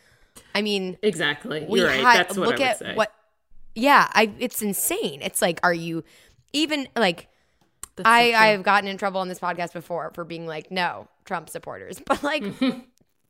I 0.53 0.61
mean, 0.61 0.97
Exactly. 1.01 1.66
we 1.68 1.80
You're 1.80 1.88
right. 1.89 1.99
had 2.01 2.18
That's 2.20 2.38
what 2.38 2.47
look 2.47 2.55
I 2.55 2.59
would 2.59 2.68
at 2.68 2.80
say. 2.80 2.95
what. 2.95 3.13
Yeah, 3.76 4.09
I. 4.13 4.32
It's 4.39 4.61
insane. 4.61 5.22
It's 5.22 5.41
like, 5.41 5.59
are 5.63 5.74
you 5.74 6.03
even 6.53 6.88
like? 6.95 7.28
That's 7.96 8.08
I 8.08 8.32
so 8.32 8.38
I've 8.38 8.64
gotten 8.64 8.88
in 8.89 8.98
trouble 8.98 9.22
on 9.22 9.28
this 9.28 9.39
podcast 9.39 9.74
before 9.74 10.12
for 10.14 10.24
being 10.24 10.48
like, 10.48 10.72
no, 10.72 11.08
Trump 11.26 11.50
supporters, 11.50 12.00
but 12.06 12.24
like. 12.24 12.43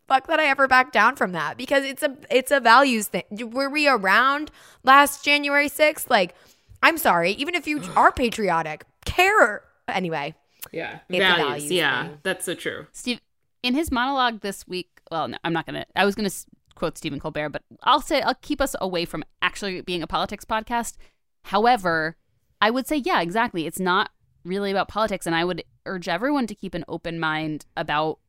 Fuck 0.07 0.28
that 0.28 0.39
I 0.39 0.45
ever 0.45 0.68
back 0.68 0.91
down 0.91 1.16
from 1.16 1.32
that 1.32 1.57
because 1.57 1.84
it's 1.84 2.03
a 2.03 2.16
it's 2.30 2.51
a 2.51 2.59
values 2.59 3.07
thing. 3.07 3.24
Were 3.32 3.72
we 3.72 3.88
around 3.88 4.51
last 4.84 5.26
January 5.26 5.68
6th? 5.68 6.11
Like, 6.11 6.36
I'm 6.84 6.99
sorry, 6.99 7.32
even 7.32 7.55
if 7.55 7.66
you 7.66 7.82
are 7.95 8.11
patriotic, 8.11 8.86
care 9.05 9.63
anyway. 9.88 10.36
yeah. 10.72 10.99
Values. 11.09 11.38
values 11.38 11.72
Yeah. 11.72 12.03
thing. 12.03 12.20
That's 12.22 12.45
so 12.45 12.53
true. 12.53 12.86
Steve, 12.91 13.20
in 13.63 13.74
his 13.74 13.91
monologue 13.91 14.41
this 14.41 14.68
week, 14.68 15.01
well, 15.09 15.28
no, 15.28 15.38
I'm 15.43 15.53
not 15.53 15.66
gonna. 15.66 15.88
I 15.95 16.05
was 16.05 16.13
gonna 16.13 16.30
quote 16.76 16.99
Stephen 16.99 17.20
Colbert, 17.20 17.49
but 17.49 17.63
I'll 17.82 17.99
say 17.99 18.22
I'll 18.22 18.36
keep 18.36 18.61
us 18.61 18.76
away 18.80 19.05
from 19.05 19.24
actually 19.41 19.82
being 19.82 20.03
a 20.03 20.07
politics 20.07 20.45
podcast. 20.45 20.97
However, 21.45 22.16
I 22.61 22.70
would 22.70 22.86
say, 22.86 22.97
yeah, 22.97 23.22
exactly. 23.22 23.66
It's 23.66 23.80
not 23.80 24.11
really 24.45 24.71
about 24.71 24.87
politics, 24.87 25.25
and 25.25 25.35
I 25.35 25.43
would 25.43 25.63
urge 25.85 26.07
everyone 26.07 26.47
to 26.47 26.55
keep 26.55 26.73
an 26.73 26.85
open 26.87 27.19
mind 27.19 27.65
about 27.75 28.19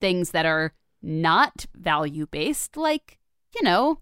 things 0.00 0.30
that 0.30 0.46
are 0.46 0.72
not 1.02 1.66
value 1.74 2.26
based, 2.26 2.76
like 2.76 3.18
you 3.54 3.62
know, 3.62 4.00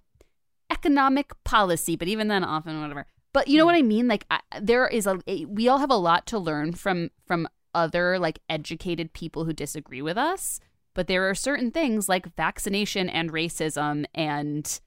economic 0.71 1.33
policy. 1.45 1.97
But 1.97 2.09
even 2.09 2.29
then, 2.29 2.45
often 2.45 2.81
whatever. 2.81 3.07
But 3.33 3.49
you 3.49 3.59
know 3.59 3.67
what 3.67 3.75
I 3.75 3.83
mean? 3.83 4.09
Like 4.09 4.27
I, 4.31 4.41
there 4.61 4.87
is 4.87 5.07
a, 5.07 5.19
a 5.27 5.45
we 5.47 5.69
all 5.69 5.79
have 5.79 5.91
a 5.91 5.97
lot 5.97 6.27
to 6.29 6.39
learn 6.39 6.73
from 6.73 7.11
from 7.27 7.49
other 7.75 8.19
like 8.19 8.41
educated 8.49 9.13
people 9.13 9.45
who 9.45 9.53
disagree 9.53 10.03
with 10.03 10.19
us. 10.19 10.61
But 10.95 11.07
there 11.07 11.29
are 11.29 11.35
certain 11.35 11.71
things 11.71 12.09
like 12.09 12.37
vaccination 12.37 13.09
and 13.09 13.33
racism 13.33 14.05
and 14.15 14.81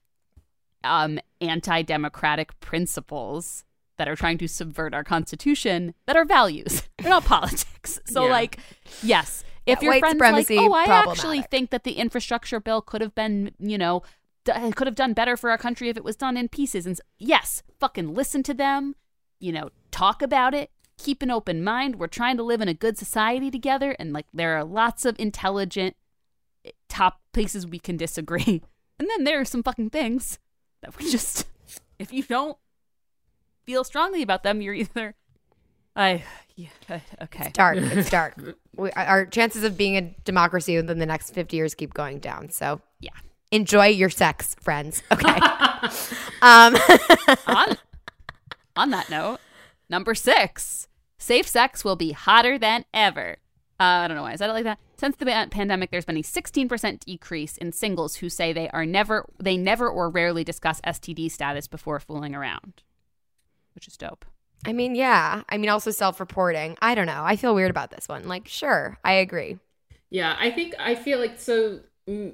um, 0.84 1.20
anti-democratic 1.42 2.60
principles 2.60 3.64
that 3.98 4.08
are 4.08 4.16
trying 4.16 4.38
to 4.40 4.48
subvert 4.48 4.94
our 4.94 5.04
constitution 5.04 5.94
that 6.06 6.16
are 6.16 6.26
values. 6.26 6.84
They're 6.98 7.10
not 7.10 7.26
politics. 7.26 8.00
So 8.06 8.26
Yeah. 8.26 8.32
like, 8.32 8.60
yes, 9.04 9.44
if 9.66 9.82
Yeah, 9.82 9.92
your 9.92 10.00
friends 10.00 10.20
like, 10.20 10.48
oh, 10.52 10.74
I 10.74 10.86
actually 10.86 11.42
think 11.44 11.70
that 11.70 11.84
the 11.84 11.94
infrastructure 11.94 12.60
bill 12.60 12.82
could 12.82 13.02
have 13.02 13.14
been, 13.16 13.52
you 13.60 13.78
know, 13.78 14.04
d- 14.44 14.54
could 14.74 14.88
have 14.88 14.96
done 14.96 15.14
better 15.14 15.38
for 15.38 15.50
our 15.50 15.58
country 15.58 15.90
if 15.90 15.98
it 15.98 16.04
was 16.04 16.16
done 16.16 16.36
in 16.38 16.50
pieces. 16.50 16.86
And 16.86 17.00
yes, 17.18 17.64
fucking 17.80 18.14
listen 18.14 18.44
to 18.44 18.54
them. 18.54 18.96
You 19.40 19.52
know, 19.52 19.70
talk 19.92 20.22
about 20.22 20.54
it. 20.54 20.72
Keep 20.98 21.22
an 21.22 21.32
open 21.32 21.64
mind. 21.64 21.98
We're 21.98 22.08
trying 22.08 22.38
to 22.38 22.44
live 22.44 22.62
in 22.62 22.68
a 22.70 22.74
good 22.74 22.98
society 22.98 23.52
together, 23.52 23.96
and 24.00 24.14
like 24.14 24.28
there 24.34 24.58
are 24.58 24.64
lots 24.64 25.04
of 25.06 25.20
intelligent 25.20 25.96
eh, 26.64 26.72
top 26.88 27.22
places 27.34 27.68
we 27.68 27.80
can 27.80 27.98
disagree. 27.98 28.62
And 28.98 29.10
then 29.10 29.26
there 29.26 29.42
are 29.42 29.46
some 29.46 29.62
fucking 29.62 29.90
things 29.90 30.40
that 30.82 30.98
we 30.98 31.12
just, 31.12 31.46
if 32.00 32.14
you 32.14 32.24
don't 32.24 32.58
feel 33.66 33.84
strongly 33.84 34.22
about 34.22 34.44
them, 34.44 34.62
you're 34.62 34.74
either, 34.74 35.16
I, 35.96 36.24
yeah, 36.56 36.68
okay. 37.22 37.50
Dark. 37.54 37.78
It's 37.78 38.10
dark. 38.20 38.36
We, 38.76 38.92
our 38.92 39.26
chances 39.26 39.64
of 39.64 39.78
being 39.78 39.98
a 39.98 40.02
democracy 40.26 40.76
within 40.76 41.00
the 41.00 41.06
next 41.06 41.32
50 41.34 41.56
years 41.56 41.74
keep 41.74 41.94
going 41.94 42.20
down. 42.20 42.50
So 42.50 42.82
Yeah. 43.00 43.12
enjoy 43.52 43.88
your 43.88 44.10
sex, 44.10 44.56
friends. 44.62 45.02
Okay. 45.12 45.30
um, 46.42 46.76
on, 47.48 47.78
on 48.76 48.90
that 48.92 49.10
note, 49.10 49.40
number 49.90 50.16
six, 50.16 50.88
safe 51.18 51.48
sex 51.48 51.84
will 51.86 51.96
be 51.96 52.12
hotter 52.12 52.58
than 52.58 52.86
ever. 52.94 53.38
Uh, 53.80 53.84
I 53.84 54.08
don't 54.08 54.16
know 54.16 54.24
why 54.24 54.32
I 54.34 54.36
said 54.38 54.50
it 54.50 54.54
like 54.54 54.64
that. 54.64 54.80
Since 54.98 55.18
the 55.18 55.26
pandemic, 55.26 55.92
there's 55.92 56.06
been 56.06 56.16
a 56.18 56.22
16% 56.22 57.00
decrease 57.02 57.58
in 57.58 57.74
singles 57.74 58.16
who 58.16 58.30
say 58.30 58.54
they 58.54 58.70
are 58.70 58.86
never, 58.86 59.26
they 59.38 59.58
never 59.58 59.90
or 59.90 60.10
rarely 60.10 60.46
discuss 60.46 60.80
STD 60.82 61.30
status 61.30 61.68
before 61.68 62.00
fooling 62.00 62.34
around, 62.34 62.84
which 63.76 63.88
is 63.88 63.98
dope. 63.98 64.26
I 64.66 64.74
mean, 64.74 64.96
yeah. 64.96 65.44
I 65.50 65.58
mean, 65.58 65.70
also 65.70 65.92
self 65.92 66.20
reporting. 66.20 66.78
I 66.82 66.96
don't 66.96 67.06
know. 67.06 67.24
I 67.24 67.36
feel 67.36 67.54
weird 67.54 67.70
about 67.70 67.92
this 67.92 68.08
one. 68.08 68.28
Like, 68.28 68.48
sure, 68.48 68.98
I 69.04 69.14
agree. 69.14 69.60
Yeah, 70.10 70.36
I 70.40 70.50
think 70.50 70.74
I 70.80 70.96
feel 70.96 71.20
like 71.20 71.40
so. 71.40 71.82
Mm, 72.10 72.34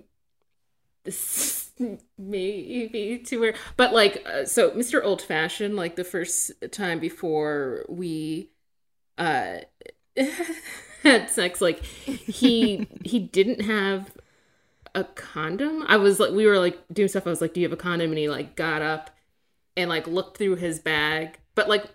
this 1.04 1.72
may 2.18 2.88
be 2.88 3.18
too 3.26 3.40
weird, 3.40 3.56
but 3.76 3.94
like, 3.94 4.26
uh, 4.26 4.46
so 4.46 4.72
Mr. 4.72 5.04
Old 5.04 5.22
Fashioned, 5.22 5.76
like 5.76 5.96
the 5.96 6.04
first 6.04 6.52
time 6.72 7.00
before 7.00 7.86
we 7.90 8.50
uh 9.18 9.58
had 11.04 11.30
sex, 11.30 11.60
like 11.60 11.84
he 11.84 12.88
he 13.04 13.20
didn't 13.20 13.62
have 13.62 14.12
a 14.94 15.04
condom. 15.04 15.84
I 15.88 15.98
was 15.98 16.20
like, 16.20 16.32
we 16.32 16.46
were 16.46 16.60
like 16.60 16.80
doing 16.94 17.08
stuff. 17.08 17.28
I 17.28 17.30
was 17.30 17.42
like, 17.42 17.54
"Do 17.54 17.62
you 17.62 17.66
have 17.66 17.74
a 17.74 17.82
condom?" 17.82 18.12
And 18.12 18.18
he 18.18 18.30
like 18.30 18.56
got 18.56 18.82
up 18.82 19.10
and 19.78 19.90
like 19.90 20.08
looked 20.08 20.38
through 20.38 20.56
his 20.56 20.80
bag, 20.80 21.40
but 21.56 21.68
like 21.70 21.86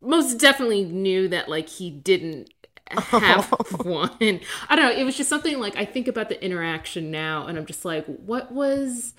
most 0.00 0.38
definitely 0.38 0.84
knew 0.84 1.28
that 1.28 1.48
like 1.48 1.68
he 1.68 1.90
didn't 1.90 2.50
have 2.90 3.46
one. 3.84 4.10
I 4.20 4.76
don't 4.76 4.86
know. 4.86 4.92
It 4.92 5.04
was 5.04 5.16
just 5.16 5.28
something 5.28 5.58
like 5.58 5.76
I 5.76 5.84
think 5.84 6.08
about 6.08 6.28
the 6.28 6.42
interaction 6.42 7.10
now, 7.10 7.46
and 7.46 7.58
I'm 7.58 7.66
just 7.66 7.84
like, 7.84 8.06
what 8.06 8.52
was 8.52 9.14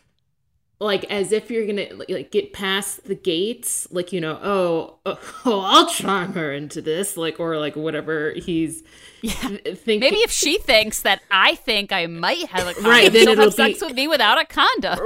like 0.82 1.04
as 1.12 1.34
if 1.34 1.52
you're 1.52 1.68
gonna 1.68 1.88
like, 1.94 2.10
like 2.10 2.32
get 2.32 2.54
past 2.54 3.04
the 3.06 3.16
gates, 3.16 3.86
like 3.92 4.14
you 4.14 4.22
know, 4.22 4.40
oh, 4.42 5.00
oh, 5.06 5.20
oh, 5.46 5.60
I'll 5.60 5.88
charm 5.88 6.34
her 6.34 6.54
into 6.54 6.82
this, 6.82 7.18
like 7.18 7.40
or 7.40 7.58
like 7.58 7.76
whatever 7.76 8.32
he's 8.32 8.84
Yeah. 9.22 9.34
thinking. 9.34 10.00
Maybe 10.00 10.18
if 10.18 10.32
she 10.32 10.58
thinks 10.58 11.02
that 11.02 11.22
I 11.30 11.56
think 11.56 11.92
I 11.92 12.08
might 12.08 12.46
have 12.48 12.68
a 12.68 12.74
condom, 12.74 12.90
Right, 12.90 13.12
then 13.12 13.24
she'll 13.24 13.32
it'll 13.34 13.44
have 13.46 13.54
sex 13.54 13.80
be- 13.82 13.86
with 13.88 13.96
me 13.96 14.08
without 14.08 14.40
a 14.42 14.46
condom. 14.46 14.98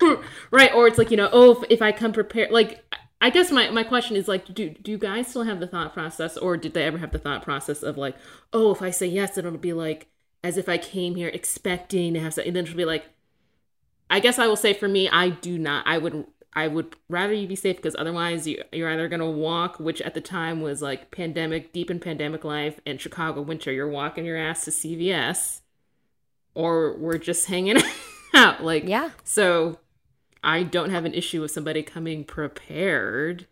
right 0.50 0.72
or 0.74 0.86
it's 0.86 0.98
like 0.98 1.10
you 1.10 1.16
know 1.16 1.28
oh 1.32 1.52
if, 1.62 1.70
if 1.70 1.82
i 1.82 1.92
come 1.92 2.12
prepared 2.12 2.50
like 2.50 2.84
i 3.20 3.30
guess 3.30 3.50
my, 3.50 3.70
my 3.70 3.82
question 3.82 4.16
is 4.16 4.28
like 4.28 4.44
do 4.54 4.70
do 4.70 4.90
you 4.90 4.98
guys 4.98 5.26
still 5.26 5.42
have 5.42 5.60
the 5.60 5.66
thought 5.66 5.92
process 5.92 6.36
or 6.36 6.56
did 6.56 6.74
they 6.74 6.84
ever 6.84 6.98
have 6.98 7.12
the 7.12 7.18
thought 7.18 7.42
process 7.42 7.82
of 7.82 7.96
like 7.96 8.16
oh 8.52 8.70
if 8.72 8.82
i 8.82 8.90
say 8.90 9.06
yes 9.06 9.34
then 9.34 9.46
it'll 9.46 9.58
be 9.58 9.72
like 9.72 10.08
as 10.44 10.56
if 10.56 10.68
i 10.68 10.78
came 10.78 11.14
here 11.16 11.28
expecting 11.28 12.14
to 12.14 12.20
have 12.20 12.34
sex 12.34 12.46
and 12.46 12.54
then 12.56 12.64
it'll 12.64 12.76
be 12.76 12.84
like 12.84 13.06
i 14.10 14.20
guess 14.20 14.38
i 14.38 14.46
will 14.46 14.56
say 14.56 14.72
for 14.72 14.88
me 14.88 15.08
i 15.08 15.28
do 15.28 15.58
not 15.58 15.86
i 15.86 15.98
would 15.98 16.24
i 16.54 16.68
would 16.68 16.94
rather 17.08 17.32
you 17.32 17.46
be 17.48 17.56
safe 17.56 17.76
because 17.76 17.96
otherwise 17.98 18.46
you, 18.46 18.62
you're 18.72 18.90
either 18.90 19.08
going 19.08 19.20
to 19.20 19.26
walk 19.26 19.78
which 19.80 20.00
at 20.02 20.14
the 20.14 20.20
time 20.20 20.60
was 20.60 20.80
like 20.80 21.10
pandemic 21.10 21.72
deep 21.72 21.90
in 21.90 21.98
pandemic 21.98 22.44
life 22.44 22.80
and 22.86 23.00
chicago 23.00 23.40
winter 23.42 23.72
you're 23.72 23.88
walking 23.88 24.24
your 24.24 24.36
ass 24.36 24.64
to 24.64 24.70
cvs 24.70 25.60
or 26.54 26.96
we're 26.98 27.18
just 27.18 27.46
hanging 27.46 27.76
out 28.34 28.62
like 28.64 28.84
Yeah. 28.86 29.10
so 29.24 29.78
I 30.42 30.62
don't 30.62 30.90
have 30.90 31.04
an 31.04 31.14
issue 31.14 31.40
with 31.40 31.50
somebody 31.50 31.82
coming 31.82 32.24
prepared. 32.24 33.46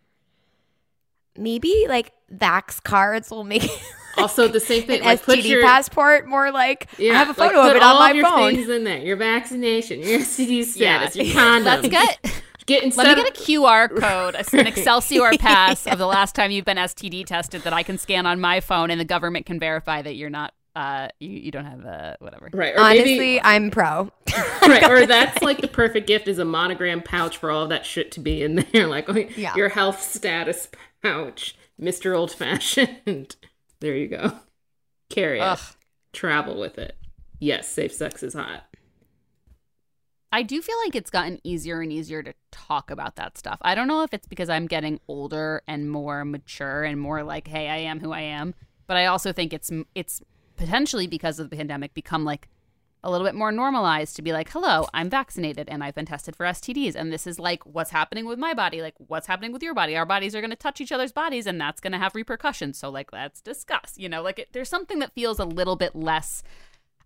Maybe 1.37 1.85
like 1.87 2.13
Vax 2.33 2.81
cards 2.81 3.29
will 3.29 3.43
make 3.43 3.69
Also, 4.17 4.47
the 4.47 4.59
same 4.59 4.81
thing. 4.83 5.03
like, 5.03 5.21
put 5.21 5.37
STD 5.37 5.43
your, 5.47 5.61
passport 5.63 6.27
more 6.27 6.49
like 6.51 6.87
yeah, 6.97 7.13
I 7.13 7.17
have 7.17 7.27
a 7.27 7.39
like, 7.39 7.51
photo 7.51 7.61
of 7.61 7.67
put 7.67 7.75
it 7.75 7.83
on 7.83 7.99
my 7.99 8.09
of 8.09 8.15
your 8.15 8.25
phone. 8.25 8.55
things 8.55 8.67
in 8.67 8.83
there. 8.83 8.97
Your 8.97 9.15
vaccination, 9.15 9.99
your 9.99 10.21
STD 10.21 10.57
Yeah. 10.75 11.07
status, 11.07 11.15
your 11.15 11.33
condom. 11.35 11.65
Let's 11.83 11.87
get 11.87 12.41
get 12.65 12.97
let 12.97 13.15
me 13.15 13.23
get 13.23 13.29
a 13.37 13.39
QR 13.39 13.95
code, 13.95 14.35
an 14.59 14.65
Excelsior 14.65 15.37
pass 15.37 15.85
of 15.85 15.99
the 15.99 16.07
last 16.07 16.33
time 16.33 16.49
you've 16.49 16.65
been 16.65 16.77
STD 16.77 17.27
tested 17.27 17.61
that 17.61 17.73
I 17.73 17.83
can 17.83 17.99
scan 17.99 18.25
on 18.25 18.41
my 18.41 18.59
phone, 18.59 18.89
and 18.89 18.99
the 18.99 19.05
government 19.05 19.45
can 19.45 19.59
verify 19.59 20.01
that 20.01 20.15
you're 20.15 20.31
not, 20.31 20.53
uh, 20.77 21.07
you, 21.19 21.29
you 21.29 21.51
don't 21.51 21.65
have 21.65 21.85
a 21.85 22.17
whatever. 22.19 22.49
right. 22.53 22.75
Or 22.75 22.81
Honestly, 22.81 23.17
maybe, 23.17 23.41
I'm 23.41 23.71
pro. 23.71 24.11
right. 24.61 24.83
Or 24.89 25.05
that's 25.07 25.41
like 25.41 25.59
the 25.59 25.67
perfect 25.67 26.05
gift 26.05 26.27
is 26.27 26.37
a 26.37 26.45
monogram 26.45 27.01
pouch 27.01 27.37
for 27.37 27.49
all 27.49 27.63
of 27.63 27.69
that 27.69 27.83
shit 27.83 28.11
to 28.11 28.19
be 28.19 28.43
in 28.43 28.55
there. 28.71 28.87
Like 28.87 29.35
Yeah. 29.35 29.55
your 29.55 29.69
health 29.69 30.01
status 30.03 30.69
pouch, 31.01 31.55
Mister 31.79 32.13
Old 32.13 32.31
Fashioned. 32.31 33.35
there 33.79 33.95
you 33.95 34.07
go. 34.07 34.33
Carry 35.09 35.39
it. 35.39 35.43
Ugh. 35.43 35.59
Travel 36.13 36.59
with 36.59 36.77
it. 36.77 36.95
Yes, 37.39 37.67
safe 37.67 37.93
sex 37.93 38.21
is 38.21 38.35
hot. 38.35 38.63
I 40.31 40.43
do 40.43 40.61
feel 40.61 40.77
like 40.85 40.95
it's 40.95 41.09
gotten 41.09 41.39
easier 41.43 41.81
and 41.81 41.91
easier 41.91 42.21
to 42.21 42.33
talk 42.51 42.91
about 42.91 43.15
that 43.15 43.37
stuff. 43.37 43.57
I 43.61 43.73
don't 43.75 43.87
know 43.87 44.03
if 44.03 44.13
it's 44.13 44.27
because 44.27 44.49
I'm 44.49 44.67
getting 44.67 44.99
older 45.07 45.63
and 45.67 45.89
more 45.89 46.23
mature 46.25 46.83
and 46.83 46.99
more 46.99 47.23
like, 47.23 47.47
hey, 47.47 47.67
I 47.69 47.77
am 47.77 47.99
who 47.99 48.11
I 48.11 48.21
am. 48.21 48.53
But 48.87 48.97
I 48.97 49.07
also 49.07 49.31
think 49.33 49.53
it's 49.53 49.71
it's 49.95 50.21
potentially 50.57 51.07
because 51.07 51.39
of 51.39 51.49
the 51.49 51.55
pandemic 51.55 51.93
become 51.93 52.25
like 52.25 52.49
a 53.03 53.11
little 53.11 53.25
bit 53.25 53.35
more 53.35 53.51
normalized 53.51 54.15
to 54.15 54.21
be 54.21 54.33
like, 54.33 54.49
hello, 54.49 54.87
I'm 54.93 55.09
vaccinated 55.09 55.69
and 55.69 55.83
I've 55.83 55.95
been 55.95 56.05
tested 56.05 56.35
for 56.35 56.45
STDs. 56.45 56.95
And 56.95 57.13
this 57.13 57.27
is 57.27 57.39
like 57.39 57.65
what's 57.65 57.91
happening 57.91 58.25
with 58.25 58.39
my 58.39 58.53
body, 58.53 58.81
like 58.81 58.95
what's 58.97 59.27
happening 59.27 59.53
with 59.53 59.63
your 59.63 59.73
body. 59.73 59.95
Our 59.95 60.05
bodies 60.05 60.35
are 60.35 60.41
going 60.41 60.51
to 60.51 60.57
touch 60.57 60.81
each 60.81 60.91
other's 60.91 61.11
bodies 61.11 61.45
and 61.45 61.61
that's 61.61 61.79
going 61.79 61.93
to 61.93 61.99
have 61.99 62.15
repercussions. 62.15 62.77
So, 62.77 62.89
like, 62.89 63.13
let's 63.13 63.39
discuss. 63.39 63.93
You 63.97 64.09
know, 64.09 64.21
like 64.21 64.39
it, 64.39 64.49
there's 64.51 64.69
something 64.69 64.99
that 64.99 65.13
feels 65.13 65.39
a 65.39 65.45
little 65.45 65.75
bit 65.75 65.95
less. 65.95 66.43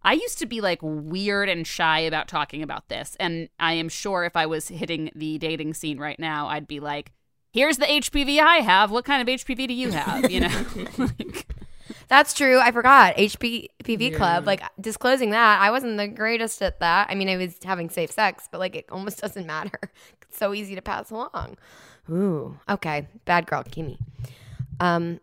I 0.04 0.14
used 0.14 0.40
to 0.40 0.46
be 0.46 0.62
like 0.62 0.80
weird 0.82 1.50
and 1.50 1.68
shy 1.68 2.00
about 2.00 2.28
talking 2.28 2.64
about 2.64 2.88
this. 2.88 3.16
And 3.20 3.50
I 3.60 3.74
am 3.74 3.90
sure 3.90 4.24
if 4.24 4.36
I 4.36 4.46
was 4.46 4.70
hitting 4.70 5.12
the 5.14 5.38
dating 5.38 5.74
scene 5.76 6.00
right 6.00 6.18
now, 6.18 6.48
I'd 6.48 6.68
be 6.68 6.80
like, 6.80 7.12
here's 7.52 7.78
the 7.78 7.86
HPV 7.86 8.40
I 8.40 8.58
have. 8.58 8.92
What 8.92 9.06
kind 9.06 9.22
of 9.22 9.28
HPV 9.28 9.68
do 9.68 9.74
you 9.74 9.92
have? 9.92 10.32
You 10.32 10.40
know? 10.40 10.66
like, 10.98 11.48
That's 12.08 12.34
true. 12.34 12.60
I 12.60 12.72
forgot 12.72 13.16
HPV 13.18 14.16
club. 14.16 14.46
Like 14.46 14.62
disclosing 14.80 15.32
that, 15.32 15.62
I 15.62 15.72
wasn't 15.72 15.98
the 15.98 16.08
greatest 16.08 16.62
at 16.62 16.80
that. 16.80 17.08
I 17.10 17.16
mean, 17.16 17.30
I 17.30 17.38
was 17.38 17.56
having 17.64 17.90
safe 17.90 18.12
sex, 18.12 18.48
but 18.52 18.60
like 18.60 18.76
it 18.76 18.86
almost 18.90 19.18
doesn't 19.22 19.46
matter. 19.46 19.80
It's 20.22 20.38
so 20.38 20.54
easy 20.54 20.76
to 20.76 20.82
pass 20.82 21.12
along. 21.12 21.58
Ooh, 22.10 22.58
okay, 22.70 23.08
bad 23.26 23.46
girl, 23.46 23.64
Kimmy. 23.64 23.98
Um, 24.80 25.20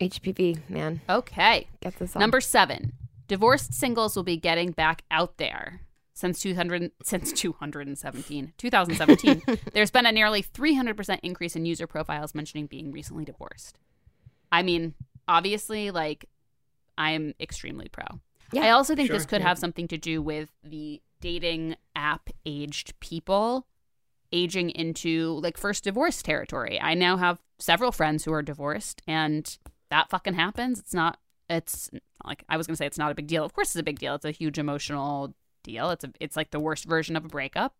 HPV 0.00 0.68
man, 0.68 1.00
okay. 1.08 1.68
get 1.80 1.96
this 1.98 2.16
on. 2.16 2.20
Number 2.20 2.40
seven, 2.40 2.92
divorced 3.28 3.74
singles 3.74 4.16
will 4.16 4.22
be 4.22 4.36
getting 4.36 4.72
back 4.72 5.02
out 5.10 5.38
there. 5.38 5.82
Since 6.14 6.40
200, 6.40 6.90
since 7.02 7.32
217, 7.32 8.52
2017, 8.58 9.42
there's 9.72 9.90
been 9.90 10.04
a 10.04 10.12
nearly 10.12 10.42
300% 10.42 11.18
increase 11.22 11.56
in 11.56 11.64
user 11.64 11.86
profiles 11.86 12.34
mentioning 12.34 12.66
being 12.66 12.92
recently 12.92 13.24
divorced. 13.24 13.78
I 14.52 14.62
mean, 14.62 14.94
obviously, 15.30 15.90
like, 15.90 16.26
I 16.98 17.12
am 17.12 17.34
extremely 17.40 17.88
pro. 17.88 18.04
Yeah, 18.52 18.64
I 18.64 18.70
also 18.70 18.94
think 18.94 19.10
this 19.10 19.24
could 19.24 19.40
yeah. 19.40 19.48
have 19.48 19.58
something 19.58 19.88
to 19.88 19.96
do 19.96 20.20
with 20.20 20.50
the 20.64 21.00
dating 21.20 21.76
app 21.94 22.30
aged 22.44 22.98
people 23.00 23.66
aging 24.32 24.70
into 24.70 25.38
like 25.42 25.56
first 25.56 25.84
divorce 25.84 26.22
territory. 26.22 26.80
I 26.80 26.94
now 26.94 27.16
have 27.16 27.38
several 27.58 27.92
friends 27.92 28.24
who 28.24 28.32
are 28.32 28.42
divorced 28.42 29.02
and 29.06 29.56
that 29.90 30.10
fucking 30.10 30.34
happens. 30.34 30.78
It's 30.78 30.94
not 30.94 31.18
it's 31.48 31.90
like 32.24 32.44
I 32.48 32.56
was 32.56 32.66
going 32.66 32.74
to 32.74 32.78
say 32.78 32.86
it's 32.86 32.98
not 32.98 33.12
a 33.12 33.14
big 33.14 33.26
deal. 33.26 33.44
Of 33.44 33.52
course 33.52 33.68
it's 33.68 33.80
a 33.80 33.84
big 33.84 33.98
deal. 33.98 34.14
It's 34.14 34.24
a 34.24 34.30
huge 34.30 34.58
emotional 34.58 35.34
deal. 35.62 35.90
It's 35.90 36.04
a 36.04 36.12
it's 36.20 36.36
like 36.36 36.50
the 36.50 36.60
worst 36.60 36.84
version 36.84 37.16
of 37.16 37.24
a 37.24 37.28
breakup. 37.28 37.74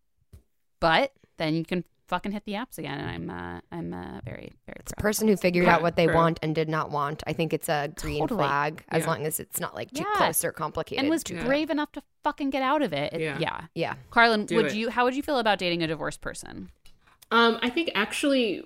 But 0.79 1.13
then 1.37 1.55
you 1.55 1.65
can 1.65 1.83
fucking 2.11 2.31
hit 2.33 2.43
the 2.45 2.53
apps 2.53 2.77
again 2.77 2.99
and 2.99 3.09
I'm 3.09 3.29
uh 3.29 3.59
I'm 3.71 3.93
uh, 3.93 4.19
very 4.23 4.51
very 4.67 4.77
It's 4.81 4.93
a 4.97 5.01
person 5.01 5.27
who 5.29 5.35
figured 5.37 5.65
Yeah, 5.65 5.75
out 5.75 5.81
what 5.81 5.95
they 5.95 6.05
true. 6.05 6.15
want 6.15 6.37
and 6.43 6.53
did 6.53 6.69
not 6.69 6.91
want. 6.91 7.23
I 7.25 7.33
think 7.33 7.53
it's 7.53 7.69
a 7.69 7.91
green 7.95 8.19
Totally. 8.19 8.39
flag 8.43 8.83
as 8.89 9.03
Yeah. 9.03 9.09
long 9.11 9.25
as 9.25 9.39
it's 9.39 9.59
not 9.59 9.73
like 9.75 9.89
too 9.91 10.03
Yeah. 10.05 10.17
close 10.17 10.43
or 10.45 10.51
complicated. 10.51 11.01
and 11.03 11.09
was 11.09 11.23
Yeah. 11.29 11.43
brave 11.45 11.69
enough 11.69 11.91
to 11.93 12.03
fucking 12.23 12.49
get 12.51 12.61
out 12.61 12.81
of 12.81 12.91
it. 12.93 13.13
It- 13.13 13.21
Yeah. 13.21 13.37
yeah. 13.39 13.61
yeah. 13.73 13.93
Carlin, 14.11 14.45
Do 14.45 14.57
would 14.57 14.65
it. 14.67 14.75
you 14.75 14.89
how 14.89 15.05
would 15.05 15.15
you 15.15 15.23
feel 15.23 15.39
about 15.39 15.57
dating 15.57 15.81
a 15.83 15.87
divorced 15.87 16.21
person? 16.21 16.69
Um, 17.31 17.57
I 17.61 17.69
think 17.69 17.89
actually, 17.95 18.65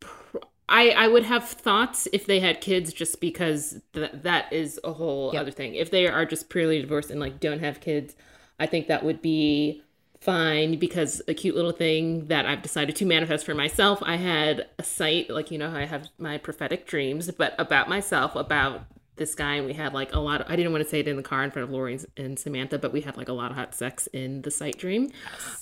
pr- 0.00 0.38
I 0.68 0.90
I 1.04 1.06
would 1.08 1.24
have 1.24 1.46
thoughts 1.48 2.08
if 2.12 2.24
they 2.26 2.40
had 2.40 2.60
kids, 2.60 2.92
just 2.92 3.20
because 3.20 3.80
th- 3.92 4.10
that 4.14 4.52
is 4.52 4.80
a 4.84 4.92
whole 4.94 5.30
Yep. 5.34 5.40
other 5.42 5.50
thing. 5.50 5.74
If 5.74 5.90
they 5.90 6.06
are 6.08 6.24
just 6.24 6.48
purely 6.48 6.80
divorced 6.80 7.10
and 7.10 7.20
like 7.20 7.38
don't 7.40 7.60
have 7.60 7.80
kids, 7.80 8.16
I 8.58 8.66
think 8.66 8.86
that 8.88 9.04
would 9.04 9.20
be 9.20 9.82
fine 10.26 10.76
because 10.78 11.22
a 11.28 11.34
cute 11.34 11.54
little 11.54 11.70
thing 11.70 12.26
that 12.26 12.46
I've 12.46 12.60
decided 12.60 12.96
to 12.96 13.06
manifest 13.06 13.46
for 13.46 13.54
myself. 13.54 14.00
I 14.02 14.16
had 14.16 14.66
a 14.76 14.82
site 14.82 15.30
like 15.30 15.52
you 15.52 15.56
know 15.56 15.70
how 15.70 15.78
I 15.78 15.86
have 15.86 16.08
my 16.18 16.36
prophetic 16.36 16.86
dreams, 16.86 17.30
but 17.30 17.54
about 17.58 17.88
myself 17.88 18.34
about 18.34 18.82
this 19.14 19.34
guy 19.34 19.54
and 19.54 19.64
we 19.64 19.72
had 19.72 19.94
like 19.94 20.12
a 20.12 20.18
lot 20.18 20.42
of, 20.42 20.50
I 20.50 20.56
didn't 20.56 20.72
want 20.72 20.84
to 20.84 20.90
say 20.90 21.00
it 21.00 21.08
in 21.08 21.16
the 21.16 21.22
car 21.22 21.42
in 21.42 21.50
front 21.50 21.64
of 21.64 21.70
Lori 21.70 21.98
and 22.18 22.38
Samantha, 22.38 22.78
but 22.78 22.92
we 22.92 23.00
had 23.00 23.16
like 23.16 23.28
a 23.28 23.32
lot 23.32 23.50
of 23.50 23.56
hot 23.56 23.74
sex 23.74 24.08
in 24.08 24.42
the 24.42 24.50
sight 24.50 24.76
dream. 24.76 25.10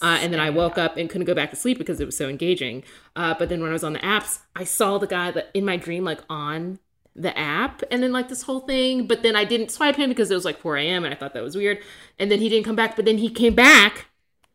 Uh, 0.03 0.19
and 0.21 0.33
then 0.33 0.41
I 0.41 0.51
woke 0.51 0.77
up 0.77 0.97
and 0.97 1.09
couldn't 1.09 1.27
go 1.27 1.35
back 1.35 1.51
to 1.51 1.57
sleep 1.57 1.79
because 1.79 2.01
it 2.01 2.07
was 2.07 2.17
so 2.17 2.29
engaging. 2.29 2.83
Uh, 3.15 3.35
but 3.39 3.51
then 3.51 3.61
when 3.61 3.71
I 3.71 3.75
was 3.75 3.85
on 3.85 3.93
the 3.93 4.01
apps, 4.01 4.41
I 4.57 4.65
saw 4.65 4.99
the 4.99 5.07
guy 5.07 5.31
that 5.31 5.51
in 5.55 5.65
my 5.65 5.77
dream, 5.77 6.05
like 6.05 6.21
on 6.29 6.81
the 7.15 7.37
app 7.39 7.85
and 7.93 8.03
then 8.03 8.11
like 8.11 8.29
this 8.29 8.43
whole 8.43 8.61
thing. 8.61 9.07
But 9.07 9.23
then 9.23 9.37
I 9.37 9.45
didn't 9.45 9.71
swipe 9.71 9.97
him 9.97 10.09
because 10.09 10.31
it 10.33 10.35
was 10.35 10.45
like 10.45 10.59
4 10.59 10.79
a.m. 10.79 11.05
and 11.05 11.15
I 11.15 11.17
thought 11.17 11.35
that 11.35 11.43
was 11.43 11.55
weird. 11.55 11.79
And 12.19 12.33
then 12.33 12.41
he 12.41 12.49
didn't 12.49 12.65
come 12.65 12.75
back, 12.75 12.97
but 12.97 13.05
then 13.05 13.19
he 13.19 13.31
came 13.31 13.55
back 13.55 14.07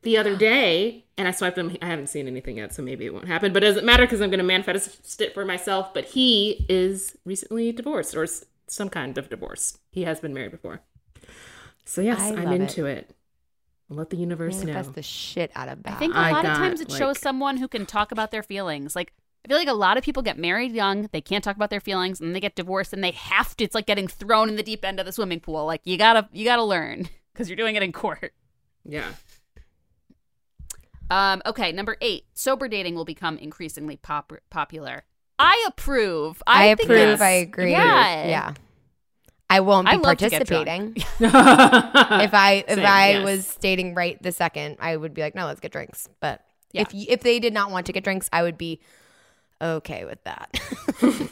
the 0.01 0.17
other 0.17 0.35
day 0.35 1.05
and 1.17 1.27
I 1.27 1.31
swiped 1.31 1.57
him. 1.57 1.75
I 1.81 1.87
haven't 1.87 2.07
seen 2.07 2.27
anything 2.27 2.57
yet, 2.57 2.73
so 2.73 2.81
maybe 2.81 3.05
it 3.05 3.13
won't 3.13 3.27
happen. 3.27 3.51
But 3.53 3.63
it 3.63 3.67
doesn't 3.67 3.85
matter 3.85 4.05
because 4.05 4.21
I'm 4.21 4.29
going 4.29 4.39
to 4.39 4.43
manifest 4.45 5.19
it 5.21 5.33
for 5.33 5.43
myself. 5.45 5.93
But 5.93 6.05
he 6.05 6.65
is 6.69 7.17
recently 7.25 7.71
divorced 7.71 8.15
or 8.15 8.25
some 8.67 8.89
kind 8.89 9.17
of 9.17 9.29
divorce. 9.29 9.77
He 9.91 10.03
has 10.03 10.19
been 10.19 10.33
married 10.33 10.51
before. 10.51 10.81
So 11.85 12.01
yes, 12.01 12.19
I 12.19 12.29
I'm 12.29 12.43
love 12.45 12.53
it. 12.53 12.61
into 12.61 12.85
it. 12.85 13.15
Let 13.91 14.11
the 14.11 14.17
universe 14.17 14.59
Manifest 14.59 14.89
know. 14.89 14.93
the 14.93 15.01
shit 15.01 15.51
out 15.55 15.67
of 15.67 15.81
that. 15.83 15.93
I 15.93 15.95
think 15.97 16.13
a 16.13 16.17
I 16.17 16.31
lot 16.31 16.45
of 16.45 16.53
times 16.55 16.79
it 16.79 16.91
shows 16.91 17.15
like- 17.15 17.17
someone 17.17 17.57
who 17.57 17.67
can 17.67 17.85
talk 17.87 18.11
about 18.11 18.29
their 18.29 18.43
feelings. 18.43 18.95
Like 18.95 19.13
I 19.43 19.47
feel 19.47 19.57
like 19.57 19.67
a 19.67 19.73
lot 19.73 19.97
of 19.97 20.03
people 20.03 20.21
get 20.21 20.37
married 20.37 20.73
young, 20.73 21.09
they 21.11 21.21
can't 21.21 21.43
talk 21.43 21.55
about 21.55 21.69
their 21.71 21.79
feelings, 21.79 22.21
and 22.21 22.35
they 22.35 22.39
get 22.39 22.55
divorced, 22.55 22.93
and 22.93 23.03
they 23.03 23.11
have 23.11 23.55
to. 23.57 23.63
It's 23.63 23.73
like 23.73 23.87
getting 23.87 24.07
thrown 24.07 24.47
in 24.49 24.57
the 24.57 24.63
deep 24.63 24.85
end 24.85 24.99
of 24.99 25.05
the 25.07 25.11
swimming 25.11 25.39
pool. 25.39 25.65
Like 25.65 25.81
you 25.85 25.97
gotta, 25.97 26.29
you 26.31 26.45
gotta 26.45 26.63
learn 26.63 27.09
because 27.33 27.49
you're 27.49 27.55
doing 27.57 27.75
it 27.75 27.81
in 27.81 27.91
court. 27.91 28.33
Yeah. 28.85 29.13
Um, 31.09 31.41
okay, 31.45 31.71
number 31.71 31.97
eight, 32.01 32.25
sober 32.33 32.67
dating 32.67 32.95
will 32.95 33.05
become 33.05 33.37
increasingly 33.37 33.97
pop- 33.97 34.33
popular. 34.49 35.03
I 35.39 35.65
approve. 35.67 36.41
I, 36.45 36.71
I, 36.71 36.75
think 36.75 36.89
approve. 36.89 36.99
it's- 37.01 37.21
I 37.21 37.29
agree. 37.31 37.71
Yeah, 37.71 38.27
Yeah. 38.27 38.53
I 39.51 39.61
won't 39.61 39.87
be 39.87 39.93
I 39.93 39.95
love 39.95 40.17
to 40.17 40.29
get 40.29 40.45
drunk. 40.45 40.67
participating. 40.67 40.93
if 40.97 41.05
if 41.21 42.33
I 42.35 42.63
if 42.67 42.75
Same, 42.75 42.85
I 42.85 43.09
yes. 43.13 43.25
was 43.25 43.55
dating 43.59 43.95
right 43.95 44.21
the 44.21 44.31
second, 44.31 44.77
I 44.79 44.95
would 44.95 45.15
be 45.15 45.21
like, 45.21 45.33
no, 45.33 45.47
let's 45.47 45.59
get 45.59 45.71
drinks. 45.71 46.07
But 46.19 46.43
Yeah. 46.71 46.81
if 46.83 46.93
if 46.93 47.21
they 47.21 47.39
did 47.39 47.51
not 47.53 47.71
want 47.71 47.87
to 47.87 47.91
get 47.93 48.03
drinks, 48.03 48.29
I 48.31 48.43
would 48.43 48.59
be 48.59 48.79
okay 49.59 50.05
with 50.05 50.23
that. 50.25 50.55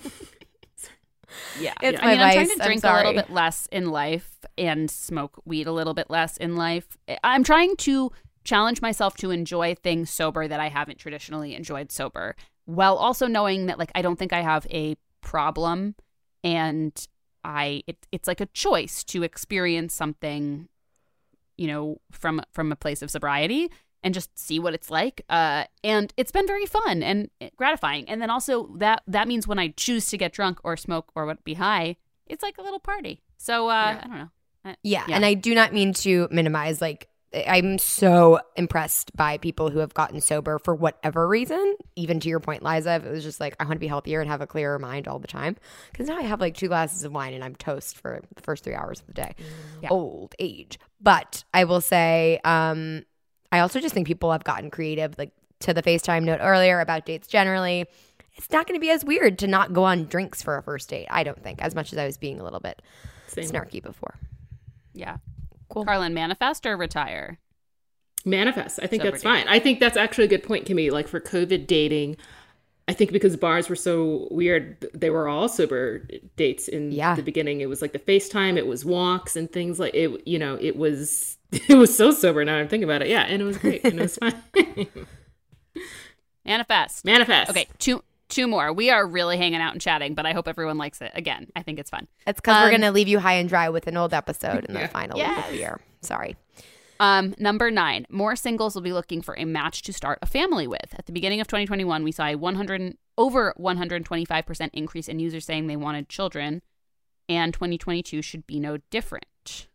Yeah, 1.59 1.73
It's 1.81 1.99
I 2.01 2.05
my 2.05 2.11
mean, 2.13 2.19
I'm 2.21 2.33
trying 2.33 2.49
to 2.57 2.63
drink 2.65 2.83
a 2.83 2.93
little 2.93 3.13
bit 3.13 3.29
less 3.29 3.67
in 3.71 3.89
life 3.91 4.39
and 4.57 4.89
smoke 4.89 5.39
weed 5.45 5.67
a 5.67 5.71
little 5.71 5.93
bit 5.93 6.09
less 6.09 6.37
in 6.37 6.55
life. 6.55 6.97
I'm 7.23 7.43
trying 7.43 7.75
to 7.77 8.11
challenge 8.47 8.81
myself 8.81 9.15
to 9.17 9.29
enjoy 9.31 9.75
things 9.75 10.09
sober 10.09 10.47
that 10.47 10.59
I 10.59 10.69
haven't 10.69 10.97
traditionally 10.99 11.53
enjoyed 11.53 11.91
sober, 11.91 12.35
while 12.65 12.95
also 12.95 13.27
knowing 13.27 13.65
that 13.67 13.77
like 13.77 13.91
I 13.93 14.01
don't 14.01 14.17
think 14.17 14.31
I 14.33 14.41
have 14.41 14.65
a 14.71 14.95
problem, 15.21 15.95
and 16.43 16.93
I 17.43 17.83
it, 17.87 18.07
it's 18.11 18.27
like 18.27 18.41
a 18.41 18.47
choice 18.47 19.03
to 19.05 19.23
experience 19.23 19.93
something, 19.93 20.69
you 21.57 21.67
know, 21.67 21.97
from 22.11 22.41
from 22.53 22.71
a 22.71 22.75
place 22.75 23.01
of 23.01 23.11
sobriety 23.11 23.69
and 24.03 24.13
just 24.13 24.29
see 24.37 24.59
what 24.59 24.73
it's 24.73 24.89
like. 24.89 25.23
Uh, 25.29 25.65
and 25.83 26.13
it's 26.17 26.31
been 26.31 26.47
very 26.47 26.65
fun 26.65 27.03
and 27.03 27.29
gratifying. 27.57 28.07
And 28.07 28.21
then 28.21 28.29
also 28.29 28.69
that 28.77 29.03
that 29.07 29.27
means 29.27 29.47
when 29.47 29.59
I 29.59 29.69
choose 29.69 30.07
to 30.07 30.17
get 30.17 30.31
drunk 30.31 30.59
or 30.63 30.77
smoke 30.77 31.11
or 31.15 31.35
be 31.43 31.55
high, 31.55 31.97
it's 32.27 32.43
like 32.43 32.57
a 32.57 32.61
little 32.61 32.79
party. 32.79 33.21
So 33.37 33.67
uh, 33.67 33.73
Yeah. 33.73 34.01
I 34.03 34.07
don't 34.07 34.17
know. 34.17 34.29
Yeah, 34.83 35.05
Yeah. 35.07 35.15
and 35.15 35.25
I 35.25 35.33
do 35.33 35.53
not 35.55 35.73
mean 35.73 35.93
to 36.05 36.27
minimize. 36.31 36.79
Like 36.81 37.09
I'm 37.33 37.77
so 37.77 38.39
impressed 38.55 39.15
by 39.15 39.37
people 39.37 39.69
who 39.69 39.79
have 39.79 39.93
gotten 39.93 40.21
sober 40.21 40.59
for 40.59 40.73
whatever 40.73 41.27
reason. 41.27 41.75
Even 41.95 42.19
to 42.21 42.29
your 42.29 42.39
point, 42.39 42.63
Liza, 42.63 42.95
if 42.95 43.05
it 43.05 43.11
was 43.11 43.23
just 43.23 43.39
like 43.39 43.55
I 43.59 43.65
want 43.65 43.73
to 43.73 43.79
be 43.79 43.87
healthier 43.87 44.21
and 44.21 44.29
have 44.29 44.41
a 44.41 44.47
clearer 44.47 44.79
mind 44.79 45.07
all 45.07 45.19
the 45.19 45.27
time, 45.27 45.57
because 45.91 46.07
now 46.07 46.17
I 46.17 46.21
have 46.21 46.39
like 46.39 46.55
two 46.55 46.69
glasses 46.69 47.03
of 47.03 47.11
wine 47.11 47.33
and 47.33 47.43
I'm 47.43 47.55
toast 47.55 47.97
for 47.97 48.21
the 48.35 48.41
first 48.41 48.63
three 48.63 48.75
hours 48.75 49.01
of 49.01 49.07
the 49.07 49.13
day. 49.13 49.35
Yeah. 49.81 49.89
Old 49.91 50.35
age, 50.39 50.79
but 51.01 51.43
I 51.53 51.65
will 51.65 51.81
say, 51.81 52.39
um, 52.45 53.03
I 53.51 53.59
also 53.59 53.79
just 53.79 53.93
think 53.93 54.07
people 54.07 54.31
have 54.31 54.43
gotten 54.43 54.71
creative. 54.71 55.17
Like 55.17 55.31
to 55.61 55.73
the 55.73 55.83
FaceTime 55.83 56.23
note 56.23 56.39
earlier 56.41 56.79
about 56.79 57.05
dates 57.05 57.27
generally. 57.27 57.85
It's 58.35 58.51
not 58.51 58.67
going 58.67 58.75
to 58.75 58.81
be 58.81 58.91
as 58.91 59.03
weird 59.03 59.39
to 59.39 59.47
not 59.47 59.73
go 59.73 59.83
on 59.83 60.05
drinks 60.05 60.43
for 60.43 60.57
a 60.57 60.63
first 60.63 60.89
date. 60.89 61.07
I 61.09 61.23
don't 61.23 61.41
think, 61.41 61.59
as 61.61 61.73
much 61.73 61.91
as 61.91 61.97
I 61.97 62.05
was 62.05 62.17
being 62.17 62.39
a 62.39 62.43
little 62.43 62.59
bit 62.59 62.81
Same. 63.25 63.45
snarky 63.45 63.81
before. 63.81 64.13
Yeah. 64.93 65.17
Cool. 65.77 65.85
Carlin, 65.85 66.13
manifest 66.13 66.65
or 66.65 66.75
retire? 66.77 67.39
manifest. 68.25 68.79
I 68.83 68.87
think 68.87 69.01
Sober 69.03 69.11
that's 69.11 69.23
fine. 69.23 69.47
I 69.47 69.57
think 69.59 69.79
that's 69.79 69.95
actually 69.95 70.25
a 70.25 70.27
good 70.27 70.43
point, 70.43 70.65
Kimmy. 70.67 70.91
Like 70.91 71.07
for 71.07 71.21
COVID 71.21 71.65
dating, 71.65 72.17
I 72.89 72.93
think 72.93 73.13
because 73.13 73.37
bars 73.37 73.69
were 73.69 73.75
so 73.75 74.27
weird, 74.31 74.85
they 74.93 75.09
were 75.09 75.29
all 75.29 75.47
sober 75.47 75.99
dates 76.35 76.67
in 76.67 76.91
Yeah. 76.91 77.15
the 77.15 77.21
beginning. 77.21 77.61
It 77.61 77.69
was 77.69 77.81
like 77.81 77.93
the 77.93 77.99
FaceTime, 77.99 78.57
it 78.57 78.67
was 78.67 78.83
walks 78.83 79.35
and 79.37 79.49
things 79.49 79.79
like 79.79 79.93
it. 79.93 80.27
You 80.27 80.39
know, 80.39 80.57
it 80.59 80.75
was 80.75 81.37
it 81.51 81.75
was 81.77 81.95
so 81.95 82.11
sober. 82.11 82.43
Now 82.43 82.57
I'm 82.57 82.67
thinking 82.67 82.83
about 82.89 83.01
it. 83.01 83.07
Yeah, 83.07 83.21
and 83.21 83.41
it 83.41 83.45
was 83.45 83.57
great 83.57 83.85
and 83.85 83.97
it 83.99 84.01
was 84.01 84.17
fine. 84.17 84.35
Manifest. 86.45 87.03
manifest. 87.05 87.49
Okay, 87.51 87.67
two 87.77 88.03
two 88.29 88.47
more. 88.47 88.71
We 88.73 88.89
are 88.89 89.05
really 89.07 89.37
hanging 89.37 89.61
out 89.61 89.71
and 89.73 89.81
chatting, 89.81 90.13
but 90.13 90.25
I 90.25 90.33
hope 90.33 90.47
everyone 90.47 90.77
likes 90.77 91.01
it. 91.01 91.11
Again, 91.15 91.47
I 91.55 91.63
think 91.63 91.79
it's 91.79 91.89
fun. 91.89 92.07
It's 92.25 92.39
because 92.39 92.55
we're 92.57 92.65
Um, 92.65 92.69
going 92.71 92.81
to 92.81 92.91
leave 92.91 93.07
you 93.07 93.19
high 93.19 93.33
and 93.35 93.47
dry 93.49 93.69
with 93.69 93.87
an 93.87 93.97
old 93.97 94.13
episode 94.13 94.65
in 94.65 94.73
the 94.73 94.79
Yeah. 94.81 94.87
final 94.87 95.17
week 95.19 95.37
of 95.37 95.49
the 95.49 95.55
year. 95.57 95.79
Sorry. 96.01 96.35
Um, 96.99 97.35
number 97.37 97.69
nine, 97.69 98.07
more 98.09 98.35
singles 98.35 98.73
will 98.73 98.81
be 98.81 98.91
looking 98.93 99.21
for 99.21 99.37
a 99.37 99.45
match 99.45 99.83
to 99.83 99.93
start 99.93 100.17
a 100.21 100.25
family 100.25 100.65
with. 100.67 100.95
At 100.97 101.05
the 101.05 101.11
beginning 101.11 101.39
of 101.41 101.47
2021, 101.47 102.03
we 102.03 102.11
saw 102.11 102.25
a 102.25 102.35
100 102.35 102.97
over 103.19 103.53
125% 103.59 104.69
increase 104.73 105.07
in 105.07 105.19
users 105.19 105.45
saying 105.45 105.67
they 105.67 105.75
wanted 105.75 106.09
children, 106.09 106.63
and 107.29 107.53
2022 107.53 108.21
should 108.23 108.47
be 108.47 108.59
no 108.59 108.77
different. 108.89 109.67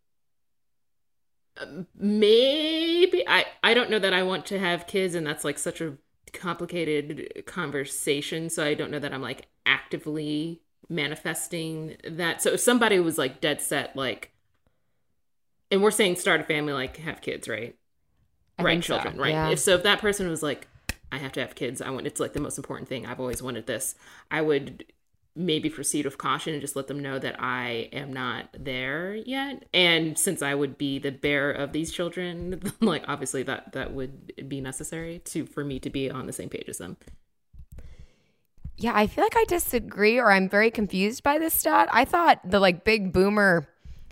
maybe 1.95 3.23
I 3.29 3.45
I 3.62 3.74
don't 3.74 3.91
know 3.91 3.99
that 3.99 4.12
I 4.15 4.23
want 4.23 4.47
to 4.47 4.59
have 4.59 4.87
kids 4.87 5.15
and 5.15 5.27
that's 5.27 5.45
like 5.45 5.59
such 5.59 5.81
a 5.81 5.97
complicated 6.32 7.44
conversation 7.46 8.48
so 8.48 8.64
I 8.64 8.74
don't 8.74 8.90
know 8.90 8.98
that 8.98 9.12
I'm 9.12 9.22
like 9.22 9.48
actively 9.66 10.62
manifesting 10.88 11.96
that. 12.09 12.42
So 12.42 12.50
if 12.50 12.60
somebody 12.60 12.98
was 13.00 13.18
like 13.18 13.40
dead 13.40 13.60
set 13.60 13.96
like 13.96 14.30
and 15.70 15.82
we're 15.82 15.90
saying 15.90 16.16
start 16.16 16.40
a 16.40 16.44
family 16.44 16.72
like 16.72 16.98
have 16.98 17.20
kids, 17.20 17.48
right? 17.48 17.76
I 18.59 18.62
right 18.62 18.72
think 18.72 18.84
so. 18.84 18.94
children, 18.94 19.18
right? 19.18 19.30
Yeah. 19.30 19.50
If 19.50 19.59
so 19.59 19.74
if 19.74 19.82
that 19.84 20.00
person 20.00 20.28
was 20.28 20.42
like 20.42 20.68
I 21.10 21.18
have 21.18 21.32
to 21.32 21.40
have 21.40 21.54
kids, 21.54 21.80
I 21.82 21.90
want 21.90 22.06
it's 22.06 22.20
like 22.20 22.32
the 22.32 22.40
most 22.40 22.59
important 22.59 22.88
thing. 22.88 23.06
I've 23.06 23.20
always 23.20 23.42
wanted 23.42 23.66
this. 23.66 23.94
I 24.30 24.40
would 24.40 24.84
maybe 25.34 25.70
proceed 25.70 26.04
with 26.04 26.18
caution 26.18 26.52
and 26.52 26.60
just 26.60 26.76
let 26.76 26.86
them 26.86 27.00
know 27.00 27.18
that 27.18 27.36
I 27.40 27.88
am 27.92 28.12
not 28.12 28.48
there 28.59 29.14
yet. 29.14 29.66
And 29.72 30.18
since 30.18 30.42
I 30.42 30.54
would 30.54 30.76
be 30.76 30.98
the 30.98 31.10
bearer 31.10 31.52
of 31.52 31.72
these 31.72 31.90
children, 31.90 32.60
like 32.80 33.04
obviously 33.09 33.42
that 33.44 33.72
that 33.72 33.92
would 33.92 34.48
be 34.48 34.60
necessary 34.60 35.20
to 35.26 35.46
for 35.46 35.64
me 35.64 35.78
to 35.80 35.90
be 35.90 36.10
on 36.10 36.26
the 36.26 36.32
same 36.32 36.48
page 36.48 36.68
as 36.68 36.78
them. 36.78 36.96
Yeah, 38.76 38.92
I 38.94 39.06
feel 39.06 39.24
like 39.24 39.36
I 39.36 39.44
disagree 39.44 40.18
or 40.18 40.30
I'm 40.30 40.48
very 40.48 40.70
confused 40.70 41.22
by 41.22 41.38
this 41.38 41.54
stat. 41.54 41.88
I 41.92 42.04
thought 42.04 42.40
the 42.44 42.59
like 42.59 42.84
big 42.84 43.12
boomer 43.12 43.68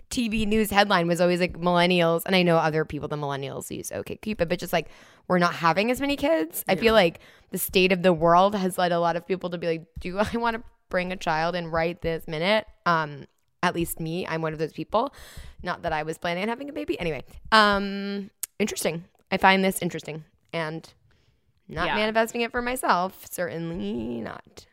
TV 0.09 0.45
news 0.45 0.69
headline 0.69 1.07
was 1.07 1.21
always 1.21 1.39
like 1.39 1.57
millennials, 1.57 2.23
and 2.25 2.35
I 2.35 2.43
know 2.43 2.57
other 2.57 2.83
people, 2.85 3.07
the 3.07 3.15
millennials 3.15 3.71
use 3.75 3.89
OKCupid, 3.89 4.49
but 4.49 4.59
just 4.59 4.73
like 4.73 4.89
we're 5.27 5.39
not 5.39 5.53
having 5.53 5.89
as 5.89 6.01
many 6.01 6.15
kids. 6.15 6.63
I 6.67 6.75
feel 6.75 6.93
like 6.93 7.19
the 7.51 7.57
state 7.57 7.91
of 7.91 8.03
the 8.03 8.11
world 8.11 8.53
has 8.55 8.77
led 8.77 8.91
a 8.91 8.99
lot 8.99 9.15
of 9.15 9.25
people 9.25 9.49
to 9.51 9.57
be 9.57 9.67
like, 9.67 9.85
do 9.99 10.19
I 10.19 10.37
want 10.37 10.57
to 10.57 10.63
bring 10.91 11.11
a 11.11 11.15
child 11.17 11.55
in 11.55 11.67
right 11.67 11.99
this 12.01 12.27
minute? 12.27 12.67
Um, 12.85 13.25
at 13.63 13.73
least 13.73 13.99
me, 13.99 14.27
I'm 14.27 14.41
one 14.43 14.53
of 14.53 14.59
those 14.59 14.73
people. 14.73 15.13
Not 15.63 15.81
that 15.81 15.93
I 15.93 16.03
was 16.03 16.19
planning 16.19 16.43
on 16.43 16.49
having 16.49 16.69
a 16.69 16.73
baby. 16.73 16.99
Anyway, 16.99 17.23
um, 17.51 18.29
interesting. 18.59 19.05
I 19.31 19.37
find 19.37 19.63
this 19.63 19.81
interesting 19.81 20.25
and 20.53 20.87
not 21.67 21.87
Yeah. 21.87 21.95
manifesting 21.95 22.41
it 22.41 22.51
for 22.51 22.61
myself. 22.61 23.25
Certainly 23.31 24.21
not. 24.21 24.67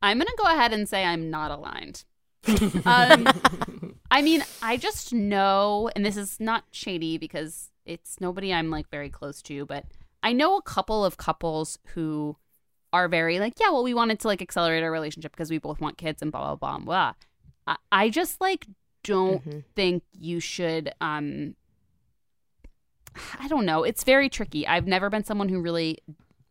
I'm 0.00 0.18
gonna 0.18 0.30
go 0.36 0.44
ahead 0.44 0.72
and 0.72 0.88
say 0.88 1.04
I'm 1.04 1.30
not 1.30 1.50
aligned. 1.50 2.04
um, 2.84 3.26
I 4.10 4.20
mean, 4.20 4.44
I 4.62 4.76
just 4.76 5.14
know, 5.14 5.90
and 5.96 6.04
this 6.04 6.16
is 6.18 6.38
not 6.38 6.64
shady 6.72 7.16
because 7.16 7.70
it's 7.86 8.20
nobody 8.20 8.52
I'm 8.52 8.70
like 8.70 8.90
very 8.90 9.08
close 9.08 9.40
to, 9.42 9.64
but 9.64 9.86
I 10.22 10.34
know 10.34 10.56
a 10.58 10.62
couple 10.62 11.04
of 11.06 11.16
couples 11.16 11.78
who 11.94 12.36
are 12.94 13.08
very 13.08 13.40
like, 13.40 13.54
yeah, 13.60 13.70
well, 13.70 13.82
we 13.82 13.92
wanted 13.92 14.20
to 14.20 14.28
like 14.28 14.40
accelerate 14.40 14.82
our 14.84 14.90
relationship 14.90 15.32
because 15.32 15.50
we 15.50 15.58
both 15.58 15.80
want 15.80 15.98
kids 15.98 16.22
and 16.22 16.30
blah 16.32 16.54
blah 16.54 16.78
blah 16.78 16.78
blah. 16.78 17.12
I, 17.66 17.76
I 18.04 18.08
just 18.08 18.40
like 18.40 18.66
don't 19.02 19.42
think 19.74 20.02
you 20.12 20.40
should. 20.40 20.92
um 21.00 21.56
I 23.38 23.46
don't 23.48 23.66
know. 23.66 23.84
It's 23.84 24.04
very 24.04 24.28
tricky. 24.28 24.66
I've 24.66 24.86
never 24.86 25.10
been 25.10 25.24
someone 25.24 25.48
who 25.48 25.60
really 25.60 25.98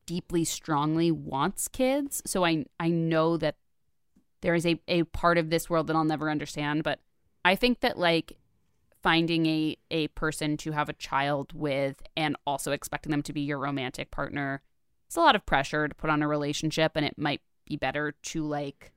deeply 0.05 0.43
strongly 0.43 1.11
wants 1.11 1.67
kids, 1.67 2.21
so 2.25 2.45
I 2.45 2.65
I 2.79 2.89
know 2.89 3.37
that 3.37 3.55
there 4.41 4.55
is 4.55 4.65
a, 4.65 4.79
a 4.89 5.03
part 5.03 5.37
of 5.37 5.49
this 5.49 5.69
world 5.69 5.87
that 5.87 5.95
I'll 5.95 6.03
never 6.03 6.29
understand. 6.29 6.83
But 6.83 6.99
I 7.45 7.55
think 7.55 7.79
that 7.79 7.97
like 7.97 8.37
finding 9.01 9.45
a 9.45 9.77
a 9.91 10.07
person 10.09 10.57
to 10.57 10.71
have 10.71 10.89
a 10.89 10.93
child 10.93 11.53
with 11.53 12.01
and 12.15 12.35
also 12.45 12.71
expecting 12.71 13.11
them 13.11 13.23
to 13.23 13.33
be 13.33 13.41
your 13.41 13.59
romantic 13.59 14.11
partner, 14.11 14.61
it's 15.13 15.17
a 15.19 15.21
lot 15.21 15.35
of 15.35 15.45
pressure 15.45 15.87
to 15.87 15.93
put 15.93 16.09
on 16.09 16.23
a 16.23 16.27
relationship, 16.27 16.93
and 16.95 17.05
it 17.05 17.19
might 17.19 17.41
be 17.67 17.77
better 17.77 18.15
to 18.23 18.43
like 18.43 18.93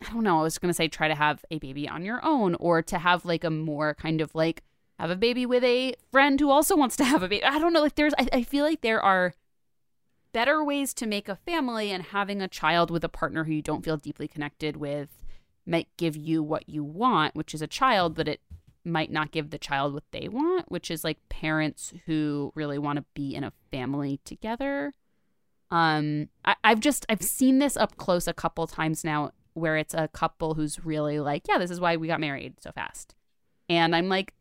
I 0.00 0.10
don't 0.10 0.24
know. 0.24 0.40
I 0.40 0.42
was 0.42 0.56
gonna 0.56 0.72
say 0.72 0.88
try 0.88 1.06
to 1.06 1.14
have 1.14 1.44
a 1.50 1.58
baby 1.58 1.86
on 1.86 2.02
your 2.02 2.24
own, 2.24 2.54
or 2.54 2.80
to 2.80 2.96
have 2.96 3.26
like 3.26 3.44
a 3.44 3.50
more 3.50 3.92
kind 3.92 4.22
of 4.22 4.34
like 4.34 4.62
have 4.98 5.10
a 5.10 5.16
baby 5.16 5.44
with 5.44 5.64
a 5.64 5.96
friend 6.10 6.40
who 6.40 6.48
also 6.48 6.74
wants 6.74 6.96
to 6.96 7.04
have 7.12 7.22
a 7.22 7.28
baby. 7.28 7.44
I 7.44 7.58
don't 7.58 7.74
know. 7.74 7.82
Like 7.82 7.94
there's, 7.94 8.14
I, 8.18 8.26
I 8.32 8.42
feel 8.42 8.64
like 8.64 8.80
there 8.80 9.02
are 9.02 9.34
better 10.32 10.64
ways 10.64 10.94
to 10.94 11.06
make 11.06 11.28
a 11.28 11.36
family, 11.36 11.90
and 11.90 12.04
having 12.04 12.40
a 12.40 12.48
child 12.48 12.90
with 12.90 13.04
a 13.04 13.10
partner 13.10 13.44
who 13.44 13.52
you 13.52 13.60
don't 13.60 13.84
feel 13.84 13.98
deeply 13.98 14.26
connected 14.26 14.78
with 14.78 15.10
might 15.66 15.88
give 15.98 16.16
you 16.16 16.42
what 16.42 16.70
you 16.70 16.82
want, 16.82 17.34
which 17.34 17.52
is 17.52 17.60
a 17.60 17.66
child, 17.66 18.14
but 18.14 18.28
it 18.28 18.40
might 18.82 19.12
not 19.12 19.30
give 19.30 19.50
the 19.50 19.58
child 19.58 19.92
what 19.92 20.10
they 20.10 20.26
want, 20.26 20.72
which 20.72 20.90
is 20.90 21.04
like 21.04 21.28
parents 21.28 21.92
who 22.06 22.50
really 22.54 22.78
want 22.78 22.96
to 22.96 23.04
be 23.12 23.34
in 23.34 23.44
a 23.44 23.52
family 23.70 24.20
together. 24.24 24.94
Um, 25.72 26.28
I, 26.44 26.54
I've 26.62 26.80
just 26.80 27.06
I've 27.08 27.22
seen 27.22 27.58
this 27.58 27.78
up 27.78 27.96
close 27.96 28.28
a 28.28 28.34
couple 28.34 28.66
times 28.66 29.04
now, 29.04 29.32
where 29.54 29.78
it's 29.78 29.94
a 29.94 30.06
couple 30.06 30.54
who's 30.54 30.84
really 30.84 31.18
like, 31.18 31.48
yeah, 31.48 31.56
this 31.56 31.70
is 31.70 31.80
why 31.80 31.96
we 31.96 32.06
got 32.06 32.20
married 32.20 32.60
so 32.60 32.70
fast, 32.72 33.14
and 33.70 33.96
I'm 33.96 34.10
like, 34.10 34.34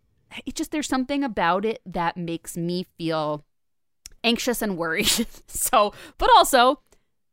it 0.46 0.56
just 0.56 0.72
there's 0.72 0.90
something 0.90 1.24
about 1.24 1.64
it 1.64 1.82
that 1.86 2.18
makes 2.18 2.58
me 2.58 2.86
feel 2.98 3.46
anxious 4.26 4.62
and 4.62 4.78
worried. 4.78 5.08
so, 5.48 5.94
but 6.18 6.30
also, 6.36 6.82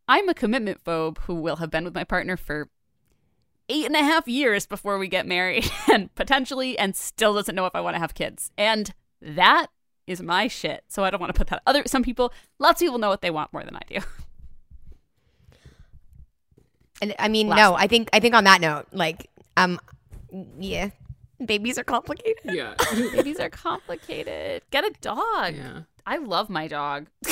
I'm 0.06 0.28
a 0.28 0.34
commitment 0.34 0.82
phobe 0.84 1.18
who 1.18 1.34
will 1.34 1.56
have 1.56 1.70
been 1.70 1.84
with 1.84 1.94
my 1.94 2.04
partner 2.04 2.36
for 2.36 2.68
eight 3.68 3.84
and 3.84 3.96
a 3.96 4.02
half 4.02 4.28
years 4.28 4.64
before 4.64 4.96
we 4.98 5.08
get 5.08 5.26
married 5.26 5.68
and 5.92 6.14
potentially 6.14 6.78
and 6.78 6.94
still 6.94 7.34
doesn't 7.34 7.56
know 7.56 7.66
if 7.66 7.74
I 7.74 7.80
want 7.80 7.96
to 7.96 8.00
have 8.00 8.14
kids. 8.14 8.52
And 8.56 8.94
that 9.20 9.66
is 10.10 10.22
my 10.22 10.48
shit. 10.48 10.84
So 10.88 11.04
I 11.04 11.10
don't 11.10 11.20
want 11.20 11.34
to 11.34 11.38
put 11.38 11.48
that 11.48 11.62
other 11.66 11.82
some 11.86 12.02
people 12.02 12.32
lots 12.58 12.80
of 12.80 12.86
people 12.86 12.98
know 12.98 13.08
what 13.08 13.20
they 13.20 13.30
want 13.30 13.52
more 13.52 13.62
than 13.62 13.76
I 13.76 13.82
do. 13.88 13.98
And 17.00 17.14
I 17.18 17.28
mean, 17.28 17.48
Last 17.48 17.58
no, 17.58 17.74
I 17.74 17.86
think 17.86 18.08
I 18.12 18.20
think 18.20 18.34
on 18.34 18.44
that 18.44 18.60
note, 18.60 18.86
like, 18.92 19.30
um, 19.56 19.78
yeah, 20.58 20.90
babies 21.44 21.78
are 21.78 21.84
complicated. 21.84 22.42
Yeah. 22.44 22.74
Babies 23.12 23.38
are 23.38 23.50
complicated. 23.50 24.62
Get 24.70 24.84
a 24.84 24.92
dog. 25.00 25.54
yeah. 25.54 25.82
I 26.06 26.16
love 26.16 26.48
my 26.48 26.66
dog. 26.68 27.06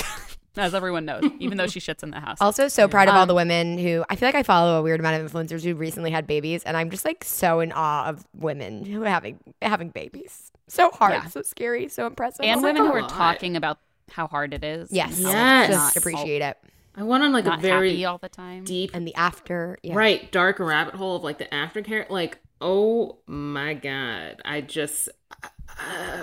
As 0.57 0.75
everyone 0.75 1.05
knows, 1.05 1.23
even 1.39 1.59
though 1.59 1.67
she 1.75 1.81
shits 1.81 2.03
in 2.03 2.11
the 2.11 2.21
house. 2.21 2.39
Also, 2.41 2.69
so 2.69 2.89
proud 2.89 3.09
of 3.09 3.15
all 3.15 3.23
Um, 3.23 3.29
the 3.29 3.35
women 3.35 3.79
who 3.79 4.05
I 4.09 4.17
feel 4.17 4.27
like 4.29 4.35
I 4.35 4.43
follow 4.43 4.79
a 4.79 4.83
weird 4.83 5.01
amount 5.01 5.21
of 5.23 5.31
influencers 5.33 5.63
who 5.63 5.75
recently 5.75 6.11
had 6.11 6.27
babies, 6.27 6.63
and 6.65 6.77
I'm 6.77 6.91
just 6.91 7.05
like 7.05 7.25
so 7.25 7.61
in 7.61 7.73
awe 7.73 8.07
of 8.07 8.27
women 8.35 8.85
who 8.85 9.03
are 9.03 9.09
having 9.09 9.39
having 9.63 9.91
babies. 9.91 10.51
So 10.69 10.91
hard, 10.91 11.13
Yeah. 11.13 11.27
so 11.27 11.43
scary, 11.43 11.89
so 11.89 12.07
impressive. 12.07 12.45
and 12.45 12.63
women 12.63 12.83
who 12.87 12.93
God. 12.93 13.03
are 13.05 13.09
talking 13.09 13.57
about 13.57 13.79
how 14.11 14.27
hard 14.27 14.55
it 14.55 14.65
is. 14.65 14.91
yes, 14.93 15.19
Yes. 15.21 15.69
it's 15.69 15.77
just 15.79 15.97
appreciate 15.97 16.43
it. 16.43 16.57
I 16.97 17.03
went 17.03 17.23
on 17.23 17.33
like 17.33 17.45
Not 17.45 17.59
a 17.59 17.63
very 17.63 17.91
happy 17.91 18.05
all 18.07 18.19
the 18.19 18.29
time. 18.31 18.65
deep 18.65 18.93
And 18.95 19.07
the 19.07 19.15
after, 19.15 19.79
yeah. 19.83 19.95
right 19.95 20.33
dark 20.33 20.59
rabbit 20.59 20.95
hole 20.95 21.17
of 21.17 21.23
like 21.25 21.37
the 21.39 21.45
aftercare 21.47 22.09
like 22.09 22.39
oh 22.63 23.19
my 23.27 23.75
god 23.75 24.41
i 24.47 24.63
just 24.63 25.11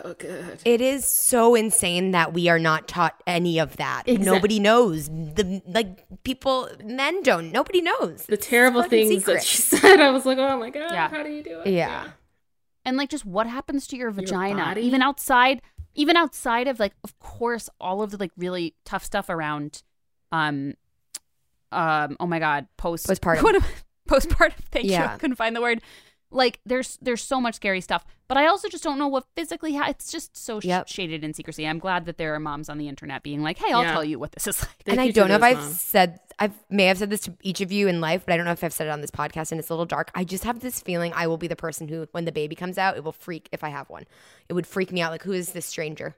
oh 0.04 0.16
god 0.18 0.60
It 0.66 0.82
is 0.82 1.06
so 1.08 1.54
insane 1.56 2.12
that 2.12 2.34
we 2.34 2.50
are 2.50 2.58
not 2.60 2.88
taught 2.88 3.22
any 3.28 3.60
of 3.60 3.78
that. 3.78 4.04
Exact- 4.08 4.26
Nobody 4.26 4.60
knows. 4.60 5.08
The 5.10 5.62
like 5.68 6.06
people, 6.24 6.70
men 6.84 7.22
don't. 7.24 7.52
Nobody 7.52 7.82
knows. 7.82 8.26
the 8.26 8.38
terrible 8.38 8.82
fucking 8.84 9.08
things 9.10 9.22
secret. 9.22 9.34
that 9.36 9.44
she 9.44 9.58
said 9.58 10.00
i 10.00 10.10
was 10.10 10.26
like 10.26 10.38
oh 10.40 10.58
my 10.58 10.70
god 10.70 10.92
Yeah. 10.92 11.08
how 11.10 11.24
do 11.24 11.30
you 11.30 11.44
do 11.44 11.62
it 11.62 11.72
Yeah. 11.72 12.10
and 12.86 12.98
like 12.98 13.10
just 13.10 13.26
what 13.26 13.46
happens 13.48 13.86
to 13.88 13.98
your 13.98 14.10
vagina 14.12 14.64
body? 14.64 14.82
even 14.82 15.02
outside 15.02 15.62
even 15.94 16.18
outside 16.18 16.68
of 16.68 16.80
like 16.80 16.94
of 17.04 17.18
course 17.20 17.70
all 17.80 18.02
of 18.02 18.10
the 18.12 18.18
like 18.18 18.32
really 18.38 18.74
tough 18.86 19.04
stuff 19.04 19.30
around 19.30 19.84
um 20.32 20.74
um 21.72 22.18
oh 22.20 22.26
my 22.28 22.40
god 22.40 22.68
post 22.78 23.06
Postpartum. 23.08 23.44
what 23.48 23.56
am- 23.56 23.64
postpartum 24.10 24.54
thank 24.72 24.86
you 24.86 24.92
Yeah. 24.92 25.14
I 25.14 25.18
couldn't 25.18 25.36
find 25.36 25.56
the 25.56 25.62
word 25.62 25.82
like 26.34 26.60
there's 26.66 26.98
there's 27.02 27.24
so 27.24 27.40
much 27.40 27.56
scary 27.56 27.80
stuff 27.82 28.04
but 28.28 28.38
i 28.38 28.48
also 28.48 28.68
just 28.68 28.84
don't 28.84 28.98
know 29.00 29.08
what 29.08 29.26
physically 29.36 29.76
ha- 29.76 29.88
it's 29.90 30.12
just 30.12 30.36
so 30.36 30.60
sh- 30.60 30.66
Yep. 30.66 30.88
shaded 30.88 31.24
in 31.24 31.34
secrecy 31.34 31.68
i'm 31.68 31.80
glad 31.80 32.06
that 32.06 32.18
there 32.18 32.34
are 32.36 32.40
moms 32.40 32.70
on 32.70 32.78
the 32.78 32.88
internet 32.88 33.24
being 33.24 33.42
like 33.44 33.58
hey 33.60 33.72
i'll 33.72 33.84
Yeah. 33.84 33.94
tell 33.94 34.04
you 34.04 34.18
what 34.20 34.32
this 34.34 34.48
is 34.48 34.62
like 34.62 34.70
and 34.88 35.00
I 35.00 35.12
don't 35.12 35.28
know 35.30 35.36
if 35.36 35.42
those 35.42 35.52
I've 35.52 35.58
moms. 35.58 35.82
said 35.82 36.20
I 36.40 36.50
may 36.70 36.86
have 36.86 36.98
said 36.98 37.12
this 37.12 37.22
to 37.22 37.34
each 37.44 37.62
of 37.62 37.72
you 37.72 37.88
in 37.88 38.02
life, 38.02 38.24
but 38.26 38.34
I 38.34 38.38
don't 38.38 38.46
know 38.48 38.52
if 38.54 38.64
I've 38.64 38.74
said 38.74 38.88
it 38.88 38.90
on 38.90 39.02
this 39.02 39.12
podcast, 39.12 39.52
and 39.52 39.60
it's 39.60 39.70
a 39.70 39.74
little 39.74 39.86
dark. 39.86 40.10
I 40.16 40.24
just 40.24 40.44
have 40.46 40.62
this 40.62 40.82
feeling 40.82 41.14
I 41.16 41.28
will 41.28 41.38
be 41.38 41.48
the 41.48 41.56
person 41.56 41.88
who, 41.88 42.08
when 42.12 42.26
the 42.26 42.32
baby 42.32 42.56
comes 42.56 42.80
out, 42.80 42.98
it 42.98 43.04
will 43.04 43.12
freak 43.12 43.50
if 43.52 43.64
I 43.64 43.70
have 43.70 43.88
one. 43.88 44.06
It 44.50 44.54
would 44.54 44.66
freak 44.66 44.92
me 44.92 45.00
out. 45.00 45.12
Like, 45.12 45.22
who 45.22 45.32
is 45.32 45.52
this 45.52 45.68
stranger? 45.68 46.16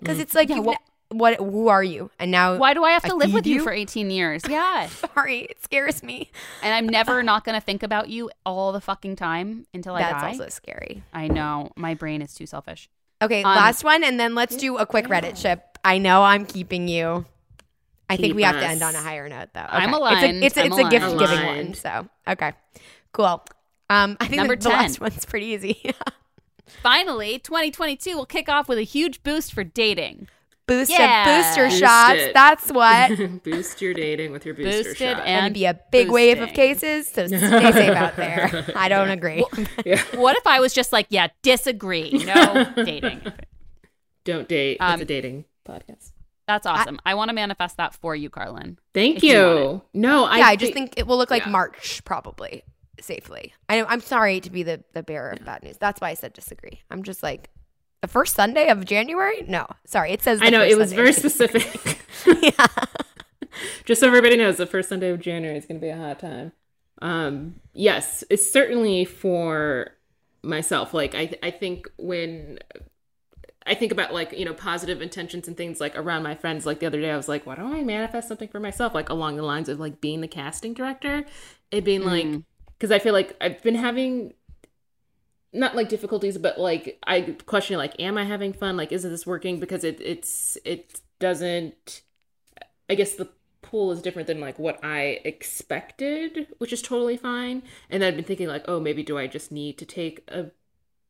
Because 0.00 0.18
mm. 0.18 0.20
it's 0.20 0.34
like, 0.34 0.50
Yeah, 0.50 0.56
you've 0.56 0.66
well- 0.66 0.74
ne- 0.74 0.92
what? 1.10 1.36
Who 1.38 1.68
are 1.68 1.82
you? 1.82 2.10
And 2.18 2.30
now, 2.30 2.56
why 2.56 2.74
do 2.74 2.84
i 2.84 2.90
have 2.92 3.02
to 3.04 3.12
I 3.12 3.16
live 3.16 3.32
with 3.32 3.46
you 3.46 3.56
you? 3.56 3.62
for 3.62 3.72
18 3.72 4.10
years 4.10 4.42
yeah 4.48 4.86
Sorry, 5.14 5.40
it 5.50 5.62
scares 5.62 6.02
me. 6.02 6.30
and 6.62 6.74
i'm 6.74 6.88
never 6.88 7.22
not 7.32 7.44
gonna 7.44 7.60
think 7.60 7.82
about 7.82 8.08
you 8.08 8.30
all 8.44 8.72
the 8.72 8.80
fucking 8.80 9.16
time 9.16 9.66
until 9.72 9.94
i 9.94 10.00
die. 10.02 10.10
That's 10.10 10.22
die 10.22 10.28
also 10.44 10.48
scary. 10.48 11.02
i 11.12 11.28
know 11.28 11.70
my 11.76 11.94
brain 11.94 12.22
is 12.22 12.34
too 12.34 12.46
selfish 12.46 12.88
Okay, 13.20 13.42
Um, 13.42 13.56
last 13.56 13.82
one, 13.82 14.04
and 14.04 14.20
then 14.20 14.36
let's 14.36 14.56
do 14.56 14.76
a 14.76 14.86
quick 14.86 15.06
Reddit 15.06 15.36
ship. 15.36 15.76
I 15.82 15.98
know 15.98 16.22
I'm 16.22 16.46
keeping 16.46 16.86
you. 16.86 17.24
I 18.08 18.16
think 18.16 18.36
we 18.36 18.44
have 18.44 18.54
to 18.60 18.64
end 18.64 18.80
on 18.80 18.94
a 18.94 19.00
higher 19.00 19.28
note, 19.28 19.48
though. 19.54 19.66
I'm 19.68 19.92
aligned. 19.92 20.44
It's 20.44 20.56
a, 20.56 20.60
it's, 20.64 20.72
a- 20.72 20.72
I'm 20.72 20.72
it's 20.72 20.78
a 20.86 20.88
gift 20.88 21.04
aligned. 21.06 21.18
giving 21.18 21.46
one. 21.46 21.74
So 21.74 22.08
okay, 22.28 22.52
cool. 23.12 23.44
Um, 23.90 24.16
I 24.20 24.26
think 24.26 24.36
Number 24.36 24.54
the, 24.54 24.62
the 24.62 24.68
last 24.68 25.00
one's 25.00 25.24
pretty 25.24 25.46
easy. 25.46 25.92
Finally, 26.82 27.40
2022 27.40 28.14
will 28.16 28.24
kick 28.26 28.48
off 28.48 28.68
with 28.68 28.78
a 28.78 28.82
huge 28.82 29.22
boost 29.22 29.52
for 29.52 29.64
dating. 29.64 30.28
Boost 30.68 30.90
Yeah. 30.90 31.22
a 31.22 31.42
booster 31.42 31.66
Boost 31.68 31.80
shots. 31.80 32.20
it. 32.20 32.34
That's 32.34 32.70
what. 32.70 33.42
Boost 33.42 33.82
your 33.82 33.94
dating 33.94 34.30
with 34.30 34.46
your 34.46 34.54
booster 34.54 34.84
Boosted 34.90 34.96
shot. 35.16 35.26
and- 35.26 35.40
Gonna 35.44 35.54
be 35.54 35.64
a 35.64 35.80
big 35.90 36.10
wave 36.10 36.40
of 36.40 36.50
cases, 36.50 37.08
so 37.08 37.26
stay 37.26 37.38
safe 37.38 37.96
out 37.96 38.14
there. 38.16 38.64
I 38.76 38.88
don't 38.88 39.10
agree. 39.10 39.44
What 40.14 40.36
if 40.36 40.46
I 40.46 40.60
was 40.60 40.72
just 40.74 40.92
like, 40.92 41.06
yeah, 41.10 41.28
disagree, 41.42 42.10
no 42.24 42.72
dating? 42.84 43.22
Don't 44.24 44.46
date. 44.48 44.76
Um, 44.80 44.94
it's 44.94 45.02
a 45.02 45.04
dating 45.06 45.44
podcast. 45.66 46.12
That's 46.46 46.66
awesome. 46.66 46.98
I, 47.04 47.14
want 47.14 47.28
to 47.28 47.34
manifest 47.34 47.76
that 47.76 47.94
for 47.94 48.14
you, 48.16 48.30
Carlin. 48.30 48.78
Thank 48.94 49.22
you 49.22 49.32
you. 49.32 49.82
No, 49.92 50.24
I 50.24 50.38
yeah, 50.38 50.46
I 50.46 50.56
just 50.56 50.72
think 50.72 50.94
it 50.96 51.06
will 51.06 51.18
look 51.18 51.30
like 51.30 51.44
yeah. 51.44 51.50
March 51.50 52.02
probably 52.04 52.62
safely. 53.00 53.52
I, 53.68 53.84
I'm 53.84 54.00
sorry 54.00 54.40
to 54.40 54.50
be 54.50 54.62
the, 54.62 54.82
the 54.94 55.02
bearer 55.02 55.30
of 55.30 55.44
bad 55.44 55.62
news. 55.62 55.76
That's 55.78 56.00
why 56.00 56.10
I 56.10 56.14
said 56.14 56.32
disagree. 56.32 56.80
I'm 56.90 57.02
just 57.02 57.22
like 57.22 57.50
the 58.00 58.08
first 58.08 58.34
Sunday 58.34 58.68
of 58.68 58.84
January. 58.84 59.44
No, 59.48 59.66
sorry, 59.84 60.12
it 60.12 60.22
says. 60.22 60.40
I 60.42 60.50
know 60.50 60.62
it 60.62 60.76
was 60.78 60.90
Sunday 60.90 61.02
very 61.02 61.12
specific. 61.12 61.98
yeah. 62.42 62.66
just 63.84 64.00
so 64.00 64.06
everybody 64.06 64.36
knows, 64.36 64.56
the 64.56 64.66
first 64.66 64.88
Sunday 64.88 65.10
of 65.10 65.20
January 65.20 65.56
is 65.58 65.66
going 65.66 65.80
to 65.80 65.84
be 65.84 65.90
a 65.90 65.96
hot 65.96 66.18
time. 66.20 66.52
Um, 67.00 67.56
yes, 67.72 68.24
it's 68.30 68.52
certainly 68.52 69.04
for 69.04 69.90
myself. 70.42 70.94
Like 70.94 71.14
I, 71.14 71.32
I 71.42 71.50
think 71.50 71.88
when 71.96 72.58
I 73.66 73.74
think 73.74 73.92
about 73.92 74.14
like 74.14 74.32
you 74.32 74.44
know 74.44 74.54
positive 74.54 75.02
intentions 75.02 75.46
and 75.46 75.56
things 75.56 75.80
like 75.80 75.96
around 75.96 76.22
my 76.22 76.34
friends. 76.34 76.66
Like 76.66 76.80
the 76.80 76.86
other 76.86 77.00
day, 77.00 77.10
I 77.10 77.16
was 77.16 77.28
like, 77.28 77.46
why 77.46 77.54
don't 77.54 77.74
I 77.74 77.82
manifest 77.82 78.28
something 78.28 78.48
for 78.48 78.60
myself? 78.60 78.94
Like 78.94 79.10
along 79.10 79.36
the 79.36 79.42
lines 79.42 79.68
of 79.68 79.78
like 79.78 80.00
being 80.00 80.20
the 80.22 80.28
casting 80.28 80.72
director, 80.74 81.24
it 81.70 81.84
being 81.84 82.02
like 82.04 82.24
Mm. 82.24 82.44
because 82.78 82.90
I 82.90 82.98
feel 82.98 83.12
like 83.12 83.36
I've 83.40 83.62
been 83.62 83.74
having 83.74 84.32
not 85.52 85.74
like 85.74 85.88
difficulties, 85.88 86.38
but 86.38 86.58
like 86.58 86.98
I 87.06 87.36
question 87.46 87.78
like, 87.78 88.00
am 88.00 88.18
I 88.18 88.24
having 88.24 88.52
fun? 88.52 88.76
Like, 88.76 88.92
is 88.92 89.02
this 89.02 89.26
working? 89.26 89.60
Because 89.60 89.84
it 89.84 90.00
it's 90.00 90.58
it 90.64 91.00
doesn't. 91.18 92.02
I 92.90 92.94
guess 92.94 93.14
the 93.14 93.28
pool 93.62 93.92
is 93.92 94.00
different 94.02 94.28
than 94.28 94.40
like 94.40 94.58
what 94.58 94.82
I 94.84 95.20
expected, 95.24 96.48
which 96.58 96.72
is 96.72 96.82
totally 96.82 97.16
fine. 97.16 97.62
And 97.90 98.04
I've 98.04 98.16
been 98.16 98.24
thinking 98.24 98.48
like, 98.48 98.64
oh, 98.68 98.80
maybe 98.80 99.02
do 99.02 99.18
I 99.18 99.26
just 99.26 99.52
need 99.52 99.78
to 99.78 99.86
take 99.86 100.24
a 100.28 100.50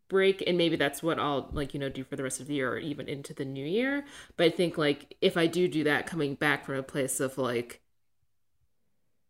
break 0.08 0.42
and 0.46 0.56
maybe 0.56 0.76
that's 0.76 1.02
what 1.02 1.18
I'll 1.18 1.50
like 1.52 1.74
you 1.74 1.80
know 1.80 1.90
do 1.90 2.02
for 2.02 2.16
the 2.16 2.22
rest 2.22 2.40
of 2.40 2.46
the 2.46 2.54
year 2.54 2.72
or 2.72 2.78
even 2.78 3.08
into 3.08 3.34
the 3.34 3.44
new 3.44 3.66
year. 3.66 4.04
But 4.36 4.46
I 4.46 4.50
think 4.50 4.78
like 4.78 5.16
if 5.20 5.36
I 5.36 5.46
do 5.46 5.68
do 5.68 5.84
that, 5.84 6.06
coming 6.06 6.34
back 6.34 6.64
from 6.64 6.76
a 6.76 6.82
place 6.82 7.20
of 7.20 7.38
like 7.38 7.80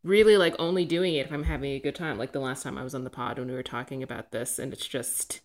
really 0.03 0.37
like 0.37 0.55
only 0.59 0.85
doing 0.85 1.15
it 1.15 1.27
if 1.27 1.33
I'm 1.33 1.45
having 1.45 1.73
a 1.73 1.81
good 1.81 1.95
time. 1.95 2.19
Like 2.19 2.33
the 2.33 2.41
last 2.41 2.63
time 2.63 2.79
I 2.79 2.85
was 2.85 2.95
on 2.95 3.05
the 3.05 3.11
pod 3.11 3.39
when 3.39 3.49
we 3.49 3.55
were 3.55 3.63
talking 3.63 4.03
about 4.03 4.31
this, 4.33 4.59
and 4.59 4.73
it's 4.73 4.87
just 4.87 5.41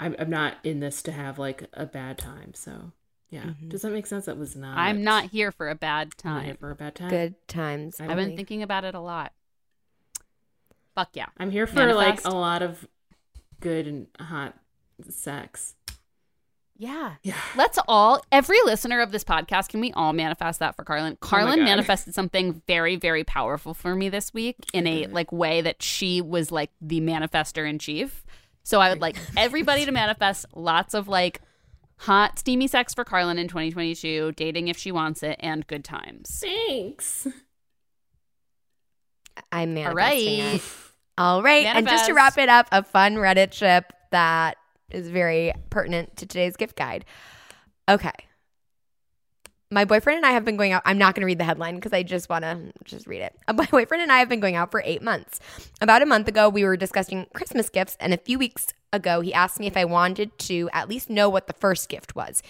I'm 0.00 0.14
I'm 0.18 0.30
not 0.30 0.56
in 0.64 0.80
this 0.80 1.02
to 1.02 1.12
have 1.12 1.38
like 1.38 1.64
a 1.72 1.86
bad 1.86 2.18
time. 2.18 2.54
So 2.54 2.92
yeah, 3.30 3.42
mm-hmm. 3.42 3.68
does 3.68 3.82
that 3.82 3.92
make 3.92 4.06
sense? 4.06 4.26
That 4.26 4.38
was 4.38 4.56
not. 4.56 4.78
I'm 4.78 5.02
not 5.02 5.26
here 5.26 5.52
for 5.52 5.68
a 5.68 5.74
bad 5.74 6.14
I'm 6.24 6.42
here 6.42 6.54
time. 6.54 6.56
for 6.56 6.70
a 6.70 6.74
bad 6.74 6.94
time. 6.94 7.10
Good 7.10 7.48
times. 7.48 8.00
I've 8.00 8.10
I've 8.10 8.16
been 8.16 8.36
thinking 8.36 8.62
about 8.62 8.84
it 8.84 8.94
a 8.94 9.00
lot. 9.00 9.32
Fuck 10.94 11.10
yeah. 11.14 11.26
I'm 11.38 11.50
here 11.50 11.66
for 11.66 11.92
like 11.94 12.24
a 12.24 12.30
lot 12.30 12.62
of 12.62 12.88
good 13.60 13.86
and 13.86 14.06
hot 14.18 14.54
sex. 15.08 15.74
Yeah. 16.78 17.14
Yeah. 17.24 17.34
Let's 17.56 17.78
all, 17.88 18.22
every 18.30 18.58
listener 18.64 19.00
of 19.00 19.10
this 19.10 19.24
podcast, 19.24 19.68
can 19.68 19.80
we 19.80 19.92
all 19.92 20.12
manifest 20.12 20.60
that 20.60 20.76
for 20.76 20.84
Carlin? 20.84 21.14
Oh 21.14 21.26
Carlin 21.26 21.60
Oh 21.60 21.64
manifested 21.64 22.14
something 22.14 22.62
very, 22.68 22.94
very 22.94 23.24
powerful 23.24 23.74
for 23.74 23.96
me 23.96 24.08
this 24.08 24.32
week 24.32 24.56
in 24.72 24.86
a 24.86 25.02
mm-hmm. 25.02 25.12
like 25.12 25.32
way 25.32 25.60
that 25.60 25.82
she 25.82 26.20
was 26.20 26.52
like 26.52 26.70
the 26.80 27.00
manifester 27.00 27.68
in 27.68 27.80
chief. 27.80 28.24
So 28.62 28.80
I 28.80 28.90
would 28.90 29.00
like 29.00 29.16
everybody 29.36 29.84
to 29.86 29.92
manifest 29.92 30.46
lots 30.54 30.94
of 30.94 31.08
like 31.08 31.40
hot, 31.96 32.38
steamy 32.38 32.68
sex 32.68 32.94
for 32.94 33.04
Carlin 33.04 33.38
in 33.38 33.48
2022, 33.48 34.32
dating 34.32 34.68
if 34.68 34.78
she 34.78 34.92
wants 34.92 35.24
it, 35.24 35.36
and 35.40 35.66
good 35.66 35.84
times. 35.84 36.40
Thanks. 36.40 37.26
I'm 39.50 39.70
All 39.70 39.74
manifesting 39.74 40.44
right. 40.44 40.54
it. 40.54 40.62
All 41.16 41.42
right. 41.42 41.66
And 41.66 41.88
just 41.88 42.06
to 42.06 42.14
wrap 42.14 42.38
it 42.38 42.48
up, 42.48 42.68
a 42.70 42.84
fun 42.84 43.16
Reddit 43.16 43.52
ship 43.52 43.92
that 44.12 44.56
is 44.90 45.08
very 45.08 45.52
pertinent 45.70 46.16
to 46.16 46.26
today's 46.26 46.56
gift 46.56 46.76
guide. 46.76 47.04
Okay. 47.88 48.12
My 49.70 49.84
boyfriend 49.84 50.18
and 50.18 50.26
I 50.26 50.30
have 50.30 50.46
been 50.46 50.56
going 50.56 50.72
out. 50.72 50.82
I'm 50.86 50.96
not 50.96 51.14
going 51.14 51.20
to 51.20 51.26
read 51.26 51.38
the 51.38 51.44
headline 51.44 51.74
because 51.74 51.92
I 51.92 52.02
just 52.02 52.30
want 52.30 52.42
to 52.44 52.72
just 52.84 53.06
read 53.06 53.20
it. 53.20 53.34
My 53.54 53.66
boyfriend 53.66 54.02
and 54.02 54.10
I 54.10 54.18
have 54.18 54.28
been 54.28 54.40
going 54.40 54.56
out 54.56 54.70
for 54.70 54.82
eight 54.84 55.02
months. 55.02 55.40
About 55.82 56.00
a 56.00 56.06
month 56.06 56.26
ago, 56.26 56.48
we 56.48 56.64
were 56.64 56.76
discussing 56.76 57.26
Christmas 57.34 57.68
gifts, 57.68 57.96
and 58.00 58.14
a 58.14 58.18
few 58.18 58.38
weeks 58.38 58.68
ago, 58.94 59.20
he 59.20 59.34
asked 59.34 59.60
me 59.60 59.66
if 59.66 59.76
I 59.76 59.84
wanted 59.84 60.36
to 60.38 60.70
at 60.72 60.88
least 60.88 61.10
know 61.10 61.28
what 61.28 61.48
the 61.48 61.52
first 61.52 61.90
gift 61.90 62.16
was. 62.16 62.42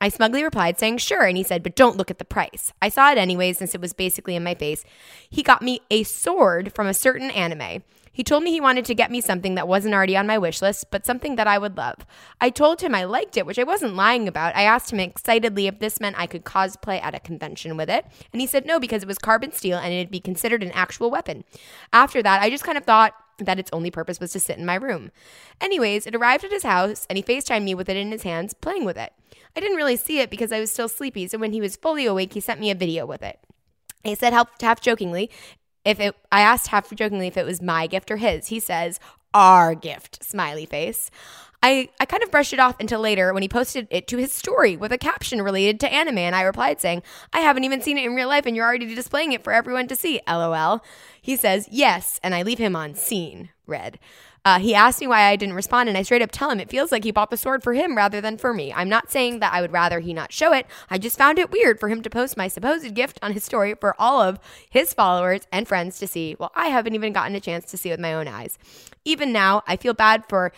I 0.00 0.08
smugly 0.08 0.42
replied, 0.42 0.78
saying 0.78 0.98
sure, 0.98 1.22
and 1.22 1.36
he 1.36 1.44
said, 1.44 1.62
but 1.62 1.76
don't 1.76 1.96
look 1.96 2.10
at 2.10 2.18
the 2.18 2.24
price. 2.24 2.72
I 2.82 2.88
saw 2.88 3.12
it 3.12 3.18
anyway, 3.18 3.52
since 3.52 3.74
it 3.74 3.80
was 3.80 3.92
basically 3.92 4.34
in 4.34 4.42
my 4.42 4.54
face. 4.54 4.84
He 5.30 5.42
got 5.42 5.62
me 5.62 5.80
a 5.90 6.02
sword 6.02 6.72
from 6.74 6.88
a 6.88 6.94
certain 6.94 7.30
anime. 7.30 7.84
He 8.14 8.22
told 8.22 8.44
me 8.44 8.52
he 8.52 8.60
wanted 8.60 8.84
to 8.86 8.94
get 8.94 9.10
me 9.10 9.20
something 9.20 9.56
that 9.56 9.66
wasn't 9.66 9.92
already 9.92 10.16
on 10.16 10.26
my 10.26 10.38
wish 10.38 10.62
list, 10.62 10.86
but 10.92 11.04
something 11.04 11.34
that 11.34 11.48
I 11.48 11.58
would 11.58 11.76
love. 11.76 12.06
I 12.40 12.48
told 12.48 12.80
him 12.80 12.94
I 12.94 13.04
liked 13.04 13.36
it, 13.36 13.44
which 13.44 13.58
I 13.58 13.64
wasn't 13.64 13.96
lying 13.96 14.28
about. 14.28 14.54
I 14.54 14.62
asked 14.62 14.92
him 14.92 15.00
excitedly 15.00 15.66
if 15.66 15.80
this 15.80 16.00
meant 16.00 16.18
I 16.18 16.28
could 16.28 16.44
cosplay 16.44 17.02
at 17.02 17.14
a 17.14 17.20
convention 17.20 17.76
with 17.76 17.90
it, 17.90 18.06
and 18.32 18.40
he 18.40 18.46
said 18.46 18.66
no 18.66 18.78
because 18.78 19.02
it 19.02 19.08
was 19.08 19.18
carbon 19.18 19.50
steel 19.50 19.78
and 19.78 19.92
it'd 19.92 20.12
be 20.12 20.20
considered 20.20 20.62
an 20.62 20.70
actual 20.70 21.10
weapon. 21.10 21.42
After 21.92 22.22
that, 22.22 22.40
I 22.40 22.50
just 22.50 22.64
kind 22.64 22.78
of 22.78 22.84
thought 22.84 23.14
that 23.38 23.58
its 23.58 23.70
only 23.72 23.90
purpose 23.90 24.20
was 24.20 24.30
to 24.30 24.38
sit 24.38 24.58
in 24.58 24.64
my 24.64 24.76
room. 24.76 25.10
Anyways, 25.60 26.06
it 26.06 26.14
arrived 26.14 26.44
at 26.44 26.52
his 26.52 26.62
house 26.62 27.06
and 27.10 27.16
he 27.16 27.22
FaceTimed 27.22 27.64
me 27.64 27.74
with 27.74 27.88
it 27.88 27.96
in 27.96 28.12
his 28.12 28.22
hands, 28.22 28.54
playing 28.54 28.84
with 28.84 28.96
it. 28.96 29.12
I 29.56 29.60
didn't 29.60 29.76
really 29.76 29.96
see 29.96 30.20
it 30.20 30.30
because 30.30 30.52
I 30.52 30.60
was 30.60 30.70
still 30.70 30.88
sleepy, 30.88 31.26
so 31.26 31.38
when 31.38 31.52
he 31.52 31.60
was 31.60 31.74
fully 31.74 32.06
awake, 32.06 32.34
he 32.34 32.40
sent 32.40 32.60
me 32.60 32.70
a 32.70 32.76
video 32.76 33.06
with 33.06 33.22
it. 33.22 33.40
He 34.04 34.14
said 34.14 34.32
half, 34.32 34.48
half 34.60 34.80
jokingly, 34.80 35.30
if 35.84 36.00
it 36.00 36.16
I 36.32 36.40
asked 36.40 36.68
half 36.68 36.90
jokingly 36.94 37.26
if 37.26 37.36
it 37.36 37.46
was 37.46 37.62
my 37.62 37.86
gift 37.86 38.10
or 38.10 38.16
his. 38.16 38.48
He 38.48 38.60
says, 38.60 39.00
"Our 39.32 39.74
gift." 39.74 40.24
Smiley 40.24 40.66
face. 40.66 41.10
I, 41.66 41.88
I 41.98 42.04
kind 42.04 42.22
of 42.22 42.30
brushed 42.30 42.52
it 42.52 42.60
off 42.60 42.78
until 42.78 43.00
later 43.00 43.32
when 43.32 43.42
he 43.42 43.48
posted 43.48 43.88
it 43.90 44.06
to 44.08 44.18
his 44.18 44.34
story 44.34 44.76
with 44.76 44.92
a 44.92 44.98
caption 44.98 45.40
related 45.40 45.80
to 45.80 45.90
anime, 45.90 46.18
and 46.18 46.36
I 46.36 46.42
replied 46.42 46.78
saying, 46.78 47.02
I 47.32 47.40
haven't 47.40 47.64
even 47.64 47.80
seen 47.80 47.96
it 47.96 48.04
in 48.04 48.14
real 48.14 48.28
life, 48.28 48.44
and 48.44 48.54
you're 48.54 48.66
already 48.66 48.94
displaying 48.94 49.32
it 49.32 49.42
for 49.42 49.50
everyone 49.50 49.88
to 49.88 49.96
see. 49.96 50.20
LOL. 50.28 50.84
He 51.22 51.36
says, 51.36 51.66
Yes, 51.70 52.20
and 52.22 52.34
I 52.34 52.42
leave 52.42 52.58
him 52.58 52.76
on 52.76 52.94
seen. 52.94 53.48
Red. 53.66 53.98
Uh, 54.46 54.58
he 54.58 54.74
asked 54.74 55.00
me 55.00 55.06
why 55.06 55.22
I 55.22 55.36
didn't 55.36 55.54
respond, 55.54 55.88
and 55.88 55.96
I 55.96 56.02
straight 56.02 56.20
up 56.20 56.30
tell 56.30 56.50
him 56.50 56.60
it 56.60 56.68
feels 56.68 56.92
like 56.92 57.02
he 57.02 57.10
bought 57.10 57.30
the 57.30 57.36
sword 57.36 57.62
for 57.62 57.72
him 57.72 57.96
rather 57.96 58.20
than 58.20 58.36
for 58.36 58.52
me. 58.52 58.74
I'm 58.74 58.90
not 58.90 59.10
saying 59.10 59.40
that 59.40 59.54
I 59.54 59.62
would 59.62 59.72
rather 59.72 60.00
he 60.00 60.12
not 60.12 60.34
show 60.34 60.52
it. 60.52 60.66
I 60.90 60.98
just 60.98 61.16
found 61.16 61.38
it 61.38 61.50
weird 61.50 61.80
for 61.80 61.88
him 61.88 62.02
to 62.02 62.10
post 62.10 62.36
my 62.36 62.48
supposed 62.48 62.94
gift 62.94 63.18
on 63.22 63.32
his 63.32 63.42
story 63.42 63.74
for 63.74 63.98
all 63.98 64.20
of 64.20 64.38
his 64.68 64.92
followers 64.92 65.46
and 65.50 65.66
friends 65.66 65.98
to 65.98 66.06
see, 66.06 66.34
while 66.34 66.52
I 66.54 66.66
haven't 66.66 66.94
even 66.94 67.14
gotten 67.14 67.34
a 67.34 67.40
chance 67.40 67.64
to 67.70 67.78
see 67.78 67.88
it 67.88 67.92
with 67.92 68.00
my 68.00 68.12
own 68.12 68.28
eyes. 68.28 68.58
Even 69.06 69.32
now, 69.32 69.62
I 69.66 69.76
feel 69.76 69.94
bad 69.94 70.24
for 70.28 70.52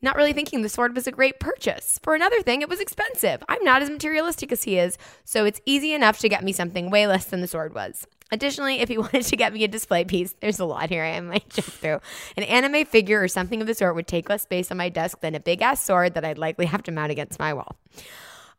not 0.00 0.16
really 0.16 0.32
thinking 0.32 0.62
the 0.62 0.70
sword 0.70 0.94
was 0.94 1.06
a 1.06 1.12
great 1.12 1.38
purchase. 1.38 2.00
For 2.02 2.14
another 2.14 2.40
thing, 2.40 2.62
it 2.62 2.70
was 2.70 2.80
expensive. 2.80 3.42
I'm 3.50 3.62
not 3.64 3.82
as 3.82 3.90
materialistic 3.90 4.50
as 4.50 4.64
he 4.64 4.78
is, 4.78 4.96
so 5.24 5.44
it's 5.44 5.60
easy 5.66 5.92
enough 5.92 6.18
to 6.20 6.28
get 6.30 6.44
me 6.44 6.52
something 6.52 6.90
way 6.90 7.06
less 7.06 7.26
than 7.26 7.42
the 7.42 7.46
sword 7.46 7.74
was. 7.74 8.06
Additionally, 8.32 8.80
if 8.80 8.88
he 8.88 8.98
wanted 8.98 9.24
to 9.24 9.36
get 9.36 9.52
me 9.52 9.64
a 9.64 9.68
display 9.68 10.04
piece, 10.04 10.34
there's 10.40 10.58
a 10.58 10.64
lot 10.64 10.88
here 10.88 11.04
I 11.04 11.18
might 11.20 11.48
jump 11.48 11.66
through. 11.66 12.00
An 12.36 12.42
anime 12.44 12.84
figure 12.84 13.22
or 13.22 13.28
something 13.28 13.60
of 13.60 13.66
the 13.66 13.74
sort 13.74 13.94
would 13.94 14.06
take 14.06 14.28
less 14.28 14.42
space 14.42 14.70
on 14.70 14.76
my 14.76 14.88
desk 14.88 15.20
than 15.20 15.34
a 15.34 15.40
big 15.40 15.62
ass 15.62 15.82
sword 15.82 16.14
that 16.14 16.24
I'd 16.24 16.38
likely 16.38 16.66
have 16.66 16.82
to 16.84 16.92
mount 16.92 17.12
against 17.12 17.38
my 17.38 17.54
wall. 17.54 17.76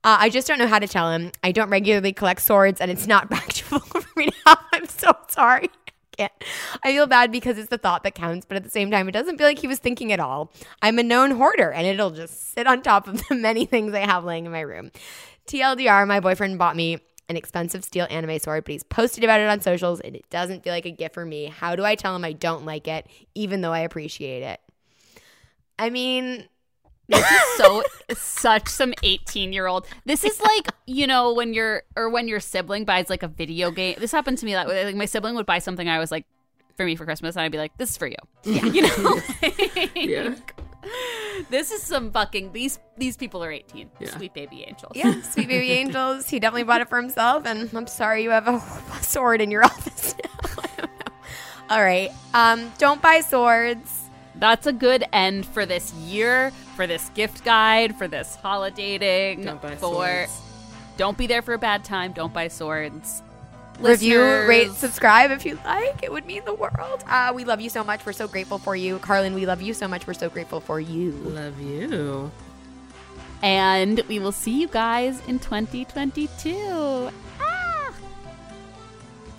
Uh, 0.03 0.17
I 0.19 0.29
just 0.29 0.47
don't 0.47 0.59
know 0.59 0.67
how 0.67 0.79
to 0.79 0.87
tell 0.87 1.11
him. 1.11 1.31
I 1.43 1.51
don't 1.51 1.69
regularly 1.69 2.13
collect 2.13 2.41
swords, 2.41 2.79
and 2.79 2.89
it's 2.89 3.07
not 3.07 3.29
practical 3.29 3.79
for 3.79 4.03
me 4.15 4.29
now. 4.45 4.57
I'm 4.71 4.85
so 4.87 5.15
sorry. 5.27 5.69
I. 6.19 6.29
I 6.83 6.93
feel 6.93 7.05
bad 7.05 7.31
because 7.31 7.57
it's 7.57 7.69
the 7.69 7.77
thought 7.77 8.03
that 8.03 8.15
counts, 8.15 8.45
but 8.45 8.57
at 8.57 8.63
the 8.63 8.69
same 8.69 8.89
time, 8.89 9.07
it 9.07 9.11
doesn't 9.11 9.37
feel 9.37 9.45
like 9.45 9.59
he 9.59 9.67
was 9.67 9.79
thinking 9.79 10.11
at 10.11 10.19
all. 10.19 10.51
I'm 10.81 10.97
a 10.97 11.03
known 11.03 11.31
hoarder, 11.31 11.71
and 11.71 11.85
it'll 11.85 12.11
just 12.11 12.53
sit 12.53 12.65
on 12.67 12.81
top 12.81 13.07
of 13.07 13.21
the 13.27 13.35
many 13.35 13.65
things 13.65 13.93
I 13.93 13.99
have 13.99 14.23
laying 14.23 14.45
in 14.45 14.51
my 14.51 14.61
room. 14.61 14.91
TLDR, 15.47 16.07
my 16.07 16.19
boyfriend 16.19 16.57
bought 16.57 16.75
me 16.75 16.99
an 17.29 17.37
expensive 17.37 17.83
steel 17.83 18.07
anime 18.09 18.39
sword, 18.39 18.63
but 18.63 18.71
he's 18.71 18.83
posted 18.83 19.23
about 19.23 19.39
it 19.39 19.47
on 19.49 19.59
socials, 19.61 19.99
and 19.99 20.15
it 20.15 20.29
doesn't 20.29 20.63
feel 20.63 20.73
like 20.73 20.85
a 20.85 20.91
gift 20.91 21.13
for 21.13 21.25
me. 21.25 21.45
How 21.45 21.75
do 21.75 21.83
I 21.83 21.95
tell 21.95 22.15
him 22.15 22.23
I 22.23 22.33
don't 22.33 22.65
like 22.65 22.87
it, 22.87 23.07
even 23.35 23.61
though 23.61 23.73
I 23.73 23.79
appreciate 23.79 24.43
it? 24.43 24.59
I 25.77 25.89
mean, 25.89 26.47
This 27.07 27.19
is 27.31 27.41
so 27.57 27.83
such 28.15 28.67
some 28.67 28.93
18 29.03 29.53
year 29.53 29.67
old. 29.67 29.87
This 30.05 30.23
is 30.23 30.41
like, 30.41 30.67
you 30.85 31.07
know, 31.07 31.33
when 31.33 31.53
your 31.53 31.83
or 31.95 32.09
when 32.09 32.27
your 32.27 32.39
sibling 32.39 32.83
buys 32.85 33.09
like 33.09 33.23
a 33.23 33.27
video 33.27 33.71
game. 33.71 33.95
This 33.99 34.11
happened 34.11 34.37
to 34.39 34.45
me 34.45 34.53
that 34.53 34.67
way. 34.67 34.83
Like 34.85 34.95
my 34.95 35.05
sibling 35.05 35.35
would 35.35 35.45
buy 35.45 35.59
something 35.59 35.87
I 35.87 35.99
was 35.99 36.11
like 36.11 36.25
for 36.75 36.85
me 36.85 36.95
for 36.95 37.05
Christmas 37.05 37.35
and 37.35 37.43
I'd 37.43 37.51
be 37.51 37.57
like, 37.57 37.77
This 37.77 37.91
is 37.91 37.97
for 37.97 38.07
you. 38.07 38.17
Yeah. 38.43 38.65
You 38.65 38.81
know? 38.81 39.21
Yeah. 39.95 40.35
This 41.51 41.71
is 41.71 41.83
some 41.83 42.11
fucking 42.11 42.51
these 42.51 42.79
these 42.97 43.15
people 43.15 43.43
are 43.43 43.51
18. 43.51 43.91
Yeah. 43.99 44.09
Sweet 44.17 44.33
baby 44.33 44.63
angels. 44.67 44.93
Yeah, 44.95 45.21
sweet 45.21 45.47
baby 45.47 45.71
angels. 45.81 46.27
He 46.29 46.39
definitely 46.39 46.63
bought 46.63 46.81
it 46.81 46.89
for 46.89 46.99
himself, 46.99 47.45
and 47.45 47.69
I'm 47.75 47.85
sorry 47.87 48.23
you 48.23 48.31
have 48.31 48.47
a 48.47 48.59
sword 49.01 49.39
in 49.41 49.51
your 49.51 49.63
office 49.63 50.15
now. 50.23 50.49
I 50.57 50.67
don't 50.77 50.99
know. 50.99 51.05
All 51.69 51.83
right, 51.83 52.09
um, 52.33 52.71
don't 52.79 53.01
buy 53.01 53.21
swords. 53.21 54.09
That's 54.35 54.67
a 54.67 54.73
good 54.73 55.03
end 55.13 55.45
for 55.45 55.65
this 55.65 55.93
year, 55.93 56.51
for 56.75 56.87
this 56.87 57.09
gift 57.09 57.43
guide, 57.43 57.95
for 57.97 58.07
this 58.07 58.35
holiday 58.35 58.97
dating, 58.97 59.45
Don't 59.45 59.61
buy 59.61 59.75
for 59.75 59.93
swords. 59.93 60.41
Don't 60.97 61.17
be 61.17 61.27
there 61.27 61.41
for 61.43 61.53
a 61.53 61.57
bad 61.59 61.83
time. 61.83 62.13
Don't 62.13 62.33
buy 62.33 62.47
swords. 62.47 63.21
Review, 63.79 64.21
rate, 64.47 64.71
subscribe 64.71 65.31
if 65.31 65.45
you 65.45 65.59
like. 65.65 66.01
It 66.03 66.11
would 66.11 66.25
mean 66.25 66.43
the 66.45 66.53
world. 66.53 67.03
Uh, 67.07 67.31
we 67.35 67.43
love 67.43 67.61
you 67.61 67.69
so 67.69 67.83
much. 67.83 68.05
We're 68.05 68.13
so 68.13 68.27
grateful 68.27 68.57
for 68.57 68.75
you. 68.75 68.97
Carlin, 68.99 69.33
we 69.33 69.45
love 69.45 69.61
you 69.61 69.73
so 69.73 69.87
much. 69.87 70.07
We're 70.07 70.13
so 70.13 70.29
grateful 70.29 70.59
for 70.59 70.79
you. 70.79 71.11
Love 71.11 71.59
you. 71.61 72.31
And 73.43 73.99
we 74.07 74.17
will 74.19 74.31
see 74.31 74.59
you 74.59 74.67
guys 74.67 75.21
in 75.27 75.37
2022. 75.39 77.09
Ah! 77.39 77.93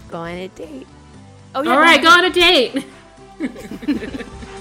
Go 0.08 0.18
on 0.18 0.30
a 0.34 0.48
date. 0.48 0.86
Oh, 1.54 1.62
yeah. 1.62 1.70
All 1.70 1.76
go 1.76 1.80
right, 1.80 2.00
ahead. 2.00 2.02
go 2.02 2.10
on 2.10 2.24
a 2.24 2.30
date. 2.30 2.86